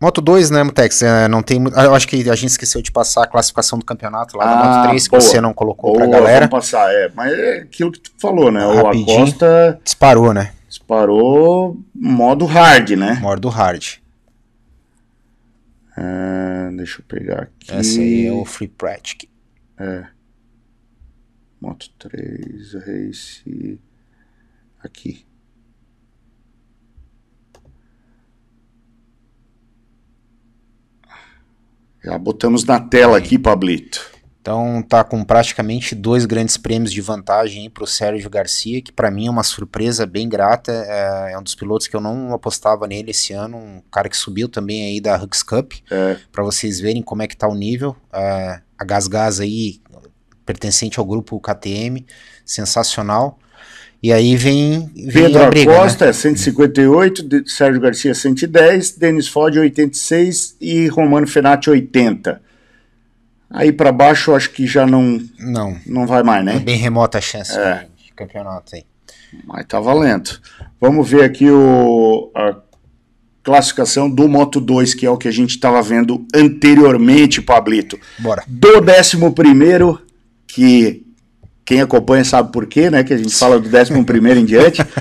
Moto 0.00 0.20
2, 0.20 0.50
né, 0.50 0.62
Mutex? 0.62 1.02
É, 1.02 1.26
não 1.26 1.42
tem, 1.42 1.60
eu 1.60 1.92
acho 1.94 2.06
que 2.06 2.30
a 2.30 2.36
gente 2.36 2.50
esqueceu 2.50 2.80
de 2.80 2.92
passar 2.92 3.24
a 3.24 3.26
classificação 3.26 3.80
do 3.80 3.84
campeonato 3.84 4.36
lá 4.36 4.44
Ah, 4.44 4.64
Moto 4.78 4.88
3, 4.90 5.04
que 5.08 5.10
boa. 5.10 5.20
você 5.20 5.40
não 5.40 5.52
colocou 5.52 5.92
Boa, 5.94 6.08
pra 6.08 6.18
galera. 6.20 6.46
vamos 6.48 6.66
passar, 6.70 6.88
é. 6.94 7.10
Mas 7.16 7.32
é 7.32 7.58
aquilo 7.58 7.90
que 7.90 7.98
tu 7.98 8.12
falou, 8.16 8.52
né? 8.52 8.64
O 8.64 8.76
Rapidinho. 8.84 9.22
Acosta 9.22 9.80
Disparou, 9.84 10.32
né? 10.32 10.52
Disparou 10.72 11.84
modo 11.94 12.46
hard, 12.46 12.92
né? 12.92 13.16
Modo 13.20 13.50
hard. 13.50 13.98
Ah, 15.94 16.70
deixa 16.74 17.00
eu 17.00 17.04
pegar 17.04 17.42
aqui. 17.42 17.70
Essa 17.70 18.00
aí 18.00 18.24
é 18.26 18.32
o 18.32 18.42
Free 18.46 18.68
Pratic. 18.68 19.28
Moto 21.60 21.90
3, 21.98 22.72
Race. 22.72 23.78
Aqui. 24.82 25.26
Já 32.02 32.16
botamos 32.16 32.64
na 32.64 32.80
tela 32.80 33.18
aqui, 33.18 33.38
Pablito. 33.38 34.10
Então 34.42 34.82
tá 34.82 35.04
com 35.04 35.22
praticamente 35.22 35.94
dois 35.94 36.26
grandes 36.26 36.56
prêmios 36.56 36.92
de 36.92 37.00
vantagem 37.00 37.70
para 37.70 37.84
o 37.84 37.86
Sérgio 37.86 38.28
Garcia, 38.28 38.82
que 38.82 38.90
para 38.90 39.08
mim 39.08 39.28
é 39.28 39.30
uma 39.30 39.44
surpresa 39.44 40.04
bem 40.04 40.28
grata. 40.28 40.72
É, 40.72 41.30
é 41.34 41.38
um 41.38 41.42
dos 41.44 41.54
pilotos 41.54 41.86
que 41.86 41.94
eu 41.94 42.00
não 42.00 42.34
apostava 42.34 42.88
nele 42.88 43.12
esse 43.12 43.32
ano, 43.32 43.56
um 43.56 43.80
cara 43.88 44.08
que 44.08 44.16
subiu 44.16 44.48
também 44.48 44.84
aí 44.84 45.00
da 45.00 45.14
Hux 45.16 45.44
Cup, 45.44 45.74
É. 45.88 46.16
para 46.32 46.42
vocês 46.42 46.80
verem 46.80 47.02
como 47.02 47.22
é 47.22 47.28
que 47.28 47.36
tá 47.36 47.46
o 47.46 47.54
nível. 47.54 47.94
É, 48.12 48.60
a 48.76 48.84
Gas 48.84 49.06
Gas 49.06 49.38
aí, 49.38 49.80
pertencente 50.44 50.98
ao 50.98 51.06
grupo 51.06 51.38
KTM, 51.38 52.04
sensacional. 52.44 53.38
E 54.02 54.12
aí 54.12 54.34
vem, 54.34 54.90
vem 54.96 55.26
Pedro 55.26 55.42
a 55.44 55.46
briga, 55.50 55.70
né? 55.70 55.78
Acosta 55.78 56.06
é 56.06 56.12
158, 56.12 57.22
de- 57.22 57.48
Sérgio 57.48 57.80
Garcia 57.80 58.12
110, 58.12 58.90
Denis 58.98 59.28
Ford 59.28 59.56
86 59.56 60.56
e 60.60 60.88
Romano 60.88 61.28
Fenati 61.28 61.70
80. 61.70 62.42
Aí 63.52 63.70
para 63.70 63.92
baixo 63.92 64.30
eu 64.30 64.36
acho 64.36 64.50
que 64.50 64.66
já 64.66 64.86
não, 64.86 65.20
Não, 65.38 65.76
não 65.86 66.06
vai 66.06 66.22
mais, 66.22 66.40
é 66.42 66.54
né? 66.54 66.58
bem 66.58 66.76
remota 66.76 67.18
a 67.18 67.20
chance 67.20 67.56
É. 67.56 67.86
de, 67.96 68.12
campeonato 68.14 68.74
aí. 68.74 68.84
Mas 69.46 69.66
tá 69.66 69.78
valendo. 69.80 70.30
Vamos 70.80 71.08
ver 71.08 71.24
aqui 71.24 71.50
o, 71.50 72.30
a 72.34 72.56
classificação 73.42 74.08
do 74.10 74.28
Moto 74.28 74.60
2, 74.60 74.94
que 74.94 75.06
é 75.06 75.10
o 75.10 75.16
que 75.16 75.28
a 75.28 75.32
gente 75.32 75.50
estava 75.50 75.80
vendo 75.82 76.26
anteriormente, 76.34 77.40
Pablito. 77.40 77.98
Bora. 78.18 78.42
Do 78.46 78.68
11 78.78 79.30
primeiro, 79.34 80.00
que 80.46 81.02
quem 81.64 81.80
acompanha 81.80 82.24
sabe 82.24 82.52
por 82.52 82.66
quê, 82.66 82.90
né? 82.90 83.02
Que 83.04 83.14
a 83.14 83.16
gente 83.16 83.34
fala 83.34 83.58
do 83.58 83.68
11 83.74 84.04
primeiro 84.04 84.40
em 84.40 84.44
diante. 84.44 84.82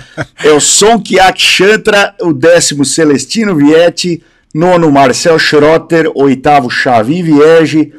É 0.44 0.52
o 0.52 0.60
Sonkiak 0.60 1.40
Chantra, 1.40 2.16
o 2.22 2.34
décimo 2.34 2.84
Celestino 2.84 3.56
Vietti, 3.56 4.24
nono 4.54 4.92
Marcel 4.92 5.38
Schrotter, 5.38 6.10
oitavo 6.16 6.68
Xavi 6.70 7.22
Vierge, 7.22 7.94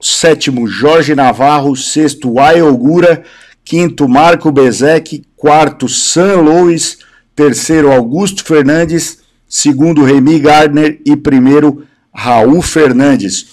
sétimo 0.00 0.66
Jorge 0.66 1.14
Navarro, 1.14 1.76
sexto 1.76 2.38
Ayogura, 2.38 3.22
quinto 3.64 4.08
Marco 4.08 4.50
Bezek, 4.50 5.24
quarto 5.36 5.88
San 5.88 6.36
Luis, 6.36 6.98
terceiro 7.34 7.92
Augusto 7.92 8.44
Fernandes, 8.44 9.20
segundo 9.48 10.04
Remy 10.04 10.38
Gardner 10.40 11.00
e 11.04 11.16
primeiro 11.16 11.86
Raul 12.12 12.62
Fernandes. 12.62 13.46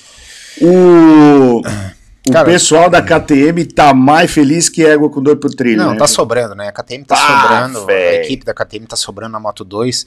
O, 0.59 1.61
o 2.27 2.31
Cara, 2.31 2.45
pessoal 2.45 2.89
da 2.89 3.01
KTM 3.01 3.63
tá 3.65 3.93
mais 3.93 4.31
feliz 4.31 4.69
que 4.69 4.83
égua 4.85 5.09
com 5.09 5.21
dor 5.21 5.37
pro 5.37 5.49
trilho. 5.49 5.77
Não, 5.77 5.91
né? 5.91 5.97
tá 5.97 6.07
sobrando, 6.07 6.55
né? 6.55 6.67
A 6.67 6.71
KTM 6.71 7.05
tá 7.05 7.15
Ah, 7.15 7.41
sobrando, 7.41 7.89
a 7.89 8.13
equipe 8.15 8.43
da 8.43 8.53
KTM 8.53 8.85
tá 8.87 8.95
sobrando 8.95 9.33
na 9.33 9.39
Moto 9.39 9.63
2. 9.63 10.05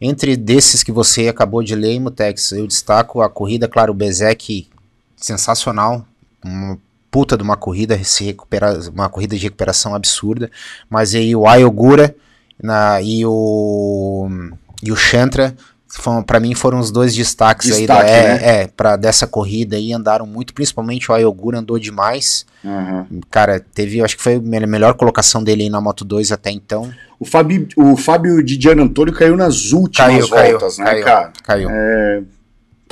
Entre 0.00 0.36
desses 0.36 0.82
que 0.82 0.90
você 0.90 1.28
acabou 1.28 1.62
de 1.62 1.76
ler, 1.76 2.00
Mutex, 2.00 2.52
eu 2.52 2.66
destaco 2.66 3.22
a 3.22 3.30
corrida, 3.30 3.68
claro, 3.68 3.92
o 3.92 3.94
Bezek, 3.94 4.68
sensacional, 5.22 6.04
uma 6.44 6.78
puta 7.10 7.36
de 7.36 7.42
uma 7.42 7.56
corrida, 7.56 8.02
se 8.04 8.24
recupera, 8.24 8.78
uma 8.90 9.08
corrida 9.08 9.36
de 9.36 9.42
recuperação 9.42 9.94
absurda, 9.94 10.50
mas 10.88 11.14
aí 11.14 11.34
o 11.36 11.46
Ayogura 11.46 12.14
na, 12.62 13.00
e 13.02 13.24
o 13.26 14.28
e 14.82 14.90
o 14.90 14.96
Chantra 14.96 15.54
para 16.26 16.40
mim 16.40 16.54
foram 16.54 16.78
os 16.78 16.90
dois 16.90 17.14
destaques 17.14 17.70
aí 17.70 17.86
da, 17.86 18.02
Destaque, 18.02 18.10
é, 18.12 18.22
né? 18.22 18.62
é, 18.62 18.66
para 18.66 18.96
dessa 18.96 19.26
corrida 19.26 19.76
aí 19.76 19.92
andaram 19.92 20.26
muito, 20.26 20.54
principalmente 20.54 21.10
o 21.10 21.14
Ayogura 21.14 21.58
andou 21.58 21.78
demais. 21.78 22.46
Aham. 22.64 23.06
Cara, 23.30 23.60
teve, 23.60 24.00
acho 24.02 24.16
que 24.16 24.22
foi 24.22 24.36
a 24.36 24.40
me- 24.40 24.66
melhor 24.66 24.94
colocação 24.94 25.44
dele 25.44 25.64
aí 25.64 25.68
na 25.70 25.82
Moto 25.82 26.02
2 26.04 26.32
até 26.32 26.50
então. 26.50 26.90
O, 27.20 27.26
Fabi, 27.26 27.68
o 27.76 27.94
Fábio 27.94 28.42
de 28.42 28.58
Gian 28.60 28.82
Antônio 28.82 29.12
caiu 29.12 29.36
nas 29.36 29.70
últimas 29.72 30.08
Caiu, 30.08 30.28
caiu, 30.30 30.50
voltas, 30.58 30.78
né, 30.78 30.84
caiu, 30.86 31.04
cara? 31.04 31.32
caiu. 31.44 31.68
É, 31.70 32.22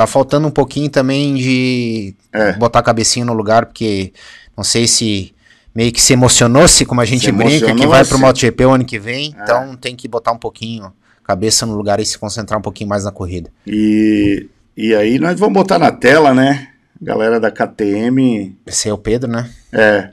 Tá 0.01 0.07
faltando 0.07 0.49
um 0.49 0.51
pouquinho 0.51 0.89
também 0.89 1.35
de 1.35 2.15
É. 2.33 2.53
botar 2.55 2.79
a 2.79 2.83
cabecinha 2.83 3.23
no 3.23 3.35
lugar, 3.35 3.67
porque 3.67 4.15
não 4.57 4.65
sei 4.65 4.87
se 4.87 5.35
meio 5.75 5.93
que 5.93 6.01
se 6.01 6.15
emocionou-se, 6.15 6.87
como 6.87 7.03
a 7.03 7.05
gente 7.05 7.27
Se 7.27 7.31
brinca, 7.33 7.75
que 7.75 7.87
vai 7.87 8.03
pro. 8.03 8.19
MotoGP 8.19 8.65
o 8.65 8.71
ano 8.71 8.85
que 8.87 8.99
vem, 8.99 9.35
então 9.43 9.77
tem 9.77 9.95
que 9.95 10.09
botar 10.09 10.33
um 10.33 10.39
pouquinho 10.39 10.87
a 10.87 11.27
cabeça 11.27 11.67
no 11.67 11.75
lugar 11.77 12.01
e 12.01 12.07
se 12.07 12.19
concentrar 12.19 12.59
um 12.59 12.63
pouquinho 12.63 12.89
mais 12.89 13.05
na 13.05 13.13
corrida. 13.13 13.51
e, 13.67 14.49
e 14.75 14.95
aí 14.95 15.19
nós 15.19 15.39
vamos 15.39 15.53
botar 15.53 15.79
na 15.79 15.93
tela, 15.93 16.33
né? 16.33 16.69
Galera 16.99 17.39
da 17.39 17.51
KTM. 17.51 18.57
Esse 18.67 18.89
é 18.89 18.93
o 18.95 18.97
Pedro, 18.97 19.31
né? 19.31 19.51
É. 19.71 20.09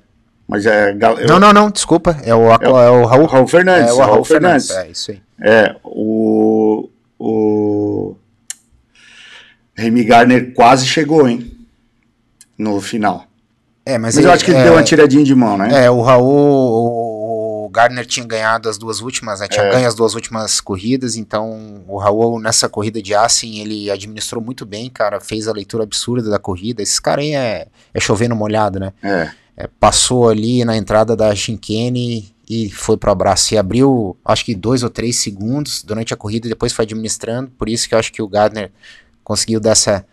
Mas 0.45 0.65
é. 0.65 0.91
gal- 0.95 1.15
Não, 1.25 1.39
não, 1.39 1.53
não, 1.53 1.69
desculpa, 1.71 2.17
é 2.25 2.35
o, 2.35 2.51
é 2.51 2.67
o 2.69 3.05
Raul. 3.05 3.25
Raul 3.25 3.47
Fernandes. 3.47 3.89
É 3.89 3.93
o 3.93 3.97
Raul 3.99 4.23
Fernandes. 4.25 4.69
É, 4.69 4.89
isso 4.89 5.11
aí. 5.11 5.21
É, 5.41 5.75
o. 5.81 6.89
O. 7.19 7.76
Remy 9.77 10.03
Garner 10.03 10.53
quase 10.53 10.85
chegou, 10.87 11.27
hein? 11.27 11.51
No 12.57 12.81
final. 12.81 13.25
É, 13.85 13.97
mas, 13.97 14.15
Mas 14.15 14.25
eu 14.25 14.31
acho 14.31 14.43
que 14.43 14.51
ele 14.51 14.59
é, 14.59 14.63
deu 14.63 14.73
uma 14.73 14.83
tiradinha 14.83 15.23
de 15.23 15.33
mão, 15.33 15.57
né? 15.57 15.85
É, 15.85 15.89
o 15.89 16.01
Raul, 16.01 17.65
o, 17.65 17.69
Gardner 17.69 18.05
tinha 18.05 18.25
ganhado 18.25 18.67
as 18.67 18.77
duas 18.77 18.99
últimas, 19.01 19.39
né? 19.39 19.47
Tinha 19.47 19.65
É. 19.65 19.71
ganho 19.71 19.87
as 19.87 19.95
duas 19.95 20.15
últimas 20.15 20.59
corridas, 20.59 21.15
então 21.15 21.83
o 21.87 21.97
Raul 21.97 22.39
nessa 22.39 22.67
corrida 22.67 23.01
de 23.01 23.13
Assen, 23.13 23.59
ele 23.59 23.89
administrou 23.91 24.43
muito 24.43 24.65
bem, 24.65 24.89
cara, 24.89 25.21
fez 25.21 25.47
a 25.47 25.53
leitura 25.53 25.83
absurda 25.83 26.29
da 26.29 26.39
corrida. 26.39 26.81
Esses 26.81 26.99
caras 26.99 27.23
aí 27.23 27.35
é, 27.35 27.67
é 27.93 27.99
chovendo 27.99 28.35
molhado, 28.35 28.79
né? 28.79 28.91
É. 29.03 29.29
É, 29.55 29.67
passou 29.79 30.29
ali 30.29 30.65
na 30.65 30.75
entrada 30.75 31.15
da 31.15 31.33
Shinkane 31.33 32.35
e 32.49 32.69
foi 32.69 32.97
pro 32.97 33.11
abraço. 33.11 33.53
E 33.53 33.57
abriu, 33.57 34.17
acho 34.23 34.45
que 34.45 34.53
dois 34.53 34.83
ou 34.83 34.89
três 34.89 35.17
segundos 35.17 35.81
durante 35.81 36.13
a 36.13 36.17
corrida 36.17 36.47
e 36.47 36.49
depois 36.49 36.73
foi 36.73 36.83
administrando. 36.83 37.49
Por 37.57 37.69
isso 37.69 37.87
que 37.87 37.95
eu 37.95 37.99
acho 37.99 38.11
que 38.11 38.21
o 38.21 38.27
Gardner 38.27 38.71
conseguiu 39.27 39.59
dar 39.59 39.71
essa, 39.71 40.05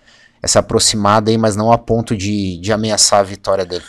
essa 0.43 0.59
aproximada 0.59 1.31
aí, 1.31 1.39
mas 1.39 1.55
não 1.55 1.71
a 1.71 1.79
ponto 1.79 2.17
de, 2.17 2.59
de 2.59 2.73
ameaçar 2.73 3.21
a 3.21 3.23
vitória 3.23 3.65
dele. 3.65 3.85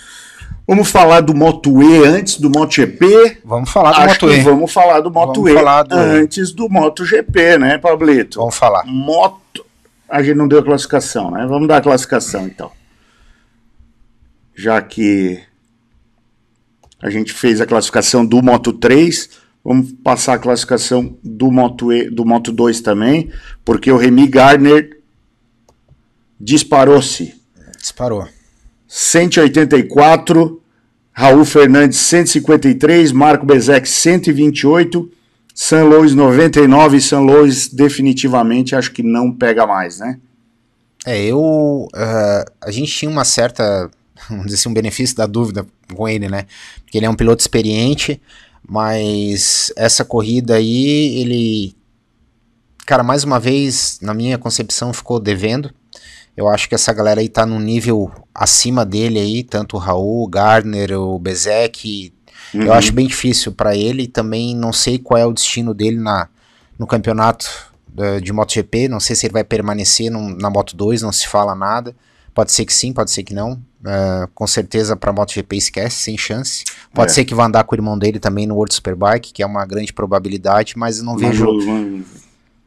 Vamos 0.68 0.92
falar 0.92 1.22
do 1.22 1.34
Moto 1.34 1.82
E 1.82 2.06
antes 2.06 2.40
do 2.40 2.48
MotoGP. 2.48 3.40
Vamos 3.44 3.72
falar 3.72 3.92
do 3.94 4.02
Acho 4.02 4.26
Moto 4.28 4.32
E. 4.36 4.42
vamos 4.42 4.72
falar 4.72 5.00
do 5.00 5.12
Moto 5.12 5.42
Vamos 5.44 5.50
E 5.50 5.84
do- 5.90 5.96
antes 5.96 6.52
do 6.52 6.70
MotoGP, 6.70 7.58
né, 7.58 7.80
Pablito? 7.80 8.38
Vamos 8.40 8.56
falar. 8.56 8.84
Moto. 8.86 9.66
A 10.08 10.22
gente 10.22 10.36
não 10.38 10.48
deu 10.48 10.60
a 10.60 10.64
classificação, 10.64 11.32
né? 11.32 11.48
Vamos 11.48 11.68
dar 11.68 11.78
a 11.78 11.82
classificação 11.82 12.46
então. 12.46 12.72
Já 14.54 14.80
que 14.80 15.42
a 17.02 17.10
gente 17.10 17.34
fez 17.34 17.60
a 17.60 17.66
classificação 17.66 18.24
do 18.24 18.44
Moto 18.44 18.72
3, 18.74 19.30
vamos 19.64 19.92
passar 20.04 20.36
a 20.36 20.40
classificação 20.40 21.18
do 21.24 21.52
Moto, 21.52 21.92
e, 21.92 22.12
do 22.12 22.24
Moto 22.24 22.52
2 22.52 22.82
também, 22.82 23.32
porque 23.66 23.92
o 23.92 23.98
Remy 23.98 24.28
Gardner 24.28 24.96
disparou-se. 26.40 27.34
Disparou. 27.80 28.28
184, 28.88 30.62
Raul 31.12 31.46
Fernandes 31.46 31.98
153, 32.00 33.12
Marco 33.12 33.46
Bezek 33.46 33.88
128, 33.88 35.12
San 35.54 35.86
Luis 35.86 36.14
99 36.14 36.98
e 36.98 37.02
San 37.02 37.22
Luis 37.22 37.70
definitivamente 37.70 38.76
acho 38.76 38.92
que 38.92 39.02
não 39.02 39.32
pega 39.32 39.66
mais, 39.66 40.00
né? 40.00 40.20
É, 41.06 41.24
eu. 41.24 41.88
ah, 41.94 42.46
a 42.62 42.72
gente 42.72 42.92
tinha 42.92 43.10
uma 43.10 43.24
certa. 43.24 43.90
Vamos 44.28 44.46
dizer 44.46 44.58
assim, 44.58 44.70
um 44.70 44.74
benefício 44.74 45.16
da 45.16 45.28
dúvida 45.28 45.66
com 45.94 46.10
ele, 46.10 46.28
né? 46.28 46.46
Porque 46.84 46.98
ele 46.98 47.06
é 47.06 47.10
um 47.10 47.16
piloto 47.16 47.42
experiente, 47.42 48.20
mas 48.68 49.72
essa 49.78 50.04
corrida 50.04 50.56
aí, 50.56 51.20
ele. 51.20 51.76
Cara, 52.86 53.04
mais 53.04 53.24
uma 53.24 53.40
vez, 53.40 54.00
na 54.02 54.14
minha 54.14 54.38
concepção, 54.38 54.92
ficou 54.92 55.20
devendo. 55.20 55.72
Eu 56.36 56.48
acho 56.50 56.68
que 56.68 56.76
essa 56.76 56.92
galera 56.94 57.22
aí 57.22 57.30
tá 57.30 57.46
num 57.46 57.60
nível 57.60 58.12
acima 58.34 58.86
dele 58.86 59.20
aí, 59.20 59.44
tanto 59.44 59.78
o 59.78 59.80
Raul, 59.80 60.24
o 60.24 60.28
Gardner, 60.28 60.92
o 61.00 61.18
Bezek. 61.18 62.14
Uhum. 62.54 62.64
Eu 62.64 62.74
acho 62.74 62.92
bem 62.92 63.08
difícil 63.08 63.52
para 63.54 63.76
ele 63.76 64.04
e 64.04 64.08
também 64.08 64.56
não 64.56 64.74
sei 64.74 65.00
qual 65.00 65.18
é 65.18 65.26
o 65.26 65.32
destino 65.34 65.74
dele 65.74 65.98
na, 65.98 66.28
no 66.78 66.86
campeonato 66.86 67.50
eh, 67.98 68.20
de 68.20 68.34
MotoGP. 68.34 68.88
Não 68.90 69.00
sei 69.00 69.16
se 69.16 69.26
ele 69.26 69.34
vai 69.34 69.44
permanecer 69.46 70.12
num- 70.12 70.36
na 70.36 70.50
Moto 70.50 70.76
2, 70.76 71.02
não 71.02 71.12
se 71.12 71.26
fala 71.28 71.56
nada. 71.56 71.96
Pode 72.34 72.52
ser 72.52 72.66
que 72.66 72.74
sim, 72.74 72.92
pode 72.92 73.12
ser 73.12 73.24
que 73.24 73.34
não. 73.34 73.58
Eh, 73.86 74.28
com 74.36 74.46
certeza 74.46 74.94
para 74.98 75.14
MotoGP 75.14 75.56
esquece, 75.56 76.04
sem 76.04 76.18
chance. 76.18 76.66
Pode 76.94 77.12
É. 77.12 77.16
ser 77.16 77.24
que 77.24 77.34
vá 77.34 77.46
andar 77.46 77.64
com 77.64 77.74
o 77.76 77.78
irmão 77.78 77.98
dele 77.98 78.20
também 78.20 78.46
no 78.46 78.56
World 78.56 78.76
Superbike, 78.76 79.32
que 79.32 79.42
é 79.42 79.46
uma 79.46 79.66
grande 79.66 79.94
probabilidade, 79.94 80.74
mas 80.76 80.98
eu 81.00 81.06
não 81.06 81.16
vejo, 81.18 81.46
No- 81.46 81.54
no- 81.66 82.06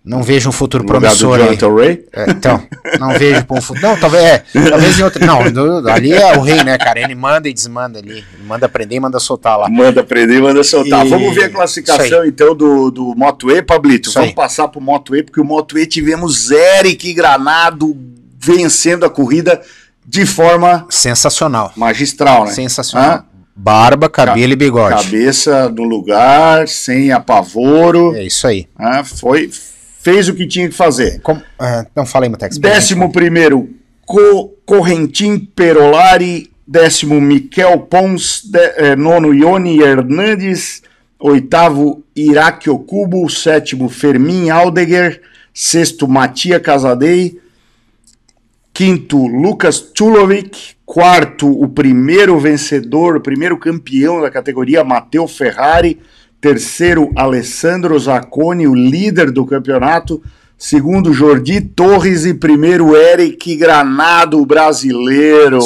não 0.05 0.23
vejo 0.23 0.49
um 0.49 0.53
futuro 0.53 0.85
no 0.85 0.93
lugar 0.93 1.11
do 1.13 1.19
promissor 1.19 1.39
aí. 1.41 1.57
Jonathan 1.57 1.75
Ray. 1.75 2.05
É, 2.15 2.31
então, 2.31 2.63
não 2.99 3.11
vejo 3.19 3.45
um 3.51 3.61
futuro. 3.61 3.87
Não, 3.87 3.97
talvez 3.99 4.25
é. 4.25 4.45
Talvez 4.71 4.99
em 4.99 5.03
outro. 5.03 5.27
Não, 5.27 5.53
do- 5.53 5.89
ali 5.91 6.13
é 6.13 6.37
o 6.37 6.41
rei, 6.41 6.65
né, 6.65 6.79
cara? 6.79 7.01
Ele 7.01 7.15
manda 7.15 7.49
e 7.49 7.53
desmanda 7.53 7.99
ali. 7.99 8.25
Ele 8.35 8.45
manda 8.47 8.69
prender 8.69 8.97
e 8.97 9.01
manda 9.01 9.19
soltar 9.21 9.59
lá. 9.59 9.69
Manda 9.69 10.03
prender, 10.03 10.41
manda 10.41 10.63
soltar. 10.65 11.05
E- 11.07 11.11
Vamos 11.11 11.35
ver 11.35 11.45
a 11.45 11.51
classificação 11.51 12.25
então 12.25 12.55
do, 12.55 12.91
do 12.91 13.15
Moto 13.15 13.51
E, 13.51 13.61
Pablito. 13.63 14.09
Isso 14.09 14.15
Vamos 14.19 14.31
aí. 14.31 14.35
passar 14.35 14.69
pro 14.69 14.81
Moto 14.81 15.15
E, 15.15 15.23
porque 15.23 15.41
o 15.41 15.45
Moto 15.45 15.79
E 15.79 15.85
tivemos 15.85 16.51
Eric 16.51 17.13
Granado 17.13 17.95
vencendo 18.41 19.05
a 19.05 19.11
corrida 19.11 19.61
de 20.07 20.25
forma 20.25 20.87
Sensacional. 20.89 21.73
magistral, 21.77 22.47
né? 22.47 22.53
Sensacional. 22.53 23.11
Ah, 23.11 23.25
Barba, 23.55 24.09
cabelo 24.09 24.53
e 24.53 24.57
bigode. 24.57 25.03
Cabeça 25.05 25.69
no 25.69 25.83
lugar, 25.83 26.69
sem 26.69 27.11
apavoro. 27.11 28.15
É 28.15 28.23
isso 28.25 28.47
aí. 28.47 28.69
Ah, 28.79 29.03
foi, 29.05 29.51
fez 30.09 30.29
o 30.29 30.35
que 30.35 30.47
tinha 30.47 30.69
que 30.69 30.75
fazer. 30.75 31.21
Como, 31.21 31.43
ah, 31.59 31.85
não 31.95 32.07
falei, 32.07 32.31
Mutex. 32.31 32.57
Décimo 32.59 33.13
primeiro, 33.13 33.69
Co 34.07 34.55
Correntim 34.65 35.39
Perolari. 35.39 36.51
Décimo, 36.67 37.21
Miquel 37.21 37.79
Pons. 37.81 38.43
De- 38.45 38.75
eh, 38.77 38.97
nono, 38.97 39.35
Ione 39.35 39.79
Hernandes. 39.81 40.83
Oitavo, 41.19 42.03
Iraque 42.17 42.71
Okubo. 42.71 43.29
Sétimo, 43.29 43.89
Fermin 43.89 44.51
Aldeguer. 44.51 45.21
Sexto, 45.53 46.07
Matia 46.09 46.61
Casadei. 46.61 47.39
Quinto, 48.73 49.27
Lucas 49.27 49.81
Tulovic. 49.81 50.77
Quarto, 50.87 51.47
o 51.51 51.69
primeiro 51.69 52.39
vencedor, 52.39 53.17
o 53.17 53.21
primeiro 53.21 53.59
campeão 53.59 54.23
da 54.23 54.31
categoria, 54.31 54.83
Matteo 54.83 55.29
Ferrari. 55.29 56.01
Terceiro, 56.41 57.11
Alessandro 57.17 57.99
Zacconi, 57.99 58.67
o 58.67 58.75
líder 58.75 59.31
do 59.31 59.45
campeonato. 59.45 60.23
Segundo, 60.57 61.13
Jordi 61.13 61.61
Torres. 61.61 62.25
E 62.25 62.35
primeiro, 62.35 62.97
Eric 62.97 63.57
Granado, 63.57 64.45
brasileiro. 64.47 65.59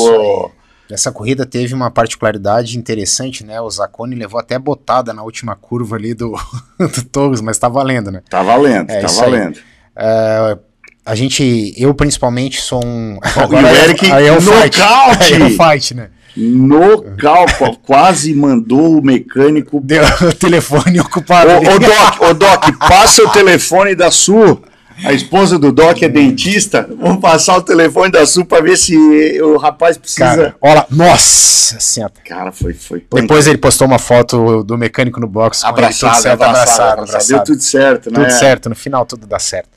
Essa 0.91 1.11
corrida 1.11 1.47
teve 1.47 1.73
uma 1.73 1.91
particularidade 1.91 2.77
interessante, 2.79 3.45
né? 3.45 3.59
O 3.61 3.71
Zacone 3.71 4.15
levou 4.15 4.39
até 4.39 4.59
botada 4.59 5.15
na 5.15 5.23
última 5.23 5.57
curva 5.57 5.97
ali 5.97 6.13
do, 6.13 6.33
do 6.79 7.05
Torres, 7.05 7.41
mas 7.41 7.57
tá 7.57 7.69
valendo, 7.69 8.11
né? 8.11 8.23
Tá 8.29 8.43
valendo, 8.43 8.91
É, 8.91 9.01
tá 9.01 9.09
aí. 9.09 9.17
valendo. 9.17 9.59
É, 9.97 10.59
a 11.05 11.15
gente, 11.15 11.75
eu 11.77 11.95
principalmente 11.95 12.61
sou 12.61 12.85
um. 12.85 13.19
e 13.25 13.55
o 13.55 13.67
Eric, 13.85 14.13
aí 14.13 14.27
é 14.27 14.33
o 14.33 14.41
fight. 14.41 14.79
nocaute! 14.81 15.35
Aí 15.35 15.43
é 15.43 15.47
o 15.47 15.51
fight, 15.51 15.95
né? 15.95 16.11
Nocal, 16.37 17.47
pô, 17.59 17.77
quase 17.77 18.33
mandou 18.35 18.99
o 18.99 19.05
mecânico. 19.05 19.81
Deu 19.83 20.03
o 20.29 20.33
telefone 20.33 20.99
ocupado. 21.01 21.51
Ô, 21.51 21.57
ô 21.57 21.79
Doc, 21.79 22.21
ô 22.23 22.35
Doc, 22.35 22.79
passa 22.79 23.23
o 23.23 23.29
telefone 23.31 23.95
da 23.95 24.11
Su. 24.11 24.63
A 25.05 25.13
esposa 25.13 25.59
do 25.59 25.73
Doc 25.73 26.03
é 26.03 26.09
dentista. 26.09 26.89
Vamos 26.99 27.21
passar 27.21 27.57
o 27.57 27.63
telefone 27.63 28.11
da 28.11 28.25
Su 28.25 28.45
pra 28.45 28.61
ver 28.61 28.77
se 28.77 28.97
o 29.43 29.57
rapaz 29.57 29.97
precisa. 29.99 30.25
Cara, 30.25 30.57
olha. 30.61 30.87
Nossa 30.91 31.81
senhora. 31.81 32.13
Cara, 32.25 32.53
foi, 32.53 32.73
foi. 32.73 33.01
punk. 33.01 33.23
Depois 33.23 33.47
ele 33.47 33.59
postou 33.59 33.87
uma 33.87 33.99
foto 33.99 34.63
do 34.63 34.79
mecânico 34.79 35.21
no 35.21 35.27
box. 35.27 35.63
com 35.63 35.69
ele, 35.69 35.75
tudo 35.75 35.85
abraçado, 35.85 36.23
certo, 36.23 36.43
abraçado, 36.43 37.01
abraçado, 37.01 37.29
Deu 37.29 37.45
tudo 37.45 37.63
certo, 37.63 38.11
né? 38.11 38.21
Tudo 38.21 38.33
certo, 38.33 38.69
no 38.69 38.75
final 38.75 39.05
tudo 39.05 39.27
dá 39.27 39.39
certo. 39.39 39.71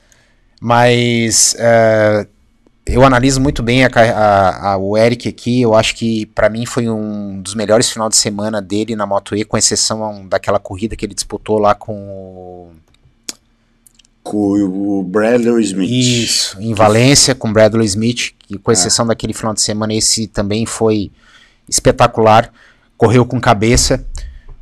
Mas 0.60 1.54
é, 1.58 2.26
eu 2.86 3.04
analiso 3.04 3.40
muito 3.40 3.62
bem 3.62 3.84
a, 3.84 3.88
a- 3.92 4.72
a- 4.72 4.76
o 4.78 4.96
Eric 4.96 5.28
aqui. 5.28 5.60
Eu 5.62 5.74
acho 5.74 5.94
que 5.96 6.26
pra 6.26 6.48
mim 6.48 6.64
foi 6.64 6.88
um 6.88 7.40
dos 7.42 7.54
melhores 7.54 7.90
final 7.90 8.08
de 8.08 8.16
semana 8.16 8.62
dele 8.62 8.94
na 8.94 9.04
Moto 9.06 9.34
E, 9.34 9.44
com 9.44 9.56
exceção 9.56 10.26
daquela 10.28 10.58
corrida 10.58 10.94
que 10.96 11.04
ele 11.04 11.14
disputou 11.14 11.58
lá 11.58 11.74
com 11.74 11.92
o. 11.94 12.70
Com 14.22 14.38
o 14.60 15.02
Bradley 15.04 15.62
Smith. 15.62 15.88
Isso, 15.90 16.60
em 16.60 16.74
Valência, 16.74 17.32
com 17.34 17.52
Bradley 17.52 17.86
Smith, 17.86 18.32
que 18.40 18.58
com 18.58 18.72
exceção 18.72 19.06
daquele 19.06 19.32
final 19.32 19.54
de 19.54 19.60
semana, 19.60 19.94
esse 19.94 20.26
também 20.26 20.66
foi 20.66 21.12
espetacular. 21.68 22.52
Correu 22.96 23.24
com 23.26 23.40
cabeça, 23.40 24.04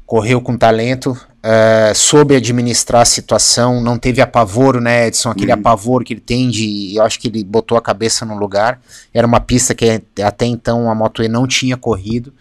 correu 0.07 0.41
com 0.41 0.57
talento, 0.57 1.19
eh, 1.43 1.93
soube 1.95 2.37
administrar 2.37 3.03
a 3.03 3.07
situação, 3.07 3.81
não 3.81 3.99
teve 3.99 4.21
apavoro, 4.21 4.81
né, 4.81 5.09
Edson? 5.09 5.31
Aquele 5.31 5.53
apavoro 5.53 6.05
que 6.05 6.15
ele 6.15 6.21
tem 6.21 6.49
de. 6.49 6.95
Eu 6.97 7.03
acho 7.03 7.19
que 7.19 7.29
ele 7.29 7.45
botou 7.45 7.77
a 7.77 7.83
cabeça 7.83 8.25
no 8.25 8.37
lugar. 8.37 8.81
Era 9.13 9.27
uma 9.27 9.41
pista 9.41 9.75
que 9.75 10.03
até 10.23 10.47
então 10.47 10.91
a 10.91 10.95
Moto 10.95 11.23
E 11.23 11.29
não 11.29 11.47
tinha 11.47 11.77
corrido. 11.77 12.33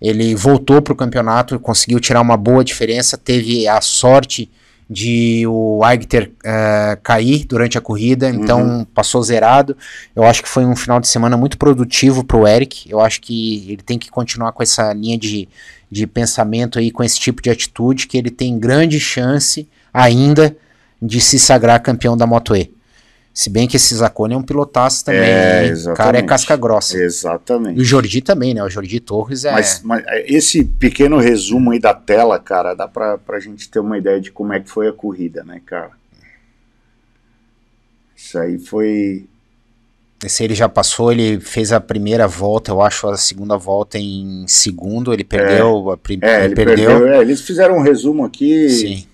Ele 0.00 0.34
voltou 0.34 0.82
para 0.82 0.92
o 0.92 0.96
campeonato, 0.96 1.58
conseguiu 1.58 1.98
tirar 1.98 2.20
uma 2.20 2.36
boa 2.36 2.62
diferença, 2.62 3.16
teve 3.16 3.66
a 3.66 3.80
sorte 3.80 4.50
de 4.88 5.46
o 5.46 5.82
Aigter 5.82 6.30
eh, 6.44 6.98
cair 7.02 7.46
durante 7.46 7.78
a 7.78 7.80
corrida, 7.80 8.28
então 8.28 8.86
passou 8.94 9.22
zerado. 9.22 9.76
Eu 10.14 10.24
acho 10.24 10.42
que 10.42 10.48
foi 10.48 10.64
um 10.64 10.76
final 10.76 11.00
de 11.00 11.08
semana 11.08 11.36
muito 11.36 11.56
produtivo 11.56 12.22
para 12.22 12.36
o 12.36 12.46
Eric. 12.46 12.90
Eu 12.90 13.00
acho 13.00 13.20
que 13.20 13.64
ele 13.66 13.82
tem 13.82 13.98
que 13.98 14.10
continuar 14.10 14.52
com 14.52 14.62
essa 14.62 14.92
linha 14.92 15.16
de, 15.16 15.48
de 15.94 16.08
pensamento 16.08 16.78
aí, 16.78 16.90
com 16.90 17.04
esse 17.04 17.20
tipo 17.20 17.40
de 17.40 17.48
atitude, 17.48 18.08
que 18.08 18.18
ele 18.18 18.30
tem 18.30 18.58
grande 18.58 18.98
chance 18.98 19.68
ainda 19.92 20.56
de 21.00 21.20
se 21.20 21.38
sagrar 21.38 21.80
campeão 21.80 22.16
da 22.16 22.26
Moto 22.26 22.56
E. 22.56 22.74
Se 23.32 23.48
bem 23.48 23.68
que 23.68 23.76
esse 23.76 23.94
Zacone 23.94 24.34
é 24.34 24.36
um 24.36 24.42
pilotaço 24.42 25.04
também. 25.04 25.22
É, 25.22 25.72
o 25.88 25.94
cara 25.94 26.18
é 26.18 26.22
casca 26.22 26.56
grossa. 26.56 26.98
E 26.98 27.02
Exatamente. 27.02 27.80
o 27.80 27.84
Jordi 27.84 28.20
também, 28.20 28.54
né? 28.54 28.62
O 28.62 28.68
Jordi 28.68 28.98
Torres 28.98 29.44
é. 29.44 29.52
Mas, 29.52 29.82
mas 29.84 30.04
esse 30.26 30.64
pequeno 30.64 31.18
resumo 31.18 31.70
aí 31.70 31.78
da 31.78 31.94
tela, 31.94 32.38
cara, 32.40 32.74
dá 32.74 32.88
pra, 32.88 33.16
pra 33.16 33.38
gente 33.38 33.68
ter 33.68 33.78
uma 33.78 33.96
ideia 33.96 34.20
de 34.20 34.32
como 34.32 34.52
é 34.52 34.60
que 34.60 34.70
foi 34.70 34.88
a 34.88 34.92
corrida, 34.92 35.44
né, 35.44 35.60
cara? 35.64 35.92
Isso 38.16 38.38
aí 38.38 38.58
foi. 38.58 39.26
Esse 40.24 40.42
ele 40.44 40.54
já 40.54 40.68
passou, 40.68 41.12
ele 41.12 41.38
fez 41.40 41.70
a 41.72 41.80
primeira 41.80 42.26
volta, 42.26 42.70
eu 42.70 42.80
acho 42.80 43.06
a 43.08 43.16
segunda 43.16 43.56
volta 43.56 43.98
em 43.98 44.44
segundo, 44.48 45.12
ele 45.12 45.24
perdeu 45.24 45.90
a 45.90 45.96
primeira. 45.96 46.42
É, 46.42 46.44
ele 46.46 46.54
perdeu. 46.54 47.06
é, 47.08 47.20
eles 47.20 47.40
fizeram 47.42 47.76
um 47.76 47.82
resumo 47.82 48.24
aqui. 48.24 48.68
Sim. 48.70 49.06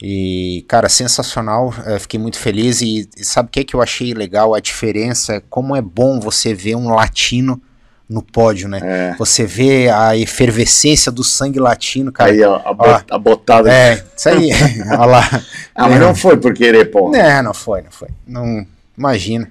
E, 0.00 0.64
cara, 0.68 0.88
sensacional. 0.88 1.74
eh, 1.86 1.98
fiquei 1.98 2.20
muito 2.20 2.38
feliz. 2.38 2.80
E, 2.80 3.08
e 3.16 3.24
sabe 3.24 3.48
o 3.48 3.50
que, 3.50 3.64
que 3.64 3.74
eu 3.74 3.82
achei 3.82 4.14
legal? 4.14 4.54
A 4.54 4.60
diferença, 4.60 5.42
como 5.50 5.74
é 5.74 5.82
bom 5.82 6.20
você 6.20 6.54
ver 6.54 6.76
um 6.76 6.88
latino 6.94 7.60
no 8.08 8.22
pódio, 8.22 8.68
né? 8.68 8.80
É. 8.82 9.14
Você 9.18 9.44
vê 9.44 9.88
a 9.90 10.16
efervescência 10.16 11.10
do 11.10 11.24
sangue 11.24 11.58
latino, 11.58 12.12
cara. 12.12 12.30
Aí, 12.30 12.42
ó, 12.42 12.60
a, 12.64 12.72
bot- 12.72 13.04
a 13.10 13.18
botada. 13.18 13.72
É, 13.72 14.04
isso 14.16 14.28
aí. 14.28 14.50
Olha 14.92 15.04
lá. 15.04 15.42
ah, 15.74 15.88
mas 15.88 16.00
não 16.00 16.14
foi 16.14 16.36
por 16.36 16.54
querer, 16.54 16.86
pô. 16.92 17.10
Não, 17.10 17.42
não 17.42 17.52
foi, 17.54 17.82
não 17.82 17.90
foi. 17.90 18.08
Não, 18.26 18.64
imagina. 18.96 19.50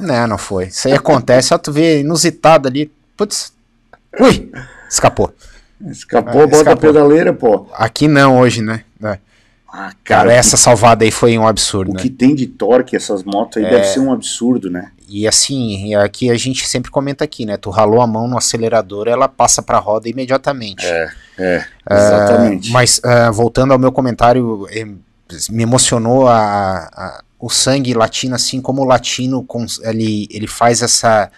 Não, 0.00 0.26
não 0.28 0.38
foi. 0.38 0.66
Isso 0.66 0.88
aí 0.88 0.94
acontece, 0.94 1.48
só 1.48 1.58
tu 1.58 1.72
vê 1.72 2.00
inusitado 2.00 2.68
ali. 2.68 2.90
Putz. 3.16 3.52
Ui, 4.20 4.50
escapou. 4.88 5.32
Escapou, 5.86 6.42
É, 6.42 6.46
bota 6.46 6.56
escapou. 6.56 6.72
a 6.72 6.76
pedaleira, 6.76 7.32
pô. 7.32 7.66
Aqui 7.74 8.06
não 8.06 8.38
hoje, 8.38 8.62
né? 8.62 8.84
É. 9.02 9.18
Ah, 9.74 9.90
Cara, 10.04 10.24
cara, 10.28 10.32
essa 10.34 10.56
salvada 10.58 11.02
aí 11.04 11.10
foi 11.10 11.36
um 11.38 11.46
absurdo, 11.48 11.92
o 11.92 11.94
né? 11.94 12.00
que 12.02 12.10
tem 12.10 12.34
de 12.34 12.46
torque 12.46 12.94
essas 12.94 13.24
motos 13.24 13.56
aí 13.56 13.64
É. 13.64 13.70
deve 13.70 13.86
ser 13.86 14.00
um 14.00 14.12
absurdo, 14.12 14.70
né? 14.70 14.90
E 15.08 15.26
assim, 15.26 15.86
e 15.88 15.94
aqui 15.94 16.30
a 16.30 16.36
gente 16.36 16.66
sempre 16.68 16.90
comenta 16.90 17.24
aqui, 17.24 17.46
né? 17.46 17.56
Tu 17.56 17.70
ralou 17.70 18.00
a 18.02 18.06
mão 18.06 18.28
no 18.28 18.36
acelerador, 18.36 19.08
ela 19.08 19.28
passa 19.28 19.62
pra 19.62 19.78
roda 19.78 20.08
imediatamente. 20.10 20.84
É, 21.38 21.64
exatamente. 21.90 22.70
Mas 22.70 23.00
ah, 23.02 23.30
voltando 23.30 23.72
ao 23.72 23.78
meu 23.78 23.90
comentário, 23.92 24.66
eh, 24.70 24.84
me 25.50 25.62
emocionou 25.62 26.28
a, 26.28 26.88
a- 26.92 27.22
o 27.42 27.50
sangue 27.50 27.92
latino, 27.92 28.36
assim 28.36 28.60
como 28.60 28.82
o 28.82 28.84
latino 28.84 29.44
ele, 29.82 30.28
ele 30.30 30.46
faz 30.46 30.80
essa 30.80 31.28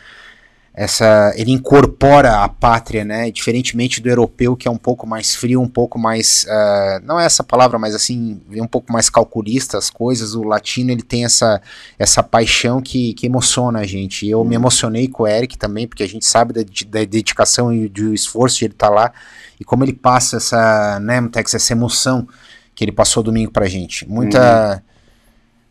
essa 0.77 1.33
ele 1.37 1.53
incorpora 1.53 2.43
a 2.43 2.49
pátria, 2.49 3.05
né? 3.05 3.31
Diferentemente 3.31 4.03
do 4.03 4.09
europeu 4.09 4.55
que 4.55 4.69
é 4.69 4.71
um 4.71 4.77
pouco 4.77 5.07
mais 5.07 5.35
frio, 5.35 5.63
um 5.63 5.69
pouco 5.69 5.99
mais 5.99 6.45
ah, 6.47 7.01
não 7.03 7.19
é 7.19 7.25
essa 7.25 7.43
palavra, 7.43 7.79
mas 7.79 7.95
assim 7.95 8.39
um 8.51 8.67
pouco 8.67 8.93
mais 8.93 9.09
calculista 9.09 9.79
as 9.79 9.89
coisas. 9.89 10.35
O 10.35 10.43
latino 10.43 10.91
ele 10.91 11.03
tem 11.03 11.25
essa 11.25 11.63
essa 11.99 12.23
paixão 12.23 12.83
que, 12.83 13.15
que 13.15 13.25
emociona 13.25 13.79
a 13.79 13.87
gente. 13.87 14.29
Eu 14.29 14.45
me 14.45 14.57
emocionei 14.57 15.09
com 15.09 15.23
o 15.23 15.27
Eric 15.27 15.57
também, 15.57 15.89
porque 15.89 16.03
a 16.03 16.09
gente 16.09 16.27
sabe 16.27 16.53
da, 16.53 16.61
da 16.61 17.05
dedicação 17.05 17.73
e 17.73 17.89
do 17.89 18.13
esforço 18.13 18.59
de 18.59 18.67
ele 18.67 18.75
estar 18.75 18.91
lá 18.91 19.11
e 19.59 19.65
como 19.65 19.85
ele 19.85 19.95
passa 19.95 20.37
essa, 20.37 21.01
né, 21.01 21.21
Mutex, 21.21 21.55
essa 21.55 21.73
emoção 21.73 22.29
que 22.75 22.85
ele 22.85 22.93
passou 22.93 23.23
domingo 23.23 23.53
pra 23.53 23.67
gente. 23.67 24.07
Muita, 24.07 24.83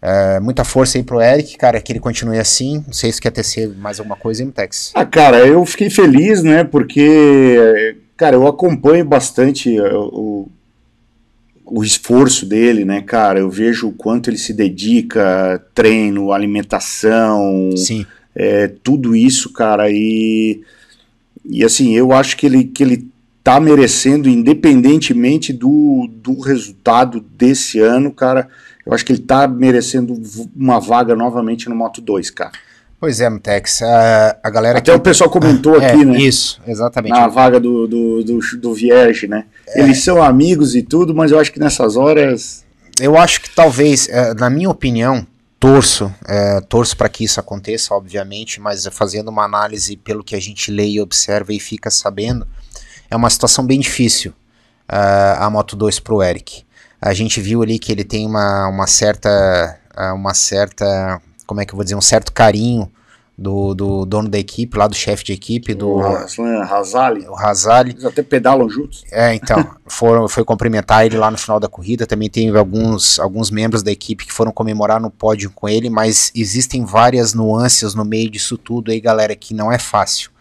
é, 0.05 0.37
muita 0.41 0.65
força 0.65 0.97
aí 0.97 1.03
pro 1.03 1.21
Eric, 1.21 1.57
cara, 1.57 1.79
que 1.79 1.89
ele 1.93 1.99
continue 2.01 2.37
assim. 2.37 2.83
Não 2.85 2.91
sei 2.91 3.09
se 3.09 3.21
quer 3.21 3.31
tecer 3.31 3.69
mais 3.69 3.99
alguma 3.99 4.17
coisa, 4.17 4.41
hein, 4.41 4.47
Mutex? 4.47 4.91
Ah, 4.93 5.05
cara, 5.05 5.47
eu 5.47 5.65
fiquei 5.65 5.89
feliz, 5.89 6.43
né? 6.43 6.65
Porque, 6.65 7.95
cara, 8.17 8.35
eu 8.35 8.45
acompanho 8.45 9.05
bastante 9.05 9.79
uh, 9.79 10.09
o, 10.11 10.51
o 11.65 11.83
esforço 11.85 12.45
dele, 12.45 12.83
né, 12.83 13.01
cara? 13.01 13.39
Eu 13.39 13.49
vejo 13.49 13.87
o 13.87 13.93
quanto 13.93 14.29
ele 14.29 14.37
se 14.37 14.51
dedica, 14.51 15.63
treino, 15.73 16.33
alimentação, 16.33 17.71
Sim, 17.77 18.05
é, 18.35 18.67
tudo 18.67 19.15
isso, 19.15 19.53
cara, 19.53 19.89
e, 19.89 20.61
e 21.45 21.63
assim, 21.63 21.95
eu 21.95 22.11
acho 22.11 22.35
que 22.35 22.45
ele, 22.45 22.65
que 22.65 22.83
ele 22.83 23.07
tá 23.43 23.59
merecendo, 23.59 24.27
independentemente 24.27 25.53
do, 25.53 26.09
do 26.11 26.39
resultado 26.39 27.19
desse 27.37 27.79
ano, 27.79 28.11
cara, 28.11 28.49
eu 28.85 28.93
acho 28.93 29.05
que 29.05 29.13
ele 29.13 29.21
tá 29.21 29.47
merecendo 29.47 30.21
uma 30.55 30.79
vaga 30.79 31.15
novamente 31.15 31.69
no 31.69 31.75
Moto 31.75 32.01
2, 32.01 32.29
cara. 32.31 32.51
pois 32.99 33.19
é, 33.21 33.29
Mutex. 33.29 33.81
A, 33.81 34.37
a 34.43 34.49
galera 34.49 34.79
Até 34.79 34.93
o 34.93 34.99
pessoal 34.99 35.29
comentou 35.29 35.79
é, 35.81 35.91
aqui, 35.91 36.05
né? 36.05 36.17
Isso, 36.17 36.61
exatamente. 36.67 37.11
na 37.11 37.27
vaga 37.27 37.59
do, 37.59 37.87
do, 37.87 38.23
do, 38.23 38.39
do 38.57 38.73
Vierge, 38.73 39.27
né? 39.27 39.45
É. 39.67 39.81
Eles 39.81 40.03
são 40.03 40.21
amigos 40.21 40.75
e 40.75 40.81
tudo, 40.81 41.13
mas 41.13 41.31
eu 41.31 41.39
acho 41.39 41.51
que 41.51 41.59
nessas 41.59 41.95
horas. 41.95 42.63
Eu 42.99 43.17
acho 43.17 43.41
que 43.41 43.49
talvez, 43.49 44.07
é, 44.09 44.33
na 44.33 44.49
minha 44.49 44.69
opinião, 44.69 45.25
torço, 45.63 46.13
é, 46.27 46.59
torço 46.59 46.95
para 46.97 47.07
que 47.07 47.23
isso 47.23 47.39
aconteça, 47.39 47.93
obviamente, 47.93 48.59
mas 48.59 48.85
fazendo 48.91 49.29
uma 49.29 49.45
análise 49.45 49.95
pelo 49.95 50.21
que 50.21 50.35
a 50.35 50.39
gente 50.39 50.69
lê 50.69 50.87
e 50.87 50.99
observa 50.99 51.53
e 51.53 51.59
fica 51.59 51.89
sabendo, 51.89 52.45
é 53.09 53.15
uma 53.15 53.29
situação 53.29 53.65
bem 53.65 53.79
difícil 53.79 54.33
ah, 54.87 55.45
a 55.45 55.49
Moto 55.49 55.77
2 55.77 55.99
pro 56.01 56.21
Eric. 56.21 56.65
A 57.05 57.13
gente 57.13 57.41
viu 57.41 57.61
ali 57.61 57.77
que 57.77 57.91
ele 57.91 58.05
tem 58.05 58.25
uma, 58.25 58.69
uma 58.69 58.87
certa, 58.87 59.77
ah, 59.93 60.13
uma 60.13 60.33
certa, 60.33 61.21
como 61.45 61.59
é 61.59 61.65
que 61.65 61.73
eu 61.73 61.75
vou 61.75 61.83
dizer, 61.83 61.95
um 61.95 62.01
certo 62.01 62.31
carinho 62.31 62.89
do, 63.37 63.73
do 63.73 64.05
dono 64.05 64.29
da 64.29 64.39
equipe, 64.39 64.77
lá 64.77 64.87
do 64.87 64.95
chefe 64.95 65.21
de 65.25 65.33
equipe, 65.33 65.73
do 65.73 65.97
Razali. 65.97 67.27
o 67.27 67.35
Hazali. 67.35 67.89
Eles 67.91 68.05
até 68.05 68.23
pedalam 68.23 68.69
juntos. 68.69 69.03
É, 69.11 69.33
então, 69.33 69.75
foram, 69.85 70.29
foi 70.29 70.45
cumprimentar 70.45 71.05
ele 71.05 71.17
lá 71.17 71.29
no 71.29 71.37
final 71.37 71.59
da 71.59 71.67
corrida. 71.67 72.07
Também 72.07 72.29
teve 72.29 72.57
alguns, 72.57 73.19
alguns 73.19 73.51
membros 73.51 73.83
da 73.83 73.91
equipe 73.91 74.25
que 74.25 74.31
foram 74.31 74.53
comemorar 74.53 75.01
no 75.01 75.11
pódio 75.11 75.51
com 75.53 75.67
ele, 75.67 75.89
mas 75.89 76.31
existem 76.33 76.85
várias 76.85 77.33
nuances 77.33 77.93
no 77.93 78.05
meio 78.05 78.29
disso 78.29 78.57
tudo 78.57 78.91
aí, 78.91 79.01
galera, 79.01 79.35
que 79.35 79.53
não 79.53 79.69
é 79.69 79.77
fácil. 79.77 80.31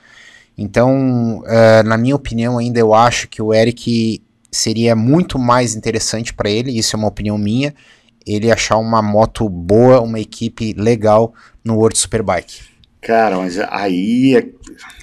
Então, 0.57 1.43
eh, 1.45 1.83
na 1.83 1.99
minha 1.99 2.15
opinião, 2.15 2.59
ainda 2.59 2.79
eu 2.79 2.95
acho 2.95 3.27
que 3.27 3.43
o 3.43 3.53
Eric 3.53 4.23
seria 4.53 4.95
muito 4.95 5.39
mais 5.39 5.75
interessante 5.75 6.35
para 6.35 6.51
ele, 6.51 6.79
isso 6.79 6.95
é 6.95 6.99
uma 6.99 7.09
opinião 7.09 7.39
minha, 7.39 7.75
ele 8.27 8.53
achar 8.53 8.77
uma 8.77 9.01
moto 9.01 9.49
boa, 9.49 10.01
uma 10.01 10.21
equipe 10.21 10.75
legal 10.75 11.35
no 11.65 11.77
World 11.77 11.99
Superbike. 11.99 12.73
Cara, 13.01 13.37
mas 13.37 13.59
aí 13.59 14.37
é. 14.37 14.49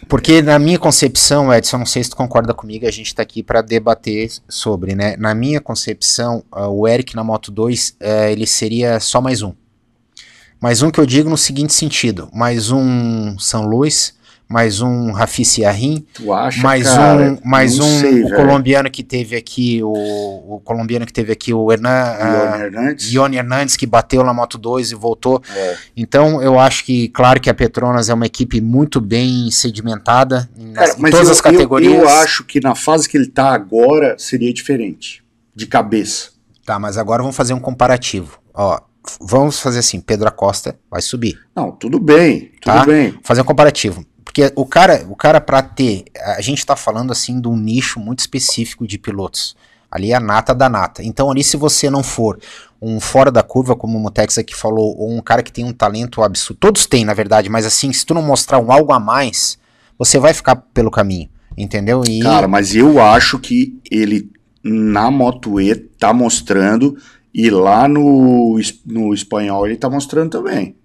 Porque 0.07 0.41
na 0.41 0.57
minha 0.57 0.79
concepção, 0.79 1.53
Edson, 1.53 1.79
não 1.79 1.85
sei 1.85 2.01
se 2.01 2.09
tu 2.09 2.15
concorda 2.15 2.53
comigo, 2.53 2.87
a 2.87 2.91
gente 2.91 3.13
tá 3.13 3.21
aqui 3.21 3.43
para 3.43 3.61
debater 3.61 4.31
sobre, 4.47 4.95
né? 4.95 5.17
Na 5.17 5.35
minha 5.35 5.59
concepção, 5.59 6.41
uh, 6.55 6.69
o 6.69 6.87
Eric 6.87 7.13
na 7.13 7.25
Moto 7.25 7.51
2, 7.51 7.89
uh, 7.89 8.29
ele 8.31 8.47
seria 8.47 9.01
só 9.01 9.19
mais 9.19 9.41
um. 9.41 9.53
Mais 10.61 10.81
um 10.81 10.89
que 10.89 10.99
eu 10.99 11.05
digo 11.05 11.29
no 11.29 11.37
seguinte 11.37 11.73
sentido: 11.73 12.29
mais 12.33 12.71
um 12.71 13.37
São 13.37 13.65
Luís, 13.65 14.13
mais 14.49 14.81
um 14.81 15.11
Rafi 15.11 15.45
Ciarrim, 15.45 16.03
Tu 16.11 16.33
acha, 16.33 16.59
mais 16.63 16.83
cara? 16.87 17.21
um, 17.33 17.37
mais 17.45 17.77
um 17.79 17.99
sei, 17.99 18.23
colombiano 18.31 18.89
que 18.89 19.03
teve 19.03 19.35
aqui, 19.35 19.79
o, 19.83 20.55
o 20.55 20.59
colombiano 20.63 21.05
que 21.05 21.13
teve 21.13 21.31
aqui, 21.31 21.53
o 21.53 21.71
Hernan, 21.71 21.89
ah, 21.91 22.57
Hernandes? 22.59 23.13
Ione 23.13 23.37
Hernandes, 23.37 23.77
que 23.77 23.85
bateu 23.85 24.23
na 24.23 24.33
Moto 24.33 24.57
2 24.57 24.91
e 24.91 24.95
voltou. 24.95 25.39
É. 25.55 25.77
Então, 25.95 26.41
eu 26.41 26.59
acho 26.59 26.83
que, 26.83 27.09
claro 27.09 27.39
que 27.39 27.47
a 27.47 27.53
Petronas 27.53 28.09
é 28.09 28.13
uma 28.13 28.25
equipe 28.25 28.59
muito 28.59 28.99
bem 28.99 29.51
sedimentada 29.51 30.49
nas, 30.57 30.95
Cara, 30.95 31.07
em 31.07 31.11
todas 31.11 31.27
eu, 31.27 31.31
as 31.33 31.41
categorias. 31.41 31.93
Eu, 31.93 31.99
eu 32.01 32.09
acho 32.09 32.43
que 32.43 32.59
na 32.59 32.73
fase 32.73 33.07
que 33.07 33.15
ele 33.15 33.27
tá 33.27 33.53
agora 33.53 34.15
seria 34.17 34.51
diferente. 34.51 35.23
De 35.55 35.67
cabeça. 35.67 36.29
Tá, 36.65 36.79
mas 36.79 36.97
agora 36.97 37.21
vamos 37.21 37.35
fazer 37.37 37.53
um 37.53 37.59
comparativo. 37.59 38.39
Ó, 38.53 38.79
vamos 39.21 39.59
fazer 39.59 39.79
assim, 39.79 39.99
Pedro 39.99 40.27
Acosta 40.27 40.75
vai 40.89 41.01
subir. 41.03 41.37
Não, 41.55 41.71
tudo 41.71 41.99
bem, 41.99 42.51
tudo 42.61 42.73
Tá. 42.73 42.85
bem. 42.85 43.13
Fazer 43.23 43.41
um 43.41 43.45
comparativo. 43.45 44.03
Porque 44.39 44.53
o 44.55 44.65
cara, 44.65 45.05
o 45.09 45.15
cara 45.15 45.41
para 45.41 45.61
ter, 45.61 46.05
a 46.37 46.41
gente 46.41 46.65
tá 46.65 46.75
falando 46.75 47.11
assim 47.11 47.41
de 47.41 47.47
um 47.47 47.57
nicho 47.57 47.99
muito 47.99 48.19
específico 48.19 48.87
de 48.87 48.97
pilotos. 48.97 49.55
Ali 49.91 50.11
é 50.11 50.15
a 50.15 50.19
nata 50.19 50.53
da 50.55 50.69
nata. 50.69 51.03
Então 51.03 51.29
ali 51.29 51.43
se 51.43 51.57
você 51.57 51.89
não 51.89 52.03
for 52.03 52.39
um 52.81 52.99
fora 52.99 53.29
da 53.29 53.43
curva, 53.43 53.75
como 53.75 53.97
o 53.97 54.01
Mutex 54.01 54.37
aqui 54.37 54.55
falou, 54.55 54.95
ou 54.97 55.11
um 55.11 55.21
cara 55.21 55.43
que 55.43 55.51
tem 55.51 55.65
um 55.65 55.73
talento 55.73 56.23
absurdo, 56.23 56.59
todos 56.59 56.85
têm 56.85 57.03
na 57.03 57.13
verdade, 57.13 57.49
mas 57.49 57.65
assim, 57.65 57.91
se 57.91 58.05
tu 58.05 58.13
não 58.13 58.21
mostrar 58.21 58.59
um 58.59 58.71
algo 58.71 58.93
a 58.93 58.99
mais, 58.99 59.57
você 59.97 60.17
vai 60.17 60.33
ficar 60.33 60.55
pelo 60.55 60.89
caminho, 60.91 61.27
entendeu? 61.57 62.03
E 62.07 62.21
Cara, 62.21 62.47
mas 62.47 62.73
eu 62.73 63.01
acho 63.01 63.39
que 63.39 63.77
ele 63.91 64.31
na 64.63 65.11
Moto 65.11 65.59
E 65.59 65.75
tá 65.75 66.13
mostrando 66.13 66.95
e 67.33 67.49
lá 67.49 67.87
no, 67.87 68.59
no 68.85 69.13
espanhol 69.13 69.65
ele 69.67 69.75
tá 69.75 69.89
mostrando 69.89 70.29
também. 70.29 70.75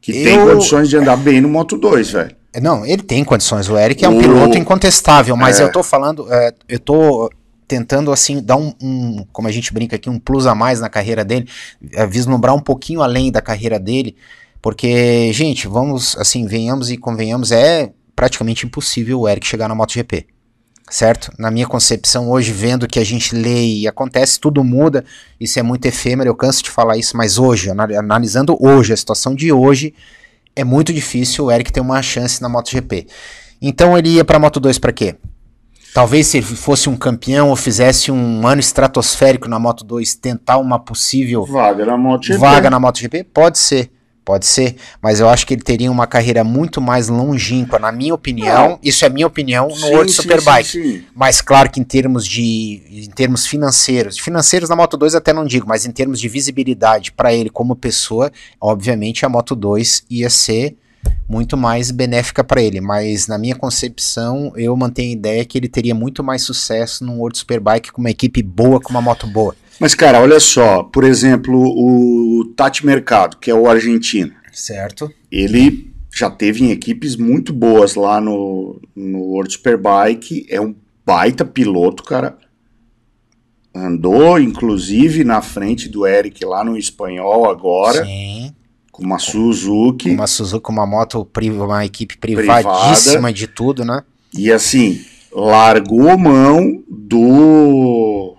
Que 0.00 0.12
tem 0.12 0.36
Eu- 0.36 0.46
condições 0.48 0.88
de 0.88 0.96
andar 0.96 1.16
bem 1.16 1.40
no 1.40 1.48
Moto 1.48 1.76
2, 1.76 2.10
velho. 2.10 2.36
Não, 2.60 2.84
ele 2.86 3.02
tem 3.02 3.22
condições. 3.24 3.68
O 3.68 3.76
Eric 3.78 4.04
é 4.04 4.08
um 4.08 4.16
O- 4.16 4.20
piloto 4.20 4.56
incontestável, 4.58 5.36
mas 5.36 5.60
É. 5.60 5.64
eu 5.64 5.72
tô 5.72 5.82
falando, 5.82 6.32
é, 6.32 6.52
eu 6.68 6.78
tô 6.78 7.30
tentando 7.68 8.12
assim 8.12 8.40
dar 8.42 8.56
um, 8.56 8.72
um- 8.80 9.26
como 9.32 9.48
a 9.48 9.52
gente 9.52 9.72
brinca 9.72 9.96
aqui, 9.96 10.08
um 10.08 10.18
plus 10.18 10.46
a 10.46 10.54
mais 10.54 10.80
na 10.80 10.88
carreira 10.88 11.24
dele, 11.24 11.48
é, 11.92 12.06
vislumbrar 12.06 12.54
um 12.54 12.60
pouquinho 12.60 13.02
além 13.02 13.30
da 13.32 13.40
carreira 13.42 13.78
dele, 13.78 14.16
porque 14.62 15.32
gente, 15.32 15.66
vamos 15.66 16.16
assim, 16.18 16.46
venhamos 16.46 16.90
e 16.90 16.96
convenhamos, 16.96 17.50
é 17.52 17.90
praticamente 18.14 18.64
impossível 18.66 19.20
o 19.20 19.28
Eric 19.28 19.46
chegar 19.46 19.68
na 19.68 19.74
MotoGP. 19.74 20.26
Certo? 20.88 21.32
Na 21.36 21.50
minha 21.50 21.66
concepção, 21.66 22.30
hoje, 22.30 22.52
vendo 22.52 22.86
que 22.86 23.00
a 23.00 23.04
gente 23.04 23.34
lê 23.34 23.66
e 23.80 23.88
acontece, 23.88 24.38
tudo 24.38 24.62
muda, 24.62 25.04
isso 25.40 25.58
é 25.58 25.62
muito 25.62 25.84
efêmero, 25.86 26.30
eu 26.30 26.34
canso 26.36 26.62
de 26.62 26.70
falar 26.70 26.96
isso, 26.96 27.16
mas 27.16 27.38
hoje, 27.38 27.68
anal- 27.70 27.92
analisando 27.98 28.56
hoje, 28.60 28.92
a 28.92 28.96
situação 28.96 29.34
de 29.34 29.50
hoje, 29.52 29.92
é 30.56 30.64
muito 30.64 30.92
difícil 30.92 31.44
o 31.44 31.52
Eric 31.52 31.70
ter 31.70 31.80
uma 31.80 32.00
chance 32.02 32.40
na 32.42 32.48
MotoGP. 32.48 33.06
Então 33.60 33.96
ele 33.96 34.08
ia 34.08 34.24
para 34.24 34.38
Moto 34.38 34.58
2 34.58 34.78
para 34.78 34.92
quê? 34.92 35.14
Talvez 35.94 36.26
se 36.26 36.38
ele 36.38 36.46
fosse 36.46 36.88
um 36.90 36.96
campeão 36.96 37.48
ou 37.48 37.56
fizesse 37.56 38.10
um 38.10 38.46
ano 38.46 38.60
estratosférico 38.60 39.48
na 39.48 39.58
Moto 39.58 39.84
2, 39.84 40.14
tentar 40.16 40.58
uma 40.58 40.78
possível 40.78 41.44
Vaga 41.44 41.86
na 41.86 41.96
MotoGP. 41.96 42.38
vaga 42.38 42.70
na 42.70 42.80
MotoGP? 42.80 43.24
Pode 43.24 43.58
ser, 43.58 43.90
pode 44.26 44.44
ser, 44.44 44.74
mas 45.00 45.20
eu 45.20 45.28
acho 45.28 45.46
que 45.46 45.54
ele 45.54 45.62
teria 45.62 45.88
uma 45.88 46.04
carreira 46.04 46.42
muito 46.42 46.80
mais 46.80 47.06
longínqua, 47.08 47.78
na 47.78 47.92
minha 47.92 48.12
opinião. 48.12 48.70
Não. 48.70 48.78
Isso 48.82 49.04
é 49.04 49.08
minha 49.08 49.26
opinião 49.26 49.68
no 49.68 49.76
Sim, 49.76 49.94
World 49.94 50.10
sim, 50.10 50.22
Superbike. 50.22 50.68
sim, 50.68 50.82
sim. 50.82 51.04
Mas 51.14 51.40
claro 51.40 51.70
que 51.70 51.78
em 51.78 51.84
termos 51.84 52.26
de 52.26 52.82
em 52.90 53.10
termos 53.10 53.46
financeiros, 53.46 54.18
financeiros 54.18 54.68
na 54.68 54.74
Moto 54.74 54.96
2 54.96 55.14
até 55.14 55.32
não 55.32 55.44
digo, 55.44 55.68
mas 55.68 55.86
em 55.86 55.92
termos 55.92 56.18
de 56.18 56.28
visibilidade 56.28 57.12
para 57.12 57.32
ele 57.32 57.48
como 57.48 57.76
pessoa, 57.76 58.32
obviamente 58.60 59.24
a 59.24 59.28
Moto 59.28 59.54
2 59.54 60.06
ia 60.10 60.28
ser 60.28 60.76
muito 61.28 61.56
mais 61.56 61.92
benéfica 61.92 62.42
para 62.42 62.60
ele, 62.60 62.80
mas 62.80 63.28
na 63.28 63.38
minha 63.38 63.54
concepção 63.54 64.52
eu 64.56 64.76
mantenho 64.76 65.10
a 65.10 65.12
ideia 65.12 65.44
que 65.44 65.56
ele 65.56 65.68
teria 65.68 65.94
muito 65.94 66.24
mais 66.24 66.42
sucesso 66.42 67.04
num 67.04 67.20
World 67.20 67.38
Superbike 67.38 67.92
com 67.92 68.00
uma 68.00 68.10
equipe 68.10 68.42
boa, 68.42 68.80
com 68.80 68.90
uma 68.90 69.00
moto 69.00 69.28
boa. 69.28 69.54
Mas, 69.78 69.94
cara, 69.94 70.20
olha 70.20 70.40
só. 70.40 70.82
Por 70.82 71.04
exemplo, 71.04 71.54
o 71.56 72.44
Tati 72.56 72.84
Mercado, 72.84 73.36
que 73.36 73.50
é 73.50 73.54
o 73.54 73.68
argentino. 73.68 74.32
Certo? 74.52 75.10
Ele 75.30 75.92
já 76.14 76.30
teve 76.30 76.64
em 76.64 76.70
equipes 76.70 77.14
muito 77.16 77.52
boas 77.52 77.94
lá 77.94 78.20
no, 78.20 78.80
no 78.94 79.18
World 79.18 79.52
Superbike. 79.52 80.46
É 80.48 80.60
um 80.60 80.74
baita 81.04 81.44
piloto, 81.44 82.02
cara. 82.02 82.38
Andou, 83.74 84.38
inclusive, 84.40 85.22
na 85.22 85.42
frente 85.42 85.88
do 85.88 86.06
Eric 86.06 86.42
lá 86.46 86.64
no 86.64 86.78
espanhol 86.78 87.50
agora, 87.50 88.02
Sim. 88.06 88.54
com 88.90 89.02
uma 89.04 89.18
Suzuki. 89.18 90.10
Uma 90.10 90.26
Suzuki, 90.26 90.70
uma 90.70 90.86
moto, 90.86 91.28
uma 91.36 91.84
equipe 91.84 92.16
Privada. 92.16 92.62
privadíssima 92.62 93.30
de 93.30 93.46
tudo, 93.46 93.84
né? 93.84 94.02
E 94.32 94.50
assim, 94.50 95.04
largou 95.30 96.16
mão 96.16 96.82
do, 96.88 98.35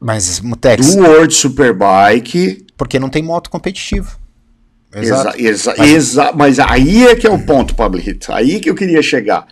Mas 0.00 0.40
Mutex, 0.40 0.94
do 0.94 1.02
World 1.02 1.34
Superbike. 1.34 2.66
porque 2.76 2.98
não 2.98 3.10
tem 3.10 3.22
moto 3.22 3.50
competitivo. 3.50 4.18
Exa, 4.92 5.34
exa, 5.36 5.74
Mas- 5.78 5.90
exa- 5.90 6.32
mas 6.34 6.58
aí 6.58 7.06
é 7.06 7.14
que 7.14 7.26
é 7.26 7.30
o 7.30 7.38
ponto, 7.38 7.74
Pablito. 7.74 8.32
Aí 8.32 8.58
que 8.58 8.68
eu 8.70 8.74
queria 8.74 9.02
chegar. 9.02 9.46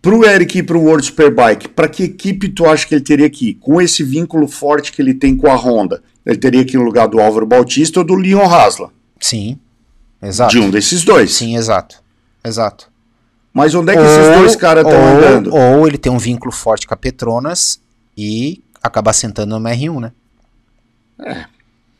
Pro 0.00 0.24
Eric 0.24 0.58
ir 0.58 0.62
pro 0.62 0.80
World 0.80 1.04
Superbike, 1.06 1.68
para 1.68 1.88
que 1.88 2.04
equipe 2.04 2.48
tu 2.50 2.64
acha 2.66 2.86
que 2.86 2.94
ele 2.94 3.02
teria 3.02 3.28
que 3.28 3.48
ir? 3.50 3.54
Com 3.54 3.80
esse 3.80 4.04
vínculo 4.04 4.46
forte 4.46 4.92
que 4.92 5.02
ele 5.02 5.12
tem 5.14 5.36
com 5.36 5.48
a 5.50 5.56
Honda, 5.56 6.02
ele 6.24 6.38
teria 6.38 6.64
que 6.64 6.76
ir 6.76 6.78
no 6.78 6.84
lugar 6.84 7.08
do 7.08 7.18
Álvaro 7.20 7.46
Bautista 7.46 7.98
ou 7.98 8.06
do 8.06 8.14
Leon 8.14 8.44
Haslam? 8.48 8.90
Sim. 9.18 9.58
Exato. 10.22 10.52
De 10.52 10.60
um 10.60 10.70
desses 10.70 11.02
dois. 11.02 11.34
Sim, 11.34 11.56
exato. 11.56 11.96
Exato. 12.44 12.88
Mas 13.52 13.74
onde 13.74 13.92
é 13.92 13.96
que 13.96 14.02
esses 14.02 14.36
dois 14.38 14.54
caras 14.54 14.84
estão 14.86 15.00
ou- 15.00 15.16
andando? 15.16 15.52
Ou 15.54 15.88
ele 15.88 15.98
tem 15.98 16.12
um 16.12 16.18
vínculo 16.18 16.52
forte 16.52 16.86
com 16.86 16.94
a 16.94 16.96
Petronas 16.96 17.80
e 18.16 18.62
acabar 18.82 19.12
sentando 19.12 19.58
no 19.58 19.68
R1, 19.68 20.00
né? 20.00 20.12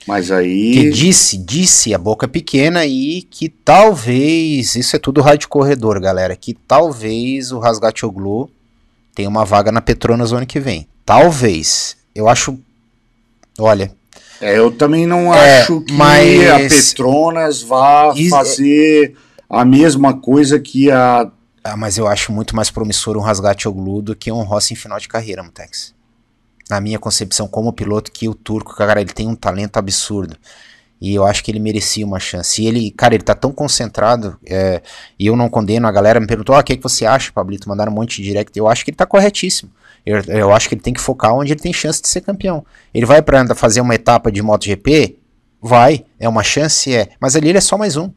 Mas 0.07 0.29
Que 0.29 0.33
aí. 0.33 0.91
disse, 0.91 1.37
disse 1.37 1.93
a 1.93 1.99
boca 1.99 2.27
pequena 2.27 2.87
e 2.87 3.23
que 3.23 3.49
talvez, 3.49 4.75
isso 4.75 4.97
é 4.97 4.99
tudo 4.99 5.21
rádio 5.21 5.49
corredor, 5.49 6.01
galera, 6.01 6.35
que 6.35 6.55
talvez 6.55 7.53
o 7.53 7.59
Rasgatoglu 7.59 8.51
tenha 9.15 9.29
uma 9.29 9.45
vaga 9.45 9.71
na 9.71 9.83
Petronas 9.83 10.31
no 10.33 10.39
ano 10.39 10.47
que 10.47 10.61
vem. 10.61 10.89
Talvez. 11.05 11.97
Eu 12.15 12.29
acho, 12.29 12.59
olha, 13.59 13.93
É, 14.41 14.57
eu 14.57 14.71
também 14.71 15.05
não 15.07 15.35
É, 15.35 15.63
acho 15.63 15.81
que 15.81 15.93
mas- 15.93 16.49
a 16.49 16.59
Petronas 16.59 17.61
vá 17.61 18.13
Is- 18.17 18.31
fazer 18.31 19.17
a 19.51 19.65
mesma 19.65 20.15
coisa 20.17 20.59
que 20.61 20.91
a. 20.93 21.29
ah, 21.65 21.77
mas 21.77 21.99
eu 21.99 22.07
acho 22.07 22.31
muito 22.33 22.55
mais 22.55 22.71
promissor 22.71 23.17
um 23.17 23.21
Rasgatoglu 23.21 24.01
do 24.01 24.15
que 24.17 24.31
um 24.31 24.43
Rossi 24.45 24.75
em 24.75 24.77
final 24.77 24.99
de 25.01 25.09
carreira, 25.09 25.43
Mutex. 25.43 25.93
Na 26.69 26.81
minha 26.81 26.99
concepção 26.99 27.49
como 27.49 27.73
piloto, 27.73 28.13
que 28.13 28.29
o 28.29 28.35
turco, 28.35 28.75
cara, 28.75 29.01
ele 29.01 29.13
tem 29.13 29.27
um 29.27 29.35
talento 29.35 29.77
absurdo. 29.79 30.37
E 31.01 31.15
eu 31.15 31.25
acho 31.25 31.45
que 31.45 31.51
ele 31.51 31.61
merecia 31.61 32.05
uma 32.05 32.19
chance. 32.19 32.61
E 32.61 32.67
ele, 32.67 32.91
cara, 32.91 33.15
ele 33.15 33.23
tá 33.23 33.35
tão 33.35 33.53
concentrado, 33.53 34.37
é, 34.45 34.83
e 35.19 35.27
eu 35.27 35.37
não 35.37 35.49
condeno, 35.49 35.87
a 35.87 35.93
galera 35.93 36.19
me 36.21 36.27
perguntou, 36.27 36.55
ah, 36.55 36.59
o 36.59 36.63
que, 36.65 36.73
é 36.73 36.77
que 36.77 36.83
você 36.83 37.07
acha, 37.07 37.33
Pablito? 37.33 37.69
Mandaram 37.69 37.93
um 37.93 37.95
monte 37.95 38.21
de 38.21 38.29
direct. 38.29 38.59
Eu 38.59 38.69
acho 38.69 38.85
que 38.85 38.91
ele 38.91 38.97
tá 38.97 39.07
corretíssimo. 39.07 39.71
Eu, 40.05 40.21
eu 40.23 40.53
acho 40.53 40.69
que 40.69 40.75
ele 40.75 40.83
tem 40.83 40.93
que 40.93 41.01
focar 41.01 41.35
onde 41.35 41.53
ele 41.53 41.61
tem 41.61 41.73
chance 41.73 42.03
de 42.03 42.09
ser 42.09 42.21
campeão. 42.21 42.65
Ele 42.93 43.07
vai 43.07 43.23
pra 43.23 43.55
fazer 43.55 43.81
uma 43.81 43.95
etapa 43.95 44.33
de 44.33 44.43
MotoGP? 44.43 45.19
Vai. 45.61 46.05
É 46.19 46.29
uma 46.29 46.43
chance? 46.43 46.95
É. 46.95 47.11
Mas 47.21 47.37
ali 47.37 47.49
ele 47.49 47.59
é 47.59 47.61
só 47.61 47.79
mais 47.79 47.97
um. 47.97 48.11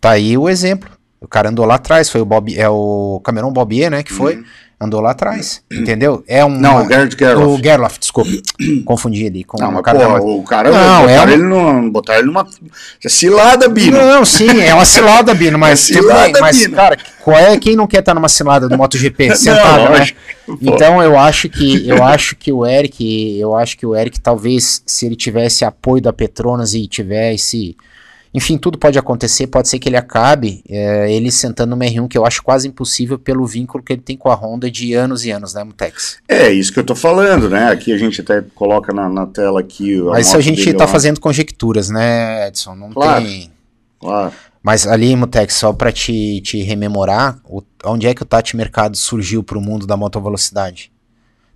Tá 0.00 0.12
aí 0.12 0.36
o 0.38 0.48
exemplo. 0.48 0.96
O 1.20 1.26
cara 1.26 1.48
andou 1.48 1.64
lá 1.64 1.76
atrás, 1.76 2.08
foi 2.08 2.20
o 2.20 2.24
Bob, 2.24 2.56
é 2.56 2.68
o 2.68 3.20
Cameron 3.24 3.52
Bobier, 3.52 3.90
né, 3.90 4.02
que 4.02 4.12
foi, 4.12 4.44
andou 4.78 5.00
lá 5.00 5.12
atrás, 5.12 5.62
entendeu? 5.72 6.22
É 6.28 6.44
um. 6.44 6.50
Não, 6.50 6.84
o 6.84 6.88
Gerloff. 6.88 7.46
o 7.46 7.56
Gerloff, 7.62 7.98
desculpa. 7.98 8.30
Confundi 8.84 9.26
ali 9.26 9.42
com 9.42 9.58
Não, 9.58 9.70
o 9.70 9.72
mas 9.72 9.82
cara 9.82 9.98
da 9.98 10.08
moto. 10.08 10.38
o 10.38 10.42
cara 10.44 10.70
Não, 10.70 11.08
é 11.08 11.18
uma- 11.20 11.32
ele 11.32 11.42
numa, 11.42 11.90
botaram 11.90 12.18
ele 12.20 12.26
numa 12.28 12.46
cilada, 13.06 13.68
Bino. 13.68 13.96
Não, 13.98 14.24
sim, 14.24 14.60
é 14.60 14.74
uma 14.74 14.84
cilada, 14.84 15.34
Bino, 15.34 15.58
mas 15.58 15.90
É 15.90 15.94
cilada, 15.94 16.40
mas, 16.40 16.58
Bino. 16.58 16.76
cara, 16.76 16.96
qual 17.22 17.36
é 17.38 17.56
quem 17.58 17.76
não 17.76 17.86
quer 17.86 18.00
estar 18.00 18.14
numa 18.14 18.28
cilada 18.28 18.68
do 18.68 18.76
MotoGP 18.76 19.34
sentado, 19.36 19.84
né? 19.92 19.98
lógico, 19.98 20.18
pô. 20.46 20.58
Então 20.60 21.02
eu 21.02 21.18
acho 21.18 21.48
que 21.48 21.88
eu 21.88 22.02
acho 22.04 22.36
que 22.36 22.52
o 22.52 22.64
Eric, 22.66 23.38
eu 23.38 23.54
acho 23.54 23.76
que 23.76 23.86
o 23.86 23.94
Eric 23.94 24.20
talvez 24.20 24.82
se 24.86 25.06
ele 25.06 25.16
tivesse 25.16 25.64
apoio 25.64 26.02
da 26.02 26.12
Petronas 26.12 26.74
e 26.74 26.86
tivesse 26.86 27.76
enfim, 28.36 28.58
tudo 28.58 28.76
pode 28.78 28.98
acontecer, 28.98 29.46
pode 29.46 29.66
ser 29.68 29.78
que 29.78 29.88
ele 29.88 29.96
acabe 29.96 30.62
é, 30.68 31.10
ele 31.10 31.30
sentando 31.32 31.74
no 31.74 31.82
R1, 31.82 32.06
que 32.06 32.18
eu 32.18 32.26
acho 32.26 32.42
quase 32.42 32.68
impossível 32.68 33.18
pelo 33.18 33.46
vínculo 33.46 33.82
que 33.82 33.94
ele 33.94 34.02
tem 34.02 34.16
com 34.16 34.28
a 34.30 34.34
Honda 34.34 34.70
de 34.70 34.92
anos 34.92 35.24
e 35.24 35.30
anos, 35.30 35.54
né, 35.54 35.64
Mutex? 35.64 36.18
É 36.28 36.50
isso 36.52 36.70
que 36.72 36.78
eu 36.78 36.84
tô 36.84 36.94
falando, 36.94 37.48
né? 37.48 37.70
Aqui 37.70 37.92
a 37.92 37.96
gente 37.98 38.20
até 38.20 38.42
coloca 38.54 38.92
na, 38.92 39.08
na 39.08 39.26
tela 39.26 39.60
aqui. 39.60 39.96
Mas 40.02 40.26
isso 40.26 40.36
moto 40.36 40.38
a 40.38 40.42
gente 40.42 40.72
tá 40.74 40.84
lá. 40.84 40.90
fazendo 40.90 41.18
conjecturas, 41.18 41.88
né, 41.88 42.48
Edson? 42.48 42.74
Não 42.74 42.90
Claro. 42.90 43.24
tem. 43.24 43.50
Claro. 43.98 44.32
Mas 44.62 44.86
ali, 44.86 45.14
Mutex, 45.16 45.54
só 45.54 45.72
pra 45.72 45.90
te, 45.92 46.40
te 46.42 46.60
rememorar, 46.62 47.38
o- 47.48 47.62
onde 47.84 48.06
é 48.06 48.12
que 48.14 48.22
o 48.22 48.26
Tati 48.26 48.56
Mercado 48.56 48.96
surgiu 48.96 49.42
pro 49.42 49.60
mundo 49.60 49.86
da 49.86 49.96
motovelocidade? 49.96 50.90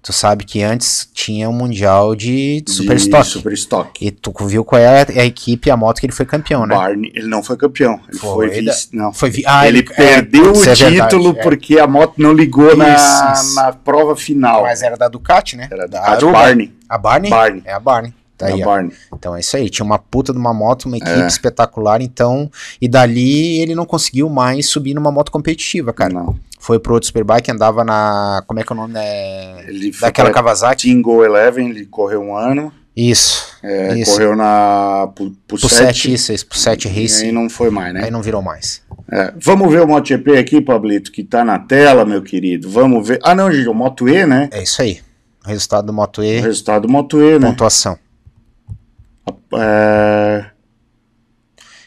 Tu 0.03 0.15
sabe 0.15 0.45
que 0.45 0.63
antes 0.63 1.09
tinha 1.13 1.47
o 1.49 1.53
Mundial 1.53 2.17
de 2.17 2.65
Super 2.67 2.97
De. 2.97 3.25
Super 3.25 3.53
Stock. 3.53 3.91
E 4.05 4.11
tu 4.11 4.33
viu 4.47 4.65
qual 4.65 4.81
é 4.81 5.03
a, 5.03 5.07
a 5.21 5.25
equipe 5.27 5.71
a 5.71 5.77
moto 5.77 6.01
que 6.01 6.07
ele 6.07 6.13
foi 6.15 6.25
campeão, 6.25 6.67
né? 6.67 6.75
Barney, 6.75 7.13
ele 7.15 7.27
não 7.29 7.43
foi 7.43 7.57
campeão. 7.59 8.01
Ele 8.09 8.19
foi, 8.19 8.49
Foi 8.49 8.61
vice. 8.63 8.89
Não. 8.95 9.13
Foi 9.13 9.29
vi- 9.29 9.45
ah, 9.47 9.69
ele, 9.69 9.81
é, 9.81 9.83
perdeu 9.83 10.53
isso 10.53 10.63
o 10.67 10.71
é 10.71 10.75
verdade, 10.75 11.11
título 11.11 11.37
é. 11.39 11.43
porque 11.43 11.79
a 11.79 11.87
moto 11.87 12.15
não 12.17 12.33
ligou 12.33 12.75
na, 12.75 12.95
Isso, 12.95 13.33
isso. 13.47 13.55
na 13.57 13.73
prova 13.73 14.17
final. 14.17 14.63
Mas 14.63 14.81
era 14.83 14.97
da 14.97 15.07
Ducati, 15.07 15.57
né? 15.57 15.69
Era 15.71 15.87
da 15.87 16.01
da 16.01 16.09
Aruba. 16.13 16.33
Barney. 16.33 16.73
A 16.89 16.97
Barney? 16.97 17.31
Barney. 17.31 17.63
É 17.67 17.73
a 17.75 17.79
Barney. 17.81 18.15
Tá 18.41 18.47
aí. 18.47 18.91
Então 19.13 19.37
é 19.37 19.41
isso 19.41 19.55
aí. 19.55 19.69
Tinha 19.69 19.85
uma 19.85 19.99
puta 19.99 20.33
de 20.33 20.39
uma 20.39 20.55
moto, 20.55 20.87
uma 20.87 20.97
equipe 20.97 21.11
É. 21.11 21.27
espetacular, 21.27 22.01
então. 22.01 22.51
E 22.81 22.89
dali 22.89 23.61
ele 23.61 23.75
não 23.75 23.85
conseguiu 23.85 24.31
mais 24.31 24.67
subir 24.67 24.95
numa 24.95 25.13
moto 25.13 25.31
competitiva, 25.31 25.93
cara. 25.93 26.15
Não. 26.15 26.35
Foi 26.59 26.79
pro 26.79 26.95
outro 26.95 27.07
Superbike, 27.07 27.51
andava 27.51 27.85
na. 27.85 28.43
Como 28.47 28.59
é 28.59 28.65
que 28.65 28.73
é 28.73 28.75
o 28.75 28.77
nome? 28.77 28.95
É... 28.97 29.65
Ele 29.69 29.91
Daquela 30.01 30.31
Kawasaki? 30.31 30.89
Tingo 30.89 31.23
Eleven, 31.23 31.69
ele 31.69 31.85
correu 31.85 32.23
um 32.23 32.35
ano. 32.37 32.73
Isso. 32.97 33.47
é, 33.63 33.99
isso. 33.99 34.13
correu 34.13 34.35
na 34.35 35.09
pro, 35.15 35.31
pro 35.47 35.59
Pro 35.59 35.69
7. 35.69 35.87
7, 35.87 36.13
isso, 36.13 36.33
isso, 36.33 36.47
pro 36.47 36.59
7 36.59 36.89
E 36.89 37.25
aí 37.25 37.33
não 37.33 37.49
foi 37.49 37.71
mais, 37.71 37.95
né? 37.95 38.05
Aí 38.05 38.11
não 38.11 38.21
virou 38.21 38.43
mais. 38.43 38.83
É, 39.11 39.33
Vamos 39.39 39.71
ver 39.71 39.83
o 39.83 39.87
MotoGP 39.87 40.37
aqui, 40.37 40.61
Pablito, 40.61 41.13
que 41.13 41.23
tá 41.23 41.45
na 41.45 41.59
tela, 41.59 42.05
meu 42.05 42.23
querido. 42.23 42.69
Vamos 42.69 43.07
ver. 43.07 43.19
Ah, 43.23 43.35
não, 43.35 43.51
gente, 43.51 43.69
o 43.69 43.75
Moto 43.75 44.09
E, 44.09 44.27
né? 44.27 44.49
É 44.53 44.63
isso 44.63 44.83
aí. 44.83 45.01
Resultado 45.47 45.87
do 45.87 45.93
Moto 45.93 46.21
O 46.21 46.25
E, 46.25 46.41
resultado 46.41 46.87
do 46.87 46.93
Moto 46.93 47.21
E, 47.23 47.39
né? 47.39 47.47
pontuação. 47.49 47.97
É, 49.57 50.51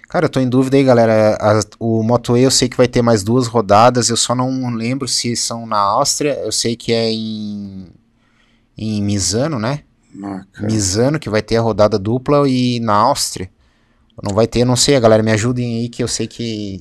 Cara, 0.09 0.25
eu 0.25 0.29
tô 0.29 0.39
em 0.39 0.47
dúvida 0.47 0.77
aí, 0.77 0.83
galera. 0.83 1.35
A- 1.41 1.59
o 1.79 2.03
Moto 2.03 2.37
E 2.37 2.43
eu 2.43 2.51
sei 2.51 2.69
que 2.69 2.77
vai 2.77 2.87
ter 2.87 3.01
mais 3.01 3.23
duas 3.23 3.47
rodadas, 3.47 4.09
eu 4.09 4.17
só 4.17 4.35
não 4.35 4.69
lembro 4.69 5.07
se 5.07 5.35
são 5.35 5.65
na 5.65 5.77
Áustria. 5.79 6.33
Eu 6.43 6.51
sei 6.51 6.75
que 6.75 6.93
é 6.93 7.11
em, 7.11 7.87
em 8.77 9.01
Misano, 9.01 9.57
né? 9.57 9.79
Misano, 10.61 11.19
que 11.19 11.29
vai 11.31 11.41
ter 11.41 11.55
a 11.57 11.61
rodada 11.61 11.97
dupla, 11.97 12.47
e 12.47 12.79
na 12.79 12.93
Áustria. 12.93 13.49
Não 14.21 14.35
vai 14.35 14.45
ter, 14.45 14.63
não 14.63 14.75
sei, 14.75 14.99
galera, 14.99 15.23
me 15.23 15.31
ajudem 15.31 15.79
aí, 15.79 15.89
que 15.89 16.03
eu 16.03 16.07
sei 16.07 16.27
que 16.27 16.79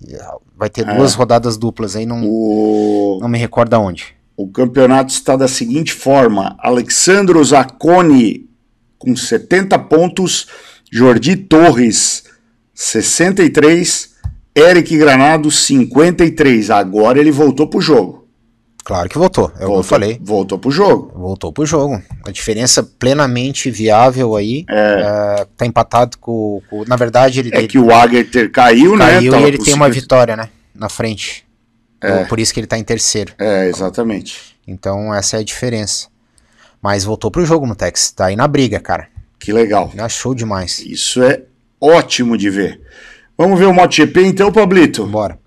vai 0.54 0.68
ter 0.68 0.86
É. 0.86 0.94
duas 0.94 1.14
rodadas 1.14 1.56
duplas 1.56 1.96
aí, 1.96 2.04
não, 2.04 2.20
O, 2.26 3.18
não 3.22 3.28
me 3.30 3.38
recordo 3.38 3.72
aonde. 3.72 4.14
o 4.36 4.46
campeonato 4.48 5.10
está 5.10 5.34
da 5.36 5.48
seguinte 5.48 5.94
forma: 5.94 6.54
Alexandro 6.58 7.42
Zacconi 7.42 8.46
com 9.02 9.16
70 9.16 9.78
pontos, 9.80 10.46
Jordi 10.90 11.36
Torres 11.36 12.24
63, 12.74 14.10
Eric 14.56 14.96
Granado 14.96 15.50
53. 15.50 16.70
Agora 16.70 17.18
ele 17.18 17.30
voltou 17.30 17.66
pro 17.68 17.80
jogo. 17.80 18.22
Claro 18.84 19.08
que 19.08 19.16
voltou, 19.16 19.44
é 19.44 19.48
o 19.48 19.56
que 19.58 19.62
eu 19.62 19.68
voltou, 19.68 19.82
falei. 19.84 20.18
Voltou 20.20 20.58
pro 20.58 20.70
jogo. 20.70 21.12
Voltou 21.14 21.52
pro 21.52 21.64
jogo. 21.64 22.02
A 22.26 22.32
diferença 22.32 22.82
plenamente 22.82 23.70
viável 23.70 24.34
aí. 24.34 24.64
É, 24.68 25.46
tá 25.56 25.64
empatado 25.64 26.18
com, 26.18 26.60
com- 26.68 26.84
Na 26.86 26.96
verdade, 26.96 27.38
ele, 27.38 27.50
É 27.54 27.58
ele 27.58 27.68
que 27.68 27.78
o 27.78 27.92
Agerter 27.92 28.50
caiu, 28.50 28.96
né? 28.96 29.04
caiu 29.06 29.32
e 29.38 29.42
ele 29.44 29.58
tem 29.58 29.74
uma 29.74 29.86
50 29.86 29.90
vitória, 30.00 30.36
né? 30.36 30.48
Na 30.74 30.88
frente. 30.88 31.44
Por- 32.00 32.26
Por 32.30 32.40
isso 32.40 32.52
que 32.52 32.58
ele 32.58 32.66
tá 32.66 32.76
em 32.76 32.82
terceiro. 32.82 33.32
É, 33.38 33.68
exatamente. 33.68 34.56
Então 34.66 35.14
essa 35.14 35.36
é 35.36 35.40
a 35.40 35.44
diferença. 35.44 36.08
Mas 36.82 37.04
voltou 37.04 37.30
pro 37.30 37.46
jogo, 37.46 37.66
Mutex. 37.66 38.10
Tá 38.10 38.26
aí 38.26 38.36
na 38.36 38.48
briga, 38.48 38.80
cara. 38.80 39.08
Que 39.38 39.52
legal. 39.52 39.92
Já 39.94 40.08
show 40.08 40.34
demais. 40.34 40.80
Isso 40.80 41.22
é 41.22 41.42
ótimo 41.80 42.36
de 42.36 42.50
ver. 42.50 42.80
Vamos 43.38 43.58
ver 43.58 43.66
o 43.66 43.72
MotoGP 43.72 44.26
então, 44.26 44.52
Pablito? 44.52 45.06
Bora. 45.06 45.38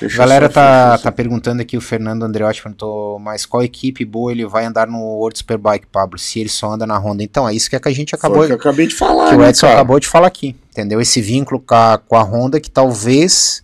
Deixa 0.00 0.16
A 0.16 0.18
galera 0.18 0.46
só- 0.48 0.52
tá, 0.54 0.98
tá 0.98 1.12
perguntando 1.12 1.62
aqui, 1.62 1.76
o 1.76 1.80
Fernando 1.80 2.24
Andreotti 2.24 2.60
perguntou, 2.62 3.18
mas 3.20 3.46
qual 3.46 3.62
equipe 3.62 4.04
boa 4.04 4.32
ele 4.32 4.44
vai 4.44 4.64
andar 4.64 4.88
no 4.88 4.98
World 4.98 5.38
Superbike, 5.38 5.86
Pablo, 5.86 6.18
se 6.18 6.40
ele 6.40 6.48
só 6.48 6.72
anda 6.72 6.84
na 6.84 6.98
Honda? 6.98 7.22
Então, 7.22 7.48
é 7.48 7.54
isso 7.54 7.70
que, 7.70 7.76
é 7.76 7.80
que 7.80 7.88
a 7.88 7.94
gente 7.94 8.12
acabou, 8.14 8.38
Foi 8.38 8.46
o 8.46 8.48
que 8.48 8.52
eu 8.54 8.56
acabei 8.56 8.88
de 8.88 8.94
falar, 8.94 9.28
que 9.28 9.36
o 9.36 9.38
né, 9.38 9.50
Edson 9.50 9.66
cara? 9.68 9.78
acabou 9.78 10.00
de 10.00 10.08
falar 10.08 10.26
aqui, 10.26 10.56
entendeu? 10.70 11.00
Esse 11.00 11.20
vínculo 11.20 11.60
com 11.60 11.74
a, 11.76 11.96
com 11.98 12.16
a 12.16 12.22
Honda 12.22 12.58
que 12.60 12.68
talvez, 12.70 13.62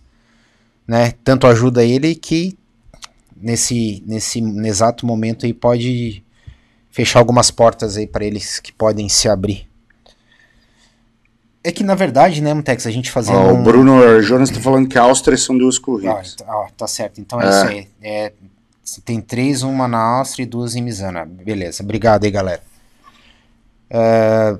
né, 0.87 1.13
tanto 1.23 1.47
ajuda 1.47 1.83
ele 1.83 2.15
que 2.15 2.57
nesse, 3.35 4.01
nesse 4.07 4.39
exato 4.65 5.05
momento 5.05 5.45
aí 5.45 5.53
pode 5.53 6.23
fechar 6.91 7.19
algumas 7.19 7.49
portas 7.49 7.97
aí 7.97 8.05
para 8.05 8.23
eles 8.25 8.59
que 8.59 8.71
podem 8.71 9.07
se 9.09 9.27
abrir. 9.29 9.67
É 11.63 11.71
que 11.71 11.83
na 11.83 11.93
verdade, 11.95 12.41
né, 12.41 12.53
Mutex, 12.53 12.87
a 12.87 12.91
gente 12.91 13.11
fazendo 13.11 13.37
Ó, 13.37 13.53
um... 13.53 13.59
O 13.61 13.63
Bruno 13.63 14.21
Jonas 14.21 14.49
tá 14.49 14.59
falando 14.59 14.87
que 14.89 14.97
a 14.97 15.03
Áustria 15.03 15.37
são 15.37 15.57
duas 15.57 15.77
corridas. 15.77 16.35
tá- 16.35 16.45
ah, 16.47 16.67
tá 16.75 16.87
certo. 16.87 17.21
Então 17.21 17.39
é, 17.41 17.45
É. 17.45 17.49
isso 17.49 17.67
aí. 17.67 17.87
É, 18.01 18.33
tem 19.05 19.21
três, 19.21 19.61
uma 19.61 19.87
na 19.87 19.99
Áustria 19.99 20.43
e 20.43 20.47
duas 20.47 20.75
em 20.75 20.81
Misana. 20.81 21.23
Beleza. 21.23 21.83
Obrigado 21.83 22.23
aí, 22.23 22.31
galera. 22.31 22.61
É, 23.93 24.57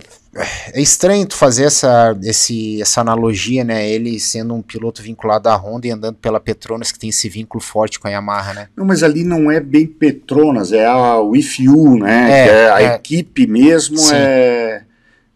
é 0.74 0.82
estranho 0.82 1.26
tu 1.26 1.36
fazer 1.36 1.64
essa, 1.64 2.18
esse, 2.24 2.82
essa 2.82 3.00
analogia, 3.02 3.64
né? 3.64 3.90
Ele 3.90 4.20
sendo 4.20 4.54
um 4.54 4.62
piloto 4.62 5.02
vinculado 5.02 5.48
à 5.48 5.56
Honda 5.56 5.88
e 5.88 5.92
andando 5.92 6.16
pela 6.16 6.40
Petronas, 6.40 6.92
que 6.92 7.00
tem 7.00 7.10
esse 7.10 7.30
vínculo 7.30 7.62
forte 7.64 8.00
com 8.00 8.08
a 8.08 8.12
Yamaha, 8.12 8.54
né? 8.54 8.68
Não, 8.76 8.86
mas 8.86 9.04
ali 9.04 9.24
não 9.24 9.50
é 9.50 9.60
bem 9.60 9.88
Petronas, 9.88 10.72
é 10.74 10.86
a 10.86 11.18
You, 11.60 11.98
né? 11.98 12.32
É, 12.32 12.48
é 12.48 12.72
a 12.72 12.82
é. 12.82 12.96
equipe 12.96 13.48
mesmo 13.48 13.98
Sim. 13.98 14.16
é. 14.16 14.84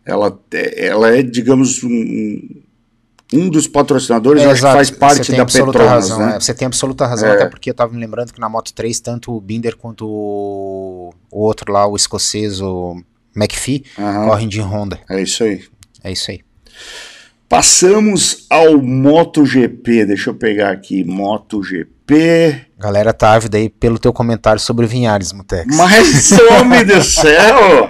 Ela, 0.06 0.38
é- 0.52 0.88
ela 0.88 1.16
é, 1.18 1.24
digamos, 1.24 1.84
um, 1.84 2.62
um 3.34 3.50
dos 3.50 3.68
patrocinadores, 3.68 4.44
eu 4.44 4.52
acho 4.52 4.62
que 4.62 4.72
faz 4.72 4.92
parte 4.92 5.18
Você 5.18 5.28
tem 5.32 5.38
da 5.38 5.42
absoluta 5.44 5.80
Petronas, 5.80 6.10
razão. 6.10 6.26
né? 6.26 6.36
é, 6.36 6.40
você 6.40 6.54
tem 6.54 6.66
absoluta 6.66 7.08
razão, 7.08 7.30
É. 7.30 7.34
até 7.34 7.48
porque 7.48 7.70
eu 7.70 7.74
tava 7.74 7.92
me 7.94 8.00
lembrando 8.00 8.32
que 8.32 8.40
na 8.40 8.48
Moto 8.48 8.72
3, 8.74 9.00
tanto 9.00 9.36
o 9.36 9.42
Binder 9.42 9.76
quanto 9.76 10.06
o, 10.08 11.14
o 11.32 11.40
outro 11.42 11.74
lá, 11.74 11.88
o 11.88 11.96
escocês, 11.96 12.62
o 12.62 13.02
McPhee, 13.36 13.84
Aham, 14.00 14.26
correm 14.28 14.48
de 14.48 14.62
Honda. 14.62 15.00
é 15.10 15.22
isso 15.22 15.44
aí. 15.44 15.64
É 16.04 16.12
isso 16.12 16.32
aí. 16.32 16.42
Passamos 17.50 18.46
ao 18.50 18.82
MotoGP. 18.82 20.06
Deixa 20.06 20.30
eu 20.30 20.36
pegar 20.36 20.72
aqui. 20.72 21.04
MotoGP. 21.04 22.62
Galera 22.80 23.14
tá 23.14 23.34
ávida 23.34 23.58
aí 23.58 23.70
pelo 23.70 23.98
teu 24.00 24.12
comentário 24.14 24.60
sobre 24.60 24.86
Vinhares, 24.88 25.32
Mutex. 25.32 25.76
Mas, 25.76 26.32
homem 26.60 26.84
do 26.86 27.02
céu! 27.04 27.90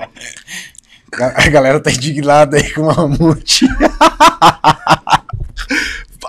A 1.17 1.47
galera 1.49 1.79
tá 1.79 1.89
indignada 1.91 2.57
aí 2.57 2.69
com 2.73 2.81
o 2.81 2.95
Mamute. 2.95 3.65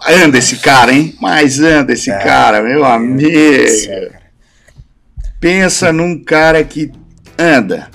Anda 0.08 0.38
esse 0.38 0.56
cara, 0.58 0.92
hein? 0.92 1.16
Mas 1.20 1.58
anda 1.58 1.92
esse 1.92 2.10
É. 2.10 2.18
cara, 2.18 2.62
meu 2.62 2.84
amigo. 2.84 3.28
Pensa 5.40 5.92
num 5.92 6.22
cara 6.22 6.62
que 6.64 6.92
anda. 7.38 7.88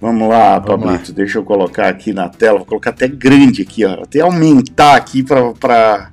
Vamos 0.00 0.28
lá, 0.28 0.58
Vamos 0.58 0.84
Pablito. 0.84 1.12
Deixa 1.12 1.38
eu 1.38 1.44
colocar 1.44 1.88
aqui 1.88 2.12
na 2.12 2.28
tela. 2.28 2.58
Vou 2.58 2.66
colocar 2.66 2.90
até 2.90 3.08
grande 3.08 3.62
aqui, 3.62 3.84
ó. 3.84 4.02
Até 4.02 4.20
aumentar 4.20 4.96
aqui 4.96 5.22
pra. 5.22 5.52
pra... 5.52 6.10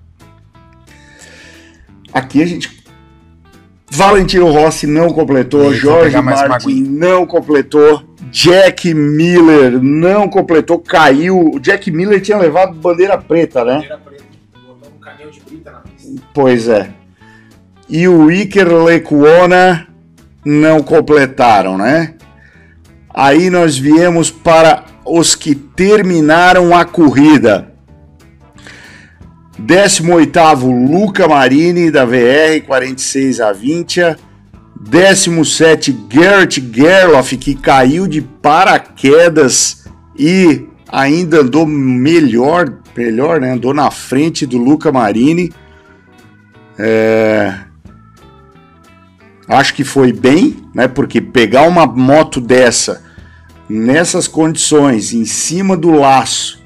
Aqui 2.14 2.42
a 2.42 2.46
gente. 2.46 2.82
Valentino 3.90 4.50
Rossi 4.50 4.88
não 4.88 5.12
completou. 5.12 5.74
Jorge 5.74 6.20
Martin 6.22 6.84
não 6.84 7.26
completou. 7.26 8.04
Jack 8.32 8.94
Miller 8.94 9.82
não 9.82 10.30
completou. 10.30 10.80
Caiu. 10.80 11.52
O 11.54 11.60
Jack 11.60 11.92
Miller 11.92 12.22
tinha 12.22 12.38
levado 12.38 12.74
bandeira 12.74 13.18
preta, 13.18 13.66
né? 13.66 13.90
Pois 16.34 16.70
é. 16.70 16.92
E 17.90 18.08
o 18.08 18.32
Iker 18.32 18.72
Lecuona 18.84 19.88
não 20.46 20.82
completaram, 20.82 21.78
né? 21.78 22.16
Aí 23.14 23.50
nós 23.50 23.78
viemos 23.78 24.30
para 24.32 24.86
os 25.06 25.36
que 25.36 25.54
terminaram 25.54 26.76
a 26.76 26.86
corrida. 26.86 27.72
18º 29.60 30.90
Luca 30.90 31.28
Marini 31.28 31.92
da 31.92 32.06
VR 32.06 32.66
46 32.66 33.40
a 33.40 33.52
20. 33.52 34.16
17 34.80 36.08
Gert 36.10 36.60
Gerloff 36.74 37.38
que 37.38 37.54
caiu 37.54 38.08
de 38.08 38.22
paraquedas 38.22 39.86
e 40.18 40.68
ainda 40.92 41.42
andou 41.42 41.68
melhor, 41.68 42.80
melhor, 42.98 43.40
né? 43.40 43.52
Andou 43.52 43.74
na 43.74 43.92
frente 43.92 44.46
do 44.46 44.58
Luca 44.58 44.92
Marini. 44.92 45.54
É, 46.80 47.54
Acho 49.52 49.74
que 49.74 49.84
foi 49.84 50.14
bem, 50.14 50.58
né? 50.74 50.88
Porque 50.88 51.20
pegar 51.20 51.64
uma 51.68 51.86
moto 51.86 52.40
dessa 52.40 53.04
nessas 53.70 54.28
condições, 54.28 55.14
em 55.14 55.24
cima 55.24 55.78
do 55.78 55.92
laço, 55.92 56.62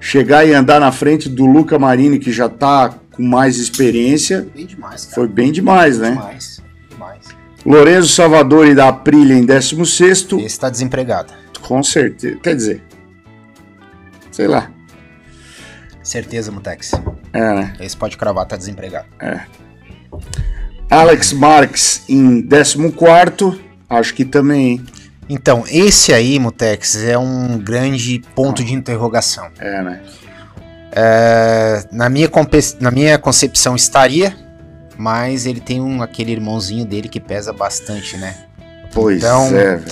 chegar 0.00 0.44
e 0.44 0.52
andar 0.52 0.80
na 0.80 0.90
frente 0.90 1.28
do 1.28 1.46
Luca 1.46 1.78
Marini, 1.78 2.18
que 2.18 2.32
já 2.32 2.48
tá 2.48 2.94
com 3.12 3.22
mais 3.22 3.58
experiência, 3.58 4.48
Bem 4.54 4.66
demais, 4.66 5.04
cara. 5.04 5.14
foi 5.14 5.28
bem 5.28 5.52
demais, 5.52 5.98
né? 5.98 6.10
Demais, 6.10 6.62
demais. 6.90 7.26
Lorenzo 7.64 8.08
Salvadori 8.08 8.74
da 8.74 8.88
Aprilia 8.88 9.36
em 9.36 9.44
16, 9.44 10.28
Esse 10.44 10.58
tá 10.58 10.68
desempregado. 10.68 11.32
com 11.60 11.82
certeza. 11.82 12.36
Quer 12.42 12.56
dizer, 12.56 12.82
sei 14.32 14.48
lá. 14.48 14.70
Certeza, 16.02 16.50
Mutex. 16.50 16.92
É, 17.32 17.54
né? 17.54 17.76
Esse 17.80 17.96
pode 17.96 18.16
cravar, 18.16 18.46
tá 18.46 18.56
desempregado. 18.56 19.06
Alex 20.92 21.32
Marques 21.32 22.02
em 22.06 22.42
14, 22.42 23.58
acho 23.88 24.14
que 24.14 24.26
também. 24.26 24.84
Então, 25.26 25.64
esse 25.66 26.12
aí, 26.12 26.38
Mutex, 26.38 27.02
é 27.02 27.16
um 27.16 27.58
grande 27.58 28.22
ponto 28.34 28.62
de 28.62 28.74
interrogação. 28.74 29.48
É, 29.58 29.82
né? 29.82 30.00
É, 30.94 31.84
na, 31.90 32.10
minha 32.10 32.28
na 32.78 32.90
minha 32.90 33.18
concepção 33.18 33.74
estaria, 33.74 34.36
mas 34.98 35.46
ele 35.46 35.60
tem 35.60 35.80
um, 35.80 36.02
aquele 36.02 36.32
irmãozinho 36.32 36.84
dele 36.84 37.08
que 37.08 37.18
pesa 37.18 37.54
bastante, 37.54 38.18
né? 38.18 38.34
Pois 38.92 39.16
Então, 39.16 39.46
é, 39.46 39.76
velho. 39.76 39.84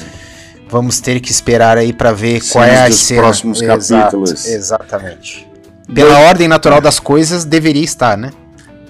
Vamos 0.69 1.01
ter 1.01 1.19
que 1.21 1.31
esperar 1.31 1.79
aí 1.79 1.95
pra 1.95 2.13
ver 2.13 2.43
Cenas 2.43 2.53
qual 2.53 2.65
é 2.65 2.79
a 2.79 2.93
cena. 2.93 3.23
próximos 3.23 3.63
capítulos. 3.63 4.47
Exatamente. 4.47 5.49
Pela 5.95 6.19
ordem 6.29 6.47
natural 6.47 6.83
das 6.83 7.01
coisas, 7.01 7.47
deveria 7.47 7.83
estar, 7.83 8.19
né? 8.19 8.31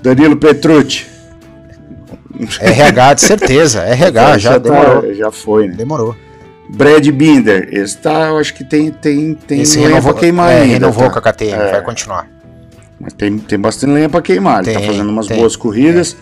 Danilo 0.02 0.36
Petrucci. 0.36 1.19
RH, 2.60 3.14
de 3.14 3.20
certeza. 3.22 3.80
RH, 3.82 4.38
já, 4.38 4.50
tá- 4.52 4.58
demorou. 4.58 5.14
já 5.14 5.30
foi, 5.30 5.68
né? 5.68 5.74
Demorou. 5.74 6.16
Brad 6.68 7.04
Binder, 7.08 7.68
esse 7.72 7.98
tá, 7.98 8.28
eu 8.28 8.38
acho 8.38 8.54
que 8.54 8.62
tem, 8.62 8.90
tem, 8.92 9.34
tem 9.34 9.62
Esse 9.62 9.80
renovou, 9.80 10.12
pra 10.12 10.20
queimar 10.20 10.52
é, 10.52 10.60
ainda. 10.60 10.72
renovou 10.74 11.04
tá? 11.04 11.10
com 11.10 11.18
a 11.18 11.32
KTM, 11.32 11.52
É. 11.62 11.70
vai 11.72 11.82
continuar. 11.82 12.28
Mas 13.00 13.12
tem, 13.12 13.38
tem 13.38 13.58
bastante 13.58 13.90
lenha 13.92 14.08
pra 14.08 14.22
queimar, 14.22 14.62
ele 14.62 14.72
tá 14.74 14.78
Tem, 14.78 14.88
fazendo 14.88 15.08
umas 15.10 15.26
tem. 15.26 15.36
boas 15.38 15.56
corridas. 15.56 16.16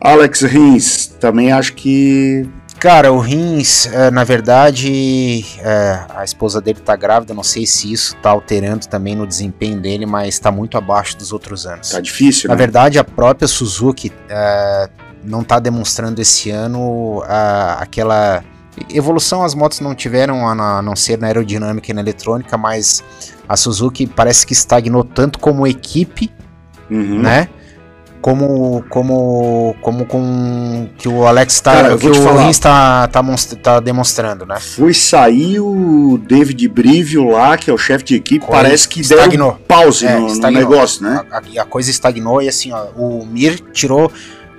Alex 0.00 0.42
Rins, 0.42 1.06
também 1.18 1.52
acho 1.52 1.72
que 1.74 2.46
Cara, 2.78 3.10
o 3.12 3.18
Rins, 3.18 3.86
é, 3.86 4.10
na 4.10 4.24
verdade, 4.24 5.42
é, 5.60 6.00
a 6.14 6.22
esposa 6.22 6.60
dele 6.60 6.80
tá 6.80 6.94
grávida, 6.94 7.32
não 7.32 7.42
sei 7.42 7.64
se 7.64 7.90
isso 7.90 8.14
tá 8.16 8.28
alterando 8.28 8.86
também 8.86 9.14
no 9.16 9.26
desempenho 9.26 9.80
dele, 9.80 10.04
mas 10.04 10.38
tá 10.38 10.50
muito 10.50 10.76
abaixo 10.76 11.16
dos 11.16 11.32
outros 11.32 11.64
anos. 11.66 11.88
tá 11.88 12.00
difícil, 12.00 12.48
Na 12.48 12.54
né? 12.54 12.58
verdade, 12.58 12.98
a 12.98 13.04
própria 13.04 13.48
Suzuki 13.48 14.12
é, 14.28 14.88
não 15.24 15.40
está 15.42 15.58
demonstrando 15.58 16.20
esse 16.20 16.50
ano 16.50 17.22
ah, 17.26 17.78
aquela 17.80 18.42
evolução. 18.92 19.42
As 19.44 19.54
motos 19.54 19.80
não 19.80 19.94
tiveram, 19.94 20.48
a 20.48 20.54
na- 20.54 20.78
a 20.78 20.82
não 20.82 20.96
ser 20.96 21.18
na 21.18 21.26
aerodinâmica 21.28 21.90
e 21.90 21.94
na 21.94 22.00
eletrônica, 22.00 22.56
mas 22.58 23.02
a 23.48 23.56
Suzuki 23.56 24.06
parece 24.06 24.46
que 24.46 24.52
estagnou 24.52 25.04
tanto 25.04 25.38
como 25.38 25.66
equipe, 25.66 26.30
Uhum. 26.90 27.20
né? 27.22 27.48
Como, 28.20 28.82
como, 28.88 29.76
como 29.82 30.06
com 30.06 30.88
que 30.96 31.06
o 31.06 31.26
Alex 31.26 31.60
tá, 31.60 31.82
eu 31.90 31.98
que 31.98 32.08
o. 32.08 32.36
Rins 32.38 32.58
tá, 32.58 33.06
tá, 33.08 33.22
monstra- 33.22 33.58
tá 33.58 33.80
demonstrando, 33.80 34.46
né? 34.46 34.56
Foi 34.58 34.94
sair 34.94 35.60
o 35.60 36.18
David 36.26 36.66
Brivio 36.68 37.28
lá, 37.28 37.58
que 37.58 37.68
é 37.70 37.72
o 37.74 37.76
chefe 37.76 38.02
de 38.02 38.14
equipe, 38.14 38.46
Foi, 38.46 38.54
parece 38.54 38.88
que 38.88 39.02
estagnou. 39.02 39.52
deu 39.52 39.60
pause 39.68 40.06
É, 40.06 40.16
no, 40.18 40.34
no 40.34 40.50
negócio, 40.50 41.02
né? 41.04 41.22
A, 41.30 41.36
a- 41.36 41.62
a 41.62 41.64
coisa 41.66 41.90
estagnou 41.90 42.40
e 42.40 42.48
assim, 42.48 42.72
ó, 42.72 42.86
o 42.96 43.26
Mir 43.26 43.60
tirou, 43.74 44.10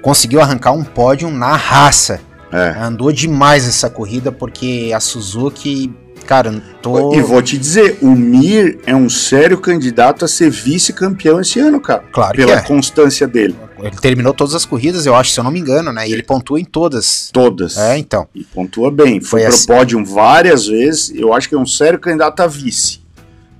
conseguiu 0.05 0.39
arrancar 0.39 0.71
um 0.71 0.83
pódio 0.83 1.31
na 1.31 1.55
raça. 1.55 2.21
É. 2.51 2.75
Andou 2.79 3.11
demais 3.11 3.67
essa 3.67 3.89
corrida 3.89 4.31
porque 4.31 4.91
a 4.93 4.99
Suzuki, 4.99 5.91
cara, 6.27 6.61
tô. 6.79 7.15
E 7.15 7.21
vou 7.23 7.41
te 7.41 7.57
dizer, 7.57 7.97
o 8.03 8.11
Mir 8.11 8.77
é 8.85 8.95
um 8.95 9.09
sério 9.09 9.57
candidato 9.57 10.23
a 10.23 10.27
ser 10.27 10.51
vice-campeão 10.51 11.41
esse 11.41 11.59
ano, 11.59 11.81
cara. 11.81 12.03
Claro 12.13 12.33
que 12.33 12.45
Pela 12.45 12.59
é. 12.59 12.61
constância 12.61 13.27
dele. 13.27 13.55
Ele 13.79 13.95
terminou 13.97 14.31
todas 14.31 14.53
as 14.53 14.63
corridas, 14.63 15.07
eu 15.07 15.15
acho, 15.15 15.31
se 15.31 15.39
eu 15.39 15.43
não 15.43 15.49
me 15.49 15.59
engano, 15.59 15.91
né? 15.91 16.07
E 16.07 16.13
ele 16.13 16.21
pontua 16.21 16.59
em 16.59 16.65
todas. 16.65 17.31
Todas. 17.33 17.75
É, 17.75 17.97
então. 17.97 18.27
E 18.35 18.43
pontua 18.43 18.91
bem. 18.91 19.19
Foi, 19.19 19.41
Foi 19.41 19.41
pro 19.41 19.49
assim. 19.49 19.67
pódio 19.67 20.05
várias 20.05 20.67
vezes. 20.67 21.11
Eu 21.15 21.33
acho 21.33 21.49
que 21.49 21.55
é 21.55 21.57
um 21.57 21.65
sério 21.65 21.97
candidato 21.97 22.41
a 22.41 22.47
vice. 22.47 23.04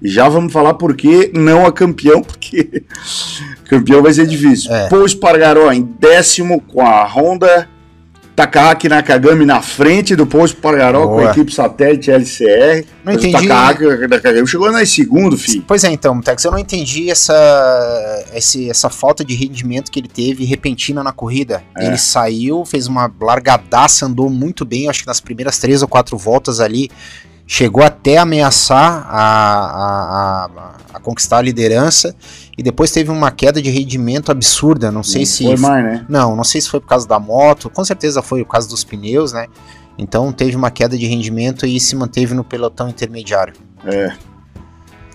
E 0.02 0.10
já 0.10 0.28
vamos 0.28 0.52
falar 0.52 0.76
por 0.76 0.96
que 0.96 1.32
não 1.34 1.66
a 1.66 1.72
campeão, 1.72 2.22
porque 2.24 2.84
campeão 3.70 4.02
vai 4.02 4.14
ser 4.14 4.28
difícil. 4.28 4.74
É. 4.74 4.90
Paul 4.90 5.06
Espargaró 5.06 5.72
em 5.72 5.82
décimo 5.82 6.62
com 6.62 6.82
a 6.82 7.04
Honda. 7.06 7.70
Takahaki 8.36 8.90
Nakagami 8.90 9.46
na 9.46 9.62
frente 9.62 10.14
do 10.14 10.28
Paul 10.28 10.44
Espargaró 10.44 11.08
com 11.08 11.14
a 11.14 11.22
Boa. 11.22 11.32
equipe 11.32 11.54
satélite 11.54 12.12
LCR. 12.12 12.86
Não 13.04 13.14
Mas 13.14 13.16
o 13.16 13.20
entendi. 13.28 13.48
Takahaki 13.48 14.08
Nakagami 14.10 14.48
chegou 14.48 14.72
na 14.72 14.86
segundo, 14.86 15.38
filho. 15.38 15.64
Pois 15.66 15.86
é, 15.86 15.90
então, 15.90 16.20
Tex, 16.20 16.44
eu 16.44 16.52
não 16.52 16.60
entendi 16.60 17.10
essa, 17.10 17.34
essa 18.34 18.90
falta 18.90 19.24
de 19.24 19.34
rendimento 19.34 19.90
que 19.90 20.02
ele 20.02 20.10
teve 20.10 20.44
repentina 20.44 21.02
na 21.02 21.14
corrida. 21.14 21.64
É. 21.78 21.88
Ele 21.88 21.98
saiu, 21.98 22.66
fez 22.66 22.88
uma 22.88 23.10
largadaça, 23.22 24.06
andou 24.06 24.30
muito 24.30 24.66
bem, 24.66 24.90
acho 24.90 25.04
que 25.04 25.08
nas 25.08 25.22
primeiras 25.22 25.58
três 25.58 25.82
ou 25.82 25.88
quatro 25.88 26.18
voltas 26.18 26.60
ali, 26.60 26.92
chegou 27.48 27.84
até 27.84 28.18
ameaçar 28.18 29.06
a, 29.10 29.20
a, 29.20 30.46
a- 30.46 30.76
a 30.96 31.00
conquistar 31.00 31.38
a 31.38 31.42
liderança 31.42 32.16
e 32.58 32.64
depois 32.64 32.92
teve 32.92 33.12
uma 33.12 33.30
queda 33.32 33.62
de 33.62 33.70
rendimento 33.70 34.32
absurda. 34.32 34.92
Não 34.92 35.04
sei 35.04 35.22
Não 35.22 35.26
se. 35.26 35.44
Foi 35.46 35.58
mais, 35.58 35.84
né? 35.84 36.06
Não, 36.10 36.36
não 36.36 36.44
sei 36.44 36.62
se 36.62 36.70
foi 36.70 36.80
por 36.80 36.88
causa 36.88 37.08
da 37.08 37.20
moto, 37.20 37.70
com 37.70 37.84
certeza 37.84 38.22
foi 38.22 38.44
por 38.44 38.52
causa 38.52 38.68
dos 38.68 38.84
pneus, 38.84 39.34
né? 39.34 39.48
Então 39.98 40.32
teve 40.32 40.56
uma 40.56 40.72
queda 40.72 40.98
de 40.98 41.06
rendimento 41.06 41.66
e 41.66 41.80
se 41.80 41.96
manteve 41.96 42.34
no 42.34 42.44
pelotão 42.44 42.90
intermediário. 42.90 43.54
É. 43.86 44.12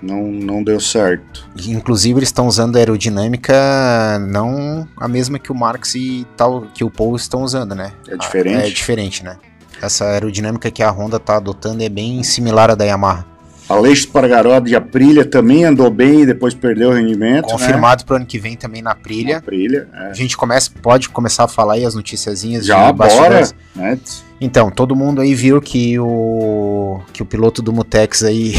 Não, 0.02 0.23
não 0.23 0.62
deu 0.65 0.81
certo. 0.81 1.47
Inclusive 1.66 2.19
eles 2.20 2.31
estão 2.31 2.47
usando 2.47 2.77
aerodinâmica 2.77 4.19
não 4.20 4.89
a 4.97 5.07
mesma 5.07 5.39
que 5.39 5.52
o 5.52 5.55
Marx 5.55 5.94
e 5.94 6.27
tal 6.36 6.62
que 6.73 6.82
o 6.82 6.90
Paul 6.90 7.16
estão 7.16 7.43
usando, 7.43 7.74
né? 7.74 7.93
É 8.09 8.16
diferente? 8.16 8.65
É 8.65 8.70
diferente, 8.70 9.23
né? 9.24 9.36
Essa 9.81 10.05
aerodinâmica 10.07 10.70
que 10.70 10.82
a 10.82 10.90
Honda 10.90 11.19
tá 11.19 11.36
adotando 11.36 11.82
é 11.82 11.89
bem 11.89 12.23
similar 12.23 12.70
à 12.70 12.74
da 12.74 12.85
Yamaha. 12.85 13.30
Aleixo 13.72 14.06
Espargaró 14.06 14.59
de 14.60 14.74
Aprilia 14.74 15.24
também 15.24 15.64
andou 15.64 15.90
bem 15.90 16.22
e 16.22 16.26
depois 16.26 16.55
perdeu 16.55 16.90
o 16.90 16.92
rendimento. 16.92 17.44
Confirmado 17.48 18.05
pro 18.05 18.16
ano 18.16 18.26
que 18.26 18.38
vem 18.38 18.56
também 18.56 18.82
na 18.82 18.90
Né? 18.90 18.97
Aprilia. 18.98 19.36
Aprilia, 19.38 19.88
é. 19.94 20.06
A 20.10 20.12
gente 20.14 20.36
começa, 20.36 20.70
pode 20.82 21.09
começar 21.09 21.44
a 21.44 21.48
falar 21.48 21.74
aí 21.74 21.84
as 21.84 21.94
noticiazinhas 21.94 22.66
Já, 22.66 22.90
de 22.90 22.98
bora. 22.98 23.48
Né? 23.74 23.98
Então, 24.40 24.70
todo 24.70 24.97
mundo 24.97 25.20
aí 25.20 25.34
viu 25.34 25.60
que 25.60 25.98
o 25.98 27.01
que 27.12 27.22
o 27.22 27.26
piloto 27.26 27.60
do 27.62 27.72
Mutex 27.72 28.22
aí 28.22 28.55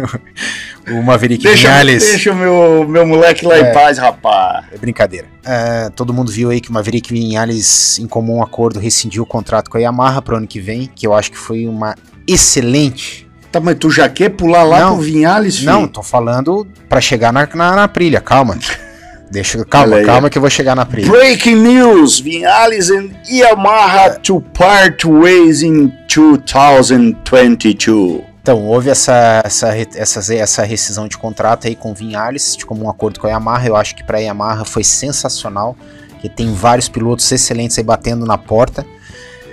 o 0.90 1.02
Maverick 1.02 1.42
Deixa, 1.42 1.68
Vinales 1.68 2.04
deixa 2.04 2.32
o 2.32 2.36
meu, 2.36 2.86
meu 2.88 3.06
moleque 3.06 3.44
lá 3.46 3.56
É. 3.56 3.70
em 3.70 3.72
paz, 3.72 3.98
rapaz. 3.98 4.66
É 4.72 4.76
brincadeira. 4.78 5.26
É, 5.44 5.88
todo 5.90 6.12
mundo 6.12 6.30
viu 6.30 6.50
aí 6.50 6.60
que 6.60 6.70
o 6.70 6.72
Maverick 6.72 7.12
Vinhales, 7.12 7.98
em 7.98 8.06
comum 8.06 8.42
acordo, 8.42 8.78
rescindiu 8.78 9.22
o 9.22 9.26
contrato 9.26 9.70
com 9.70 9.78
a 9.78 9.80
Yamaha 9.80 10.20
pro 10.22 10.36
ano 10.36 10.46
que 10.46 10.60
vem, 10.60 10.90
que 10.94 11.06
eu 11.06 11.14
acho 11.14 11.30
que 11.30 11.38
foi 11.38 11.66
uma 11.66 11.94
excelente. 12.26 13.25
Tá, 13.56 13.60
mas 13.60 13.76
tu 13.78 13.90
já 13.90 14.06
quer 14.06 14.28
pular 14.30 14.64
lá 14.64 14.80
Não. 14.80 14.96
pro 14.96 15.04
Vinhales, 15.04 15.56
filho? 15.56 15.72
Não, 15.72 15.88
tô 15.88 16.02
falando 16.02 16.66
pra 16.90 17.00
chegar 17.00 17.32
na, 17.32 17.48
na, 17.54 17.74
na 17.74 17.88
trilha, 17.88 18.20
calma. 18.20 18.58
Deixa, 19.32 19.64
calma, 19.64 20.02
calma 20.02 20.28
que 20.28 20.36
eu 20.36 20.42
vou 20.42 20.50
chegar 20.50 20.76
na 20.76 20.84
trilha. 20.84 21.10
Breaking 21.10 21.56
news: 21.56 22.20
Vinhales 22.20 22.90
and 22.90 23.08
Yamaha 23.26 24.10
to 24.20 24.42
part 24.52 25.06
ways 25.06 25.62
in 25.62 25.90
2022. 26.06 28.20
Então, 28.42 28.62
houve 28.62 28.90
essa, 28.90 29.40
essa, 29.44 29.74
essa, 29.74 30.34
essa 30.34 30.62
rescisão 30.62 31.08
de 31.08 31.16
contrato 31.16 31.66
aí 31.66 31.74
com 31.74 31.92
o 31.92 31.94
Vinhales, 31.94 32.54
de 32.56 32.66
comum 32.66 32.90
acordo 32.90 33.18
com 33.18 33.26
a 33.26 33.30
Yamaha. 33.30 33.66
Eu 33.66 33.74
acho 33.74 33.96
que 33.96 34.04
pra 34.04 34.18
Yamaha 34.18 34.66
foi 34.66 34.84
sensacional, 34.84 35.74
que 36.20 36.28
tem 36.28 36.52
vários 36.52 36.90
pilotos 36.90 37.32
excelentes 37.32 37.78
aí 37.78 37.84
batendo 37.84 38.26
na 38.26 38.36
porta. 38.36 38.84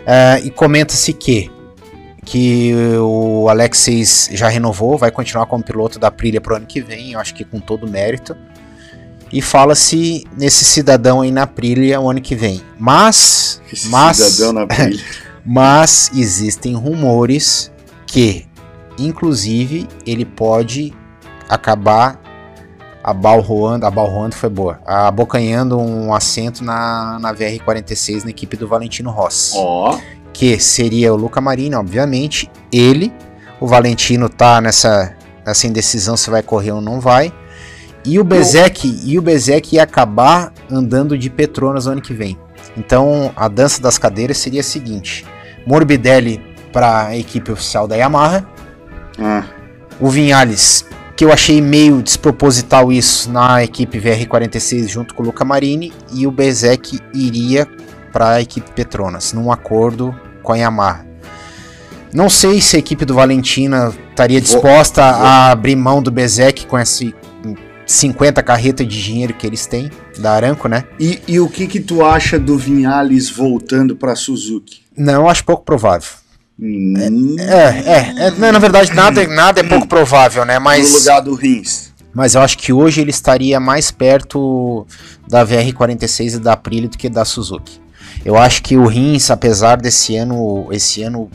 Ah, 0.06 0.42
e 0.44 0.52
comenta-se 0.52 1.14
que 1.14 1.50
que 2.26 2.74
o 3.00 3.48
Alexis 3.50 4.30
já 4.32 4.48
renovou, 4.48 4.98
vai 4.98 5.12
continuar 5.12 5.46
como 5.46 5.64
piloto 5.64 6.00
da 6.00 6.08
Aprilia 6.08 6.40
pro 6.40 6.56
ano 6.56 6.66
que 6.66 6.82
vem, 6.82 7.14
eu 7.14 7.20
acho 7.20 7.34
que 7.34 7.44
com 7.44 7.60
todo 7.60 7.88
mérito. 7.88 8.36
E 9.32 9.42
fala-se 9.42 10.26
nesse 10.38 10.64
cidadão 10.64 11.22
aí 11.22 11.32
na 11.32 11.44
Aprilia 11.44 12.00
o 12.00 12.10
ano 12.10 12.22
que 12.22 12.36
vem. 12.36 12.62
Mas, 12.78 13.62
Esse 13.72 13.90
mas, 13.90 14.18
cidadão 14.18 14.54
na 14.54 14.68
mas 15.46 16.12
existem 16.16 16.76
rumores 16.76 17.72
que, 18.06 18.46
inclusive, 18.98 19.88
ele 20.06 20.24
pode 20.24 20.94
acabar 21.50 22.22
abalroando, 23.04 23.86
abalroando 23.86 24.36
foi 24.36 24.50
boa, 24.50 24.80
abocanhando 24.86 25.78
um 25.78 26.14
assento 26.14 26.64
na, 26.64 27.18
na 27.20 27.34
VR46 27.34 28.24
na 28.24 28.30
equipe 28.30 28.56
do 28.56 28.66
Valentino 28.66 29.12
Rossi 29.12 29.56
Ó, 29.58 30.00
que 30.34 30.60
seria 30.60 31.14
o 31.14 31.16
Luca 31.16 31.40
Marini, 31.40 31.76
obviamente, 31.76 32.52
ele, 32.72 33.14
o 33.62 33.68
Valentino 33.68 34.28
tá 34.28 34.60
nessa, 34.60 35.16
nessa 35.46 35.68
indecisão 35.68 36.18
se 36.18 36.30
vai 36.30 36.42
correr 36.42 36.72
ou 36.72 36.82
não 36.82 37.00
vai, 37.00 37.32
e 38.06 38.20
o 38.20 38.24
Bezek, 38.24 39.00
e 39.06 39.18
o 39.18 39.22
Bezek 39.22 39.76
ia 39.76 39.84
acabar 39.84 40.52
andando 40.70 41.18
de 41.18 41.30
Petronas 41.30 41.86
no 41.86 41.94
ano 41.94 42.02
que 42.02 42.14
vem. 42.14 42.38
Então, 42.76 43.32
a 43.36 43.48
dança 43.48 43.82
das 43.82 43.98
cadeiras 43.98 44.38
seria 44.38 44.60
a 44.62 44.64
seguinte: 44.64 45.26
Morbidelli 45.66 46.42
para 46.74 47.08
a 47.08 47.18
equipe 47.18 47.52
oficial 47.52 47.88
da 47.88 47.96
Yamaha, 47.96 48.46
ah, 49.20 49.44
o 50.02 50.10
Vinhales, 50.10 50.86
que 51.16 51.24
eu 51.24 51.32
achei 51.32 51.62
meio 51.62 52.02
desproposital 52.02 52.92
isso 52.92 53.32
na 53.32 53.64
equipe 53.64 54.00
VR46 54.00 54.88
junto 54.88 55.14
com 55.14 55.24
o 55.24 55.26
Luca 55.28 55.46
Marini, 55.46 55.94
e 56.12 56.28
o 56.28 56.32
Bezek 56.32 57.00
iria 57.14 57.68
para 58.14 58.30
a 58.36 58.42
equipe 58.42 58.72
Petronas, 58.72 59.34
num 59.34 59.52
acordo 59.52 60.16
com 60.42 60.54
a 60.54 60.56
Yamaha. 60.58 61.06
Não 62.14 62.30
sei 62.30 62.62
se 62.62 62.76
a 62.76 62.80
equipe 62.80 63.04
do 63.06 63.16
Valentina 63.16 63.92
estaria 64.12 64.40
disposta 64.40 65.02
vou- 65.02 65.26
a 65.26 65.50
abrir 65.52 65.76
mão 65.76 66.02
do 66.02 66.12
Bezek 66.12 66.68
com 66.68 66.78
esse 66.78 67.14
50 67.86 68.42
carretas 68.44 68.88
de 68.88 69.04
dinheiro 69.04 69.34
que 69.34 69.46
eles 69.46 69.66
têm, 69.66 69.90
da 70.20 70.32
Aranco, 70.34 70.68
né? 70.68 70.84
E, 71.00 71.20
e 71.28 71.40
o 71.40 71.50
que 71.50 71.68
que 71.68 71.80
tu 71.80 72.06
acha 72.06 72.40
do 72.40 72.58
Vinhales 72.58 73.30
voltando 73.30 73.96
pra 73.96 74.16
Suzuki? 74.16 74.82
Não, 74.96 75.28
acho 75.28 75.44
pouco 75.44 75.64
provável. 75.66 76.08
Hum, 76.60 77.36
É, 77.40 78.24
é, 78.24 78.28
é, 78.28 78.32
não, 78.32 78.52
na 78.52 78.60
verdade 78.60 78.94
nada, 78.94 79.26
nada 79.28 79.60
é 79.60 79.64
pouco 79.64 79.88
provável, 79.88 80.46
né? 80.46 80.60
Mas, 80.60 80.92
no 80.94 81.00
lugar 81.00 81.20
do 81.22 81.34
Rins. 81.34 81.92
mas 82.14 82.36
eu 82.36 82.42
acho 82.42 82.58
que 82.60 82.72
hoje 82.72 83.02
ele 83.02 83.10
estaria 83.10 83.60
mais 83.60 83.90
perto 83.90 84.86
da 85.28 85.44
VR46 85.44 86.36
e 86.36 86.40
da 86.40 86.54
Aprilia 86.54 86.88
do 86.88 86.98
que 86.98 87.10
da 87.10 87.26
Suzuki. 87.26 87.82
Eu 88.26 88.38
acho 88.38 88.64
que 88.64 88.78
o 88.78 88.88
Rins, 88.88 89.30
apesar 89.30 89.76
desse 89.78 90.16
ano, 90.16 90.68
esse 90.72 91.04
ano 91.04 91.30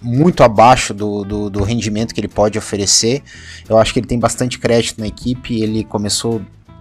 muito 0.00 0.42
abaixo 0.42 0.94
do, 0.94 1.24
do, 1.24 1.50
do 1.50 1.62
rendimento 1.62 2.14
que 2.14 2.20
ele 2.20 2.28
pode 2.28 2.58
oferecer, 2.58 3.22
eu 3.68 3.78
acho 3.78 3.92
que 3.92 4.00
ele 4.00 4.06
tem 4.06 4.18
bastante 4.18 4.58
crédito 4.58 5.00
na 5.00 5.06
equipe. 5.06 5.60
Ele 5.60 5.84
começou 5.84 6.40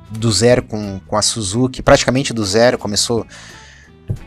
do 0.09 0.31
zero 0.31 0.63
com, 0.63 0.99
com 1.07 1.17
a 1.17 1.21
Suzuki, 1.21 1.81
praticamente 1.81 2.33
do 2.33 2.45
zero, 2.45 2.77
começou 2.77 3.25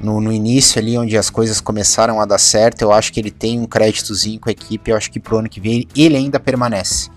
no, 0.01 0.21
no 0.21 0.33
início 0.33 0.81
ali, 0.81 0.99
onde 0.99 1.17
as 1.17 1.31
coisas 1.31 1.61
começaram 1.61 2.21
a 2.21 2.27
dar 2.27 2.39
certo. 2.39 2.83
Eu 2.83 2.93
acho 2.93 3.13
que 3.13 3.21
ele 3.21 3.31
tem 3.31 3.59
um 3.61 3.67
créditozinho 3.67 4.41
com 4.41 4.49
a 4.49 4.53
equipe. 4.53 4.91
Eu 4.91 4.97
acho 4.97 5.11
que 5.11 5.21
pro 5.21 5.39
ano 5.39 5.49
que 5.49 5.61
vem 5.61 5.87
ele 5.97 6.17
ainda 6.17 6.39
permanece. 6.39 7.09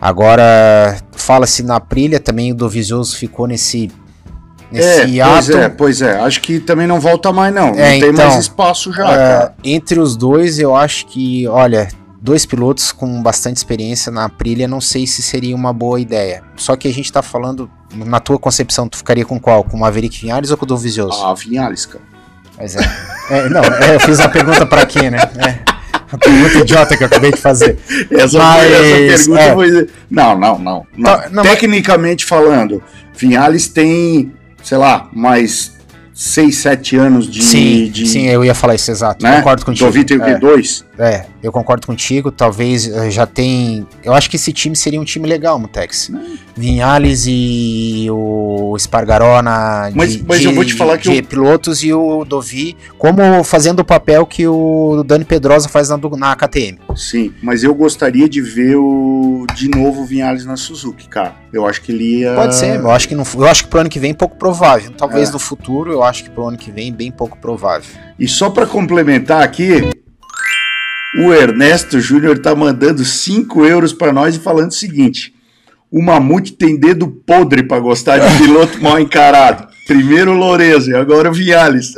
Agora, 0.00 0.98
fala-se 1.12 1.62
na 1.62 1.76
Aprilia 1.76 2.20
também, 2.20 2.52
o 2.52 2.54
Dovizioso 2.54 3.16
ficou 3.16 3.46
nesse, 3.46 3.90
É, 4.72 5.06
nesse 5.06 5.20
pois 5.22 5.48
ato. 5.50 5.58
é, 5.58 5.68
pois 5.68 6.02
é. 6.02 6.18
Acho 6.20 6.40
que 6.40 6.58
também 6.60 6.86
não 6.86 6.98
volta 7.00 7.32
mais, 7.32 7.54
não. 7.54 7.68
não 7.72 7.78
É, 7.78 7.98
tem 8.00 8.10
então, 8.10 8.26
mais 8.28 8.40
espaço 8.40 8.92
já, 8.92 9.12
É, 9.12 9.52
entre 9.64 9.98
os 10.00 10.16
dois, 10.16 10.58
eu 10.58 10.74
acho 10.74 11.06
que, 11.06 11.46
olha, 11.48 11.88
dois 12.20 12.44
pilotos 12.44 12.90
com 12.92 13.22
bastante 13.22 13.56
experiência 13.58 14.10
na 14.10 14.24
Aprilia, 14.24 14.66
não 14.66 14.80
sei 14.80 15.06
se 15.06 15.22
seria 15.22 15.54
uma 15.54 15.72
boa 15.72 16.00
ideia. 16.00 16.42
Só 16.56 16.74
que 16.76 16.88
a 16.88 16.92
gente 16.92 17.12
tá 17.12 17.22
falando, 17.22 17.70
na 17.94 18.18
tua 18.20 18.38
concepção, 18.38 18.88
tu 18.88 18.96
ficaria 18.98 19.24
com 19.24 19.38
qual? 19.38 19.62
Com 19.64 19.76
o 19.76 19.80
Maverick 19.80 20.20
Vinhares 20.20 20.50
ou 20.50 20.56
com 20.56 20.64
o 20.64 20.68
Dovizioso? 20.68 21.24
Ah, 21.24 21.32
Vinhales, 21.34 21.86
cara. 21.86 22.04
Mas 22.58 22.74
é. 22.74 22.80
É, 23.30 23.48
não, 23.48 23.60
é, 23.62 23.94
eu 23.96 24.00
fiz 24.00 24.18
a 24.18 24.28
pergunta 24.28 24.64
pra 24.66 24.86
quem, 24.86 25.10
né? 25.10 25.18
É. 25.36 25.76
A 26.10 26.16
pergunta 26.16 26.58
idiota 26.58 26.96
que 26.96 27.02
eu 27.02 27.06
acabei 27.08 27.32
de 27.32 27.36
fazer. 27.40 27.78
Essa, 28.10 28.38
Mas, 28.38 28.72
essa 28.72 29.24
pergunta 29.24 29.40
é. 29.40 29.54
foi. 29.54 29.88
Não, 30.08 30.38
não, 30.38 30.58
não. 30.58 30.86
não. 30.96 31.04
Tá, 31.04 31.28
não, 31.30 31.42
mas- 31.42 31.50
Tecnicamente 31.52 32.24
falando, 32.24 32.80
Vinhales 33.14 33.66
tem, 33.68 34.32
sei 34.66 34.78
lá, 34.78 35.08
mais 35.12 35.76
6, 36.12 36.56
7 36.56 36.96
anos 36.96 37.30
de. 37.30 37.40
sim, 37.40 37.88
de 37.88 38.04
sim, 38.04 38.26
eu 38.26 38.44
ia 38.44 38.54
falar 38.54 38.74
isso, 38.74 38.90
exato. 38.90 39.24
né? 39.24 39.36
Concordo 39.36 39.64
contigo. 39.64 39.86
Dovi 39.86 40.02
tem 40.02 40.16
o 40.16 40.24
quê? 40.24 40.30
É. 40.30 40.38
Dois? 40.38 40.84
É, 40.98 41.26
eu 41.42 41.52
concordo 41.52 41.86
contigo. 41.86 42.30
Talvez 42.32 42.88
eh, 42.88 43.10
já 43.10 43.26
tem. 43.26 43.86
Eu 44.02 44.14
acho 44.14 44.30
que 44.30 44.36
esse 44.36 44.52
time 44.52 44.74
seria 44.74 45.00
um 45.00 45.04
time 45.04 45.28
legal, 45.28 45.58
Mutex. 45.58 46.10
Vinhales 46.56 47.24
e 47.26 48.06
o 48.10 48.74
Espargaró 48.76 49.42
na. 49.42 49.90
Mas- 49.94 50.16
mas 50.22 50.42
eu 50.44 50.54
vou 50.54 50.64
te 50.64 50.72
falar 50.74 50.96
que 50.98 51.10
de 51.10 51.16
eu- 51.18 51.24
pilotos 51.24 51.82
e 51.84 51.92
o 51.92 52.24
Dovi 52.24 52.76
como 52.98 53.44
fazendo 53.44 53.80
o 53.80 53.84
papel 53.84 54.24
que 54.24 54.46
o 54.48 55.02
Dani 55.06 55.24
Pedrosa 55.24 55.68
faz 55.68 55.90
na, 55.90 55.98
na 56.16 56.34
KTM. 56.34 56.78
Sim, 56.94 57.32
mas 57.42 57.62
eu 57.62 57.74
gostaria 57.74 58.26
de 58.28 58.40
ver 58.40 58.76
o 58.76 59.46
de 59.54 59.68
novo 59.68 60.02
o 60.02 60.06
Vinhales 60.06 60.46
na 60.46 60.56
Suzuki, 60.56 61.08
cara. 61.08 61.34
Eu 61.52 61.66
acho 61.66 61.82
que 61.82 61.92
ele 61.92 62.20
ia. 62.20 62.34
Pode 62.34 62.54
ser, 62.56 62.76
eu 62.80 62.90
acho 62.90 63.06
que 63.08 63.14
no, 63.14 63.22
eu 63.36 63.46
acho 63.46 63.64
que 63.64 63.70
pro 63.70 63.80
ano 63.80 63.90
que 63.90 63.98
vem 63.98 64.14
pouco 64.14 64.36
provável. 64.36 64.90
Talvez 64.96 65.28
É. 65.28 65.32
no 65.32 65.38
futuro, 65.38 65.92
eu 65.92 66.02
acho 66.02 66.24
que 66.24 66.30
pro 66.30 66.46
ano 66.48 66.56
que 66.56 66.70
vem 66.70 66.90
bem 66.92 67.10
pouco 67.10 67.36
provável. 67.38 67.88
E 68.18 68.26
só 68.26 68.48
pra 68.48 68.64
complementar 68.66 69.42
aqui, 69.42 69.90
o 71.18 71.32
Ernesto 71.32 72.00
Júnior 72.00 72.38
tá 72.38 72.54
mandando 72.54 73.04
5 73.04 73.64
euros 73.64 73.92
pra 73.92 74.12
nós 74.12 74.36
e 74.36 74.40
falando 74.40 74.70
o 74.70 74.74
seguinte: 74.74 75.34
o 75.90 76.02
Mamute 76.02 76.52
tem 76.52 76.78
dedo 76.78 77.08
podre 77.08 77.62
pra 77.62 77.78
gostar 77.78 78.18
de 78.18 78.38
piloto 78.38 78.82
mal 78.82 78.98
encarado. 78.98 79.68
Primeiro 79.86 80.32
o 80.32 80.36
Lourenço 80.36 80.90
e 80.90 80.94
agora 80.94 81.30
o 81.30 81.34
Vinhales. 81.34 81.94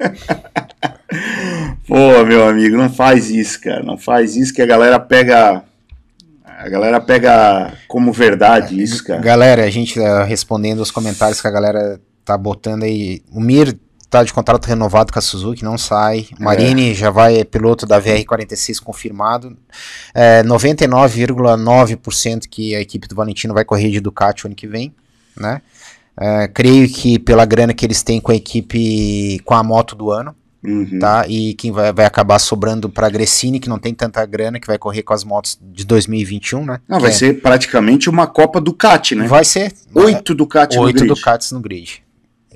Pô, 1.86 2.24
meu 2.24 2.48
amigo, 2.48 2.76
não 2.76 2.92
faz 2.92 3.30
isso, 3.30 3.60
cara. 3.60 3.82
Não 3.82 3.96
faz 3.96 4.36
isso 4.36 4.52
que 4.52 4.62
a 4.62 4.66
galera 4.66 4.98
pega. 4.98 5.62
A 6.44 6.68
galera 6.68 7.00
pega 7.00 7.72
como 7.88 8.12
verdade 8.12 8.80
isso, 8.80 9.04
cara. 9.04 9.20
Galera, 9.20 9.64
a 9.64 9.70
gente 9.70 10.00
eh, 10.00 10.24
respondendo 10.24 10.80
os 10.80 10.90
comentários 10.90 11.40
que 11.40 11.46
a 11.46 11.50
galera 11.50 12.00
tá 12.24 12.36
botando 12.38 12.84
aí. 12.84 13.22
O 13.32 13.40
Mir 13.40 13.76
tá 14.12 14.22
de 14.22 14.32
contrato 14.32 14.66
renovado 14.66 15.10
com 15.10 15.18
a 15.18 15.22
Suzuki, 15.22 15.64
não 15.64 15.78
sai. 15.78 16.26
O 16.38 16.44
Marini 16.44 16.94
já 16.94 17.10
vai, 17.10 17.38
é 17.38 17.44
piloto 17.44 17.86
da 17.86 18.00
VR46 18.00 18.78
confirmado. 18.78 19.56
É, 20.14 20.42
99,9% 20.42 22.42
que 22.48 22.74
a 22.74 22.80
equipe 22.80 23.08
do 23.08 23.14
Valentino 23.14 23.54
vai 23.54 23.64
correr 23.64 23.90
de 23.90 24.00
Ducati 24.00 24.44
o 24.44 24.48
ano 24.48 24.54
que 24.54 24.66
vem, 24.66 24.94
né? 25.36 25.62
É, 26.20 26.46
creio 26.46 26.86
que 26.90 27.18
pela 27.18 27.46
grana 27.46 27.72
que 27.72 27.86
eles 27.86 28.02
têm 28.02 28.20
com 28.20 28.30
a 28.32 28.34
equipe, 28.34 29.40
com 29.46 29.54
a 29.54 29.62
moto 29.62 29.96
do 29.96 30.10
ano, 30.10 30.36
Uhum. 30.62 30.98
tá? 31.00 31.24
E 31.26 31.54
quem 31.54 31.72
vai, 31.72 31.90
vai 31.92 32.04
acabar 32.04 32.38
sobrando 32.38 32.88
para 32.88 33.08
Gressini, 33.08 33.58
que 33.58 33.68
não 33.68 33.78
tem 33.78 33.94
tanta 33.94 34.24
grana, 34.26 34.60
que 34.60 34.66
vai 34.66 34.78
correr 34.78 35.02
com 35.02 35.14
as 35.14 35.24
motos 35.24 35.58
de 35.60 35.84
2021, 35.84 36.66
né? 36.66 36.80
Não, 36.86 37.00
vai 37.00 37.10
é- 37.10 37.14
ser 37.14 37.40
praticamente 37.40 38.10
uma 38.10 38.26
Copa 38.26 38.60
Ducati, 38.60 39.14
né? 39.14 39.26
Vai 39.26 39.44
ser. 39.44 39.72
Oito 39.94 40.34
Ducati 40.34 40.76
no 40.76 40.82
Oito 40.82 40.98
grid. 40.98 41.08
Ducatis 41.14 41.50
no 41.50 41.60
grid. 41.60 42.01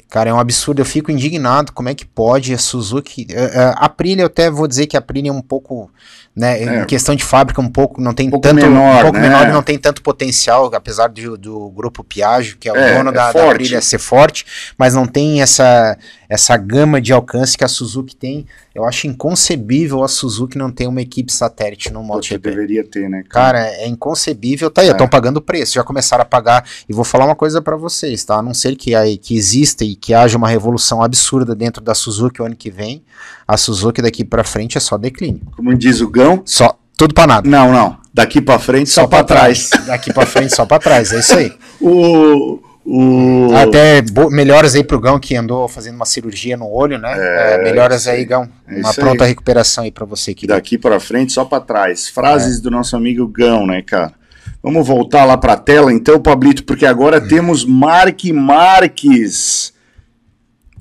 Cara, 0.09 0.31
é 0.31 0.33
um 0.33 0.39
absurdo. 0.39 0.81
Eu 0.81 0.85
fico 0.87 1.11
indignado. 1.11 1.73
Como 1.73 1.89
é 1.89 1.95
que 1.95 2.07
pode 2.07 2.55
a 2.55 2.59
Suzuki. 2.59 3.27
eh, 3.31 3.51
eh, 3.55 3.75
A 3.77 3.87
Aprilia, 3.87 4.23
eu 4.23 4.27
até 4.27 4.51
vou 4.51 4.67
dizer 4.69 4.87
que 4.87 4.97
a 4.97 5.01
Aprilia 5.01 5.31
é 5.31 5.35
um 5.35 5.43
pouco. 5.43 5.91
Né, 6.37 6.63
É. 6.63 6.83
Em 6.83 6.85
questão 6.85 7.15
de 7.15 7.25
fábrica, 7.25 7.63
um 7.63 7.69
pouco. 7.69 7.99
Não 7.99 8.13
tem 8.13 8.29
Um 8.29 8.33
pouco 8.33 8.47
tanto. 8.47 8.57
menor, 8.57 8.99
um 8.99 9.03
pouco 9.05 9.17
né? 9.19 9.23
menor 9.29 9.49
não 9.49 9.63
tem 9.63 9.79
tanto 9.79 10.03
potencial, 10.03 10.71
apesar 10.75 11.09
do, 11.09 11.39
do 11.39 11.71
grupo 11.71 12.05
Piaggio, 12.05 12.59
que 12.59 12.69
é 12.69 12.73
o 12.73 12.77
É, 12.77 12.95
dono 12.99 13.09
é 13.09 13.13
da, 13.15 13.33
da. 13.33 13.51
Aprilia, 13.51 13.81
ser 13.81 13.99
forte, 13.99 14.45
mas 14.77 14.93
não 14.95 15.07
tem 15.07 15.41
essa, 15.41 15.97
essa 16.29 16.55
gama 16.59 17.01
de 17.01 17.11
alcance 17.11 17.57
que 17.57 17.65
a 17.65 17.69
Suzuki 17.69 18.15
tem. 18.15 18.47
Eu 18.75 18.85
acho 18.85 19.07
inconcebível 19.07 20.05
a 20.05 20.09
Suzuki 20.09 20.59
não 20.59 20.71
ter 20.71 20.87
uma 20.87 21.01
equipe 21.01 21.33
satélite 21.33 21.91
no 21.91 22.03
MotoGP. 22.03 22.51
deveria 22.51 22.85
ter, 22.85 23.09
né? 23.09 23.23
cara? 23.27 23.59
Cara, 23.59 23.67
é 23.83 23.89
inconcebível. 23.89 24.71
Tá 24.71 24.83
aí, 24.83 24.89
É. 24.89 24.91
estão 24.91 25.09
pagando 25.09 25.41
preço, 25.41 25.73
já 25.75 25.83
começaram 25.83 26.21
a 26.21 26.27
pagar. 26.27 26.69
E 26.87 26.93
vou 26.93 27.03
falar 27.05 27.25
uma 27.25 27.35
coisa 27.35 27.63
pra 27.63 27.77
vocês, 27.77 28.23
tá? 28.25 28.37
A 28.37 28.43
não 28.43 28.53
ser 28.53 28.77
que, 28.77 28.95
aí, 28.95 29.17
que 29.17 29.35
exista 29.35 29.85
e 29.85 29.97
que 29.97 30.13
haja 30.13 30.37
uma 30.37 30.49
revolução 30.51 31.03
absurda 31.03 31.55
dentro 31.55 31.83
da 31.83 31.95
Suzuki 31.95 32.43
o 32.43 32.45
ano 32.45 32.55
que 32.55 32.71
vem, 32.71 33.03
a 33.49 33.57
Suzuki 33.57 34.03
daqui 34.03 34.23
pra 34.25 34.45
frente 34.45 34.77
é 34.77 34.81
só 34.81 34.99
declínio. 34.99 35.41
Como 35.57 35.75
diz 35.75 36.01
o 36.03 36.09
Gão, 36.27 36.43
Só, 36.45 36.79
tudo 36.97 37.15
pra 37.15 37.27
nada. 37.27 37.49
não, 37.49 37.73
não. 37.73 37.97
Daqui 38.13 38.41
pra 38.41 38.59
frente, 38.59 38.89
só, 38.89 39.07
pra 39.07 39.23
trás. 39.23 39.69
Daqui 39.87 40.11
pra 40.13 40.25
frente, 40.25 40.55
só 40.57 40.65
pra 40.65 40.79
trás. 40.79 41.13
É 41.13 41.19
isso 41.19 41.37
aí. 41.37 41.53
O, 41.79 42.61
o... 42.83 43.49
Até 43.55 44.03
melhoras 44.31 44.75
aí 44.75 44.83
pro 44.83 44.99
Gão, 44.99 45.19
que 45.21 45.37
andou 45.37 45.69
fazendo 45.69 45.97
uma 45.97 46.07
cirurgia 46.07 46.57
no 46.57 46.67
olho, 46.67 46.99
né? 46.99 47.13
É, 47.15 47.63
melhoras 47.63 48.01
isso 48.03 48.11
aí. 48.11 48.25
Gão. 48.25 48.49
É 48.67 48.77
uma 48.79 48.95
pronta 48.95 49.25
aí. 49.25 49.29
recuperação 49.31 49.85
aí 49.85 49.91
pra 49.91 50.07
você 50.07 50.31
aqui. 50.31 50.47
Daqui 50.47 50.79
pra 50.79 50.99
frente, 50.99 51.31
só 51.35 51.45
pra 51.45 51.61
trás. 51.61 52.09
É. 52.09 52.13
Frases 52.13 52.59
do 52.59 52.71
nosso 52.71 52.97
amigo 52.97 53.27
Gão, 53.29 53.67
né, 53.67 53.83
cara? 53.83 54.15
Vamos 54.63 54.87
voltar 54.87 55.27
lá 55.27 55.37
pra 55.37 55.55
tela, 55.57 55.93
então, 55.93 56.19
Pablito, 56.19 56.65
porque 56.65 56.87
agora 56.87 57.19
Hum. 57.23 57.29
temos 57.29 57.67
Mark 57.67 58.25
Marques 58.33 59.75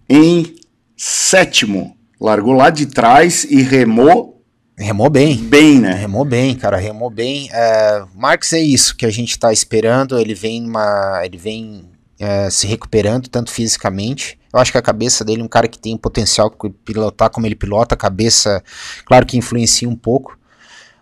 em 0.09 0.55
sétimo. 0.95 1.95
Largou 2.19 2.53
lá 2.53 2.69
de 2.69 2.85
trás 2.85 3.43
e 3.43 3.61
remou 3.61 4.34
Remou 4.77 5.09
bem. 5.09 5.37
bem, 5.37 5.79
né? 5.79 5.93
Remou 5.93 6.25
bem, 6.25 6.53
cara, 6.53 6.75
remou 6.75 7.09
bem. 7.09 7.49
É, 7.51 8.03
Marques 8.13 8.51
é 8.51 8.59
isso 8.59 8.95
que 8.95 9.05
a 9.05 9.09
gente 9.09 9.39
tá 9.39 9.53
esperando. 9.53 10.19
Ele 10.19 10.35
vem 10.35 10.67
uma, 10.67 11.21
ele 11.23 11.37
vem 11.37 11.89
é, 12.19 12.49
se 12.49 12.67
recuperando 12.67 13.29
tanto 13.29 13.51
fisicamente. 13.51 14.37
Eu 14.53 14.59
acho 14.59 14.71
que 14.71 14.77
a 14.77 14.81
cabeça 14.81 15.23
dele 15.23 15.41
é 15.41 15.43
um 15.45 15.49
cara 15.49 15.67
que 15.67 15.79
tem 15.79 15.97
potencial 15.97 16.49
de 16.49 16.69
pilotar 16.69 17.29
como 17.29 17.45
ele 17.45 17.55
pilota. 17.55 17.95
A 17.95 17.97
cabeça, 17.97 18.61
claro 19.05 19.25
que 19.25 19.37
influencia 19.37 19.87
um 19.87 19.95
pouco, 19.95 20.34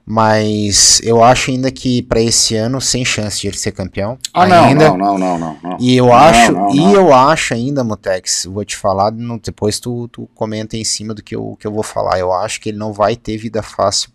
mas 0.06 1.00
eu 1.04 1.24
acho 1.24 1.50
ainda 1.52 1.72
que 1.72 2.02
para 2.04 2.22
esse 2.22 2.56
ano 2.56 2.82
sem 2.82 3.06
chance 3.06 3.40
de 3.40 3.48
ele 3.48 3.58
ser 3.58 3.72
campeão. 3.72 4.18
Ah, 4.34 4.46
não, 4.46 4.66
ainda. 4.66 4.90
não, 4.90 4.98
não, 4.98 5.18
não, 5.18 5.40
não, 5.40 5.58
não. 5.64 5.78
E 5.80 5.96
eu 5.96 6.08
Não, 6.08 6.14
acho, 6.14 6.52
não, 6.52 6.76
e 6.76 6.94
eu 6.94 7.14
acho 7.14 7.54
ainda, 7.54 7.84
Mutex, 7.84 8.46
vou 8.52 8.66
te 8.66 8.76
falar, 8.76 9.12
no- 9.12 9.40
depois 9.40 9.80
tu, 9.80 10.08
tu 10.10 10.30
comenta 10.36 10.76
em 10.76 10.84
cima 10.84 11.14
do 11.14 11.24
que 11.24 11.36
eu, 11.36 11.56
que 11.60 11.66
eu 11.66 11.72
vou 11.72 11.84
falar. 11.84 12.20
Eu 12.20 12.34
acho 12.34 12.60
que 12.60 12.70
ele 12.70 12.78
não 12.78 12.92
vai 12.92 13.16
ter 13.16 13.38
vida 13.38 13.62
fácil 13.64 14.10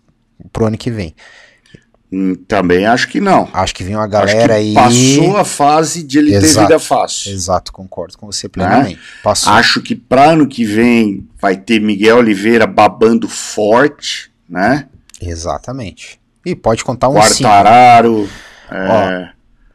pro 0.52 0.66
ano 0.66 0.77
que 0.77 0.90
vem. 0.90 1.15
Hum, 2.10 2.35
Também 2.47 2.86
acho 2.86 3.06
que 3.09 3.20
não. 3.20 3.48
Acho 3.52 3.74
que 3.74 3.85
vem 3.85 3.94
uma 3.94 4.06
galera 4.06 4.55
aí. 4.55 4.73
passou 4.73 5.36
a 5.36 5.44
fase 5.44 6.02
de 6.02 6.19
ele 6.19 6.31
ter 6.31 6.36
Exato. 6.44 6.66
vida 6.69 6.78
fácil. 6.78 7.32
Exato, 7.32 7.70
concordo 7.73 8.16
com 8.16 8.24
você 8.27 8.48
plenamente. 8.48 8.98
Passou. 9.23 9.52
Acho 9.52 9.82
que 9.82 9.94
para 9.94 10.31
ano 10.32 10.47
que 10.48 10.65
vem 10.65 11.27
vai 11.40 11.56
ter 11.56 11.81
Miguel 11.81 12.16
Oliveira 12.19 12.66
babando 12.66 13.28
forte, 13.28 14.31
né? 14.48 14.86
Exatamente. 15.20 16.20
E 16.45 16.55
pode 16.55 16.85
contar 16.85 17.09
um. 17.09 17.15
Quartararo. 17.15 18.28
É, 18.70 19.28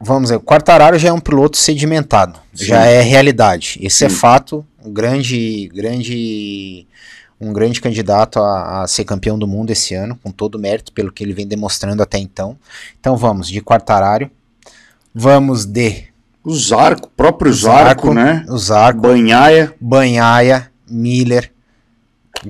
Vamos 0.06 0.30
ver, 0.30 0.36
o 0.36 0.42
Quartararo 0.42 1.00
já 1.00 1.10
é 1.10 1.14
um 1.14 1.20
piloto 1.20 1.56
sedimentado. 1.56 2.38
Sim. 2.54 2.66
Já 2.66 2.86
é 2.86 3.02
realidade. 3.02 3.80
Esse 3.82 4.04
é 4.04 4.10
Sim. 4.10 4.16
fato. 4.16 4.66
Um 4.84 4.92
grande, 4.92 5.70
grande, 5.74 6.86
um 7.40 7.54
grande 7.54 7.80
candidato 7.80 8.40
a, 8.40 8.84
a 8.84 8.88
ser 8.88 9.06
campeão 9.06 9.40
do 9.40 9.48
mundo 9.48 9.72
esse 9.72 9.94
ano, 9.96 10.20
com 10.22 10.30
todo 10.30 10.56
o 10.56 10.60
mérito 10.60 10.92
pelo 10.92 11.12
que 11.12 11.24
ele 11.24 11.34
vem 11.34 11.48
demonstrando 11.48 12.04
até 12.04 12.18
então. 12.18 12.58
Então 13.00 13.16
vamos, 13.16 13.48
de 13.48 13.62
Quartararo. 13.62 14.30
Vamos 15.16 15.66
de. 15.66 16.08
O 16.44 16.54
Zarco, 16.54 17.10
próprio 17.16 17.54
Zarco, 17.54 18.08
Zarco, 18.08 18.14
né? 18.14 18.46
O 18.50 18.58
Zarco, 18.58 19.00
Banhaia. 19.00 19.74
Banhaia, 19.80 20.70
Miller. 20.90 21.53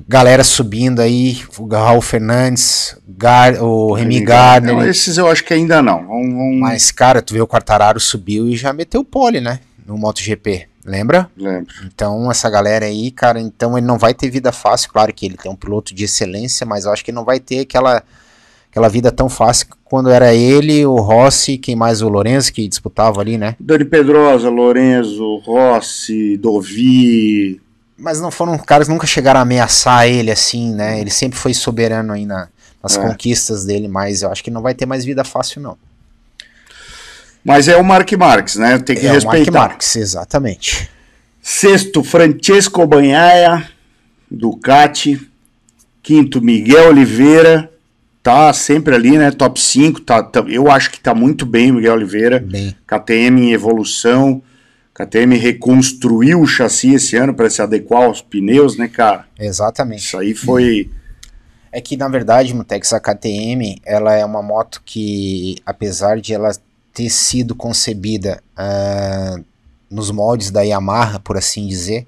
Galera 0.08 0.42
subindo 0.44 1.00
aí. 1.00 1.38
O 1.58 1.66
Raul 1.66 2.00
Fernandes, 2.00 2.96
Gar, 3.08 3.62
o 3.62 3.92
Remy 3.92 4.20
Gardner. 4.20 4.74
Não, 4.74 4.86
esses 4.88 5.16
eu 5.18 5.28
acho 5.28 5.44
que 5.44 5.54
ainda 5.54 5.80
não. 5.82 6.06
Vamos, 6.06 6.32
vamos- 6.34 6.60
Mas, 6.60 6.90
cara, 6.90 7.22
tu 7.22 7.34
vê 7.34 7.40
o 7.40 7.46
Quartararo 7.46 8.00
subiu 8.00 8.48
e 8.48 8.56
já 8.56 8.72
meteu 8.72 9.00
o 9.02 9.04
pole, 9.04 9.40
né? 9.40 9.60
No 9.86 9.96
MotoGP. 9.98 10.66
Lembra? 10.84 11.30
Lembro. 11.36 11.72
Então, 11.86 12.30
essa 12.30 12.50
galera 12.50 12.84
aí, 12.86 13.10
cara, 13.10 13.40
então 13.40 13.76
ele 13.78 13.86
não 13.86 13.96
vai 13.96 14.12
ter 14.12 14.28
vida 14.28 14.52
fácil. 14.52 14.90
Claro 14.90 15.12
que 15.14 15.24
ele 15.24 15.36
tem 15.36 15.50
um 15.50 15.56
piloto 15.56 15.94
de 15.94 16.04
excelência, 16.04 16.66
mas 16.66 16.84
eu 16.84 16.92
acho 16.92 17.02
que 17.04 17.10
ele 17.10 17.16
não 17.16 17.24
vai 17.24 17.40
ter 17.40 17.60
aquela, 17.60 18.02
aquela 18.70 18.88
vida 18.88 19.10
tão 19.10 19.28
fácil 19.30 19.66
quando 19.84 20.10
era 20.10 20.34
ele, 20.34 20.84
o 20.84 20.96
Rossi, 20.96 21.56
quem 21.56 21.74
mais? 21.76 22.02
O 22.02 22.08
Lorenzo 22.08 22.52
que 22.52 22.68
disputava 22.68 23.20
ali, 23.20 23.38
né? 23.38 23.56
Dani 23.58 23.84
Pedrosa, 23.84 24.50
Lorenzo, 24.50 25.36
Rossi, 25.38 26.36
Dovi. 26.36 27.60
Mas 27.96 28.20
não 28.20 28.30
foram 28.30 28.58
caras 28.58 28.86
que 28.88 28.92
nunca 28.92 29.06
chegaram 29.06 29.38
a 29.38 29.42
ameaçar 29.42 30.08
ele 30.08 30.30
assim, 30.30 30.74
né? 30.74 31.00
Ele 31.00 31.10
sempre 31.10 31.38
foi 31.38 31.54
soberano 31.54 32.12
aí 32.12 32.26
na- 32.26 32.48
nas 32.82 32.96
É. 32.96 33.00
conquistas 33.00 33.64
dele, 33.64 33.86
mas 33.88 34.22
eu 34.22 34.30
acho 34.32 34.42
que 34.42 34.50
não 34.50 34.60
vai 34.62 34.74
ter 34.74 34.84
mais 34.86 35.04
vida 35.04 35.24
fácil, 35.24 35.60
não. 35.60 35.76
Mas 37.44 37.68
é 37.68 37.76
o 37.76 37.84
Mark 37.84 38.10
Marques, 38.12 38.56
né? 38.56 38.78
Tem 38.78 38.96
que 38.96 39.06
é 39.06 39.10
o 39.10 39.12
Mark 39.12 39.24
respeitar. 39.36 39.52
Marques, 39.58 39.96
exatamente. 39.96 40.90
Sexto, 41.42 42.02
Francesco 42.02 42.86
Banhaia, 42.86 43.68
Ducati. 44.30 45.30
Quinto, 46.02 46.40
Miguel 46.42 46.88
Oliveira. 46.90 47.70
Tá 48.22 48.52
sempre 48.54 48.94
ali, 48.94 49.16
né? 49.18 49.30
Top 49.30 49.60
5. 49.60 50.00
Tá, 50.00 50.22
tá- 50.22 50.44
eu 50.48 50.70
acho 50.70 50.90
que 50.90 50.98
tá 51.00 51.14
muito 51.14 51.44
bem 51.46 51.70
o 51.70 51.74
Miguel 51.74 51.94
Oliveira. 51.94 52.40
Bem, 52.40 52.74
KTM 52.86 53.48
em 53.48 53.52
evolução. 53.52 54.42
KTM 54.94 55.36
reconstruiu 55.36 56.40
o 56.40 56.46
chassi 56.46 56.94
esse 56.94 57.16
ano 57.16 57.34
para 57.34 57.50
se 57.50 57.60
adequar 57.60 58.04
aos 58.04 58.22
pneus, 58.22 58.76
né, 58.76 58.86
cara? 58.86 59.26
exatamente. 59.38 60.04
Isso 60.04 60.16
aí 60.16 60.34
foi. 60.34 60.88
É 61.72 61.80
que 61.80 61.96
na 61.96 62.06
verdade, 62.06 62.54
Mutex, 62.54 62.92
a 62.92 63.00
KTM, 63.00 63.80
ela 63.84 64.14
é 64.14 64.24
uma 64.24 64.40
moto 64.40 64.80
que, 64.84 65.56
apesar 65.66 66.20
de 66.20 66.32
ela 66.32 66.52
ter 66.92 67.10
sido 67.10 67.56
concebida 67.56 68.40
ah, 68.56 69.36
nos 69.90 70.12
moldes 70.12 70.52
da 70.52 70.62
Yamaha, 70.62 71.18
por 71.18 71.36
assim 71.36 71.66
dizer, 71.66 72.06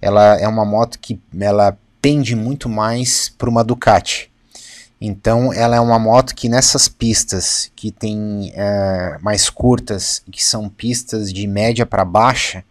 ela 0.00 0.40
é 0.40 0.48
uma 0.48 0.64
moto 0.64 0.98
que 0.98 1.20
ela 1.38 1.76
pende 2.00 2.34
muito 2.34 2.66
mais 2.68 3.28
para 3.36 3.50
uma 3.50 3.62
Ducati. 3.62 4.30
Então, 5.00 5.52
ela 5.52 5.76
é 5.76 5.80
uma 5.80 5.98
moto 5.98 6.34
que 6.34 6.48
nessas 6.48 6.88
pistas 6.88 7.70
que 7.76 7.90
tem 7.90 8.52
ah, 8.56 9.18
mais 9.20 9.50
curtas, 9.50 10.22
que 10.30 10.42
são 10.42 10.68
pistas 10.68 11.32
de 11.32 11.46
média 11.46 11.84
para 11.84 12.04
baixa, 12.04 12.64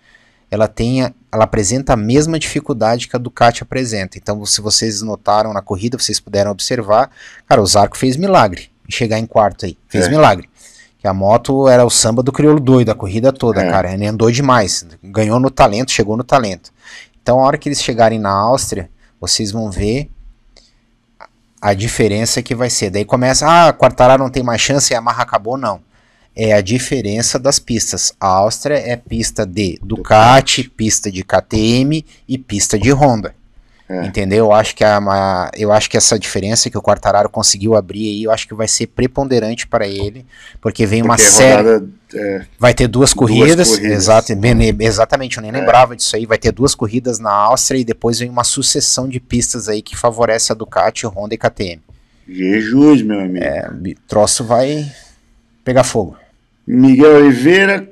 ela 0.49 0.67
tem 0.67 1.13
ela 1.31 1.43
apresenta 1.43 1.93
a 1.93 1.97
mesma 1.97 2.39
dificuldade 2.39 3.07
que 3.09 3.15
a 3.15 3.19
Ducati 3.19 3.61
apresenta. 3.61 4.17
Então, 4.17 4.43
se 4.45 4.61
vocês 4.61 5.01
notaram 5.01 5.51
na 5.53 5.61
corrida, 5.61 5.97
vocês 5.97 6.17
puderam 6.19 6.49
observar, 6.49 7.11
cara, 7.45 7.61
o 7.61 7.65
Zarco 7.65 7.97
fez 7.97 8.15
milagre 8.15 8.69
em 8.87 8.91
chegar 8.91 9.19
em 9.19 9.25
quarto 9.25 9.65
aí, 9.65 9.77
fez 9.89 10.05
É. 10.05 10.09
milagre. 10.09 10.49
Que 10.97 11.07
a 11.07 11.13
moto 11.13 11.67
era 11.67 11.85
o 11.85 11.89
samba 11.89 12.23
do 12.23 12.31
crioulo 12.31 12.59
doido 12.59 12.89
a 12.89 12.95
corrida 12.95 13.33
toda, 13.33 13.61
É. 13.61 13.69
cara. 13.69 13.93
Ele 13.93 14.07
andou 14.07 14.31
demais, 14.31 14.85
ganhou 15.03 15.39
no 15.39 15.51
talento, 15.51 15.91
chegou 15.91 16.15
no 16.15 16.23
talento. 16.23 16.71
Então, 17.21 17.39
a 17.39 17.43
hora 17.43 17.57
que 17.57 17.67
eles 17.67 17.83
chegarem 17.83 18.17
na 18.17 18.31
Áustria, 18.31 18.89
vocês 19.19 19.51
vão 19.51 19.69
ver 19.69 20.09
a 21.61 21.73
diferença 21.73 22.41
que 22.41 22.55
vai 22.55 22.69
ser. 22.69 22.89
Daí 22.89 23.05
começa, 23.05 23.45
ah, 23.47 23.73
Quartararo 23.73 24.23
não 24.23 24.29
tem 24.29 24.43
mais 24.43 24.61
chance, 24.61 24.93
a 24.93 24.97
Yamaha 24.97 25.23
acabou, 25.23 25.57
não. 25.57 25.81
É 26.35 26.53
a 26.53 26.61
diferença 26.61 27.39
das 27.39 27.59
pistas. 27.59 28.13
A 28.19 28.27
Áustria 28.27 28.77
é 28.77 28.97
pista 28.97 29.45
de 29.45 29.79
Ducati, 29.81 30.69
pista 30.69 31.09
de 31.09 31.23
KTM 31.23 32.05
e 32.27 32.37
pista 32.37 32.77
de 32.77 32.91
Honda. 32.91 33.33
É. 33.87 34.03
Entendeu? 34.07 34.45
Eu 34.45 34.51
acho, 34.51 34.75
que 34.75 34.83
a, 34.83 34.97
a- 34.97 35.51
eu 35.55 35.71
acho 35.71 35.87
que 35.89 35.95
essa 35.95 36.17
diferença 36.17 36.71
que 36.71 36.77
o 36.77 36.81
Quartararo 36.81 37.29
conseguiu 37.29 37.75
abrir 37.75 38.07
aí, 38.07 38.23
eu 38.23 38.31
acho 38.31 38.47
que 38.47 38.53
vai 38.55 38.67
ser 38.67 38.87
preponderante 38.87 39.67
para 39.67 39.87
ele, 39.87 40.25
porque 40.59 40.87
vem 40.87 41.03
uma 41.03 41.15
porque 41.15 41.27
a 41.27 41.31
série. 41.31 41.61
rodada, 41.61 41.89
é, 42.15 42.45
Vai 42.57 42.73
ter 42.73 42.87
duas 42.87 43.11
Duas 43.11 43.13
corridas, 43.13 43.69
corridas. 43.69 43.91
exato, 43.91 44.31
exatamente, 44.79 45.37
eu 45.37 45.43
nem 45.43 45.51
É. 45.51 45.53
lembrava 45.59 45.95
disso 45.95 46.15
aí. 46.15 46.25
Vai 46.25 46.39
ter 46.39 46.51
duas 46.51 46.73
corridas 46.73 47.19
na 47.19 47.29
Áustria 47.31 47.77
e 47.79 47.85
depois 47.85 48.17
vem 48.17 48.27
uma 48.29 48.43
sucessão 48.43 49.07
de 49.07 49.19
pistas 49.19 49.69
aí 49.69 49.83
que 49.83 49.95
favorece 49.95 50.51
a 50.51 50.55
Ducati, 50.55 51.05
Honda 51.05 51.35
e 51.35 51.37
KTM. 51.37 51.79
Jesus, 52.27 53.03
meu 53.03 53.19
amigo. 53.19 53.43
É, 53.45 53.69
o 53.69 53.95
troço 54.07 54.43
vai 54.43 54.91
pegar 55.63 55.83
fogo. 55.83 56.17
Miguel 56.67 57.17
Oliveira, 57.17 57.87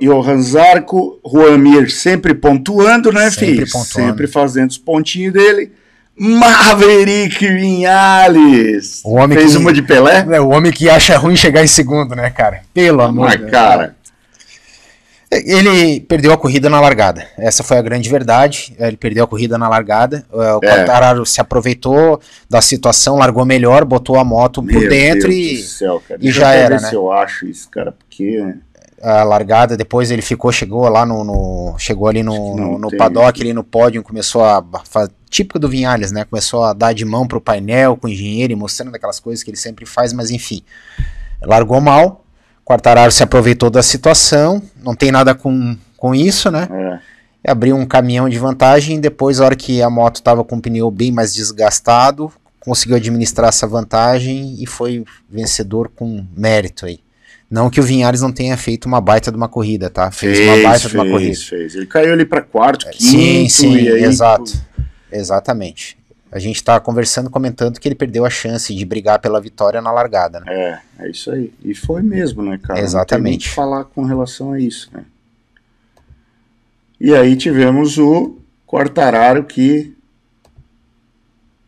Johan 0.00 0.40
Zarco, 0.42 1.18
Juan 1.26 1.58
Mir 1.58 1.90
sempre 1.90 2.34
pontuando, 2.34 3.12
né, 3.12 3.30
pontuando. 3.66 4.08
Sempre 4.08 4.26
fazendo 4.26 4.70
os 4.70 4.78
pontinhos 4.78 5.32
dele. 5.32 5.72
Maverick 6.16 7.46
Vinhales. 7.46 9.00
O 9.04 9.14
homem 9.14 9.36
Fez 9.36 9.52
que- 9.52 9.58
uma 9.58 9.72
de 9.72 9.82
Pelé? 9.82 10.24
É 10.30 10.40
o 10.40 10.48
homem 10.50 10.70
que 10.72 10.88
acha 10.88 11.16
ruim 11.18 11.34
chegar 11.36 11.62
em 11.64 11.66
segundo, 11.66 12.14
né, 12.14 12.30
cara? 12.30 12.60
Pelo 12.72 13.02
amor 13.02 13.24
Mas, 13.26 13.32
de 13.32 13.38
Deus. 13.38 13.50
cara, 13.50 13.96
Ele 15.38 16.00
perdeu 16.00 16.32
a 16.32 16.36
corrida 16.38 16.68
na 16.70 16.80
largada. 16.80 17.26
Essa 17.38 17.62
foi 17.62 17.76
a 17.78 17.82
grande 17.82 18.08
verdade. 18.08 18.74
Ele 18.78 18.96
perdeu 18.96 19.24
a 19.24 19.26
corrida 19.26 19.56
na 19.58 19.68
largada. 19.68 20.24
O 20.32 20.42
É. 20.42 20.60
Quartararo 20.60 21.24
se 21.26 21.40
aproveitou 21.40 22.20
da 22.48 22.60
situação, 22.60 23.16
largou 23.18 23.44
melhor, 23.44 23.84
botou 23.84 24.16
a 24.18 24.24
moto 24.24 24.62
por 24.62 24.72
meu 24.72 24.88
dentro 24.88 25.28
Deus 25.28 25.60
e 25.60 25.62
céu, 25.62 26.02
cara. 26.06 26.20
e 26.22 26.30
já 26.30 26.52
era, 26.52 26.76
ver 26.76 26.82
né? 26.82 26.88
se 26.88 26.94
eu 26.94 27.10
acho 27.12 27.46
isso, 27.46 27.68
cara, 27.70 27.92
porque... 27.92 28.54
a 29.02 29.22
largada, 29.24 29.76
depois 29.76 30.10
ele 30.10 30.22
ficou, 30.22 30.50
chegou 30.52 30.88
lá 30.88 31.04
no, 31.04 31.22
no- 31.24 31.74
chegou 31.78 32.08
ali 32.08 32.22
no, 32.22 32.56
no, 32.56 32.78
no 32.78 32.96
paddock, 32.96 33.40
ali 33.42 33.52
no 33.52 33.62
pódio, 33.64 34.02
começou 34.02 34.42
a, 34.44 34.64
fa- 34.84 35.10
típico 35.28 35.58
do 35.58 35.68
Vinhales, 35.68 36.10
né, 36.12 36.24
começou 36.24 36.64
a 36.64 36.72
dar 36.72 36.94
de 36.94 37.04
mão 37.04 37.26
pro 37.26 37.40
painel 37.40 37.96
com 37.98 38.06
o 38.06 38.10
engenheiro 38.10 38.52
e 38.52 38.56
mostrando 38.56 38.94
aquelas 38.94 39.20
coisas 39.20 39.42
que 39.42 39.50
ele 39.50 39.58
sempre 39.58 39.84
faz, 39.84 40.12
mas 40.14 40.30
enfim, 40.30 40.62
largou 41.42 41.80
mal, 41.80 42.23
Quartararo 42.64 43.12
se 43.12 43.22
aproveitou 43.22 43.68
da 43.68 43.82
situação, 43.82 44.62
não 44.82 44.94
tem 44.94 45.12
nada 45.12 45.34
com, 45.34 45.76
com 45.96 46.14
isso, 46.14 46.50
né, 46.50 46.68
É, 47.46 47.50
abriu 47.50 47.76
um 47.76 47.84
caminhão 47.84 48.28
de 48.28 48.38
vantagem, 48.38 48.98
depois 48.98 49.38
a 49.40 49.44
hora 49.44 49.56
que 49.56 49.82
a 49.82 49.90
moto 49.90 50.16
estava 50.16 50.42
com 50.42 50.56
o 50.56 50.60
pneu 50.60 50.90
bem 50.90 51.12
mais 51.12 51.34
desgastado, 51.34 52.32
conseguiu 52.58 52.96
administrar 52.96 53.50
essa 53.50 53.66
vantagem 53.66 54.56
e 54.58 54.66
foi 54.66 55.04
vencedor 55.28 55.90
com 55.94 56.24
mérito 56.34 56.86
aí. 56.86 57.00
Não 57.50 57.68
que 57.68 57.78
o 57.78 57.82
Vinhares 57.82 58.22
não 58.22 58.32
tenha 58.32 58.56
feito 58.56 58.86
uma 58.86 59.00
baita 59.00 59.30
de 59.30 59.36
uma 59.36 59.48
corrida, 59.48 59.90
tá? 59.90 60.10
Fez, 60.10 60.40
uma 60.40 60.62
baita 60.62 60.88
de 60.88 60.94
uma 60.96 61.04
corrida. 61.04 61.32
É, 61.32 61.34
fez, 61.34 61.44
fez. 61.44 61.74
Ele 61.74 61.86
caiu 61.86 62.14
ali 62.14 62.24
pra 62.24 62.40
quarto, 62.40 62.86
quinto, 62.90 63.04
Sim, 63.04 63.48
sim, 63.48 63.76
aí... 63.76 64.04
exato. 64.04 64.52
Exatamente. 65.12 65.96
A 66.34 66.38
gente 66.40 66.62
tá 66.64 66.80
conversando, 66.80 67.30
comentando 67.30 67.78
que 67.78 67.86
ele 67.86 67.94
perdeu 67.94 68.26
a 68.26 68.30
chance 68.30 68.74
de 68.74 68.84
brigar 68.84 69.20
pela 69.20 69.40
vitória 69.40 69.80
na 69.80 69.92
largada, 69.92 70.40
né? 70.40 70.46
É, 70.98 71.04
é 71.04 71.10
isso 71.10 71.30
aí. 71.30 71.54
E 71.64 71.74
foi 71.76 72.02
mesmo, 72.02 72.42
né, 72.42 72.58
cara? 72.58 72.80
Não 72.80 72.84
Exatamente. 72.84 73.48
que 73.48 73.54
falar 73.54 73.84
com 73.84 74.02
relação 74.02 74.50
a 74.52 74.58
isso, 74.58 74.90
né? 74.92 75.04
E 77.00 77.14
aí 77.14 77.36
tivemos 77.36 77.98
o 77.98 78.36
Quartararo 78.66 79.44
que 79.44 79.96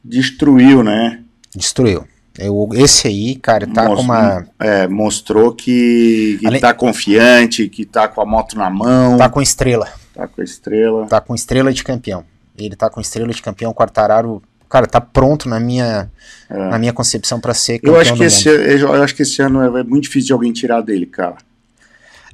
destruiu, 0.04 0.82
né? 0.82 1.22
Destruiu. 1.54 2.06
Eu, 2.38 2.68
esse 2.74 3.08
aí, 3.08 3.34
cara, 3.36 3.66
tá 3.66 3.84
Mos- 3.88 3.96
com 3.98 4.02
uma. 4.04 4.46
é, 4.58 4.86
mostrou 4.86 5.54
que, 5.54 6.36
que 6.40 6.46
Além- 6.46 6.60
tá 6.60 6.74
confiante, 6.74 7.68
que 7.68 7.86
tá 7.86 8.06
com 8.08 8.20
a 8.20 8.26
moto 8.26 8.56
na 8.58 8.68
mão, 8.68 9.16
Tá 9.16 9.28
com 9.28 9.40
estrela. 9.40 9.88
tá 10.12 10.28
com 10.28 10.42
estrela. 10.42 11.06
Tá 11.06 11.20
com 11.20 11.34
estrela 11.34 11.72
de 11.72 11.82
campeão. 11.82 12.24
Ele 12.58 12.76
tá 12.76 12.90
com 12.90 13.00
estrela 13.00 13.32
de 13.32 13.40
campeão, 13.42 13.72
Quartararo. 13.72 14.42
Cara, 14.76 14.86
tá 14.86 15.00
pronto 15.00 15.48
na 15.48 15.58
minha, 15.58 16.10
É. 16.50 16.54
na 16.68 16.78
minha 16.78 16.92
concepção 16.92 17.40
pra 17.40 17.54
ser 17.54 17.78
campeão 17.78 17.94
Eu 17.94 18.00
acho, 18.00 18.14
que 18.14 18.24
esse, 18.24 18.46
eu 18.46 19.02
acho 19.02 19.14
que 19.14 19.22
esse 19.22 19.40
ano 19.40 19.62
é 19.62 19.80
é 19.80 19.82
muito 19.82 20.02
difícil 20.02 20.26
de 20.26 20.32
alguém 20.34 20.52
tirar 20.52 20.82
dele, 20.82 21.06
cara. 21.06 21.36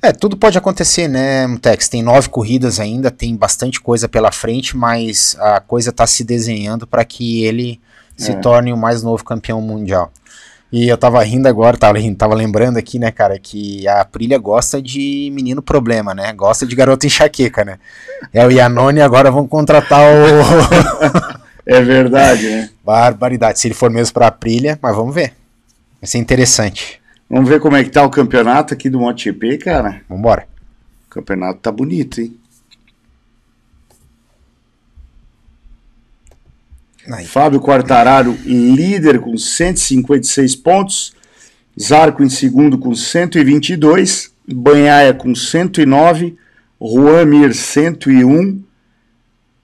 É, 0.03 0.11
tudo 0.11 0.37
pode 0.37 0.59
acontecer, 0.59 1.07
né, 1.07 1.47
Mutex? 1.47 1.89
Tem 1.89 2.03
nove 2.03 2.29
corridas 2.29 2.81
ainda, 2.81 3.13
tem 3.13 3.37
bastante 3.37 3.81
coisa 3.81 4.09
pela 4.09 4.33
frente, 4.33 4.77
mas 4.77 5.37
a 5.39 5.61
coisa 5.61 5.93
tá 5.93 6.05
se 6.05 6.25
desenhando 6.25 6.85
para 6.85 7.05
que 7.05 7.45
ele 7.45 7.81
se 8.17 8.33
É. 8.33 8.35
torne 8.35 8.73
o 8.73 8.77
mais 8.77 9.05
novo 9.05 9.23
campeão 9.25 9.61
mundial. 9.61 10.11
E 10.73 10.89
eu 10.89 10.99
tava 10.99 11.23
rindo 11.23 11.47
agora, 11.47 11.77
tava, 11.77 11.97
rindo, 11.99 12.17
tava 12.17 12.35
lembrando 12.35 12.79
aqui, 12.79 12.99
né, 12.99 13.13
cara, 13.13 13.39
que 13.39 13.87
a 13.87 14.01
Aprilia 14.01 14.39
gosta 14.39 14.83
de 14.83 15.31
menino 15.33 15.63
problema, 15.63 16.13
né? 16.13 16.33
Gosta 16.33 16.67
de 16.67 16.75
garoto 16.75 17.07
enxaqueca, 17.07 17.65
né? 17.65 17.79
É 18.33 18.45
o 18.45 18.51
Iannone 18.51 19.01
agora 19.01 19.31
vão 19.31 19.47
contratar 19.47 20.01
o. 20.01 21.33
É 21.65 21.81
verdade, 21.81 22.49
né? 22.49 22.71
Barbaridade, 22.85 23.61
se 23.61 23.69
ele 23.69 23.75
for 23.75 23.91
mesmo 23.91 24.15
pra 24.15 24.27
Aprilia, 24.27 24.79
mas 24.83 24.97
vamos 24.97 25.15
ver. 25.15 25.35
Vai 26.01 26.09
ser 26.09 26.19
interessante. 26.19 27.01
Vamos 27.31 27.49
ver 27.49 27.61
como 27.61 27.77
é 27.77 27.85
que 27.85 27.91
tá 27.91 28.05
o 28.05 28.11
campeonato 28.11 28.75
aqui 28.75 28.91
do 28.91 28.99
MotoGP, 28.99 29.59
cara. 29.59 30.03
Vambora. 30.09 30.47
O 31.07 31.11
campeonato 31.11 31.61
tá 31.61 31.71
bonito, 31.71 32.21
hein? 32.21 32.37
Aí. 37.11 37.25
Fábio 37.25 37.61
Quartararo, 37.61 38.37
líder 38.45 39.21
com 39.21 39.37
156 39.37 40.57
pontos. 40.57 41.15
Zarco 41.81 42.23
em 42.23 42.29
segundo 42.29 42.79
com 42.79 42.95
122. 42.95 44.33
Banhaia 44.47 45.15
com 45.15 45.35
109, 45.35 46.37
Juan 46.81 47.25
Mir 47.25 47.55
101, 47.55 48.63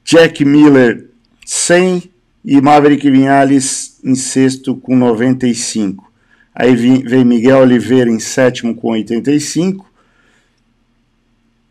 Jack 0.05 0.45
Miller 0.45 1.08
100 1.49 2.11
e 2.45 2.61
Maverick 2.61 3.11
Vinhales 3.11 3.99
em 4.05 4.15
sexto 4.15 4.77
com 4.77 4.95
95. 4.95 6.13
Aí 6.55 6.77
vem 6.77 7.25
Miguel 7.25 7.61
Oliveira 7.61 8.11
em 8.11 8.19
sétimo 8.19 8.75
com 8.75 8.91
85. 8.91 9.91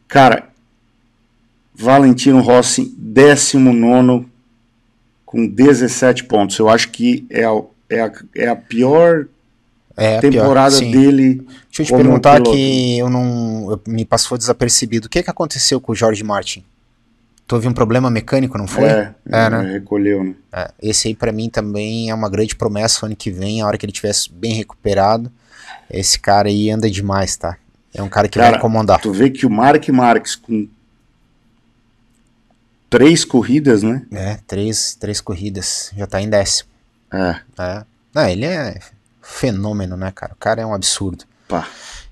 Cara, 0.08 0.49
Valentino 1.76 2.41
Rossi, 2.41 2.91
19 2.98 4.26
com 5.24 5.45
17 5.45 6.24
pontos. 6.24 6.58
Eu 6.58 6.70
acho 6.70 6.90
que 6.90 7.28
é 7.30 7.45
a, 7.45 7.62
é 7.88 8.02
a, 8.02 8.12
é 8.36 8.48
a 8.48 8.56
pior 8.56 9.28
é 9.95 10.18
a 10.18 10.22
temporada 10.22 10.80
pior, 10.80 10.91
dele. 10.91 11.45
Deixa 11.68 11.84
eu 11.84 11.86
te 11.86 11.94
perguntar 11.94 12.41
que 12.41 12.98
eu 12.98 13.12
não. 13.12 13.70
Eu, 13.70 13.82
me 13.86 14.04
passou 14.06 14.40
desapercebido. 14.40 15.06
O 15.06 15.10
que, 15.10 15.22
que 15.22 15.30
aconteceu 15.30 15.80
com 15.80 15.91
o 15.91 15.95
George 15.95 16.24
Martin? 16.24 16.66
Teve 17.48 17.68
um 17.68 17.74
problema 17.74 18.10
mecânico, 18.10 18.57
não 18.57 18.68
foi? 18.68 18.86
É, 18.86 19.15
é 19.26 19.49
né? 19.49 19.72
recolheu, 19.72 20.22
né? 20.22 20.36
É, 20.52 20.69
esse 20.82 21.07
aí 21.07 21.15
para 21.15 21.32
mim 21.32 21.49
também 21.49 22.10
é 22.10 22.14
uma 22.14 22.30
grande 22.30 22.56
promessa 22.56 23.06
ano 23.06 23.15
que 23.15 23.32
vem, 23.32 23.61
a 23.61 23.68
hora 23.68 23.78
que 23.78 23.86
ele 23.86 23.94
tivesse 23.94 24.30
bem 24.32 24.53
recuperado. 24.53 25.32
Esse 25.90 26.19
cara 26.19 26.49
aí 26.49 26.69
anda 26.69 26.91
demais, 26.91 27.38
tá? 27.38 27.57
É 27.94 28.03
um 28.03 28.10
cara 28.10 28.28
que 28.28 28.38
cara, 28.38 28.52
vai 28.52 28.60
incomodar. 28.60 28.99
Tu 28.99 29.14
vê 29.14 29.30
que 29.30 29.45
o 29.45 29.49
Mark 29.49 29.88
Marques 29.90 30.36
com 30.36 30.68
três 32.90 33.24
corridas, 33.24 33.82
né? 33.82 34.06
É, 34.11 34.40
três, 34.45 34.95
três 34.95 35.22
corridas. 35.22 35.91
Já 35.95 36.06
tá 36.06 36.22
em 36.22 36.30
décimo. 36.30 36.69
É. 37.14 37.40
é. 37.60 37.86
Não, 38.14 38.28
ele 38.28 38.45
é 38.45 38.78
fenômeno, 39.22 39.95
né, 39.95 40.11
cara? 40.14 40.34
O 40.34 40.38
cara 40.38 40.61
é 40.61 40.65
um 40.65 40.74
absurdo. 40.74 41.24
Pá. 41.48 41.68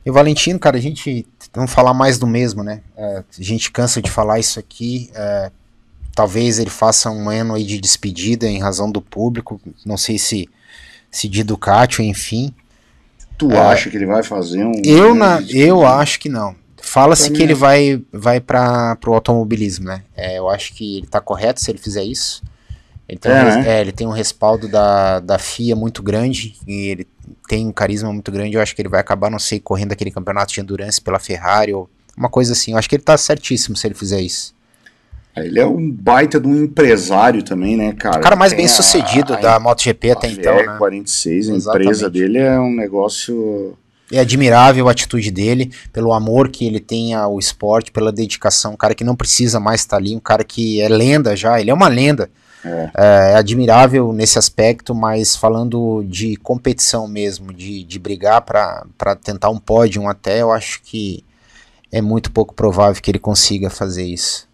E 0.05 0.09
o 0.09 0.13
Valentino, 0.13 0.59
cara, 0.59 0.77
a 0.77 0.81
gente 0.81 1.25
vamos 1.55 1.71
falar 1.71 1.93
mais 1.93 2.19
do 2.19 2.27
mesmo, 2.27 2.63
né? 2.63 2.81
É, 2.95 3.17
a 3.17 3.43
gente 3.43 3.71
cansa 3.71 4.01
de 4.01 4.11
falar 4.11 4.39
isso 4.39 4.59
aqui. 4.59 5.09
É, 5.15 5.51
talvez 6.13 6.59
ele 6.59 6.69
faça 6.69 7.09
um 7.09 7.29
ano 7.29 7.55
aí 7.55 7.63
de 7.63 7.79
despedida 7.79 8.47
em 8.47 8.59
razão 8.59 8.91
do 8.91 9.01
público. 9.01 9.59
Não 9.85 9.97
sei 9.97 10.17
se 10.17 10.49
se 11.09 11.29
de 11.29 11.43
Ducati, 11.43 12.03
enfim. 12.03 12.53
Tu 13.37 13.49
é, 13.51 13.57
acha 13.57 13.89
que 13.89 13.95
ele 13.95 14.05
vai 14.05 14.21
fazer 14.21 14.65
um? 14.65 14.73
Eu 14.83 15.15
na, 15.15 15.41
eu 15.49 15.85
acho 15.85 16.19
que 16.19 16.29
não. 16.29 16.55
Fala-se 16.81 17.31
que 17.31 17.41
ele 17.41 17.53
vai 17.53 18.01
vai 18.11 18.39
para 18.39 18.97
o 19.07 19.13
automobilismo, 19.13 19.85
né? 19.85 20.03
É, 20.15 20.37
eu 20.37 20.49
acho 20.49 20.73
que 20.73 20.97
ele 20.97 21.05
está 21.05 21.19
correto 21.19 21.59
se 21.59 21.71
ele 21.71 21.79
fizer 21.79 22.03
isso. 22.03 22.43
Ele 23.07 23.19
tem, 23.19 23.31
é, 23.31 23.35
um, 23.35 23.45
né? 23.45 23.63
é, 23.67 23.81
ele 23.81 23.91
tem 23.91 24.07
um 24.07 24.11
respaldo 24.11 24.67
da, 24.67 25.19
da 25.19 25.37
FIA 25.37 25.75
muito 25.75 26.01
grande 26.01 26.55
e 26.67 26.87
ele 26.87 27.07
tem 27.47 27.67
um 27.67 27.71
carisma 27.71 28.11
muito 28.11 28.31
grande. 28.31 28.55
Eu 28.55 28.61
acho 28.61 28.75
que 28.75 28.81
ele 28.81 28.89
vai 28.89 28.99
acabar, 28.99 29.29
não 29.29 29.39
sei, 29.39 29.59
correndo 29.59 29.91
aquele 29.91 30.09
campeonato 30.09 30.53
de 30.53 30.59
endurance 30.59 30.99
pela 30.99 31.19
Ferrari 31.19 31.73
ou 31.73 31.89
uma 32.17 32.29
coisa 32.29 32.53
assim. 32.53 32.71
Eu 32.71 32.77
acho 32.77 32.89
que 32.89 32.95
ele 32.95 33.03
tá 33.03 33.15
certíssimo 33.17 33.75
se 33.75 33.85
ele 33.85 33.93
fizer 33.93 34.21
isso. 34.21 34.55
É, 35.35 35.45
ele 35.45 35.59
é 35.59 35.65
um 35.65 35.91
baita 35.91 36.39
de 36.39 36.47
um 36.47 36.63
empresário 36.63 37.43
também, 37.43 37.77
né, 37.77 37.93
cara? 37.93 38.17
O 38.17 38.21
cara 38.21 38.35
mais 38.35 38.53
bem 38.53 38.67
sucedido 38.67 39.33
a, 39.33 39.37
da 39.37 39.59
MotoGP 39.59 40.11
até 40.11 40.29
então. 40.29 40.55
Né? 40.55 40.77
46, 40.77 41.49
a 41.49 41.53
Exatamente. 41.53 41.85
empresa 41.85 42.09
dele 42.09 42.37
é 42.39 42.59
um 42.59 42.73
negócio. 42.73 43.77
É 44.11 44.19
admirável 44.19 44.87
a 44.87 44.91
atitude 44.91 45.31
dele, 45.31 45.71
pelo 45.91 46.13
amor 46.13 46.49
que 46.49 46.65
ele 46.65 46.79
tem 46.79 47.13
ao 47.13 47.37
esporte, 47.37 47.91
pela 47.91 48.11
dedicação. 48.11 48.73
Um 48.73 48.77
cara 48.77 48.95
que 48.95 49.03
não 49.03 49.15
precisa 49.15 49.59
mais 49.59 49.81
estar 49.81 49.97
ali, 49.97 50.15
um 50.15 50.19
cara 50.19 50.43
que 50.43 50.79
é 50.79 50.87
lenda 50.87 51.35
já, 51.35 51.59
ele 51.59 51.71
é 51.71 51.73
uma 51.73 51.87
lenda. 51.87 52.29
É. 52.65 52.91
é. 52.97 53.31
é. 53.31 53.35
admirável 53.35 54.11
nesse 54.11 54.39
aspecto, 54.39 54.95
mas 54.95 55.35
falando 55.35 56.03
de 56.07 56.35
competição 56.37 57.07
mesmo, 57.07 57.53
de, 57.53 57.83
de 57.83 57.99
brigar 57.99 58.41
para 58.41 59.15
tentar 59.23 59.49
um 59.49 59.59
pódio 59.59 60.07
até, 60.07 60.41
eu 60.41 60.51
acho 60.51 60.81
que 60.81 61.23
é 61.91 62.01
muito 62.01 62.31
pouco 62.31 62.53
provável 62.53 63.01
que 63.01 63.11
ele 63.11 63.19
consiga 63.19 63.69
fazer 63.69 64.03
isso. 64.03 64.47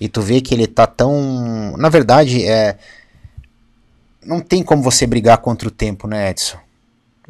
E 0.00 0.08
tu 0.08 0.20
vê 0.20 0.40
que 0.40 0.54
ele 0.54 0.66
tá 0.66 0.86
tão. 0.86 1.76
Na 1.76 1.88
verdade, 1.88 2.44
é. 2.44 2.76
Não 4.24 4.40
tem 4.40 4.62
como 4.62 4.82
você 4.82 5.06
brigar 5.06 5.38
contra 5.38 5.68
o 5.68 5.70
tempo, 5.70 6.06
né, 6.06 6.30
Edson? 6.30 6.58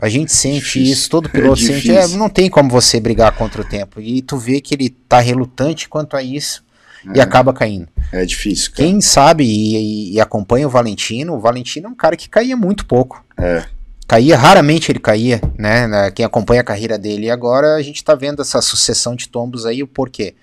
A 0.01 0.09
gente 0.09 0.33
sente 0.33 0.65
difícil. 0.65 0.93
isso, 0.93 1.11
todo 1.11 1.29
piloto 1.31 1.63
é 1.63 1.67
sente. 1.67 1.91
É, 1.91 2.09
não 2.09 2.29
tem 2.29 2.49
como 2.49 2.71
você 2.71 2.99
brigar 2.99 3.33
contra 3.37 3.61
o 3.61 3.65
tempo. 3.65 4.01
E 4.01 4.23
tu 4.23 4.37
vê 4.37 4.61
que 4.61 4.75
ele 4.75 4.89
tá 4.89 5.21
relutante 5.21 5.89
quanto 5.89 6.17
a 6.17 6.23
isso 6.23 6.65
é. 7.07 7.19
e 7.19 7.21
acaba 7.21 7.53
caindo. 7.53 7.89
É 8.13 8.25
difícil. 8.25 8.71
Cara. 8.73 8.89
Quem 8.89 9.01
sabe 9.01 9.45
e, 9.45 10.15
e, 10.15 10.21
acompanha 10.21 10.67
o 10.67 10.71
Valentino, 10.71 11.35
o 11.35 11.41
Valentino 11.41 11.87
é 11.87 11.91
um 11.91 11.95
cara 11.95 12.17
que 12.17 12.29
caía 12.29 12.57
muito 12.57 12.87
pouco. 12.87 13.25
É. 13.39 13.65
Caía, 14.07 14.37
raramente 14.37 14.91
ele 14.91 14.99
caía, 14.99 15.41
né? 15.57 16.11
Quem 16.11 16.25
acompanha 16.25 16.63
a 16.63 16.65
carreira 16.65 16.99
dele. 16.99 17.27
E 17.27 17.31
agora 17.31 17.77
a 17.77 17.83
gente 17.83 18.03
tá 18.03 18.15
vendo 18.15 18.43
essa 18.43 18.61
sucessão 18.61 19.15
de 19.15 19.29
tombos 19.29 19.65
aí, 19.65 19.83
o 19.83 19.87
porquê? 19.87 20.35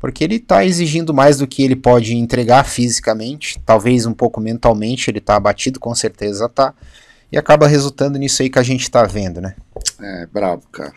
Porque 0.00 0.24
ele 0.24 0.38
tá 0.38 0.64
exigindo 0.64 1.12
mais 1.12 1.38
do 1.38 1.46
que 1.46 1.62
ele 1.62 1.76
pode 1.76 2.14
entregar 2.16 2.64
fisicamente, 2.64 3.60
talvez 3.64 4.06
um 4.06 4.12
pouco 4.12 4.40
mentalmente, 4.40 5.10
ele 5.10 5.20
tá 5.20 5.36
abatido, 5.36 5.78
com 5.78 5.94
certeza 5.94 6.48
tá. 6.48 6.74
E 7.30 7.38
acaba 7.38 7.66
resultando 7.66 8.18
nisso 8.18 8.42
aí 8.42 8.48
que 8.48 8.58
a 8.58 8.62
gente 8.62 8.90
tá 8.90 9.04
vendo, 9.04 9.40
né? 9.40 9.54
É, 10.00 10.26
brabo, 10.26 10.62
cara. 10.70 10.92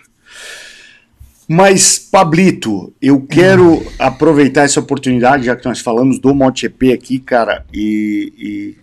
Mas, 1.48 1.98
Pablito, 1.98 2.94
eu 3.02 3.22
quero 3.22 3.82
aproveitar 3.98 4.64
essa 4.64 4.82
oportunidade, 4.82 5.46
já 5.46 5.56
que 5.56 5.66
nós 5.66 5.80
falamos 5.80 6.20
do 6.20 6.36
MotoGP 6.36 6.92
aqui, 6.92 7.20
cara, 7.20 7.66
e, 7.74 8.34
e 8.38 8.78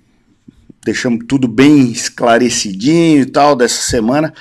deixamos 0.83 1.27
tudo 1.29 1.47
bem 1.47 1.91
esclarecidinho 1.91 3.21
e 3.21 3.27
tal 3.27 3.55
dessa 3.55 3.83
semana, 3.83 4.33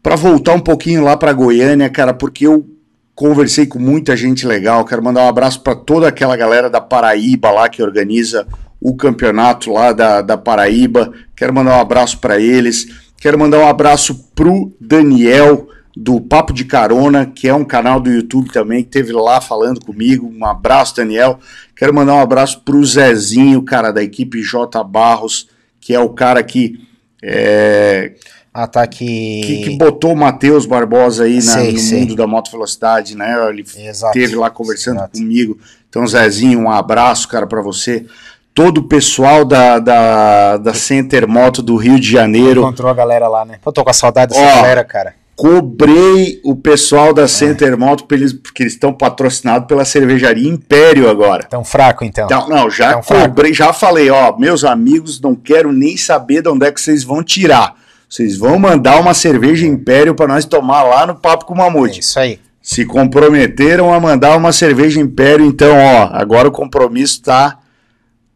para 0.00 0.14
voltar 0.14 0.52
um 0.52 0.60
pouquinho 0.60 1.02
lá 1.02 1.16
para 1.16 1.32
Goiânia, 1.32 1.90
cara, 1.90 2.14
porque 2.14 2.46
eu 2.46 2.64
conversei 3.12 3.66
com 3.66 3.80
muita 3.80 4.16
gente 4.16 4.46
legal. 4.46 4.84
Quero 4.84 5.02
mandar 5.02 5.24
um 5.24 5.28
abraço 5.28 5.60
para 5.60 5.74
toda 5.74 6.06
aquela 6.06 6.36
galera 6.36 6.70
da 6.70 6.80
Paraíba 6.80 7.50
lá 7.50 7.68
que 7.68 7.82
organiza 7.82 8.46
o 8.80 8.94
campeonato 8.94 9.72
lá 9.72 9.92
da, 9.92 10.20
da 10.20 10.36
Paraíba. 10.36 11.12
Quero 11.34 11.52
mandar 11.52 11.76
um 11.76 11.80
abraço 11.80 12.18
para 12.18 12.38
eles. 12.38 12.86
Quero 13.18 13.38
mandar 13.38 13.58
um 13.58 13.68
abraço 13.68 14.30
pro 14.34 14.72
Daniel 14.80 15.68
do 15.96 16.20
Papo 16.20 16.52
de 16.52 16.64
Carona, 16.64 17.24
que 17.24 17.46
é 17.46 17.54
um 17.54 17.64
canal 17.64 18.00
do 18.00 18.10
YouTube 18.10 18.50
também, 18.50 18.82
que 18.82 18.90
teve 18.90 19.12
lá 19.12 19.40
falando 19.40 19.84
comigo. 19.84 20.28
Um 20.28 20.44
abraço, 20.44 20.96
Daniel. 20.96 21.38
Quero 21.76 21.94
mandar 21.94 22.14
um 22.14 22.20
abraço 22.20 22.60
pro 22.62 22.84
Zezinho, 22.84 23.62
cara 23.62 23.92
da 23.92 24.02
equipe 24.02 24.42
J 24.42 24.82
Barros, 24.82 25.48
que 25.80 25.94
é 25.94 26.00
o 26.00 26.08
cara 26.08 26.42
que. 26.42 26.80
É, 27.22 28.14
ah, 28.52 28.66
tá 28.66 28.86
que... 28.86 29.40
que, 29.44 29.62
que 29.64 29.76
botou 29.78 30.12
o 30.12 30.16
Matheus 30.16 30.66
Barbosa 30.66 31.24
aí 31.24 31.36
na, 31.36 31.40
sei, 31.40 31.72
no 31.72 31.78
sei. 31.78 32.00
mundo 32.00 32.16
da 32.16 32.26
moto 32.26 32.50
velocidade, 32.50 33.16
né? 33.16 33.48
Ele 33.48 33.64
Exato. 33.76 34.12
teve 34.12 34.34
lá 34.34 34.50
conversando 34.50 34.96
Exato. 34.96 35.18
comigo. 35.18 35.58
Então, 35.88 36.06
Zezinho, 36.06 36.60
um 36.60 36.70
abraço, 36.70 37.28
cara, 37.28 37.46
para 37.46 37.62
você. 37.62 38.04
Todo 38.52 38.78
o 38.78 38.84
pessoal 38.84 39.44
da, 39.44 39.78
da, 39.78 40.56
da 40.56 40.74
Center 40.74 41.26
Moto 41.26 41.62
do 41.62 41.76
Rio 41.76 41.98
de 41.98 42.08
Janeiro. 42.08 42.60
Encontrou 42.62 42.90
a 42.90 42.94
galera 42.94 43.26
lá, 43.26 43.44
né? 43.44 43.58
Pô, 43.62 43.72
tô 43.72 43.82
com 43.82 43.90
a 43.90 43.94
saudade 43.94 44.32
dessa 44.32 44.42
Ó, 44.42 44.56
galera, 44.56 44.84
cara 44.84 45.23
cobrei 45.36 46.40
o 46.44 46.54
pessoal 46.54 47.12
da 47.12 47.26
Center 47.26 47.76
Moto 47.76 48.04
porque 48.04 48.14
eles 48.62 48.72
estão 48.72 48.92
patrocinados 48.92 49.66
pela 49.66 49.84
cervejaria 49.84 50.48
Império 50.48 51.08
agora. 51.08 51.44
Tão 51.44 51.64
fraco 51.64 52.04
então. 52.04 52.26
então 52.26 52.48
não, 52.48 52.70
já 52.70 52.92
Tão 52.94 53.02
cobrei, 53.02 53.54
fraco. 53.54 53.68
já 53.68 53.72
falei, 53.72 54.10
ó, 54.10 54.36
meus 54.36 54.64
amigos, 54.64 55.20
não 55.20 55.34
quero 55.34 55.72
nem 55.72 55.96
saber 55.96 56.42
de 56.42 56.48
onde 56.48 56.66
é 56.66 56.72
que 56.72 56.80
vocês 56.80 57.02
vão 57.02 57.22
tirar. 57.22 57.74
Vocês 58.08 58.36
vão 58.36 58.58
mandar 58.58 59.00
uma 59.00 59.12
cerveja 59.12 59.66
Império 59.66 60.14
para 60.14 60.28
nós 60.28 60.44
tomar 60.44 60.82
lá 60.84 61.06
no 61.06 61.16
Papo 61.16 61.46
com 61.46 61.54
o 61.54 61.56
Mamute. 61.56 61.96
É 61.96 62.00
isso 62.00 62.18
aí. 62.18 62.38
Se 62.62 62.84
comprometeram 62.86 63.92
a 63.92 64.00
mandar 64.00 64.36
uma 64.36 64.52
cerveja 64.52 65.00
Império, 65.00 65.44
então, 65.44 65.76
ó, 65.76 66.10
agora 66.12 66.48
o 66.48 66.52
compromisso 66.52 67.22
tá 67.22 67.58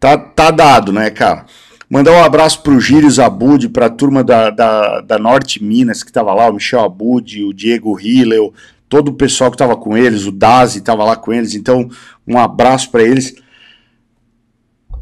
tá 0.01 0.19
tá 0.19 0.51
dado, 0.51 0.93
né, 0.93 1.11
cara? 1.11 1.47
Mandar 1.91 2.13
um 2.13 2.23
abraço 2.23 2.63
para 2.63 2.75
o 2.75 2.81
Gírios 2.81 3.19
Abud, 3.19 3.71
para 3.71 3.87
a 3.87 3.91
turma 3.91 4.23
da, 4.23 4.51
da, 4.51 5.01
da, 5.01 5.19
Norte 5.19 5.63
Minas 5.65 6.03
que 6.03 6.11
estava 6.11 6.35
lá, 6.35 6.49
o 6.49 6.55
Michel 6.55 6.85
Abud, 6.85 7.43
o 7.45 7.55
Diego 7.55 7.99
Hillel, 7.99 8.53
todo 8.89 9.09
o 9.09 9.15
pessoal 9.15 9.51
que 9.51 9.55
estava 9.55 9.75
com 9.75 9.97
eles, 9.97 10.27
o 10.27 10.33
Dazi 10.33 10.81
estava 10.81 11.03
lá 11.03 11.17
com 11.17 11.33
eles, 11.33 11.55
então 11.55 11.89
um 12.27 12.39
abraço 12.39 12.91
para 12.91 13.03
eles. 13.03 13.35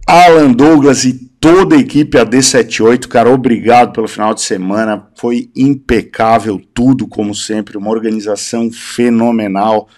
Alan 0.07 0.53
Douglas 0.53 1.05
e 1.05 1.15
toda 1.41 1.75
a 1.75 1.79
equipe 1.81 2.17
AD78, 2.17 3.09
cara, 3.09 3.31
obrigado 3.31 3.93
pelo 3.93 4.07
final 4.07 4.33
de 4.33 4.43
semana, 4.43 5.09
foi 5.17 5.51
impecável 5.57 6.63
tudo, 6.73 7.09
como 7.09 7.35
sempre, 7.35 7.77
uma 7.77 7.91
organização 7.91 8.71
fenomenal, 8.71 9.89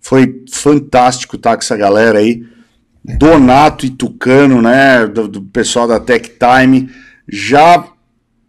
foi 0.00 0.44
fantástico 0.50 1.36
estar 1.36 1.56
com 1.56 1.62
essa 1.62 1.76
galera 1.76 2.18
aí. 2.18 2.44
Donato 3.04 3.84
e 3.84 3.90
Tucano, 3.90 4.62
né, 4.62 5.06
do, 5.06 5.26
do, 5.26 5.42
pessoal 5.42 5.88
da 5.88 5.98
Tech 5.98 6.32
Time, 6.38 6.88
já 7.28 7.84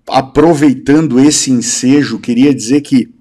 aproveitando 0.07 1.19
esse 1.19 1.49
ensejo, 1.49 2.19
queria 2.19 2.53
dizer 2.53 2.81
que 2.81 3.11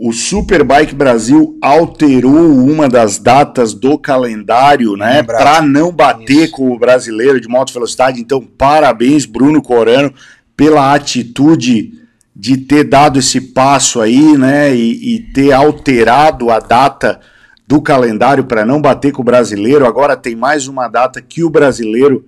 o 0.00 0.12
Superbike 0.12 0.94
Brasil 0.94 1.56
alterou 1.62 2.50
uma 2.50 2.88
das 2.88 3.18
datas 3.18 3.74
do 3.74 3.98
calendário, 3.98 4.96
né, 4.96 5.22
para 5.22 5.60
não 5.62 5.92
bater 5.92 6.44
Isso. 6.44 6.52
com 6.52 6.72
o 6.72 6.78
brasileiro 6.78 7.40
de 7.40 7.46
moto 7.46 7.72
velocidade. 7.72 8.20
Então, 8.20 8.40
parabéns 8.40 9.24
Bruno 9.24 9.62
Corano 9.62 10.12
pela 10.56 10.94
atitude 10.94 11.92
de 12.34 12.56
ter 12.56 12.84
dado 12.84 13.18
esse 13.18 13.40
passo 13.40 14.00
aí, 14.00 14.36
né, 14.36 14.74
e, 14.74 15.14
e 15.14 15.20
ter 15.32 15.52
alterado 15.52 16.50
a 16.50 16.58
data 16.58 17.20
do 17.66 17.80
calendário 17.80 18.44
para 18.44 18.64
não 18.64 18.80
bater 18.80 19.12
com 19.12 19.22
o 19.22 19.24
brasileiro. 19.24 19.86
Agora 19.86 20.16
tem 20.16 20.36
mais 20.36 20.66
uma 20.68 20.88
data 20.88 21.20
que 21.20 21.42
o 21.42 21.50
brasileiro 21.50 22.26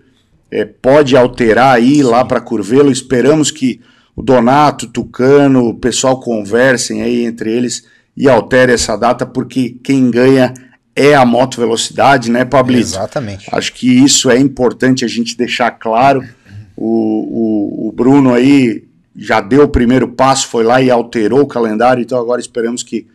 é, 0.50 0.64
pode 0.64 1.16
alterar 1.16 1.74
aí 1.74 2.02
lá 2.02 2.24
para 2.24 2.40
Curvelo. 2.40 2.90
Esperamos 2.90 3.50
que 3.50 3.80
o 4.14 4.22
Donato, 4.22 4.86
Tucano, 4.86 5.68
o 5.68 5.74
pessoal 5.74 6.18
conversem 6.20 7.02
aí 7.02 7.24
entre 7.24 7.52
eles 7.52 7.84
e 8.16 8.28
altere 8.28 8.72
essa 8.72 8.96
data, 8.96 9.26
porque 9.26 9.76
quem 9.84 10.10
ganha 10.10 10.54
é 10.94 11.14
a 11.14 11.26
moto 11.26 11.60
velocidade, 11.60 12.30
né, 12.30 12.46
Pablito? 12.46 12.80
Exatamente. 12.80 13.46
Acho 13.52 13.74
que 13.74 13.86
isso 13.86 14.30
é 14.30 14.38
importante 14.38 15.04
a 15.04 15.08
gente 15.08 15.36
deixar 15.36 15.70
claro. 15.72 16.24
O, 16.74 17.84
o, 17.84 17.88
o 17.88 17.92
Bruno 17.92 18.32
aí 18.32 18.84
já 19.14 19.42
deu 19.42 19.64
o 19.64 19.68
primeiro 19.68 20.08
passo, 20.08 20.48
foi 20.48 20.64
lá 20.64 20.80
e 20.80 20.90
alterou 20.90 21.40
o 21.42 21.46
calendário, 21.46 22.02
então 22.02 22.18
agora 22.18 22.40
esperamos 22.40 22.82
que, 22.82 23.06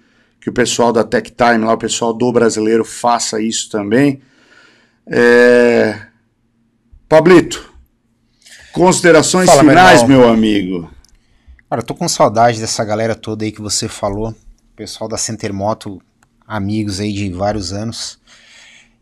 que 0.42 0.50
o 0.50 0.54
pessoal 0.54 0.92
da 0.92 1.04
Tech 1.04 1.32
Time, 1.32 1.66
lá, 1.66 1.74
o 1.74 1.78
pessoal 1.78 2.12
do 2.14 2.32
brasileiro, 2.32 2.84
faça 2.84 3.40
isso 3.40 3.70
também. 3.70 4.22
É... 5.06 6.08
Pablito, 7.08 7.72
considerações 8.74 9.50
Fala, 9.50 9.64
finais, 9.64 10.02
meu, 10.02 10.22
meu 10.22 10.30
amigo. 10.30 10.92
Cara, 11.70 11.82
eu 11.82 11.86
tô 11.86 11.94
com 11.94 12.08
saudade 12.08 12.60
dessa 12.60 12.84
galera 12.84 13.14
toda 13.14 13.46
aí 13.46 13.52
que 13.52 13.62
você 13.62 13.88
falou. 13.88 14.36
Pessoal 14.76 15.08
da 15.08 15.18
Center 15.18 15.54
Moto, 15.54 16.02
amigos 16.48 17.00
aí 17.00 17.14
de 17.14 17.30
vários 17.30 17.72
anos. 17.72 18.20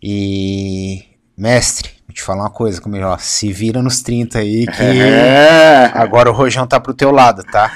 E 0.03 1.05
mestre, 1.37 1.91
vou 2.05 2.13
te 2.13 2.21
falar 2.21 2.43
uma 2.43 2.49
coisa, 2.49 2.81
como 2.81 2.97
ó, 2.97 3.17
se 3.17 3.53
vira 3.53 3.81
nos 3.81 4.01
30 4.01 4.39
aí 4.39 4.65
que 4.65 4.83
é. 4.83 5.91
agora 5.93 6.29
o 6.29 6.33
rojão 6.33 6.67
tá 6.67 6.79
pro 6.79 6.93
teu 6.93 7.11
lado, 7.11 7.43
tá? 7.43 7.71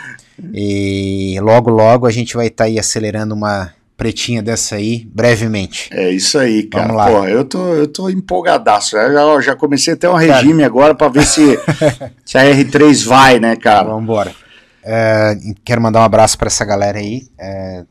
E 0.54 1.38
logo 1.42 1.70
logo 1.70 2.06
a 2.06 2.12
gente 2.12 2.36
vai 2.36 2.48
estar 2.48 2.64
tá 2.64 2.68
aí 2.70 2.80
acelerando 2.80 3.36
uma 3.36 3.74
pretinha 3.96 4.42
dessa 4.42 4.76
aí 4.76 5.08
brevemente. 5.14 5.90
É 5.94 6.12
isso 6.12 6.38
aí, 6.38 6.64
cara. 6.64 6.88
Vamos 6.88 6.98
lá. 6.98 7.12
Pô, 7.12 7.28
eu 7.28 7.46
tô, 7.46 7.74
eu 7.74 7.88
tô 7.88 8.10
empolgadaço. 8.10 8.98
Eu 8.98 9.14
já, 9.14 9.42
já 9.42 9.56
comecei 9.56 9.94
até 9.94 10.10
um 10.10 10.16
regime 10.16 10.56
cara. 10.56 10.66
agora 10.66 10.96
para 10.96 11.10
ver 11.10 11.26
se, 11.26 11.58
se 12.26 12.38
a 12.38 12.44
R3 12.44 13.06
vai, 13.06 13.40
né, 13.40 13.56
cara? 13.56 13.84
Vamos 13.84 14.04
embora. 14.04 14.34
É, 14.84 15.38
quero 15.64 15.82
mandar 15.82 16.02
um 16.02 16.04
abraço 16.04 16.38
para 16.38 16.48
essa 16.48 16.66
galera 16.66 17.00
aí 17.00 17.28
é, 17.40 17.86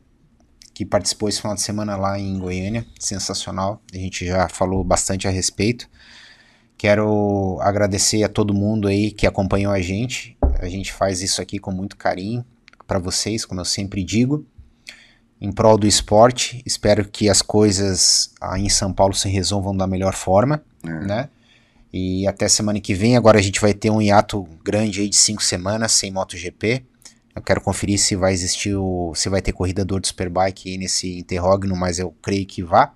que 0.75 0.85
participou 0.85 1.29
esse 1.29 1.41
final 1.41 1.55
de 1.55 1.63
semana 1.63 1.97
lá 1.97 2.19
em 2.19 2.39
Goiânia, 2.39 2.85
sensacional. 2.99 3.81
A 3.95 3.97
gente 3.97 4.27
já 4.27 4.49
falou 4.49 4.85
bastante 4.85 5.27
a 5.27 5.31
respeito. 5.31 5.89
Quero 6.77 7.59
agradecer 7.63 8.23
a 8.25 8.29
todo 8.29 8.53
mundo 8.53 8.89
aí 8.89 9.13
que 9.13 9.27
acompanhou 9.27 9.73
a 9.73 9.81
gente. 9.81 10.37
A 10.65 10.69
gente 10.69 10.93
faz 10.93 11.21
isso 11.23 11.43
aqui 11.43 11.59
com 11.59 11.73
muito 11.73 11.97
carinho 11.97 12.45
para 12.87 12.99
vocês, 12.99 13.45
como 13.45 13.61
eu 13.61 13.65
sempre 13.65 14.05
digo, 14.05 14.47
em 15.41 15.51
prol 15.51 15.77
do 15.77 15.87
esporte. 15.87 16.63
Espero 16.65 17.05
que 17.09 17.29
as 17.29 17.43
coisas 17.43 18.33
aí 18.41 18.63
em 18.63 18.69
São 18.69 18.93
Paulo 18.93 19.13
se 19.13 19.29
resolvam 19.29 19.77
da 19.77 19.87
melhor 19.87 20.15
forma, 20.15 20.63
é. 20.85 21.07
né? 21.07 21.29
E 21.93 22.27
até 22.27 22.49
semana 22.49 22.81
que 22.81 22.95
vem, 22.95 23.17
agora 23.17 23.39
a 23.39 23.43
gente 23.43 23.61
vai 23.61 23.75
ter 23.75 23.91
um 23.91 24.01
hiato 24.01 24.49
grande 24.65 25.01
aí 25.01 25.09
de 25.09 25.17
cinco 25.17 25.43
semanas 25.43 25.93
sem 25.93 26.11
MotoGP. 26.11 26.85
Eu 27.35 27.43
quero 27.43 27.61
conferir 27.61 27.99
se 27.99 28.15
vai 28.15 28.33
existir 28.33 28.75
o, 28.77 29.13
se 29.15 29.29
vai 29.29 29.43
ter 29.43 29.53
corrida 29.53 29.85
do 29.85 30.01
Superbike 30.03 30.71
aí 30.71 30.79
nesse 30.79 31.19
interrogno, 31.19 31.75
mas 31.75 31.99
eu 31.99 32.15
creio 32.23 32.47
que 32.47 32.63
vá. 32.63 32.95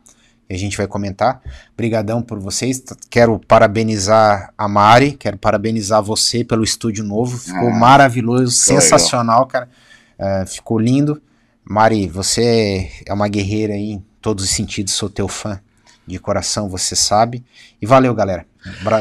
E 0.49 0.55
a 0.55 0.59
gente 0.59 0.77
vai 0.77 0.87
comentar. 0.87 1.41
Obrigadão 1.75 2.23
por 2.23 2.39
vocês. 2.39 2.83
Quero 3.11 3.39
parabenizar 3.39 4.53
a 4.57 4.69
Mari, 4.69 5.13
quero 5.13 5.37
parabenizar 5.37 6.03
você 6.03 6.45
pelo 6.45 6.63
estúdio 6.63 7.05
novo. 7.05 7.37
Ficou 7.37 7.69
ah, 7.69 7.75
maravilhoso, 7.75 8.53
sensacional, 8.53 9.47
legal. 9.47 9.47
cara. 9.47 9.69
Uh, 10.19 10.47
ficou 10.47 10.79
lindo. 10.79 11.21
Mari, 11.65 12.07
você 12.07 12.89
é 13.05 13.13
uma 13.13 13.27
guerreira 13.27 13.75
aí 13.75 13.93
em 13.93 14.05
todos 14.23 14.45
os 14.45 14.51
sentidos, 14.51 14.93
sou 14.93 15.11
teu 15.11 15.27
fã 15.27 15.61
de 16.07 16.19
coração, 16.19 16.69
você 16.69 16.95
sabe. 16.95 17.45
E 17.83 17.87
valeu, 17.87 18.15
galera. 18.15 18.47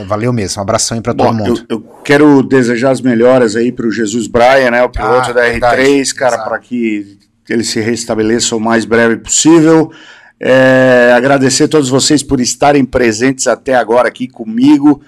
Valeu 0.08 0.34
mesmo. 0.34 0.60
Um 0.60 0.64
abração 0.64 0.98
aí 0.98 1.02
pra 1.02 1.14
todo 1.14 1.34
mundo. 1.34 1.66
Eu, 1.70 1.78
eu, 1.78 1.82
quero 2.04 2.42
desejar 2.42 2.92
as 2.92 3.02
melhoras 3.02 3.56
aí 3.56 3.72
pro 3.72 3.92
Jesus 3.92 4.28
Braia, 4.28 4.72
né? 4.72 4.84
O 4.84 4.90
piloto 4.90 5.30
ah, 5.30 5.34
da 5.34 5.48
R3, 5.48 6.14
cara, 6.14 6.40
para 6.40 6.58
que 6.60 7.18
ele 7.48 7.64
se 7.64 7.80
restabeleça 7.80 8.56
o 8.56 8.60
mais 8.60 8.86
breve 8.86 9.18
possível. 9.18 9.92
É, 10.40 11.14
agradecer 11.16 11.64
a 11.64 11.68
todos 11.68 11.90
vocês 11.90 12.22
por 12.22 12.40
estarem 12.40 12.84
presentes 12.84 13.48
até 13.48 13.76
agora 13.76 14.08
aqui 14.08 14.28
comigo. 14.28 15.02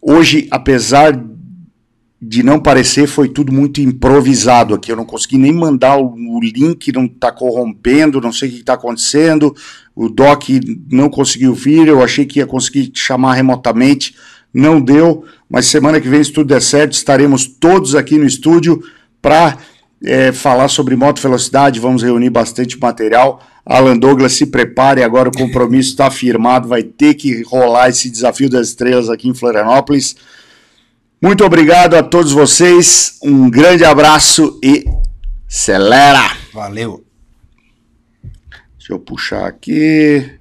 Hoje, 0.00 0.46
apesar 0.50 1.18
de 2.20 2.42
não 2.42 2.58
parecer, 2.58 3.06
foi 3.06 3.28
tudo 3.28 3.52
muito 3.52 3.80
improvisado 3.80 4.74
aqui. 4.74 4.90
Eu 4.90 4.96
não 4.96 5.04
consegui 5.04 5.38
nem 5.38 5.52
mandar 5.52 5.96
o, 5.96 6.14
o 6.14 6.40
link, 6.40 6.92
não 6.92 7.04
está 7.04 7.30
corrompendo, 7.30 8.20
não 8.20 8.32
sei 8.32 8.48
o 8.48 8.52
que 8.52 8.58
está 8.58 8.74
acontecendo. 8.74 9.54
O 9.94 10.08
Doc 10.08 10.44
não 10.90 11.08
conseguiu 11.08 11.54
vir, 11.54 11.86
eu 11.86 12.02
achei 12.02 12.26
que 12.26 12.40
ia 12.40 12.46
conseguir 12.46 12.90
chamar 12.92 13.34
remotamente, 13.34 14.14
não 14.52 14.80
deu. 14.80 15.24
Mas 15.48 15.66
semana 15.66 16.00
que 16.00 16.08
vem, 16.08 16.22
se 16.22 16.32
tudo 16.32 16.48
der 16.48 16.62
certo, 16.62 16.92
estaremos 16.92 17.46
todos 17.46 17.94
aqui 17.94 18.18
no 18.18 18.26
estúdio 18.26 18.82
para 19.22 19.56
é, 20.04 20.32
falar 20.32 20.68
sobre 20.68 20.96
moto 20.96 21.20
velocidade. 21.20 21.80
Vamos 21.80 22.02
reunir 22.02 22.30
bastante 22.30 22.78
material. 22.78 23.42
Alan 23.64 23.98
Douglas, 23.98 24.32
se 24.32 24.46
prepare, 24.46 25.02
agora 25.02 25.28
o 25.28 25.36
compromisso 25.36 25.90
está 25.90 26.10
firmado, 26.10 26.66
vai 26.66 26.82
ter 26.82 27.12
que 27.14 27.42
rolar 27.42 27.90
esse 27.90 28.08
desafio 28.08 28.48
das 28.48 28.68
estrelas 28.68 29.10
aqui 29.10 29.28
em 29.28 29.34
Florianópolis. 29.34 30.16
Muito 31.20 31.44
obrigado 31.44 31.94
a 31.94 32.02
todos 32.02 32.32
vocês, 32.32 33.18
um 33.22 33.50
grande 33.50 33.84
abraço 33.84 34.58
e 34.64 34.86
acelera! 35.46 36.34
Valeu! 36.54 37.04
Deixa 38.78 38.94
eu 38.94 38.98
puxar 38.98 39.46
aqui. 39.46 40.37